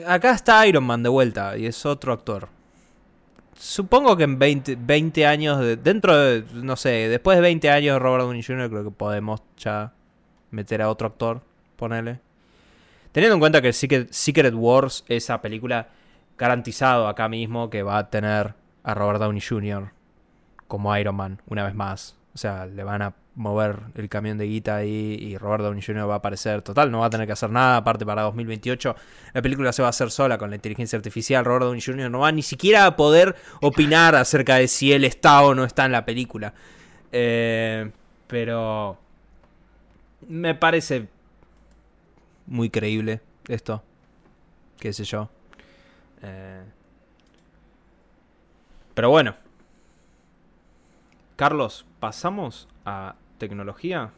Acá 0.06 0.34
está 0.34 0.68
Iron 0.68 0.84
Man 0.84 1.02
de 1.02 1.10
vuelta 1.10 1.58
y 1.58 1.66
es 1.66 1.84
otro 1.88 2.14
actor. 2.14 2.48
Supongo 3.62 4.18
que 4.18 4.24
en 4.24 4.40
20, 4.40 4.76
20 4.76 5.28
años, 5.28 5.60
de- 5.60 5.78
dentro 5.78 6.18
de, 6.18 6.44
no 6.54 6.76
sé, 6.76 6.90
después 7.10 7.38
de 7.38 7.42
20 7.44 7.70
años 7.70 7.94
de 7.96 8.00
Robert 8.00 8.24
Downey 8.24 8.42
Jr. 8.42 8.70
creo 8.72 8.84
que 8.84 8.90
podemos 8.92 9.42
ya 9.56 9.94
meter 10.50 10.82
a 10.82 10.90
otro 10.90 11.08
actor, 11.08 11.42
ponele. 11.76 12.20
Teniendo 13.12 13.36
en 13.36 13.40
cuenta 13.40 13.62
que 13.62 13.72
Secret, 13.72 14.12
Secret 14.12 14.54
Wars, 14.56 15.06
esa 15.08 15.42
película, 15.44 15.90
garantizado 16.40 17.08
acá 17.08 17.30
mismo 17.30 17.70
que 17.70 17.84
va 17.84 18.00
a 18.00 18.10
tener 18.10 18.56
a 18.84 18.94
Robert 18.96 19.20
Downey 19.20 19.42
Jr. 19.48 19.92
como 20.68 20.98
Iron 20.98 21.16
Man, 21.16 21.40
una 21.46 21.64
vez 21.64 21.76
más. 21.76 22.16
O 22.34 22.40
sea, 22.40 22.66
le 22.66 22.84
van 22.84 23.04
a 23.04 23.14
mover 23.36 23.80
el 23.96 24.10
camión 24.10 24.38
de 24.38 24.46
guita 24.46 24.76
ahí 24.76 25.18
y 25.20 25.38
Robert 25.38 25.64
Downey 25.64 25.82
Jr. 25.82 26.10
va 26.10 26.16
a 26.16 26.18
aparecer. 26.18 26.62
Total, 26.62 26.92
no 26.92 27.00
va 27.00 27.06
a 27.06 27.10
tener 27.10 27.28
que 27.28 27.34
hacer 27.34 27.50
nada. 27.50 27.78
Aparte, 27.78 28.06
para 28.06 28.24
2028, 28.24 28.96
la 29.34 29.42
película 29.42 29.72
se 29.72 29.82
va 29.82 29.88
a 29.88 29.92
hacer 29.92 30.12
sola 30.12 30.38
con 30.38 30.50
la 30.50 30.56
inteligencia 30.56 30.98
artificial. 30.98 31.46
Robert 31.46 31.66
Downey 31.66 31.82
Jr. 31.82 32.10
no 32.10 32.20
va 32.20 32.32
ni 32.32 32.42
siquiera 32.42 32.86
a 32.86 32.96
poder 32.96 33.36
opinar 33.62 34.16
acerca 34.16 34.56
de 34.56 34.68
si 34.68 34.92
él 34.92 35.06
está 35.06 35.44
o 35.44 35.56
no 35.56 35.64
está 35.64 35.86
en 35.86 35.94
la 35.94 36.06
película. 36.06 36.54
Eh, 37.12 37.90
pero 38.28 38.98
me 40.28 40.56
parece 40.56 41.08
muy 42.48 42.70
creíble 42.70 43.22
esto. 43.48 43.84
Qué 44.80 44.94
sé 44.94 45.04
yo. 45.04 45.30
Eh, 46.22 46.64
pero 48.94 49.10
bueno. 49.10 49.36
Carlos, 51.36 51.88
pasamos 52.00 52.68
a 52.86 53.16
tecnología. 53.48 54.12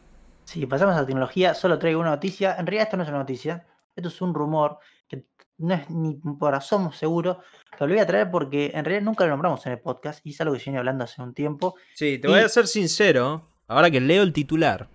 Sí, 0.46 0.66
pasamos 0.66 0.96
a 0.96 1.06
tecnología. 1.06 1.54
Solo 1.54 1.80
traigo 1.80 2.00
una 2.02 2.12
noticia. 2.12 2.56
En 2.60 2.66
realidad, 2.68 2.84
esto 2.84 2.98
no 2.98 3.04
es 3.04 3.10
una 3.10 3.20
noticia. 3.20 3.66
Esto 3.96 4.10
es 4.10 4.22
un 4.22 4.34
rumor 4.34 4.78
que 5.08 5.26
no 5.58 5.74
es 5.74 5.90
ni 5.90 6.16
por 6.16 6.54
asomo 6.54 6.92
seguro. 6.92 7.40
Pero 7.72 7.88
lo 7.88 7.94
voy 7.94 8.02
a 8.02 8.08
traer 8.08 8.30
porque 8.30 8.72
en 8.74 8.84
realidad 8.86 9.04
nunca 9.06 9.24
lo 9.24 9.32
nombramos 9.32 9.66
en 9.66 9.72
el 9.74 9.80
podcast 9.80 10.26
y 10.26 10.32
es 10.32 10.42
algo 10.42 10.54
que 10.54 10.60
yo 10.60 10.66
venía 10.66 10.80
hablando 10.80 11.04
hace 11.06 11.22
un 11.22 11.34
tiempo. 11.34 11.76
Sí, 11.96 12.18
te 12.20 12.28
Y- 12.28 12.32
voy 12.32 12.42
a 12.42 12.50
ser 12.50 12.68
sincero. 12.68 13.48
Ahora 13.68 13.90
que 13.90 14.02
leo 14.02 14.24
el 14.24 14.34
titular. 14.34 14.90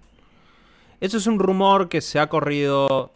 Eso 1.00 1.16
es 1.16 1.26
un 1.26 1.38
rumor 1.38 1.88
que 1.88 2.00
se 2.00 2.18
ha 2.20 2.28
corrido 2.28 3.12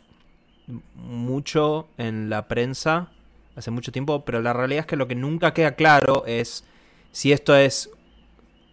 mucho 0.95 1.89
en 1.99 2.31
la 2.31 2.49
prensa 2.49 3.11
hace 3.57 3.71
mucho 3.71 3.93
tiempo, 3.93 4.25
pero 4.25 4.41
la 4.41 4.53
realidad 4.53 4.81
es 4.81 4.87
que 4.87 4.97
lo 4.97 5.07
que 5.09 5.15
nunca 5.15 5.53
queda 5.53 5.73
claro 5.75 6.25
es 6.27 6.65
si 7.11 7.33
esto 7.33 7.55
es 7.55 7.91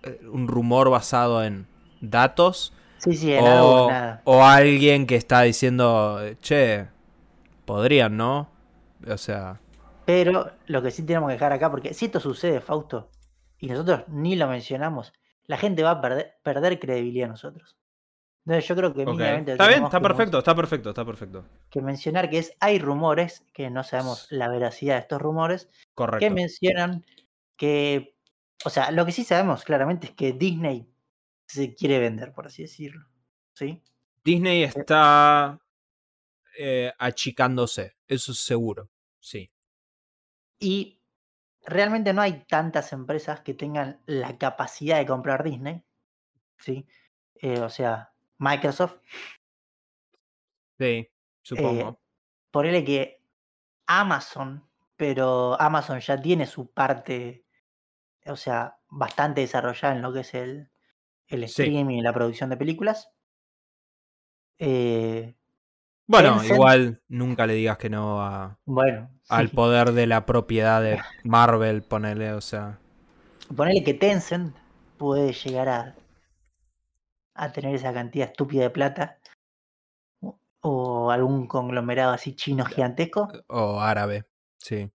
eh, 0.03 0.21
un 0.31 0.47
rumor 0.47 0.89
basado 0.89 1.43
en 1.43 1.67
datos 2.01 2.73
Sí, 2.97 3.15
sí, 3.15 3.33
en 3.33 3.45
algo, 3.47 3.85
o, 3.85 3.89
nada. 3.91 4.21
o 4.25 4.43
alguien 4.43 5.07
que 5.07 5.15
está 5.15 5.41
diciendo, 5.43 6.19
che, 6.41 6.87
podrían, 7.65 8.17
¿no? 8.17 8.51
O 9.07 9.17
sea, 9.17 9.61
Pero 10.05 10.51
lo 10.67 10.81
que 10.81 10.91
sí 10.91 11.03
tenemos 11.05 11.29
que 11.29 11.33
dejar 11.33 11.53
acá, 11.53 11.71
porque 11.71 11.93
si 11.93 12.05
esto 12.05 12.19
sucede, 12.19 12.59
Fausto, 12.59 13.09
y 13.57 13.67
nosotros 13.67 14.03
ni 14.09 14.35
lo 14.35 14.47
mencionamos, 14.47 15.13
la 15.45 15.57
gente 15.57 15.81
va 15.83 15.91
a 15.91 16.01
perder, 16.01 16.35
perder 16.43 16.77
credibilidad 16.79 17.25
en 17.25 17.31
nosotros. 17.31 17.77
Entonces 18.45 18.67
yo 18.67 18.75
creo 18.75 18.93
que 18.93 19.05
mínimamente 19.05 19.51
está 19.53 19.67
bien, 19.67 19.83
está 19.83 19.99
que, 19.99 20.03
perfecto, 20.03 20.37
está 20.39 20.55
perfecto, 20.55 20.89
está 20.89 21.05
perfecto. 21.05 21.45
que 21.69 21.81
mencionar 21.81 22.29
que 22.29 22.39
es 22.39 22.53
hay 22.59 22.79
rumores, 22.79 23.45
que 23.53 23.69
no 23.69 23.83
sabemos 23.83 24.27
la 24.29 24.49
veracidad 24.49 24.95
de 24.95 25.01
estos 25.01 25.21
rumores, 25.21 25.65
que 25.65 25.93
Correcto. 25.93 26.33
mencionan 26.33 27.05
que, 27.55 28.15
o 28.65 28.69
sea, 28.69 28.91
lo 28.91 29.05
que 29.05 29.11
sí 29.11 29.23
sabemos 29.23 29.63
claramente 29.63 30.07
es 30.07 30.13
que 30.13 30.33
Disney 30.33 30.89
se 31.49 31.73
quiere 31.73 31.99
vender, 31.99 32.31
por 32.31 32.45
así 32.47 32.61
decirlo. 32.61 33.07
¿Sí? 33.53 33.83
Disney 34.23 34.63
está 34.63 35.59
eh, 36.57 36.93
achicándose, 36.97 37.97
eso 38.07 38.31
es 38.31 38.39
seguro, 38.39 38.89
sí. 39.19 39.51
Y 40.59 41.01
realmente 41.65 42.13
no 42.13 42.21
hay 42.21 42.45
tantas 42.45 42.93
empresas 42.93 43.41
que 43.41 43.53
tengan 43.53 44.01
la 44.05 44.37
capacidad 44.37 44.99
de 44.99 45.05
comprar 45.05 45.43
Disney. 45.43 45.83
¿sí? 46.57 46.85
Eh, 47.35 47.59
o 47.59 47.69
sea, 47.69 48.13
Microsoft, 48.37 48.97
Sí, 50.77 51.09
supongo. 51.41 51.99
ponele 52.51 52.85
que 52.85 53.21
Amazon, 53.87 54.69
pero 54.95 55.59
Amazon 55.59 55.99
ya 55.99 56.21
tiene 56.21 56.45
su 56.45 56.71
parte, 56.71 57.45
o 58.25 58.37
sea, 58.37 58.77
bastante 58.87 59.41
desarrollada 59.41 59.95
en 59.95 60.01
lo 60.01 60.13
que 60.13 60.19
es 60.21 60.33
el, 60.35 60.71
el 61.29 61.47
Sí. 61.47 61.63
streaming 61.63 61.97
y 61.97 62.01
la 62.01 62.13
producción 62.13 62.49
de 62.49 62.57
películas. 62.57 63.09
Eh, 64.57 65.35
Bueno, 66.07 66.37
Tencent- 66.41 66.53
igual 66.55 67.01
nunca 67.07 67.45
le 67.45 67.53
digas 67.53 67.77
que 67.77 67.89
no 67.89 68.21
a, 68.21 68.57
Bueno, 68.65 69.09
al 69.29 69.49
poder 69.49 69.91
de 69.91 70.07
la 70.07 70.25
propiedad 70.25 70.81
de 70.81 70.97
Marvel, 71.23 71.83
ponele, 71.83 72.33
o 72.33 72.41
sea. 72.41 72.79
Ponele 73.55 73.83
que 73.83 73.93
Tencent 73.93 74.55
puede 74.97 75.33
llegar 75.33 75.69
a, 75.69 75.95
a 77.35 77.51
tener 77.51 77.75
esa 77.75 77.93
cantidad 77.93 78.27
estúpida 78.27 78.63
de 78.63 78.69
plata. 78.71 79.19
O 80.61 81.09
algún 81.11 81.47
conglomerado 81.47 82.11
así 82.11 82.35
chino 82.35 82.65
gigantesco. 82.65 83.31
O 83.47 83.79
árabe, 83.79 84.25
sí. 84.57 84.91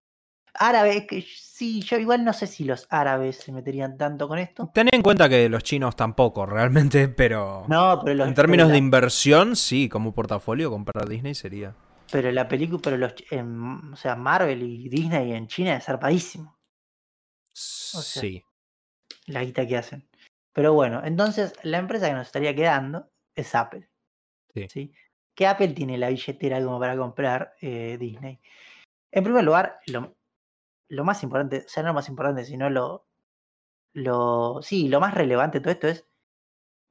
Árabe, 0.59 0.97
es 0.97 1.07
que 1.07 1.21
sí, 1.21 1.81
yo 1.81 1.97
igual 1.97 2.23
no 2.23 2.33
sé 2.33 2.47
si 2.47 2.63
los 2.63 2.87
árabes 2.89 3.37
se 3.37 3.51
meterían 3.51 3.97
tanto 3.97 4.27
con 4.27 4.39
esto. 4.39 4.71
Ten 4.73 4.89
en 4.91 5.01
cuenta 5.01 5.27
que 5.29 5.47
los 5.49 5.63
chinos 5.63 5.95
tampoco, 5.95 6.45
realmente, 6.45 7.07
pero. 7.09 7.65
No, 7.67 8.01
pero 8.03 8.15
los 8.17 8.27
en 8.27 8.33
términos 8.35 8.69
de 8.69 8.77
inversión, 8.77 9.55
sí, 9.55 9.89
como 9.89 10.13
portafolio, 10.13 10.69
comprar 10.69 11.07
Disney 11.07 11.35
sería. 11.35 11.75
Pero 12.11 12.31
la 12.31 12.47
película, 12.47 12.79
pero 12.83 12.97
los, 12.97 13.15
en- 13.31 13.93
o 13.93 13.95
sea, 13.95 14.15
Marvel 14.15 14.61
y 14.63 14.89
Disney 14.89 15.33
en 15.33 15.47
China 15.47 15.75
es 15.75 15.85
zarpadísimo 15.85 16.55
sea, 17.53 18.21
Sí. 18.21 18.43
la 19.27 19.43
guita 19.43 19.65
que 19.65 19.77
hacen. 19.77 20.07
Pero 20.53 20.73
bueno, 20.73 21.01
entonces 21.03 21.53
la 21.63 21.77
empresa 21.79 22.07
que 22.07 22.13
nos 22.13 22.27
estaría 22.27 22.55
quedando 22.55 23.09
es 23.35 23.55
Apple. 23.55 23.89
Sí. 24.69 24.93
Que 25.35 25.47
Apple 25.47 25.69
tiene 25.69 25.97
la 25.97 26.09
billetera 26.09 26.63
como 26.63 26.79
para 26.79 26.95
comprar 26.95 27.55
eh, 27.61 27.97
Disney. 27.99 28.39
En 29.11 29.23
primer 29.23 29.43
lugar, 29.43 29.79
lo, 29.87 30.15
lo 30.89 31.03
más 31.03 31.23
importante, 31.23 31.63
o 31.65 31.69
sea, 31.69 31.83
no 31.83 31.89
lo 31.89 31.95
más 31.95 32.09
importante, 32.09 32.45
sino 32.45 32.69
lo, 32.69 33.07
lo. 33.93 34.61
Sí, 34.61 34.89
lo 34.89 34.99
más 34.99 35.13
relevante 35.13 35.59
de 35.59 35.63
todo 35.63 35.73
esto 35.73 35.87
es. 35.87 36.07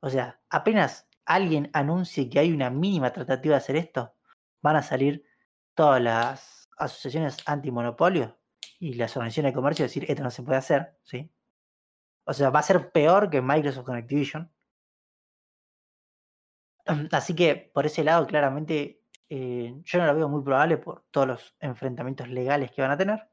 O 0.01 0.11
sea, 0.11 0.41
apenas 0.51 1.09
alguien 1.27 1.71
anuncie 1.73 2.29
que 2.29 2.39
hay 2.39 2.53
una 2.53 2.71
mínima 2.71 3.13
tratativa 3.13 3.55
de 3.55 3.59
hacer 3.59 3.77
esto, 3.77 4.15
van 4.63 4.77
a 4.77 4.83
salir 4.83 5.25
todas 5.75 6.03
las 6.03 6.69
asociaciones 6.79 7.39
antimonopolio 7.47 8.39
y 8.79 8.95
las 8.95 9.17
organizaciones 9.17 9.53
de 9.53 9.57
comercio 9.57 9.85
a 9.85 9.89
decir 9.89 10.05
esto 10.09 10.23
no 10.23 10.31
se 10.31 10.43
puede 10.43 10.59
hacer, 10.59 10.99
¿sí? 11.03 11.31
O 12.27 12.33
sea, 12.33 12.51
va 12.51 12.61
a 12.61 12.63
ser 12.63 12.91
peor 12.93 13.31
que 13.31 13.43
Microsoft 13.43 13.85
con 13.87 13.97
Activision. 13.97 14.51
Así 17.13 17.35
que 17.35 17.71
por 17.73 17.87
ese 17.87 18.05
lado, 18.05 18.27
claramente, 18.27 19.03
eh, 19.29 19.75
yo 19.85 19.99
no 19.99 20.07
lo 20.07 20.15
veo 20.15 20.29
muy 20.29 20.43
probable 20.43 20.79
por 20.79 21.05
todos 21.11 21.27
los 21.27 21.57
enfrentamientos 21.61 22.29
legales 22.29 22.71
que 22.73 22.83
van 22.83 22.91
a 22.91 22.99
tener. 22.99 23.29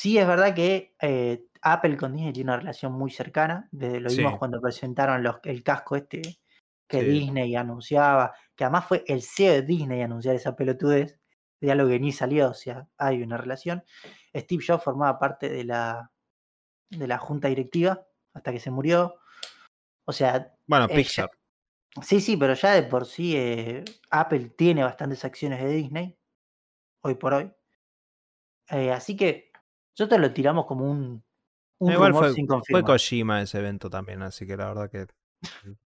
Sí, 0.00 0.16
es 0.16 0.28
verdad 0.28 0.54
que 0.54 0.94
eh, 1.02 1.42
Apple 1.60 1.96
con 1.96 2.12
Disney 2.14 2.32
tiene 2.32 2.52
una 2.52 2.60
relación 2.60 2.92
muy 2.92 3.10
cercana. 3.10 3.68
Desde 3.72 3.98
lo 3.98 4.10
vimos 4.10 4.32
Sí. 4.34 4.38
cuando 4.38 4.60
presentaron 4.60 5.24
los, 5.24 5.38
el 5.42 5.64
casco 5.64 5.96
este 5.96 6.22
que 6.86 7.00
Sí. 7.00 7.06
Disney 7.06 7.56
anunciaba, 7.56 8.32
que 8.54 8.62
además 8.62 8.86
fue 8.86 9.02
el 9.08 9.22
CEO 9.22 9.54
de 9.54 9.62
Disney 9.62 10.00
anunciar 10.02 10.36
esa 10.36 10.54
pelotudez, 10.54 11.18
de 11.60 11.72
algo 11.72 11.88
que 11.88 11.98
ni 11.98 12.12
salió, 12.12 12.50
o 12.50 12.54
sea, 12.54 12.86
hay 12.96 13.20
una 13.24 13.38
relación. 13.38 13.82
Steve 14.32 14.62
Jobs 14.64 14.84
formaba 14.84 15.18
parte 15.18 15.48
de 15.48 15.64
la, 15.64 16.12
de 16.90 17.08
la 17.08 17.18
junta 17.18 17.48
directiva 17.48 18.06
hasta 18.34 18.52
que 18.52 18.60
se 18.60 18.70
murió. 18.70 19.16
O 20.04 20.12
sea, 20.12 20.54
Bueno, 20.68 20.84
eh, 20.84 20.90
ya- 20.90 20.94
Pixar. 20.94 21.30
Sí, 22.02 22.20
sí, 22.20 22.36
pero 22.36 22.54
ya 22.54 22.70
de 22.74 22.84
por 22.84 23.04
sí 23.04 23.34
eh, 23.36 23.84
Apple 24.12 24.50
tiene 24.56 24.84
bastantes 24.84 25.24
acciones 25.24 25.60
de 25.60 25.70
Disney, 25.72 26.16
hoy 27.02 27.16
por 27.16 27.34
hoy. 27.34 27.52
Eh, 28.70 28.92
así 28.92 29.16
que 29.16 29.47
nosotros 29.98 30.20
lo 30.20 30.32
tiramos 30.32 30.66
como 30.66 30.90
un, 30.90 31.24
un 31.78 31.92
Igual 31.92 32.10
rumor 32.12 32.24
fue, 32.26 32.34
sin 32.34 32.46
fue. 32.68 32.82
Kojima 32.84 33.42
ese 33.42 33.58
evento 33.58 33.90
también, 33.90 34.22
así 34.22 34.46
que 34.46 34.56
la 34.56 34.66
verdad 34.68 34.90
que 34.90 35.06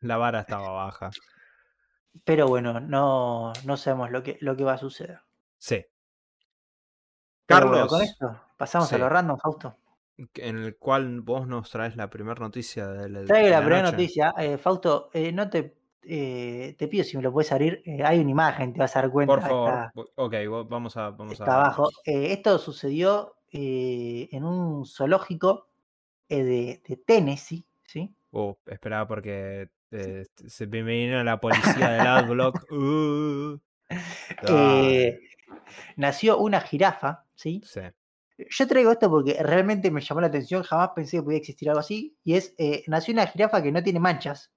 la 0.00 0.16
vara 0.16 0.40
estaba 0.40 0.70
baja. 0.70 1.10
Pero 2.24 2.48
bueno, 2.48 2.80
no, 2.80 3.52
no 3.64 3.76
sabemos 3.76 4.10
lo 4.10 4.22
que, 4.22 4.38
lo 4.40 4.56
que 4.56 4.64
va 4.64 4.74
a 4.74 4.78
suceder. 4.78 5.20
Sí. 5.58 5.84
Bueno, 7.48 7.66
Carlos, 7.66 7.88
con 7.88 8.02
esto 8.02 8.40
pasamos 8.56 8.92
a 8.92 8.98
lo 8.98 9.08
random, 9.08 9.38
Fausto. 9.38 9.76
en 10.16 10.58
el 10.58 10.76
cual 10.76 11.20
vos 11.20 11.46
nos 11.46 11.70
traes 11.70 11.96
la 11.96 12.08
primera 12.08 12.40
noticia 12.40 12.86
de 12.88 13.08
la, 13.08 13.24
Traigo 13.24 13.44
de 13.46 13.50
la 13.50 13.60
la 13.60 13.64
primera 13.66 13.90
noticia. 13.90 14.34
Eh, 14.38 14.56
Fausto, 14.58 15.10
eh, 15.12 15.30
no 15.32 15.50
te, 15.50 15.76
eh, 16.02 16.74
te 16.78 16.88
pido 16.88 17.04
si 17.04 17.16
me 17.16 17.22
lo 17.22 17.32
puedes 17.32 17.52
abrir. 17.52 17.82
Hay 18.04 18.20
una 18.20 18.30
imagen, 18.30 18.72
te 18.72 18.78
vas 18.80 18.96
a 18.96 19.02
dar 19.02 19.10
cuenta. 19.10 19.34
Por 19.34 19.42
favor. 19.42 19.68
está- 19.70 19.92
Ok, 20.14 20.34
vamos 20.68 20.96
a. 20.96 21.10
Vamos 21.10 21.32
está 21.32 21.44
a 21.52 21.64
abajo. 21.64 21.88
Esto 22.04 22.58
sucedió 22.58 23.34
eh, 23.56 24.28
en 24.32 24.42
un 24.42 24.84
zoológico 24.84 25.68
eh, 26.28 26.42
de, 26.42 26.82
de 26.88 26.96
Tennessee, 26.96 27.64
¿sí? 27.86 28.12
Uh, 28.32 28.52
esperaba 28.66 29.06
porque 29.06 29.70
eh, 29.92 30.26
se 30.34 30.66
me 30.66 30.82
vino 30.82 31.22
la 31.24 31.40
policía 31.40 31.90
del 31.90 32.06
Adblock. 32.06 32.68
Uh, 32.72 33.60
nació 35.94 36.38
una 36.38 36.60
jirafa, 36.62 37.26
¿sí? 37.36 37.62
Sí. 37.64 37.82
Yo 38.50 38.66
traigo 38.66 38.90
esto 38.90 39.08
porque 39.08 39.40
realmente 39.40 39.92
me 39.92 40.00
llamó 40.00 40.20
la 40.20 40.26
atención, 40.26 40.64
jamás 40.64 40.90
pensé 40.96 41.18
que 41.18 41.22
podía 41.22 41.38
existir 41.38 41.68
algo 41.68 41.78
así, 41.78 42.16
y 42.24 42.34
es, 42.34 42.56
nació 42.88 43.14
una 43.14 43.28
jirafa 43.28 43.62
que 43.62 43.70
no 43.70 43.84
tiene 43.84 44.00
manchas. 44.00 44.50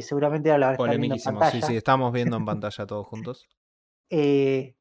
Seguramente 0.00 0.50
ahora 0.50 0.72
la 0.72 0.76
Polemiquísimo. 0.76 1.40
Sí, 1.52 1.62
sí, 1.62 1.76
estamos 1.76 2.12
viendo 2.12 2.36
en 2.36 2.44
pantalla 2.44 2.84
todos 2.84 3.06
juntos. 3.06 3.46
Eh, 4.10 4.74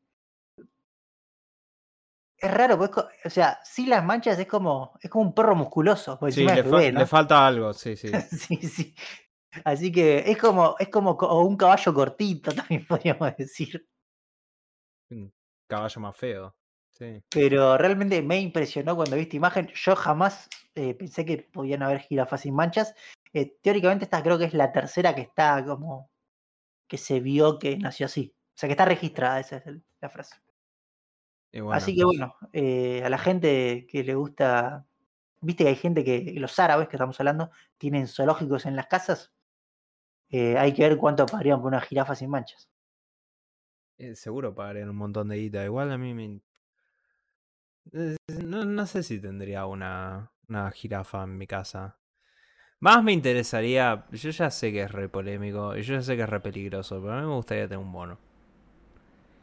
es 2.44 2.54
raro, 2.54 2.78
pues, 2.78 2.92
o 3.26 3.30
sea, 3.30 3.60
sin 3.64 3.90
las 3.90 4.04
manchas 4.04 4.38
es 4.38 4.48
como, 4.48 4.98
es 5.02 5.10
como 5.10 5.26
un 5.26 5.34
perro 5.34 5.56
musculoso, 5.56 6.20
por 6.20 6.32
Sí, 6.32 6.42
encima 6.44 6.62
le, 6.62 6.70
fa- 6.70 6.92
¿no? 6.92 7.00
le 7.00 7.06
falta 7.08 7.48
algo, 7.48 7.74
sí, 7.74 7.96
sí. 7.96 8.12
Sí, 8.30 8.58
sí. 8.58 8.96
Así 9.64 9.92
que 9.92 10.20
es 10.30 10.38
como, 10.38 10.76
es 10.80 10.90
como 10.90 11.16
co- 11.16 11.42
un 11.44 11.56
caballo 11.56 11.94
cortito, 11.94 12.52
también 12.56 12.86
podríamos 12.86 13.36
decir. 13.38 13.88
Un 15.12 15.32
caballo 15.68 16.02
más 16.02 16.18
feo. 16.18 16.56
Sí. 16.98 17.22
Pero 17.30 17.78
realmente 17.78 18.22
me 18.22 18.40
impresionó 18.40 18.96
cuando 18.96 19.16
vi 19.16 19.24
esta 19.24 19.36
imagen. 19.36 19.68
Yo 19.74 19.96
jamás 19.96 20.48
eh, 20.76 20.94
pensé 20.96 21.26
que 21.26 21.38
podían 21.52 21.82
haber 21.84 22.00
jirafas 22.00 22.42
sin 22.42 22.54
manchas. 22.56 22.94
Eh, 23.34 23.58
teóricamente 23.62 24.06
esta 24.06 24.22
creo 24.22 24.38
que 24.38 24.46
es 24.46 24.54
la 24.54 24.72
tercera 24.72 25.16
que 25.16 25.22
está 25.22 25.64
como 25.66 26.10
que 26.88 26.98
se 26.98 27.20
vio 27.20 27.58
que 27.58 27.78
nació 27.78 28.06
así. 28.08 28.36
O 28.36 28.58
sea, 28.58 28.68
que 28.68 28.74
está 28.74 28.86
registrada, 28.86 29.40
esa 29.40 29.58
es 29.58 29.64
la 30.02 30.10
frase. 30.10 30.36
Bueno, 31.54 31.72
así 31.74 31.96
que 31.96 32.04
bueno, 32.04 32.36
eh, 32.52 33.04
a 33.04 33.10
la 33.10 33.18
gente 33.18 33.86
que 33.88 34.04
le 34.04 34.16
gusta, 34.16 34.88
viste 35.42 35.64
que 35.64 35.70
hay 35.70 35.76
gente 35.76 36.04
que, 36.04 36.34
los 36.38 36.58
árabes 36.60 36.88
que 36.88 36.96
estamos 36.96 37.20
hablando, 37.20 37.52
tienen 37.78 38.08
zoológicos 38.08 38.66
en 38.66 38.76
las 38.76 38.88
casas. 38.88 39.32
Eh, 40.30 40.58
hay 40.58 40.74
que 40.74 40.84
ver 40.84 40.98
cuánto 40.98 41.26
pagarían 41.26 41.62
por 41.62 41.68
una 41.68 41.82
jirafa 41.82 42.16
sin 42.16 42.30
manchas. 42.30 42.70
eh, 43.98 44.16
seguro 44.16 44.54
pagarían 44.56 44.90
un 44.90 44.98
montón 44.98 45.30
de 45.30 45.38
guita. 45.38 45.64
Igual 45.64 45.92
a 45.92 45.98
mí 45.98 46.14
me. 46.14 46.42
No, 48.28 48.66
no 48.66 48.86
sé 48.86 49.04
si 49.04 49.20
tendría 49.20 49.66
una, 49.66 50.32
una 50.50 50.72
jirafa 50.72 51.24
en 51.24 51.38
mi 51.38 51.48
casa. 51.48 51.98
Más 52.80 53.04
me 53.04 53.14
interesaría. 53.14 54.06
Yo 54.12 54.30
ya 54.32 54.52
sé 54.52 54.72
que 54.72 54.84
es 54.84 54.92
re 54.92 55.10
polémico 55.10 55.76
y 55.78 55.84
yo 55.84 55.96
ya 55.96 56.02
sé 56.02 56.16
que 56.18 56.24
es 56.24 56.30
re 56.30 56.42
peligroso, 56.42 57.02
pero 57.02 57.14
a 57.14 57.22
mí 57.22 57.28
me 57.28 57.36
gustaría 57.36 57.68
tener 57.68 57.80
un 57.80 57.92
mono. 57.92 58.20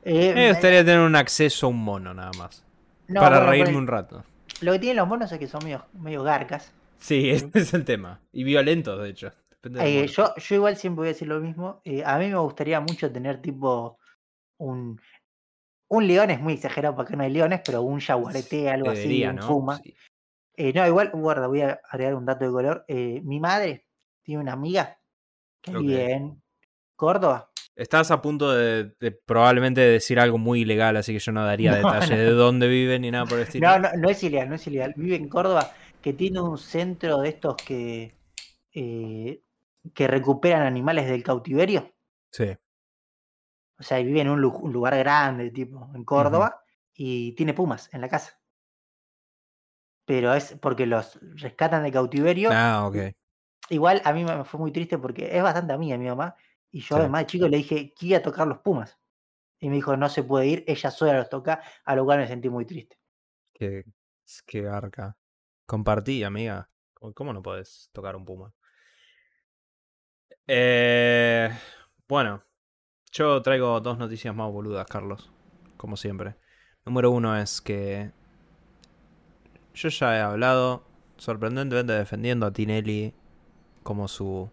Eh, 0.04 0.32
me 0.34 0.48
gustaría 0.48 0.84
tener 0.84 1.00
un 1.00 1.16
acceso 1.16 1.66
a 1.66 1.68
un 1.70 1.82
mono 1.82 2.14
nada 2.14 2.30
más. 2.38 2.64
no, 3.08 3.20
para 3.20 3.38
bueno, 3.38 3.50
reírme 3.50 3.76
un 3.76 3.86
rato. 3.86 4.24
Lo 4.60 4.72
que 4.72 4.78
tienen 4.78 4.96
los 4.96 5.08
monos 5.08 5.30
es 5.32 5.38
que 5.38 5.46
son 5.46 5.64
medio, 5.64 5.86
medio 5.92 6.22
garcas. 6.22 6.72
Sí, 6.98 7.30
ese 7.30 7.50
es 7.54 7.74
el 7.74 7.84
tema. 7.84 8.20
Y 8.32 8.44
violentos, 8.44 9.00
de 9.02 9.10
hecho. 9.10 9.32
Eh, 9.78 10.06
yo, 10.06 10.34
yo 10.36 10.54
igual 10.54 10.76
siempre 10.76 11.00
voy 11.00 11.08
a 11.08 11.12
decir 11.12 11.28
lo 11.28 11.40
mismo. 11.40 11.82
eh, 11.84 12.02
a 12.04 12.18
mí 12.18 12.28
me 12.28 12.36
gustaría 12.38 12.80
mucho 12.80 13.12
tener 13.12 13.42
tipo 13.42 13.98
un. 14.58 15.00
Un 15.92 16.06
león 16.06 16.30
es 16.30 16.40
muy 16.40 16.52
exagerado 16.52 16.94
porque 16.94 17.16
no 17.16 17.24
hay 17.24 17.30
leones, 17.30 17.62
pero 17.66 17.82
un 17.82 17.98
jaguarete, 18.00 18.70
algo 18.70 18.92
Debería, 18.92 19.30
así, 19.30 19.40
un 19.40 19.58
¿no? 19.58 19.76
Sí. 19.76 19.94
Eh, 20.56 20.72
no, 20.72 20.86
igual, 20.86 21.10
guarda, 21.12 21.48
voy 21.48 21.62
a 21.62 21.80
agregar 21.90 22.14
un 22.14 22.24
dato 22.26 22.44
de 22.44 22.50
color. 22.52 22.84
Mi 22.88 23.40
madre 23.40 23.86
tiene 24.22 24.40
una 24.40 24.52
amiga 24.52 24.98
que 25.60 25.72
Ok. 25.72 25.80
vive 25.80 26.12
en 26.12 26.42
Córdoba. 26.94 27.49
Estás 27.80 28.10
a 28.10 28.20
punto 28.20 28.52
de, 28.52 28.92
de 29.00 29.10
probablemente 29.10 29.80
decir 29.80 30.20
algo 30.20 30.36
muy 30.36 30.60
ilegal, 30.60 30.96
así 30.98 31.14
que 31.14 31.18
yo 31.18 31.32
no 31.32 31.44
daría 31.44 31.70
No, 31.70 31.76
detalles 31.78 32.10
no. 32.10 32.16
de 32.16 32.30
dónde 32.32 32.68
viven 32.68 33.02
ni 33.02 33.10
nada 33.10 33.24
por 33.24 33.38
el 33.38 33.44
estilo. 33.44 33.66
No, 33.66 33.78
no, 33.78 33.88
no 33.96 34.10
es 34.10 34.22
ilegal, 34.22 34.48
no 34.50 34.54
es 34.56 34.66
ilegal. 34.66 34.92
Vive 34.96 35.16
en 35.16 35.28
Córdoba, 35.30 35.72
que 36.02 36.12
tiene 36.12 36.40
un 36.40 36.58
centro 36.58 37.18
de 37.20 37.28
estos 37.30 37.56
que, 37.56 38.14
eh, 38.74 39.42
que 39.94 40.06
recuperan 40.06 40.62
animales 40.62 41.08
del 41.08 41.22
cautiverio. 41.22 41.90
Sí. 42.32 42.56
O 43.78 43.82
sea, 43.82 43.98
vive 43.98 44.20
en 44.20 44.28
un, 44.28 44.40
lu- 44.40 44.58
un 44.58 44.72
lugar 44.72 44.96
grande, 44.98 45.50
tipo, 45.50 45.88
en 45.94 46.04
Córdoba, 46.04 46.62
y 46.94 47.32
tiene 47.32 47.54
pumas 47.54 47.88
en 47.94 48.02
la 48.02 48.08
casa. 48.08 48.38
Pero 50.04 50.34
es 50.34 50.56
porque 50.60 50.86
los 50.86 51.18
rescatan 51.36 51.82
de 51.84 51.92
cautiverio. 51.92 52.50
Ah, 52.52 52.86
ok. 52.86 52.96
Igual 53.70 54.02
a 54.04 54.12
mí 54.12 54.24
me 54.24 54.44
fue 54.44 54.58
muy 54.60 54.72
triste 54.72 54.98
porque 54.98 55.34
es 55.36 55.42
bastante 55.42 55.72
amiga 55.72 55.96
mi 55.96 56.06
mamá. 56.08 56.34
Y 56.72 56.80
yo 56.80 56.96
Sí. 56.96 57.00
además 57.00 57.22
de 57.22 57.26
chico 57.26 57.48
le 57.48 57.58
dije 57.58 57.94
que 57.94 58.06
iba 58.06 58.18
a 58.18 58.22
tocar 58.22 58.46
los 58.48 58.58
pumas. 58.58 58.98
Y 59.60 59.68
me 59.70 59.76
dijo, 59.76 59.96
no 59.96 60.08
se 60.10 60.24
puede 60.24 60.46
ir, 60.48 60.64
ella 60.68 60.90
sola 60.90 61.18
los 61.18 61.30
toca, 61.30 61.62
a 61.84 61.96
lo 61.96 62.04
cual 62.06 62.20
me 62.20 62.28
sentí 62.28 62.48
muy 62.50 62.66
triste. 62.66 62.98
Qué, 63.52 63.84
qué 64.46 64.62
garca. 64.62 65.16
Compartí, 65.66 66.24
amiga. 66.24 66.68
¿Cómo- 66.94 67.14
¿Cómo 67.14 67.32
no 67.32 67.42
podés 67.42 67.90
tocar 67.92 68.16
un 68.16 68.24
puma? 68.24 68.52
Eh, 70.46 71.50
bueno, 72.08 72.42
Yo 73.12 73.42
traigo 73.42 73.80
dos 73.80 73.98
noticias 73.98 74.34
más 74.34 74.50
boludas, 74.52 74.86
Carlos. 74.88 75.30
Como 75.78 75.96
siempre. 75.96 76.36
Número 76.86 77.10
uno 77.12 77.36
es 77.38 77.60
que. 77.62 78.12
Yo 79.74 79.88
ya 79.88 80.16
he 80.16 80.20
hablado 80.20 80.84
sorprendentemente 81.16 81.92
defendiendo 81.92 82.46
a 82.46 82.52
Tinelli 82.52 83.14
como 83.82 84.08
su. 84.08 84.50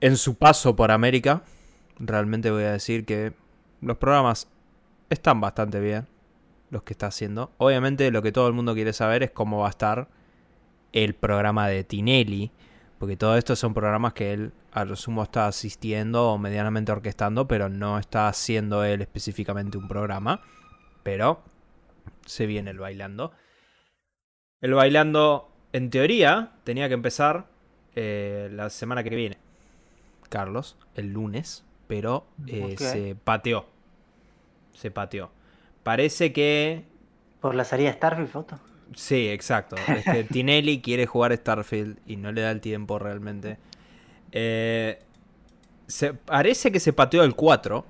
En 0.00 0.16
su 0.16 0.36
paso 0.36 0.76
por 0.76 0.90
América. 0.90 1.42
Realmente 1.98 2.50
voy 2.50 2.64
a 2.64 2.72
decir 2.72 3.04
que 3.04 3.32
los 3.80 3.96
programas 3.96 4.48
están 5.10 5.40
bastante 5.40 5.80
bien. 5.80 6.06
Los 6.70 6.82
que 6.82 6.92
está 6.92 7.06
haciendo. 7.06 7.50
Obviamente 7.58 8.10
lo 8.10 8.22
que 8.22 8.30
todo 8.30 8.46
el 8.46 8.52
mundo 8.52 8.74
quiere 8.74 8.92
saber 8.92 9.22
es 9.22 9.30
cómo 9.30 9.60
va 9.60 9.68
a 9.68 9.70
estar 9.70 10.08
el 10.92 11.14
programa 11.14 11.68
de 11.68 11.82
Tinelli. 11.82 12.52
Porque 12.98 13.16
todo 13.16 13.36
esto 13.36 13.56
son 13.56 13.74
programas 13.74 14.12
que 14.12 14.32
él 14.32 14.52
a 14.72 14.84
lo 14.84 14.96
sumo 14.96 15.22
está 15.22 15.46
asistiendo 15.46 16.30
o 16.30 16.38
medianamente 16.38 16.92
orquestando, 16.92 17.48
pero 17.48 17.68
no 17.68 17.98
está 17.98 18.28
haciendo 18.28 18.84
él 18.84 19.00
específicamente 19.00 19.78
un 19.78 19.88
programa. 19.88 20.42
Pero 21.02 21.42
se 22.26 22.46
viene 22.46 22.70
el 22.70 22.78
bailando. 22.78 23.32
El 24.60 24.74
bailando, 24.74 25.50
en 25.72 25.90
teoría, 25.90 26.52
tenía 26.64 26.88
que 26.88 26.94
empezar 26.94 27.46
eh, 27.94 28.48
la 28.52 28.70
semana 28.70 29.02
que 29.02 29.10
viene. 29.10 29.47
Carlos, 30.28 30.76
el 30.94 31.12
lunes, 31.12 31.64
pero 31.86 32.26
eh, 32.46 32.76
se 32.78 33.16
pateó. 33.16 33.66
Se 34.72 34.90
pateó. 34.90 35.30
Parece 35.82 36.32
que... 36.32 36.84
¿Por 37.40 37.54
la 37.54 37.64
salida 37.64 37.88
de 37.88 37.96
Starfield, 37.96 38.28
foto? 38.28 38.58
Sí, 38.94 39.28
exacto. 39.28 39.76
Es 39.76 40.04
que 40.04 40.24
Tinelli 40.30 40.80
quiere 40.80 41.06
jugar 41.06 41.36
Starfield 41.36 41.98
y 42.06 42.16
no 42.16 42.32
le 42.32 42.42
da 42.42 42.50
el 42.50 42.60
tiempo 42.60 42.98
realmente. 42.98 43.58
Eh, 44.32 44.98
se, 45.86 46.14
parece 46.14 46.70
que 46.72 46.80
se 46.80 46.92
pateó 46.92 47.24
el 47.24 47.34
4, 47.34 47.84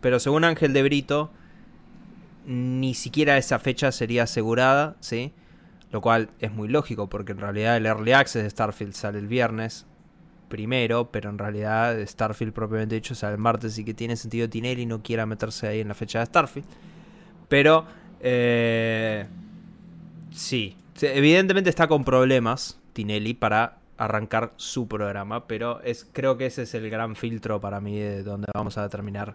pero 0.00 0.18
según 0.18 0.44
Ángel 0.44 0.72
de 0.72 0.82
Brito, 0.82 1.30
ni 2.46 2.94
siquiera 2.94 3.38
esa 3.38 3.58
fecha 3.58 3.92
sería 3.92 4.24
asegurada, 4.24 4.96
¿sí? 5.00 5.32
Lo 5.90 6.00
cual 6.00 6.30
es 6.40 6.52
muy 6.52 6.68
lógico, 6.68 7.08
porque 7.08 7.32
en 7.32 7.38
realidad 7.38 7.76
el 7.76 7.86
Early 7.86 8.12
Access 8.12 8.42
de 8.42 8.50
Starfield 8.50 8.92
sale 8.92 9.18
el 9.18 9.28
viernes 9.28 9.86
primero, 10.48 11.10
pero 11.10 11.30
en 11.30 11.38
realidad 11.38 11.96
Starfield 12.06 12.52
propiamente 12.52 12.94
dicho 12.94 13.14
sale 13.14 13.34
el 13.34 13.38
martes 13.38 13.78
y 13.78 13.84
que 13.84 13.94
tiene 13.94 14.16
sentido 14.16 14.48
Tinelli 14.48 14.86
no 14.86 15.02
quiera 15.02 15.26
meterse 15.26 15.66
ahí 15.68 15.80
en 15.80 15.88
la 15.88 15.94
fecha 15.94 16.20
de 16.20 16.26
Starfield. 16.26 16.66
Pero, 17.48 17.86
eh, 18.20 19.26
sí, 20.32 20.76
evidentemente 21.00 21.70
está 21.70 21.86
con 21.88 22.04
problemas 22.04 22.80
Tinelli 22.92 23.34
para 23.34 23.78
arrancar 23.98 24.52
su 24.56 24.88
programa, 24.88 25.46
pero 25.46 25.80
es, 25.82 26.06
creo 26.12 26.36
que 26.36 26.46
ese 26.46 26.62
es 26.62 26.74
el 26.74 26.90
gran 26.90 27.16
filtro 27.16 27.60
para 27.60 27.80
mí 27.80 27.98
de 27.98 28.22
donde 28.22 28.46
vamos 28.54 28.76
a 28.78 28.82
determinar 28.82 29.34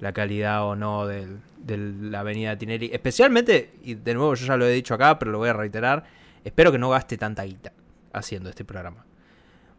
la 0.00 0.12
calidad 0.12 0.64
o 0.64 0.74
no 0.74 1.06
de 1.06 1.28
la 1.66 2.20
avenida 2.20 2.56
Tinelli. 2.56 2.90
Especialmente, 2.92 3.74
y 3.82 3.94
de 3.94 4.14
nuevo 4.14 4.34
yo 4.34 4.46
ya 4.46 4.56
lo 4.56 4.66
he 4.66 4.72
dicho 4.72 4.94
acá, 4.94 5.18
pero 5.18 5.30
lo 5.30 5.38
voy 5.38 5.48
a 5.48 5.52
reiterar, 5.52 6.04
espero 6.44 6.72
que 6.72 6.78
no 6.78 6.90
gaste 6.90 7.16
tanta 7.16 7.44
guita 7.44 7.72
haciendo 8.12 8.48
este 8.50 8.64
programa. 8.64 9.04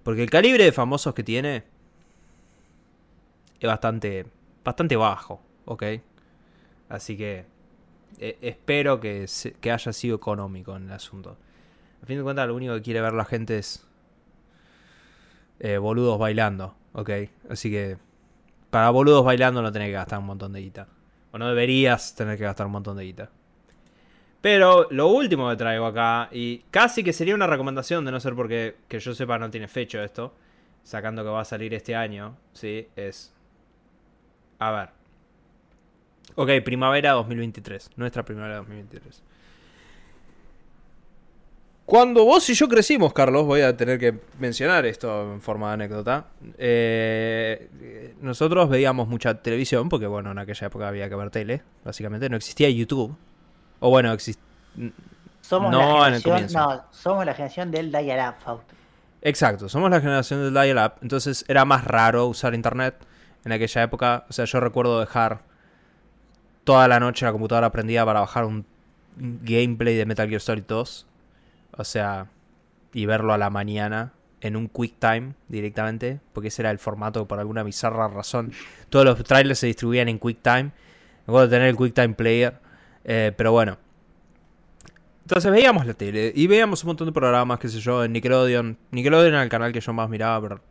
Porque 0.05 0.21
el 0.21 0.29
calibre 0.29 0.63
de 0.63 0.71
famosos 0.71 1.15
que 1.15 1.23
tiene 1.23 1.63
es 3.59 3.67
bastante, 3.67 4.27
bastante 4.63 4.95
bajo, 4.95 5.41
¿ok? 5.65 5.83
Así 6.89 7.17
que 7.17 7.47
eh, 8.19 8.37
espero 8.39 8.99
que, 8.99 9.25
que 9.59 9.71
haya 9.71 9.91
sido 9.91 10.15
económico 10.15 10.75
en 10.75 10.83
el 10.83 10.91
asunto. 10.91 11.37
A 12.03 12.05
fin 12.05 12.17
de 12.17 12.23
cuentas, 12.23 12.47
lo 12.47 12.53
único 12.53 12.75
que 12.75 12.83
quiere 12.83 13.01
ver 13.01 13.13
la 13.13 13.25
gente 13.25 13.57
es 13.57 13.83
eh, 15.57 15.79
boludos 15.79 16.19
bailando, 16.19 16.75
¿ok? 16.93 17.09
Así 17.49 17.71
que 17.71 17.97
para 18.69 18.91
boludos 18.91 19.25
bailando 19.25 19.63
no 19.63 19.71
tenés 19.71 19.87
que 19.87 19.93
gastar 19.93 20.19
un 20.19 20.27
montón 20.27 20.53
de 20.53 20.61
guita. 20.61 20.87
O 21.31 21.39
no 21.39 21.47
deberías 21.47 22.13
tener 22.13 22.37
que 22.37 22.43
gastar 22.43 22.67
un 22.67 22.73
montón 22.73 22.97
de 22.97 23.05
guita. 23.05 23.31
Pero 24.45 24.85
lo 24.91 25.07
último 25.07 25.49
que 25.49 25.55
traigo 25.55 25.87
acá, 25.87 26.29
y 26.31 26.59
casi 26.69 27.03
que 27.03 27.13
sería 27.13 27.33
una 27.33 27.47
recomendación 27.47 28.05
de 28.05 28.11
no 28.11 28.19
ser 28.19 28.35
porque 28.35 28.75
que 28.87 28.99
yo 28.99 29.15
sepa 29.15 29.39
no 29.39 29.49
tiene 29.49 29.67
fecha 29.67 30.03
esto, 30.03 30.35
sacando 30.83 31.23
que 31.23 31.29
va 31.29 31.41
a 31.41 31.45
salir 31.45 31.73
este 31.73 31.95
año, 31.95 32.37
¿sí? 32.53 32.87
Es... 32.95 33.33
A 34.59 34.69
ver. 34.69 34.89
Ok, 36.35 36.63
primavera 36.63 37.13
2023, 37.13 37.89
nuestra 37.95 38.23
primavera 38.23 38.57
2023. 38.57 39.23
Cuando 41.87 42.23
vos 42.23 42.47
y 42.47 42.53
yo 42.53 42.67
crecimos, 42.67 43.13
Carlos, 43.13 43.47
voy 43.47 43.61
a 43.61 43.75
tener 43.75 43.97
que 43.97 44.13
mencionar 44.37 44.85
esto 44.85 45.33
en 45.33 45.41
forma 45.41 45.69
de 45.69 45.73
anécdota. 45.73 46.27
Eh, 46.59 48.13
nosotros 48.21 48.69
veíamos 48.69 49.07
mucha 49.07 49.41
televisión, 49.41 49.89
porque 49.89 50.05
bueno, 50.05 50.29
en 50.29 50.37
aquella 50.37 50.67
época 50.67 50.87
había 50.87 51.09
que 51.09 51.15
ver 51.15 51.31
tele, 51.31 51.63
básicamente. 51.83 52.29
No 52.29 52.37
existía 52.37 52.69
YouTube. 52.69 53.17
O 53.79 53.89
bueno, 53.89 54.11
existía. 54.13 54.43
Somos 55.41 55.71
no 55.71 55.99
la 56.09 56.19
generación, 56.19 56.53
No, 56.53 56.83
somos 56.91 57.25
la 57.25 57.33
generación 57.33 57.71
del 57.71 57.91
dial-up, 57.91 58.61
Exacto, 59.21 59.69
somos 59.69 59.89
la 59.89 60.01
generación 60.01 60.41
del 60.41 60.53
dial-up. 60.53 60.93
Entonces 61.01 61.45
era 61.47 61.65
más 61.65 61.85
raro 61.85 62.25
usar 62.27 62.53
internet 62.55 62.95
en 63.43 63.51
aquella 63.51 63.83
época. 63.83 64.25
O 64.29 64.33
sea, 64.33 64.45
yo 64.45 64.59
recuerdo 64.59 64.99
dejar 64.99 65.41
toda 66.63 66.87
la 66.87 66.99
noche 66.99 67.25
la 67.25 67.31
computadora 67.31 67.71
prendida 67.71 68.05
para 68.05 68.21
bajar 68.21 68.45
un 68.45 68.65
gameplay 69.17 69.95
de 69.95 70.05
Metal 70.05 70.27
Gear 70.27 70.41
Solid 70.41 70.63
2 70.67 71.05
o 71.77 71.83
sea, 71.83 72.27
y 72.93 73.05
verlo 73.05 73.33
a 73.33 73.37
la 73.37 73.49
mañana 73.49 74.13
en 74.41 74.55
un 74.55 74.67
QuickTime 74.67 75.33
directamente, 75.47 76.19
porque 76.33 76.49
ese 76.49 76.61
era 76.61 76.71
el 76.71 76.79
formato 76.79 77.27
por 77.27 77.39
alguna 77.39 77.63
bizarra 77.63 78.07
razón. 78.07 78.53
Todos 78.89 79.05
los 79.05 79.23
trailers 79.23 79.59
se 79.59 79.67
distribuían 79.67 80.07
en 80.07 80.19
QuickTime. 80.19 80.63
Me 80.63 80.71
acuerdo 81.25 81.47
de 81.47 81.55
tener 81.57 81.69
el 81.69 81.75
QuickTime 81.75 82.13
Player, 82.13 82.59
eh, 83.05 83.31
pero 83.35 83.51
bueno. 83.51 83.77
Entonces 85.21 85.51
veíamos 85.51 85.85
la 85.85 85.93
tele 85.93 86.31
y 86.35 86.47
veíamos 86.47 86.83
un 86.83 86.89
montón 86.89 87.07
de 87.07 87.13
programas, 87.13 87.59
qué 87.59 87.69
sé 87.69 87.79
yo, 87.79 88.03
en 88.03 88.13
Nickelodeon. 88.13 88.77
Nickelodeon 88.91 89.33
era 89.33 89.43
el 89.43 89.49
canal 89.49 89.71
que 89.71 89.79
yo 89.79 89.93
más 89.93 90.09
miraba 90.09 90.47
por 90.47 90.61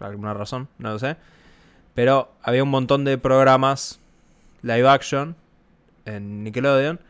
alguna 0.00 0.34
razón, 0.34 0.68
no 0.78 0.90
lo 0.90 0.98
sé. 0.98 1.16
Pero 1.94 2.32
había 2.42 2.62
un 2.62 2.70
montón 2.70 3.04
de 3.04 3.18
programas 3.18 4.00
live 4.62 4.88
action 4.88 5.36
en 6.06 6.44
Nickelodeon 6.44 7.00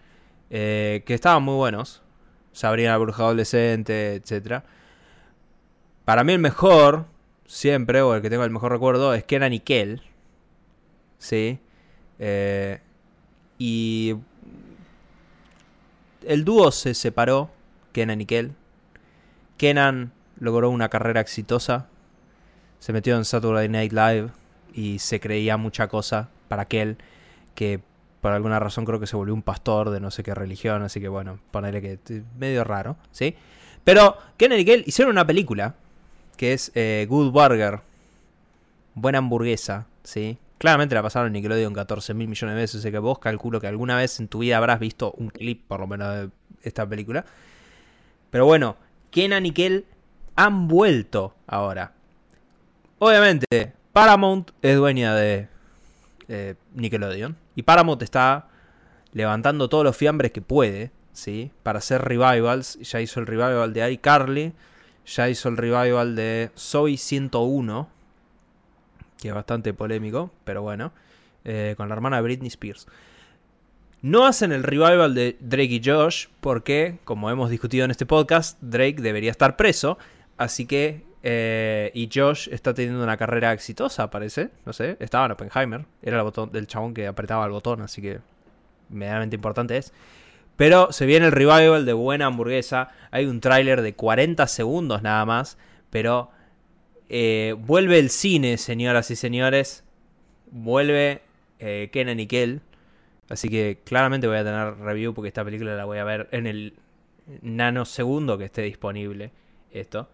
eh, 0.51 1.03
que 1.07 1.14
estaban 1.14 1.43
muy 1.43 1.55
buenos. 1.55 2.03
Sabrina 2.53 2.91
la 2.91 2.99
bruja 2.99 3.22
adolescente, 3.22 4.16
etc. 4.16 4.63
Para 6.04 6.25
mí 6.25 6.33
el 6.33 6.41
mejor, 6.41 7.07
siempre, 7.46 8.03
o 8.03 8.14
el 8.14 8.22
que 8.22 8.30
tengo 8.30 8.45
el 8.45 8.50
mejor 8.50 8.72
recuerdo, 8.72 9.14
es 9.14 9.25
Kenan 9.25 9.53
y 9.53 9.61
Kel. 9.61 10.03
¿Sí? 11.18 11.61
Eh, 12.18 12.80
y 13.59 14.17
el 16.26 16.45
dúo 16.45 16.72
se 16.72 16.95
separó, 16.95 17.51
Kenan 17.92 18.21
y 18.21 18.26
Kel. 18.26 18.53
Kenan 19.57 20.13
logró 20.38 20.71
una 20.71 20.88
carrera 20.88 21.21
exitosa. 21.21 21.88
Se 22.79 22.92
metió 22.92 23.17
en 23.17 23.25
Saturday 23.25 23.68
Night 23.68 23.92
Live 23.92 24.30
y 24.72 24.99
se 24.99 25.21
creía 25.21 25.57
mucha 25.57 25.88
cosa 25.88 26.30
para 26.49 26.67
Kel 26.67 26.99
que 27.55 27.80
por 28.21 28.33
alguna 28.33 28.59
razón 28.59 28.84
creo 28.84 29.01
que 29.01 29.07
se 29.07 29.17
volvió 29.17 29.34
un 29.34 29.42
pastor 29.42 29.91
de 29.91 30.01
no 30.01 30.11
sé 30.11 30.22
qué 30.22 30.34
religión, 30.34 30.83
así 30.83 31.01
que 31.01 31.09
bueno, 31.09 31.38
ponerle 31.51 31.80
que 31.80 32.22
medio 32.38 32.64
raro, 32.64 32.97
¿sí? 33.11 33.34
Pero 33.84 34.17
Kennedy 34.37 34.61
y 34.61 34.64
Gale 34.64 34.84
hicieron 34.87 35.13
una 35.13 35.26
película 35.26 35.75
que 36.37 36.53
es 36.53 36.71
eh, 36.75 37.07
Good 37.09 37.33
Burger, 37.33 37.80
buena 38.95 39.18
hamburguesa, 39.18 39.87
¿sí? 40.05 40.38
Claramente 40.61 40.95
la 40.95 41.03
pasaron 41.03 41.32
Nickelodeon 41.32 41.72
14 41.72 42.12
mil 42.12 42.28
millones 42.28 42.54
de 42.54 42.61
veces, 42.61 42.80
así 42.80 42.91
que 42.91 42.99
vos 42.99 43.18
calculo 43.18 43.62
que 43.62 43.66
alguna 43.66 43.96
vez 43.96 44.20
en 44.20 44.28
tu 44.28 44.41
vida 44.41 44.58
habrás 44.58 44.78
visto 44.78 45.11
un 45.12 45.30
clip, 45.30 45.66
por 45.66 45.80
lo 45.80 45.87
menos, 45.87 46.14
de 46.14 46.30
esta 46.61 46.87
película. 46.87 47.24
Pero 48.28 48.45
bueno, 48.45 48.76
Kenan 49.11 49.46
y 49.46 49.53
Kel 49.53 49.87
han 50.37 50.68
vuelto 50.68 51.34
ahora. 51.46 51.95
Obviamente, 52.99 53.72
Paramount 53.95 54.50
es 54.61 54.76
dueña 54.76 55.14
de 55.14 55.49
eh, 56.28 56.57
Nickelodeon. 56.74 57.38
Y 57.54 57.62
Paramount 57.62 58.03
está 58.03 58.49
levantando 59.14 59.70
todos 59.70 59.84
los 59.84 59.96
fiambres 59.96 60.30
que 60.30 60.42
puede, 60.42 60.91
¿sí? 61.14 61.53
Para 61.62 61.78
hacer 61.78 62.03
revivals. 62.03 62.78
Ya 62.80 63.00
hizo 63.00 63.18
el 63.18 63.26
revival 63.26 63.72
de 63.72 63.92
iCarly. 63.92 64.53
Ya 65.07 65.30
hizo 65.30 65.49
el 65.49 65.57
revival 65.57 66.16
de 66.16 66.50
Soy 66.54 66.99
101. 66.99 68.00
Que 69.21 69.29
es 69.29 69.34
bastante 69.34 69.75
polémico, 69.75 70.30
pero 70.45 70.63
bueno. 70.63 70.92
Eh, 71.45 71.75
con 71.76 71.88
la 71.88 71.95
hermana 71.95 72.21
Britney 72.21 72.49
Spears. 72.49 72.87
No 74.03 74.26
hacen 74.26 74.53
el 74.53 74.63
revival 74.63 75.14
de 75.14 75.37
Drake 75.41 75.75
y 75.75 75.83
Josh 75.84 76.26
porque, 76.41 76.99
como 77.05 77.30
hemos 77.30 77.51
discutido 77.51 77.84
en 77.84 77.91
este 77.91 78.07
podcast, 78.07 78.59
Drake 78.61 78.97
debería 79.01 79.30
estar 79.30 79.57
preso. 79.57 79.99
Así 80.37 80.67
que 80.67 81.05
eh, 81.22 81.91
y 81.95 82.09
Josh 82.13 82.49
está 82.51 82.72
teniendo 82.72 83.03
una 83.03 83.17
carrera 83.17 83.53
exitosa, 83.53 84.11
parece. 84.11 84.51
No 84.64 84.72
sé, 84.72 84.97
estaba 85.01 85.26
en 85.26 85.33
Oppenheimer. 85.33 85.84
Era 86.03 86.17
el 86.17 86.22
botón 86.22 86.51
del 86.51 86.67
chabón 86.67 86.95
que 86.95 87.07
apretaba 87.07 87.45
el 87.45 87.53
botón, 87.53 87.83
así 87.83 88.01
que 88.01 88.21
medianamente 88.88 89.37
importante 89.37 89.76
es. 89.76 89.92
Pero 90.57 90.92
se 90.92 91.07
viene 91.07 91.26
el 91.26 91.33
revival 91.33 91.87
de 91.87 91.92
Buena 91.92 92.26
Hamburguesa. 92.26 92.88
Hay 93.11 93.26
un 93.26 93.41
tráiler 93.41 93.83
de 93.83 93.95
40 93.95 94.47
segundos 94.47 95.03
nada 95.03 95.25
más. 95.25 95.59
Pero 95.91 96.30
eh, 97.12 97.57
vuelve 97.58 97.99
el 97.99 98.08
cine, 98.08 98.57
señoras 98.57 99.11
y 99.11 99.16
señores. 99.16 99.82
vuelve 100.53 101.22
eh, 101.58 101.91
Kenan 101.92 102.20
y. 102.20 102.61
Así 103.28 103.49
que 103.49 103.80
claramente 103.84 104.28
voy 104.28 104.37
a 104.37 104.45
tener 104.45 104.76
review 104.78 105.12
porque 105.12 105.28
esta 105.28 105.45
película 105.45 105.74
la 105.74 105.84
voy 105.84 105.99
a 105.99 106.04
ver 106.04 106.28
en 106.30 106.46
el 106.46 106.74
nanosegundo 107.42 108.38
que 108.38 108.45
esté 108.45 108.62
disponible 108.62 109.32
esto. 109.72 110.08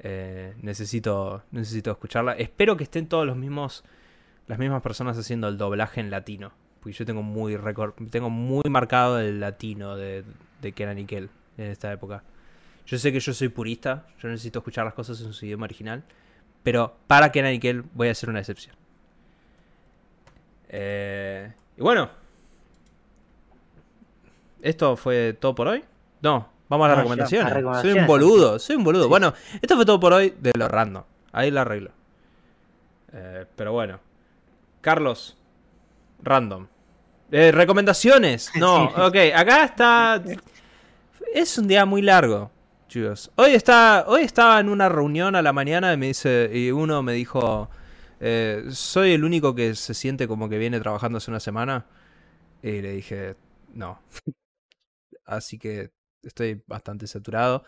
Eh, 0.00 0.54
necesito, 0.62 1.44
necesito 1.52 1.92
escucharla. 1.92 2.32
Espero 2.32 2.76
que 2.76 2.84
estén 2.84 3.06
todos 3.06 3.24
los 3.24 3.36
mismos, 3.36 3.84
las 4.48 4.58
mismas 4.58 4.82
personas 4.82 5.16
haciendo 5.16 5.46
el 5.46 5.56
doblaje 5.58 6.00
en 6.00 6.10
latino. 6.10 6.52
Porque 6.80 6.98
yo 6.98 7.06
tengo 7.06 7.22
muy 7.22 7.56
tengo 8.10 8.30
muy 8.30 8.68
marcado 8.68 9.20
el 9.20 9.38
latino 9.38 9.96
de, 9.96 10.24
de 10.60 10.72
Kenan 10.72 10.98
y 10.98 11.06
en 11.14 11.30
esta 11.56 11.92
época. 11.92 12.24
Yo 12.84 12.98
sé 12.98 13.12
que 13.12 13.20
yo 13.20 13.32
soy 13.32 13.48
purista, 13.48 14.08
yo 14.20 14.28
necesito 14.28 14.58
escuchar 14.58 14.84
las 14.84 14.94
cosas 14.94 15.20
en 15.20 15.32
su 15.32 15.46
idioma 15.46 15.66
original. 15.66 16.02
Pero 16.62 16.96
para 17.06 17.32
Kenan 17.32 17.54
y 17.54 17.58
Kel 17.58 17.82
voy 17.94 18.08
a 18.08 18.12
hacer 18.12 18.30
una 18.30 18.38
excepción. 18.38 18.76
Eh, 20.68 21.52
y 21.76 21.82
bueno, 21.82 22.08
¿esto 24.60 24.96
fue 24.96 25.34
todo 25.34 25.54
por 25.54 25.68
hoy? 25.68 25.84
No, 26.22 26.48
vamos 26.68 26.86
a 26.86 26.88
las 26.88 26.98
recomendaciones. 26.98 27.52
Soy 27.82 27.92
un 27.92 28.06
boludo, 28.06 28.58
soy 28.58 28.76
un 28.76 28.84
boludo. 28.84 29.08
Bueno, 29.08 29.34
esto 29.60 29.76
fue 29.76 29.84
todo 29.84 30.00
por 30.00 30.12
hoy 30.12 30.34
de 30.40 30.52
lo 30.54 30.68
random. 30.68 31.02
Ahí 31.32 31.50
la 31.50 31.62
arreglo. 31.62 31.90
Eh, 33.12 33.44
pero 33.56 33.72
bueno. 33.72 34.00
Carlos, 34.80 35.36
random. 36.22 36.66
Eh, 37.30 37.50
recomendaciones. 37.52 38.50
No, 38.56 38.84
ok, 38.84 39.16
acá 39.34 39.64
está. 39.64 40.22
Es 41.34 41.56
un 41.56 41.66
día 41.66 41.86
muy 41.86 42.02
largo, 42.02 42.50
Hoy 43.36 43.52
está, 43.52 44.04
hoy 44.06 44.22
estaba 44.22 44.60
en 44.60 44.68
una 44.68 44.88
reunión 44.88 45.34
a 45.34 45.42
la 45.42 45.52
mañana 45.52 45.92
y 45.94 45.96
me 45.96 46.08
dice 46.08 46.50
y 46.52 46.70
uno 46.70 47.02
me 47.02 47.14
dijo, 47.14 47.70
eh, 48.20 48.64
soy 48.70 49.12
el 49.12 49.24
único 49.24 49.54
que 49.54 49.74
se 49.74 49.94
siente 49.94 50.28
como 50.28 50.48
que 50.48 50.58
viene 50.58 50.78
trabajando 50.78 51.18
hace 51.18 51.30
una 51.30 51.40
semana. 51.40 51.86
Y 52.62 52.82
le 52.82 52.92
dije, 52.92 53.36
no. 53.72 54.02
Así 55.24 55.58
que 55.58 55.92
estoy 56.22 56.62
bastante 56.66 57.06
saturado. 57.06 57.64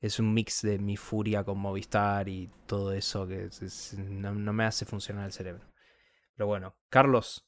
Es 0.00 0.18
un 0.18 0.34
mix 0.34 0.62
de 0.62 0.78
mi 0.78 0.96
furia 0.96 1.44
con 1.44 1.58
Movistar 1.58 2.28
y 2.28 2.50
todo 2.66 2.92
eso 2.92 3.26
que 3.28 3.48
no, 3.96 4.52
me 4.52 4.64
hace 4.64 4.84
funcionar 4.84 5.26
el 5.26 5.32
cerebro. 5.32 5.64
Pero 6.36 6.48
bueno, 6.48 6.74
Carlos, 6.88 7.46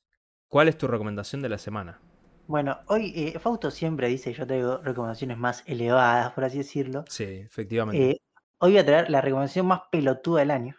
¿cuál 0.49 0.69
es 0.69 0.79
tu 0.79 0.87
recomendación 0.87 1.43
de 1.43 1.49
la 1.49 1.59
semana? 1.59 2.01
Bueno, 2.47 2.79
hoy 2.87 3.13
eh, 3.15 3.39
Fausto 3.39 3.71
siempre 3.71 4.09
dice 4.09 4.33
yo 4.33 4.47
tengo 4.47 4.79
recomendaciones 4.79 5.37
más 5.37 5.65
elevadas, 5.67 6.33
por 6.33 6.45
así 6.45 6.59
decirlo. 6.59 7.05
Sí, 7.09 7.25
efectivamente. 7.25 8.11
Eh, 8.11 8.21
hoy 8.59 8.73
voy 8.73 8.79
a 8.79 8.87
traer 8.87 9.11
la 9.11 9.21
recomendación 9.21 9.67
más 9.67 9.83
pelotuda 9.91 10.41
del 10.41 10.51
año. 10.51 10.77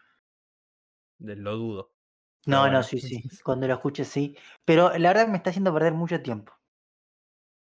Lo 1.19 1.57
dudo. 1.57 1.91
No, 2.45 2.69
no, 2.69 2.83
sí, 2.83 2.99
sí. 2.99 3.23
Cuando 3.43 3.67
lo 3.67 3.73
escuches, 3.73 4.07
sí. 4.07 4.37
Pero 4.63 4.97
la 4.97 5.09
verdad 5.09 5.27
me 5.27 5.37
está 5.37 5.49
haciendo 5.49 5.73
perder 5.73 5.93
mucho 5.93 6.21
tiempo. 6.21 6.53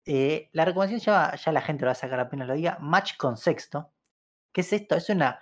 Eh, 0.06 0.50
la 0.54 0.66
recomendación 0.66 1.02
ya, 1.02 1.36
ya 1.36 1.52
la 1.52 1.62
gente 1.62 1.82
lo 1.82 1.88
va 1.88 1.92
a 1.92 1.96
sacar 1.96 2.20
apenas 2.20 2.48
lo 2.48 2.54
diga. 2.54 2.78
Match 2.80 3.18
con 3.18 3.38
sexto. 3.38 3.92
¿Qué 4.54 4.62
es 4.62 4.74
esto? 4.74 4.96
Es 4.96 5.10
una 5.10 5.42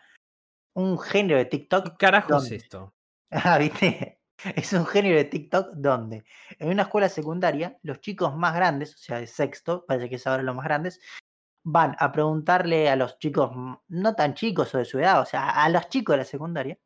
un 0.73 0.99
género 0.99 1.37
de 1.37 1.45
TikTok. 1.45 1.91
¿Qué 1.91 1.97
carajo 1.97 2.37
es 2.37 2.51
esto? 2.51 2.93
Ah, 3.29 3.57
viste. 3.57 4.16
Es 4.55 4.73
un 4.73 4.85
género 4.85 5.17
de 5.17 5.25
TikTok 5.25 5.73
donde 5.75 6.23
en 6.59 6.69
una 6.69 6.83
escuela 6.83 7.09
secundaria 7.09 7.77
los 7.83 7.99
chicos 8.01 8.35
más 8.35 8.55
grandes, 8.55 8.95
o 8.95 8.97
sea, 8.97 9.19
de 9.19 9.27
sexto, 9.27 9.85
parece 9.87 10.09
que 10.09 10.15
es 10.15 10.27
ahora 10.27 10.43
los 10.43 10.55
más 10.55 10.65
grandes, 10.65 10.99
van 11.63 11.95
a 11.99 12.11
preguntarle 12.11 12.89
a 12.89 12.95
los 12.95 13.19
chicos 13.19 13.51
no 13.87 14.15
tan 14.15 14.33
chicos 14.33 14.73
o 14.73 14.77
de 14.77 14.85
su 14.85 14.99
edad, 14.99 15.21
o 15.21 15.25
sea, 15.25 15.49
a 15.49 15.69
los 15.69 15.89
chicos 15.89 16.13
de 16.13 16.17
la 16.19 16.25
secundaria, 16.25 16.77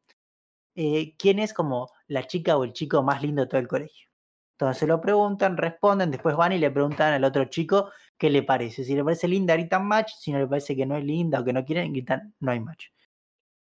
eh, 0.75 1.15
quién 1.17 1.39
es 1.39 1.53
como 1.53 1.89
la 2.07 2.25
chica 2.27 2.57
o 2.57 2.63
el 2.63 2.73
chico 2.73 3.03
más 3.03 3.21
lindo 3.21 3.43
de 3.43 3.47
todo 3.47 3.59
el 3.59 3.67
colegio. 3.67 4.07
Entonces 4.53 4.79
se 4.79 4.87
lo 4.87 5.01
preguntan, 5.01 5.57
responden, 5.57 6.11
después 6.11 6.35
van 6.35 6.53
y 6.53 6.59
le 6.59 6.71
preguntan 6.71 7.13
al 7.13 7.23
otro 7.23 7.45
chico 7.45 7.91
qué 8.17 8.29
le 8.29 8.43
parece. 8.43 8.83
Si 8.83 8.95
le 8.95 9.03
parece 9.03 9.27
linda, 9.27 9.55
gritan 9.55 9.87
match. 9.87 10.13
Si 10.19 10.31
no 10.31 10.37
le 10.37 10.45
parece 10.47 10.75
que 10.75 10.85
no 10.85 10.95
es 10.95 11.03
linda 11.03 11.39
o 11.39 11.43
que 11.43 11.51
no 11.51 11.65
quieren, 11.65 11.91
gritan 11.91 12.35
no 12.39 12.51
hay 12.51 12.59
match. 12.59 12.89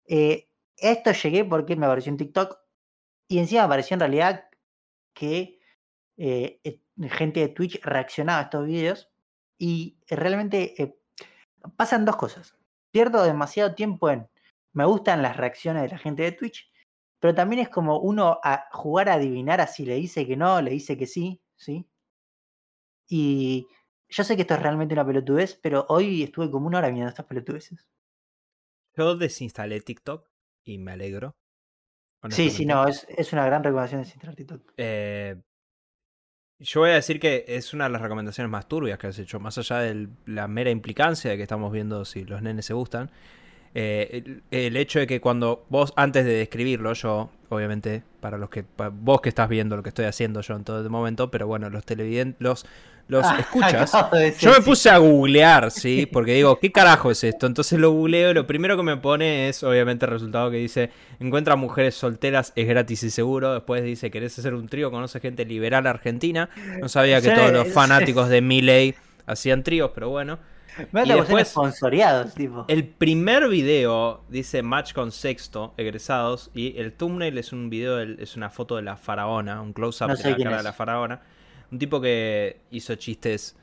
Eh, 0.06 0.48
esto 0.76 1.10
llegué 1.12 1.44
porque 1.44 1.74
me 1.74 1.86
apareció 1.86 2.10
en 2.10 2.18
TikTok 2.18 2.63
y 3.28 3.38
encima 3.38 3.64
apareció 3.64 3.94
en 3.94 4.00
realidad 4.00 4.48
que 5.14 5.60
eh, 6.16 6.60
gente 7.10 7.40
de 7.40 7.48
Twitch 7.48 7.80
reaccionaba 7.82 8.40
a 8.40 8.42
estos 8.44 8.66
videos 8.66 9.10
y 9.58 9.98
realmente 10.08 10.98
pasan 11.76 12.04
dos 12.04 12.16
cosas. 12.16 12.56
Pierdo 12.90 13.22
demasiado 13.24 13.74
tiempo 13.74 14.10
en 14.10 14.28
me 14.72 14.84
gustan 14.84 15.22
las 15.22 15.36
reacciones 15.36 15.82
de 15.82 15.88
la 15.88 15.98
gente 15.98 16.22
de 16.24 16.32
Twitch 16.32 16.70
pero 17.24 17.34
también 17.34 17.62
es 17.62 17.70
como 17.70 18.00
uno 18.00 18.38
a 18.44 18.68
jugar 18.70 19.08
a 19.08 19.14
adivinar 19.14 19.58
así 19.58 19.86
le 19.86 19.94
dice 19.94 20.26
que 20.26 20.36
no, 20.36 20.60
le 20.60 20.72
dice 20.72 20.98
que 20.98 21.06
sí, 21.06 21.40
¿sí? 21.56 21.88
Y 23.08 23.66
yo 24.10 24.24
sé 24.24 24.36
que 24.36 24.42
esto 24.42 24.52
es 24.52 24.60
realmente 24.60 24.92
una 24.92 25.06
pelotudez, 25.06 25.58
pero 25.62 25.86
hoy 25.88 26.22
estuve 26.22 26.50
como 26.50 26.66
una 26.66 26.80
hora 26.80 26.90
viendo 26.90 27.08
estas 27.08 27.24
pelotudeces. 27.24 27.88
Yo 28.94 29.16
desinstalé 29.16 29.80
TikTok 29.80 30.28
y 30.64 30.76
me 30.76 30.92
alegro. 30.92 31.34
Sí, 32.30 32.50
sí, 32.50 32.66
no, 32.66 32.86
es, 32.86 33.06
es, 33.08 33.32
una 33.32 33.44
gran 33.44 33.62
recomendación 33.62 34.02
desinstalar 34.02 34.34
TikTok. 34.34 34.72
Eh, 34.76 35.36
yo 36.58 36.80
voy 36.80 36.90
a 36.90 36.94
decir 36.94 37.20
que 37.20 37.44
es 37.48 37.74
una 37.74 37.84
de 37.84 37.90
las 37.90 38.00
recomendaciones 38.00 38.50
más 38.50 38.68
turbias 38.68 38.98
que 38.98 39.08
has 39.08 39.18
hecho, 39.18 39.40
más 39.40 39.58
allá 39.58 39.78
de 39.78 40.08
la 40.26 40.48
mera 40.48 40.70
implicancia 40.70 41.30
de 41.30 41.36
que 41.36 41.42
estamos 41.42 41.72
viendo 41.72 42.04
si 42.04 42.24
los 42.24 42.42
nenes 42.42 42.66
se 42.66 42.74
gustan. 42.74 43.10
Eh, 43.74 44.40
el, 44.52 44.76
hecho 44.76 45.00
de 45.00 45.06
que 45.06 45.20
cuando 45.20 45.66
vos, 45.68 45.92
antes 45.96 46.24
de 46.24 46.32
describirlo, 46.32 46.92
yo, 46.92 47.30
obviamente, 47.54 48.02
para 48.20 48.38
los 48.38 48.50
que, 48.50 48.64
vos 48.92 49.20
que 49.20 49.28
estás 49.28 49.48
viendo 49.48 49.76
lo 49.76 49.82
que 49.82 49.90
estoy 49.90 50.06
haciendo 50.06 50.40
yo 50.40 50.54
en 50.54 50.64
todo 50.64 50.80
el 50.80 50.90
momento, 50.90 51.30
pero 51.30 51.46
bueno, 51.46 51.70
los 51.70 51.84
televidentes, 51.84 52.40
los, 52.40 52.66
los 53.08 53.24
ah, 53.24 53.36
escuchas, 53.40 53.92
yo 54.40 54.52
me 54.52 54.60
puse 54.60 54.90
a 54.90 54.98
googlear, 54.98 55.70
¿sí? 55.70 56.06
Porque 56.10 56.34
digo, 56.34 56.58
¿qué 56.58 56.72
carajo 56.72 57.10
es 57.10 57.22
esto? 57.24 57.46
Entonces 57.46 57.78
lo 57.78 57.90
googleo 57.90 58.30
y 58.30 58.34
lo 58.34 58.46
primero 58.46 58.76
que 58.76 58.82
me 58.82 58.96
pone 58.96 59.48
es, 59.48 59.62
obviamente, 59.62 60.06
el 60.06 60.12
resultado 60.12 60.50
que 60.50 60.56
dice, 60.56 60.90
encuentra 61.20 61.56
mujeres 61.56 61.94
solteras, 61.94 62.52
es 62.56 62.66
gratis 62.66 63.02
y 63.02 63.10
seguro. 63.10 63.54
Después 63.54 63.84
dice, 63.84 64.10
¿querés 64.10 64.38
hacer 64.38 64.54
un 64.54 64.68
trío? 64.68 64.90
Conoce 64.90 65.20
gente 65.20 65.44
liberal 65.44 65.86
argentina. 65.86 66.48
No 66.80 66.88
sabía 66.88 67.20
que 67.20 67.30
todos 67.30 67.52
los 67.52 67.68
fanáticos 67.68 68.28
de 68.28 68.40
Milley 68.40 68.94
hacían 69.26 69.62
tríos, 69.62 69.90
pero 69.94 70.08
bueno. 70.08 70.38
Me 70.92 71.04
y 71.04 71.08
después, 71.08 71.48
sponsoriados, 71.48 72.34
tipo. 72.34 72.64
El 72.68 72.86
primer 72.86 73.48
video 73.48 74.24
dice 74.28 74.62
match 74.62 74.92
con 74.92 75.12
sexto, 75.12 75.74
egresados, 75.76 76.50
y 76.54 76.78
el 76.78 76.92
thumbnail 76.92 77.38
es 77.38 77.52
un 77.52 77.70
video, 77.70 78.00
es 78.00 78.36
una 78.36 78.50
foto 78.50 78.76
de 78.76 78.82
la 78.82 78.96
faraona, 78.96 79.60
un 79.60 79.72
close-up 79.72 80.16
de 80.16 80.30
la 80.30 80.36
cara 80.36 80.56
de 80.58 80.62
la 80.62 80.72
faraona. 80.72 81.22
Un 81.70 81.78
tipo 81.78 82.00
que 82.00 82.60
hizo 82.70 82.94
chistes 82.96 83.56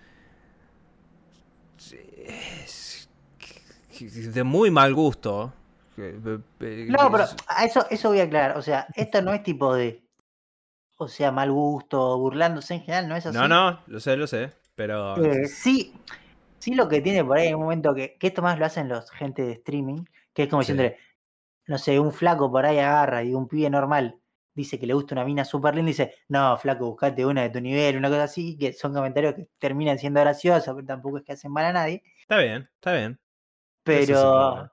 de 4.09 4.43
muy 4.43 4.71
mal 4.71 4.93
gusto. 4.93 5.53
No, 5.97 7.11
pero 7.11 7.25
eso, 7.63 7.85
eso 7.89 8.09
voy 8.09 8.19
a 8.19 8.23
aclarar. 8.23 8.57
O 8.57 8.61
sea, 8.61 8.87
esto 8.95 9.21
no 9.21 9.33
es 9.33 9.43
tipo 9.43 9.73
de. 9.75 10.03
O 10.97 11.07
sea, 11.07 11.31
mal 11.31 11.51
gusto, 11.51 12.17
burlándose 12.17 12.75
en 12.75 12.81
general, 12.81 13.09
no 13.09 13.15
es 13.15 13.25
así. 13.25 13.37
No, 13.37 13.47
no, 13.47 13.81
lo 13.87 13.99
sé, 13.99 14.15
lo 14.15 14.27
sé. 14.27 14.51
Pero. 14.75 15.17
Eh, 15.23 15.47
sí, 15.47 15.93
Sí, 16.61 16.75
lo 16.75 16.87
que 16.87 17.01
tiene 17.01 17.23
por 17.23 17.37
ahí 17.37 17.47
en 17.47 17.55
un 17.55 17.63
momento 17.63 17.93
que, 17.93 18.17
que 18.17 18.27
esto 18.27 18.41
más 18.41 18.57
lo 18.59 18.65
hacen 18.65 18.87
los 18.87 19.09
gente 19.11 19.41
de 19.41 19.53
streaming, 19.53 20.05
que 20.33 20.43
es 20.43 20.49
como 20.49 20.61
diciendo, 20.61 20.83
no 21.67 21.77
sé, 21.77 21.99
un 21.99 22.13
flaco 22.13 22.51
por 22.51 22.65
ahí 22.65 22.77
agarra 22.77 23.23
y 23.23 23.33
un 23.33 23.47
pibe 23.47 23.69
normal 23.69 24.21
dice 24.53 24.79
que 24.79 24.85
le 24.85 24.93
gusta 24.93 25.15
una 25.15 25.25
mina 25.25 25.45
súper 25.45 25.75
linda 25.75 25.89
y 25.89 25.93
dice, 25.93 26.15
no, 26.27 26.57
flaco, 26.57 26.85
buscate 26.85 27.25
una 27.25 27.43
de 27.43 27.49
tu 27.49 27.61
nivel, 27.61 27.97
una 27.97 28.09
cosa 28.09 28.23
así, 28.23 28.57
que 28.57 28.73
son 28.73 28.93
comentarios 28.93 29.33
que 29.35 29.49
terminan 29.57 29.97
siendo 29.97 30.19
graciosos, 30.19 30.73
pero 30.75 30.85
tampoco 30.85 31.17
es 31.17 31.23
que 31.23 31.33
hacen 31.33 31.51
mal 31.51 31.65
a 31.65 31.73
nadie. 31.73 32.03
Está 32.19 32.37
bien, 32.37 32.69
está 32.75 32.93
bien. 32.93 33.19
Pero, 33.83 34.71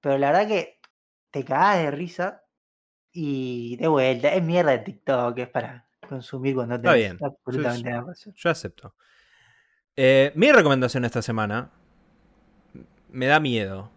pero 0.00 0.18
la 0.18 0.30
verdad 0.30 0.48
que 0.48 0.80
te 1.30 1.44
cagás 1.44 1.78
de 1.78 1.90
risa 1.90 2.44
y 3.12 3.76
de 3.76 3.88
vuelta, 3.88 4.32
es 4.32 4.42
mierda 4.42 4.72
de 4.72 4.78
TikTok, 4.78 5.38
es 5.38 5.48
para 5.48 5.88
consumir 6.08 6.54
cuando 6.54 6.80
te 6.80 6.86
está 6.86 6.94
bien. 6.94 7.18
absolutamente 7.20 7.90
nada 7.90 8.12
Yo 8.34 8.50
acepto. 8.50 8.94
Eh, 9.96 10.32
mi 10.34 10.50
recomendación 10.50 11.04
esta 11.04 11.22
semana 11.22 11.70
me 13.10 13.26
da 13.26 13.38
miedo 13.38 13.90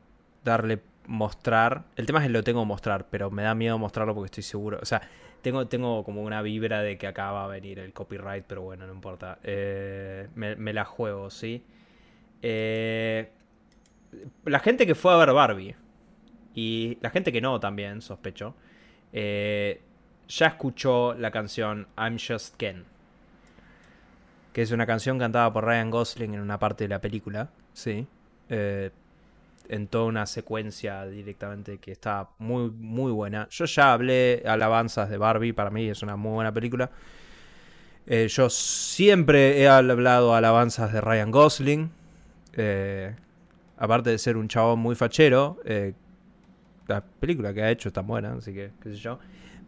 darle 0.44 0.82
mostrar. 1.08 1.86
El 1.96 2.06
tema 2.06 2.20
es 2.20 2.28
que 2.28 2.34
lo 2.34 2.44
tengo 2.44 2.62
que 2.62 2.68
mostrar, 2.68 3.08
pero 3.10 3.32
me 3.32 3.44
da 3.44 3.56
miedo 3.56 3.78
mostrarlo 3.80 4.14
porque 4.14 4.28
estoy 4.28 4.44
seguro. 4.44 4.80
O 4.82 4.86
sea, 4.86 5.02
tengo, 5.42 5.68
tengo 5.68 6.04
como 6.04 6.22
una 6.22 6.42
vibra 6.42 6.82
de 6.82 6.98
que 6.98 7.08
acá 7.08 7.32
va 7.32 7.46
a 7.46 7.48
venir 7.48 7.80
el 7.80 7.94
copyright, 7.94 8.46
pero 8.48 8.62
bueno, 8.62 8.86
no 8.86 8.94
importa. 8.94 9.40
Eh, 9.44 10.28
me, 10.36 10.74
la 10.74 10.86
juego, 10.86 11.32
¿sí? 11.32 11.64
Eh, 12.44 13.32
la 14.46 14.60
gente 14.60 14.86
que 14.86 14.94
fue 14.96 15.14
a 15.14 15.18
ver 15.18 15.34
Barbie 15.34 15.76
y 16.54 16.98
la 17.02 17.10
gente 17.10 17.32
que 17.32 17.42
no 17.42 17.60
también, 17.60 18.02
sospecho, 18.02 18.56
ya 19.12 20.48
escuchó 20.48 21.16
la 21.16 21.32
canción 21.32 21.88
I'm 21.98 22.18
Just 22.20 22.56
Ken 22.58 22.97
que 24.58 24.64
es 24.64 24.72
una 24.72 24.88
canción 24.88 25.20
cantada 25.20 25.54
por 25.54 25.66
Ryan 25.66 25.92
Gosling 25.92 26.34
en 26.34 26.40
una 26.40 26.58
parte 26.58 26.86
de 26.86 26.88
la 26.88 27.00
película, 27.00 27.52
sí. 27.74 28.08
Eh, 28.50 28.90
en 29.70 29.86
toda 29.86 30.06
una 30.06 30.26
secuencia 30.26 31.06
directamente 31.06 31.78
que 31.78 31.92
está 31.92 32.30
muy, 32.40 32.72
muy 32.72 33.12
buena. 33.12 33.48
Yo 33.52 33.66
ya 33.66 33.94
hablé 33.94 34.42
alabanzas 34.48 35.12
de 35.12 35.20
Barbie, 35.20 35.54
para 35.54 35.70
mí 35.70 35.88
es 35.88 36.02
una 36.02 36.16
muy 36.16 36.32
buena 36.32 36.52
película. 36.52 36.90
Eh, 38.08 38.28
yo 38.30 38.50
siempre 38.50 39.62
he 39.62 39.68
hablado 39.68 40.34
alabanzas 40.34 40.92
de 40.92 41.02
Ryan 41.02 41.30
Gosling. 41.30 41.92
Eh, 42.54 43.16
aparte 43.78 44.10
de 44.10 44.18
ser 44.18 44.38
un 44.38 44.48
chabón 44.48 44.80
muy 44.80 44.96
fachero, 44.96 45.60
la 46.88 47.02
película 47.04 47.54
que 47.54 47.62
ha 47.62 47.70
hecho 47.70 47.90
está 47.90 48.02
buena, 48.02 48.34
así 48.34 48.56
que 48.56 48.72
qué 48.82 48.90
sé 48.90 48.96
yo. 48.96 49.20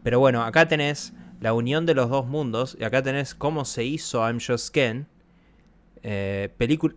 Pero 0.02 0.18
bueno, 0.18 0.42
acá 0.42 0.66
tenés 0.66 1.12
la 1.40 1.52
unión 1.54 1.86
de 1.86 1.94
los 1.94 2.10
dos 2.10 2.26
mundos 2.26 2.76
y 2.78 2.84
acá 2.84 3.02
tenés 3.02 3.34
cómo 3.34 3.64
se 3.64 3.84
hizo 3.84 4.20
I'm 4.20 4.38
Just 4.40 4.72
Ken. 4.72 5.06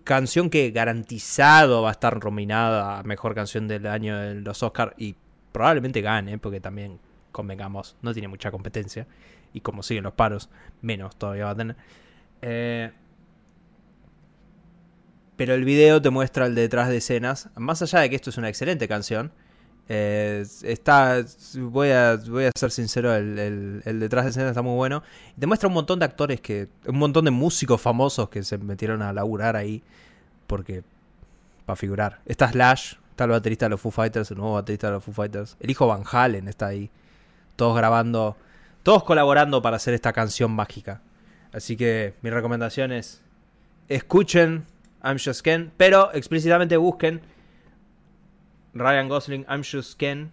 canción 0.04 0.50
que 0.50 0.72
garantizado 0.72 1.82
va 1.82 1.90
a 1.90 1.92
estar 1.94 2.24
nominada 2.24 3.02
mejor 3.04 3.34
canción 3.36 3.68
del 3.68 3.88
año 3.88 4.22
en 4.22 4.44
los 4.44 4.62
Oscars 4.62 4.94
y 4.98 5.16
probablemente 5.52 6.02
gane, 6.02 6.38
porque 6.38 6.60
también 6.60 7.00
convengamos, 7.32 7.96
no 8.02 8.14
tiene 8.14 8.28
mucha 8.28 8.52
competencia 8.52 9.08
y 9.54 9.62
como 9.62 9.84
siguen 9.84 10.04
los 10.04 10.14
paros, 10.14 10.50
menos 10.82 11.16
todavía 11.16 11.46
va 11.46 11.52
a 11.52 11.56
tener. 11.56 11.76
Eh, 12.42 12.92
pero 15.36 15.54
el 15.54 15.64
video 15.64 16.02
te 16.02 16.10
muestra 16.10 16.46
el 16.46 16.56
detrás 16.56 16.90
de 16.90 16.98
escenas. 16.98 17.50
Más 17.56 17.82
allá 17.82 18.00
de 18.00 18.10
que 18.10 18.16
esto 18.16 18.30
es 18.30 18.38
una 18.38 18.50
excelente 18.50 18.88
canción, 18.88 19.32
eh, 19.90 20.46
está, 20.64 21.24
voy 21.56 21.90
a, 21.90 22.16
voy 22.16 22.46
a 22.46 22.52
ser 22.56 22.72
sincero, 22.72 23.14
el, 23.14 23.82
detrás 24.00 24.26
de 24.26 24.32
escenas 24.32 24.50
está 24.50 24.62
muy 24.62 24.76
bueno. 24.76 25.04
Te 25.38 25.48
muestra 25.48 25.68
un 25.68 25.74
montón 25.74 26.00
de 26.00 26.06
actores 26.06 26.42
que, 26.42 26.70
un 26.88 26.98
montón 26.98 27.26
de 27.26 27.32
músicos 27.32 27.82
famosos 27.82 28.30
que 28.30 28.44
se 28.44 28.58
metieron 28.58 29.02
a 29.02 29.14
laburar 29.14 29.56
ahí, 29.56 29.84
porque 30.48 30.84
para 31.66 31.76
figurar. 31.76 32.20
Está 32.26 32.52
Slash, 32.52 32.96
está 33.12 33.26
el 33.26 33.32
baterista 33.32 33.66
de 33.66 33.72
los 33.72 33.82
Foo 33.82 33.92
Fighters, 33.92 34.32
el 34.32 34.38
nuevo 34.38 34.54
baterista 34.54 34.88
de 34.88 34.94
los 34.94 35.04
Foo 35.04 35.14
Fighters. 35.14 35.58
El 35.60 35.70
hijo 35.70 35.88
Van 35.88 36.04
Halen 36.10 36.48
está 36.48 36.68
ahí, 36.68 36.90
todos 37.56 37.76
grabando 37.76 38.36
todos 38.84 39.04
colaborando 39.04 39.62
para 39.62 39.78
hacer 39.78 39.94
esta 39.94 40.14
canción 40.14 40.52
mágica. 40.52 41.02
Así 41.52 41.76
que 41.76 42.16
mi 42.22 42.30
recomendación 42.30 42.92
es 42.92 43.22
escuchen 43.88 44.66
I'm 45.04 45.18
Just 45.18 45.42
Ken, 45.42 45.72
pero 45.78 46.14
explícitamente 46.14 46.78
busquen 46.78 47.22
Ryan 48.74 49.10
Gosling 49.10 49.46
I'm 49.50 49.64
Just 49.64 49.98
Ken 49.98 50.32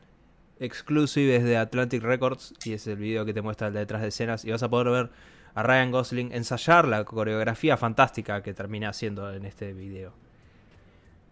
exclusive 0.59 1.33
desde 1.33 1.57
Atlantic 1.57 2.03
Records 2.03 2.55
y 2.65 2.75
es 2.75 2.87
el 2.87 2.97
video 2.97 3.25
que 3.25 3.33
te 3.33 3.43
muestra 3.43 3.69
el 3.69 3.75
detrás 3.75 4.03
de 4.03 4.09
escenas 4.09 4.45
y 4.45 4.51
vas 4.51 4.63
a 4.63 4.69
poder 4.69 4.91
ver 4.91 5.11
a 5.55 5.63
Ryan 5.63 5.91
Gosling 5.91 6.33
ensayar 6.33 6.87
la 6.87 7.05
coreografía 7.05 7.77
fantástica 7.77 8.43
que 8.43 8.55
termina 8.55 8.91
haciendo 8.91 9.33
en 9.33 9.45
este 9.47 9.73
video. 9.73 10.13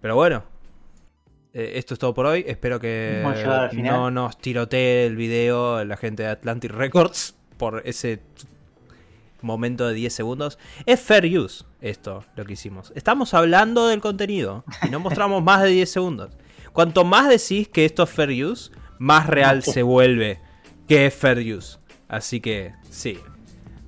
Pero 0.01 0.17
bueno, 0.17 0.45
eh, 1.53 1.73
esto 1.77 1.95
es 1.95 2.01
todo 2.01 2.15
por 2.15 2.27
hoy. 2.27 2.45
Espero 2.47 2.81
que 2.81 3.23
no 3.75 4.11
nos 4.11 4.39
tirotee 4.39 5.07
el 5.07 5.17
video 5.17 5.85
la 5.85 5.97
gente 5.97 6.25
de 6.25 6.31
Atlantic 6.31 6.73
Records 6.73 7.35
por 7.57 7.83
ese 7.85 8.21
momento 9.41 9.87
de 9.87 9.95
10 9.95 10.13
segundos. 10.13 10.59
Es 10.87 11.01
fair 11.01 11.39
use 11.39 11.65
esto, 11.81 12.25
lo 12.35 12.45
que 12.45 12.55
hicimos. 12.55 12.93
Estamos 12.95 13.35
hablando 13.35 13.87
del 13.89 14.01
contenido 14.01 14.65
y 14.87 14.91
no 14.91 15.01
mostramos 15.01 15.43
más 15.43 15.63
de 15.63 15.69
10 15.69 15.91
segundos. 15.91 16.31
Cuanto 16.73 17.05
más 17.05 17.28
decís 17.28 17.69
que 17.69 17.85
esto 17.85 18.03
es 18.05 18.11
fair 18.11 18.45
use, 18.45 18.70
más 18.99 19.27
real 19.27 19.62
se 19.62 19.82
vuelve 19.82 20.40
que 20.86 21.07
es 21.07 21.15
fair 21.15 21.39
use. 21.39 21.78
Así 22.09 22.40
que 22.40 22.74
sí, 22.90 23.19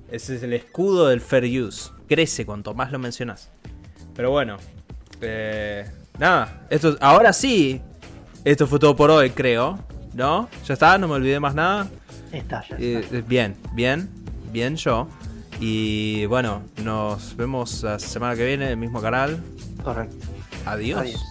ese 0.09 0.35
es 0.35 0.43
el 0.43 0.53
escudo 0.53 1.07
del 1.07 1.21
fair 1.21 1.45
use. 1.61 1.91
Crece 2.07 2.45
cuanto 2.45 2.73
más 2.73 2.91
lo 2.91 2.99
mencionas. 2.99 3.49
Pero 4.13 4.31
bueno, 4.31 4.57
eh, 5.21 5.89
Nada, 6.21 6.67
esto, 6.69 6.97
ahora 7.01 7.33
sí, 7.33 7.81
esto 8.45 8.67
fue 8.67 8.77
todo 8.77 8.95
por 8.95 9.09
hoy, 9.09 9.31
creo. 9.31 9.79
¿No? 10.13 10.49
¿Ya 10.67 10.73
está? 10.73 10.97
¿No 10.97 11.07
me 11.07 11.15
olvidé 11.15 11.39
más 11.39 11.55
nada? 11.55 11.87
Está, 12.31 12.63
ya 12.69 12.75
eh, 12.77 12.99
está. 12.99 13.21
bien, 13.21 13.55
bien, 13.73 14.09
bien 14.51 14.75
yo. 14.75 15.07
Y 15.59 16.25
bueno, 16.25 16.63
nos 16.83 17.35
vemos 17.35 17.81
la 17.83 17.97
semana 17.97 18.35
que 18.35 18.45
viene, 18.45 18.65
en 18.65 18.71
el 18.71 18.77
mismo 18.77 19.01
canal. 19.01 19.41
Correcto. 19.83 20.15
Adiós. 20.65 20.99
Adiós. 20.99 21.21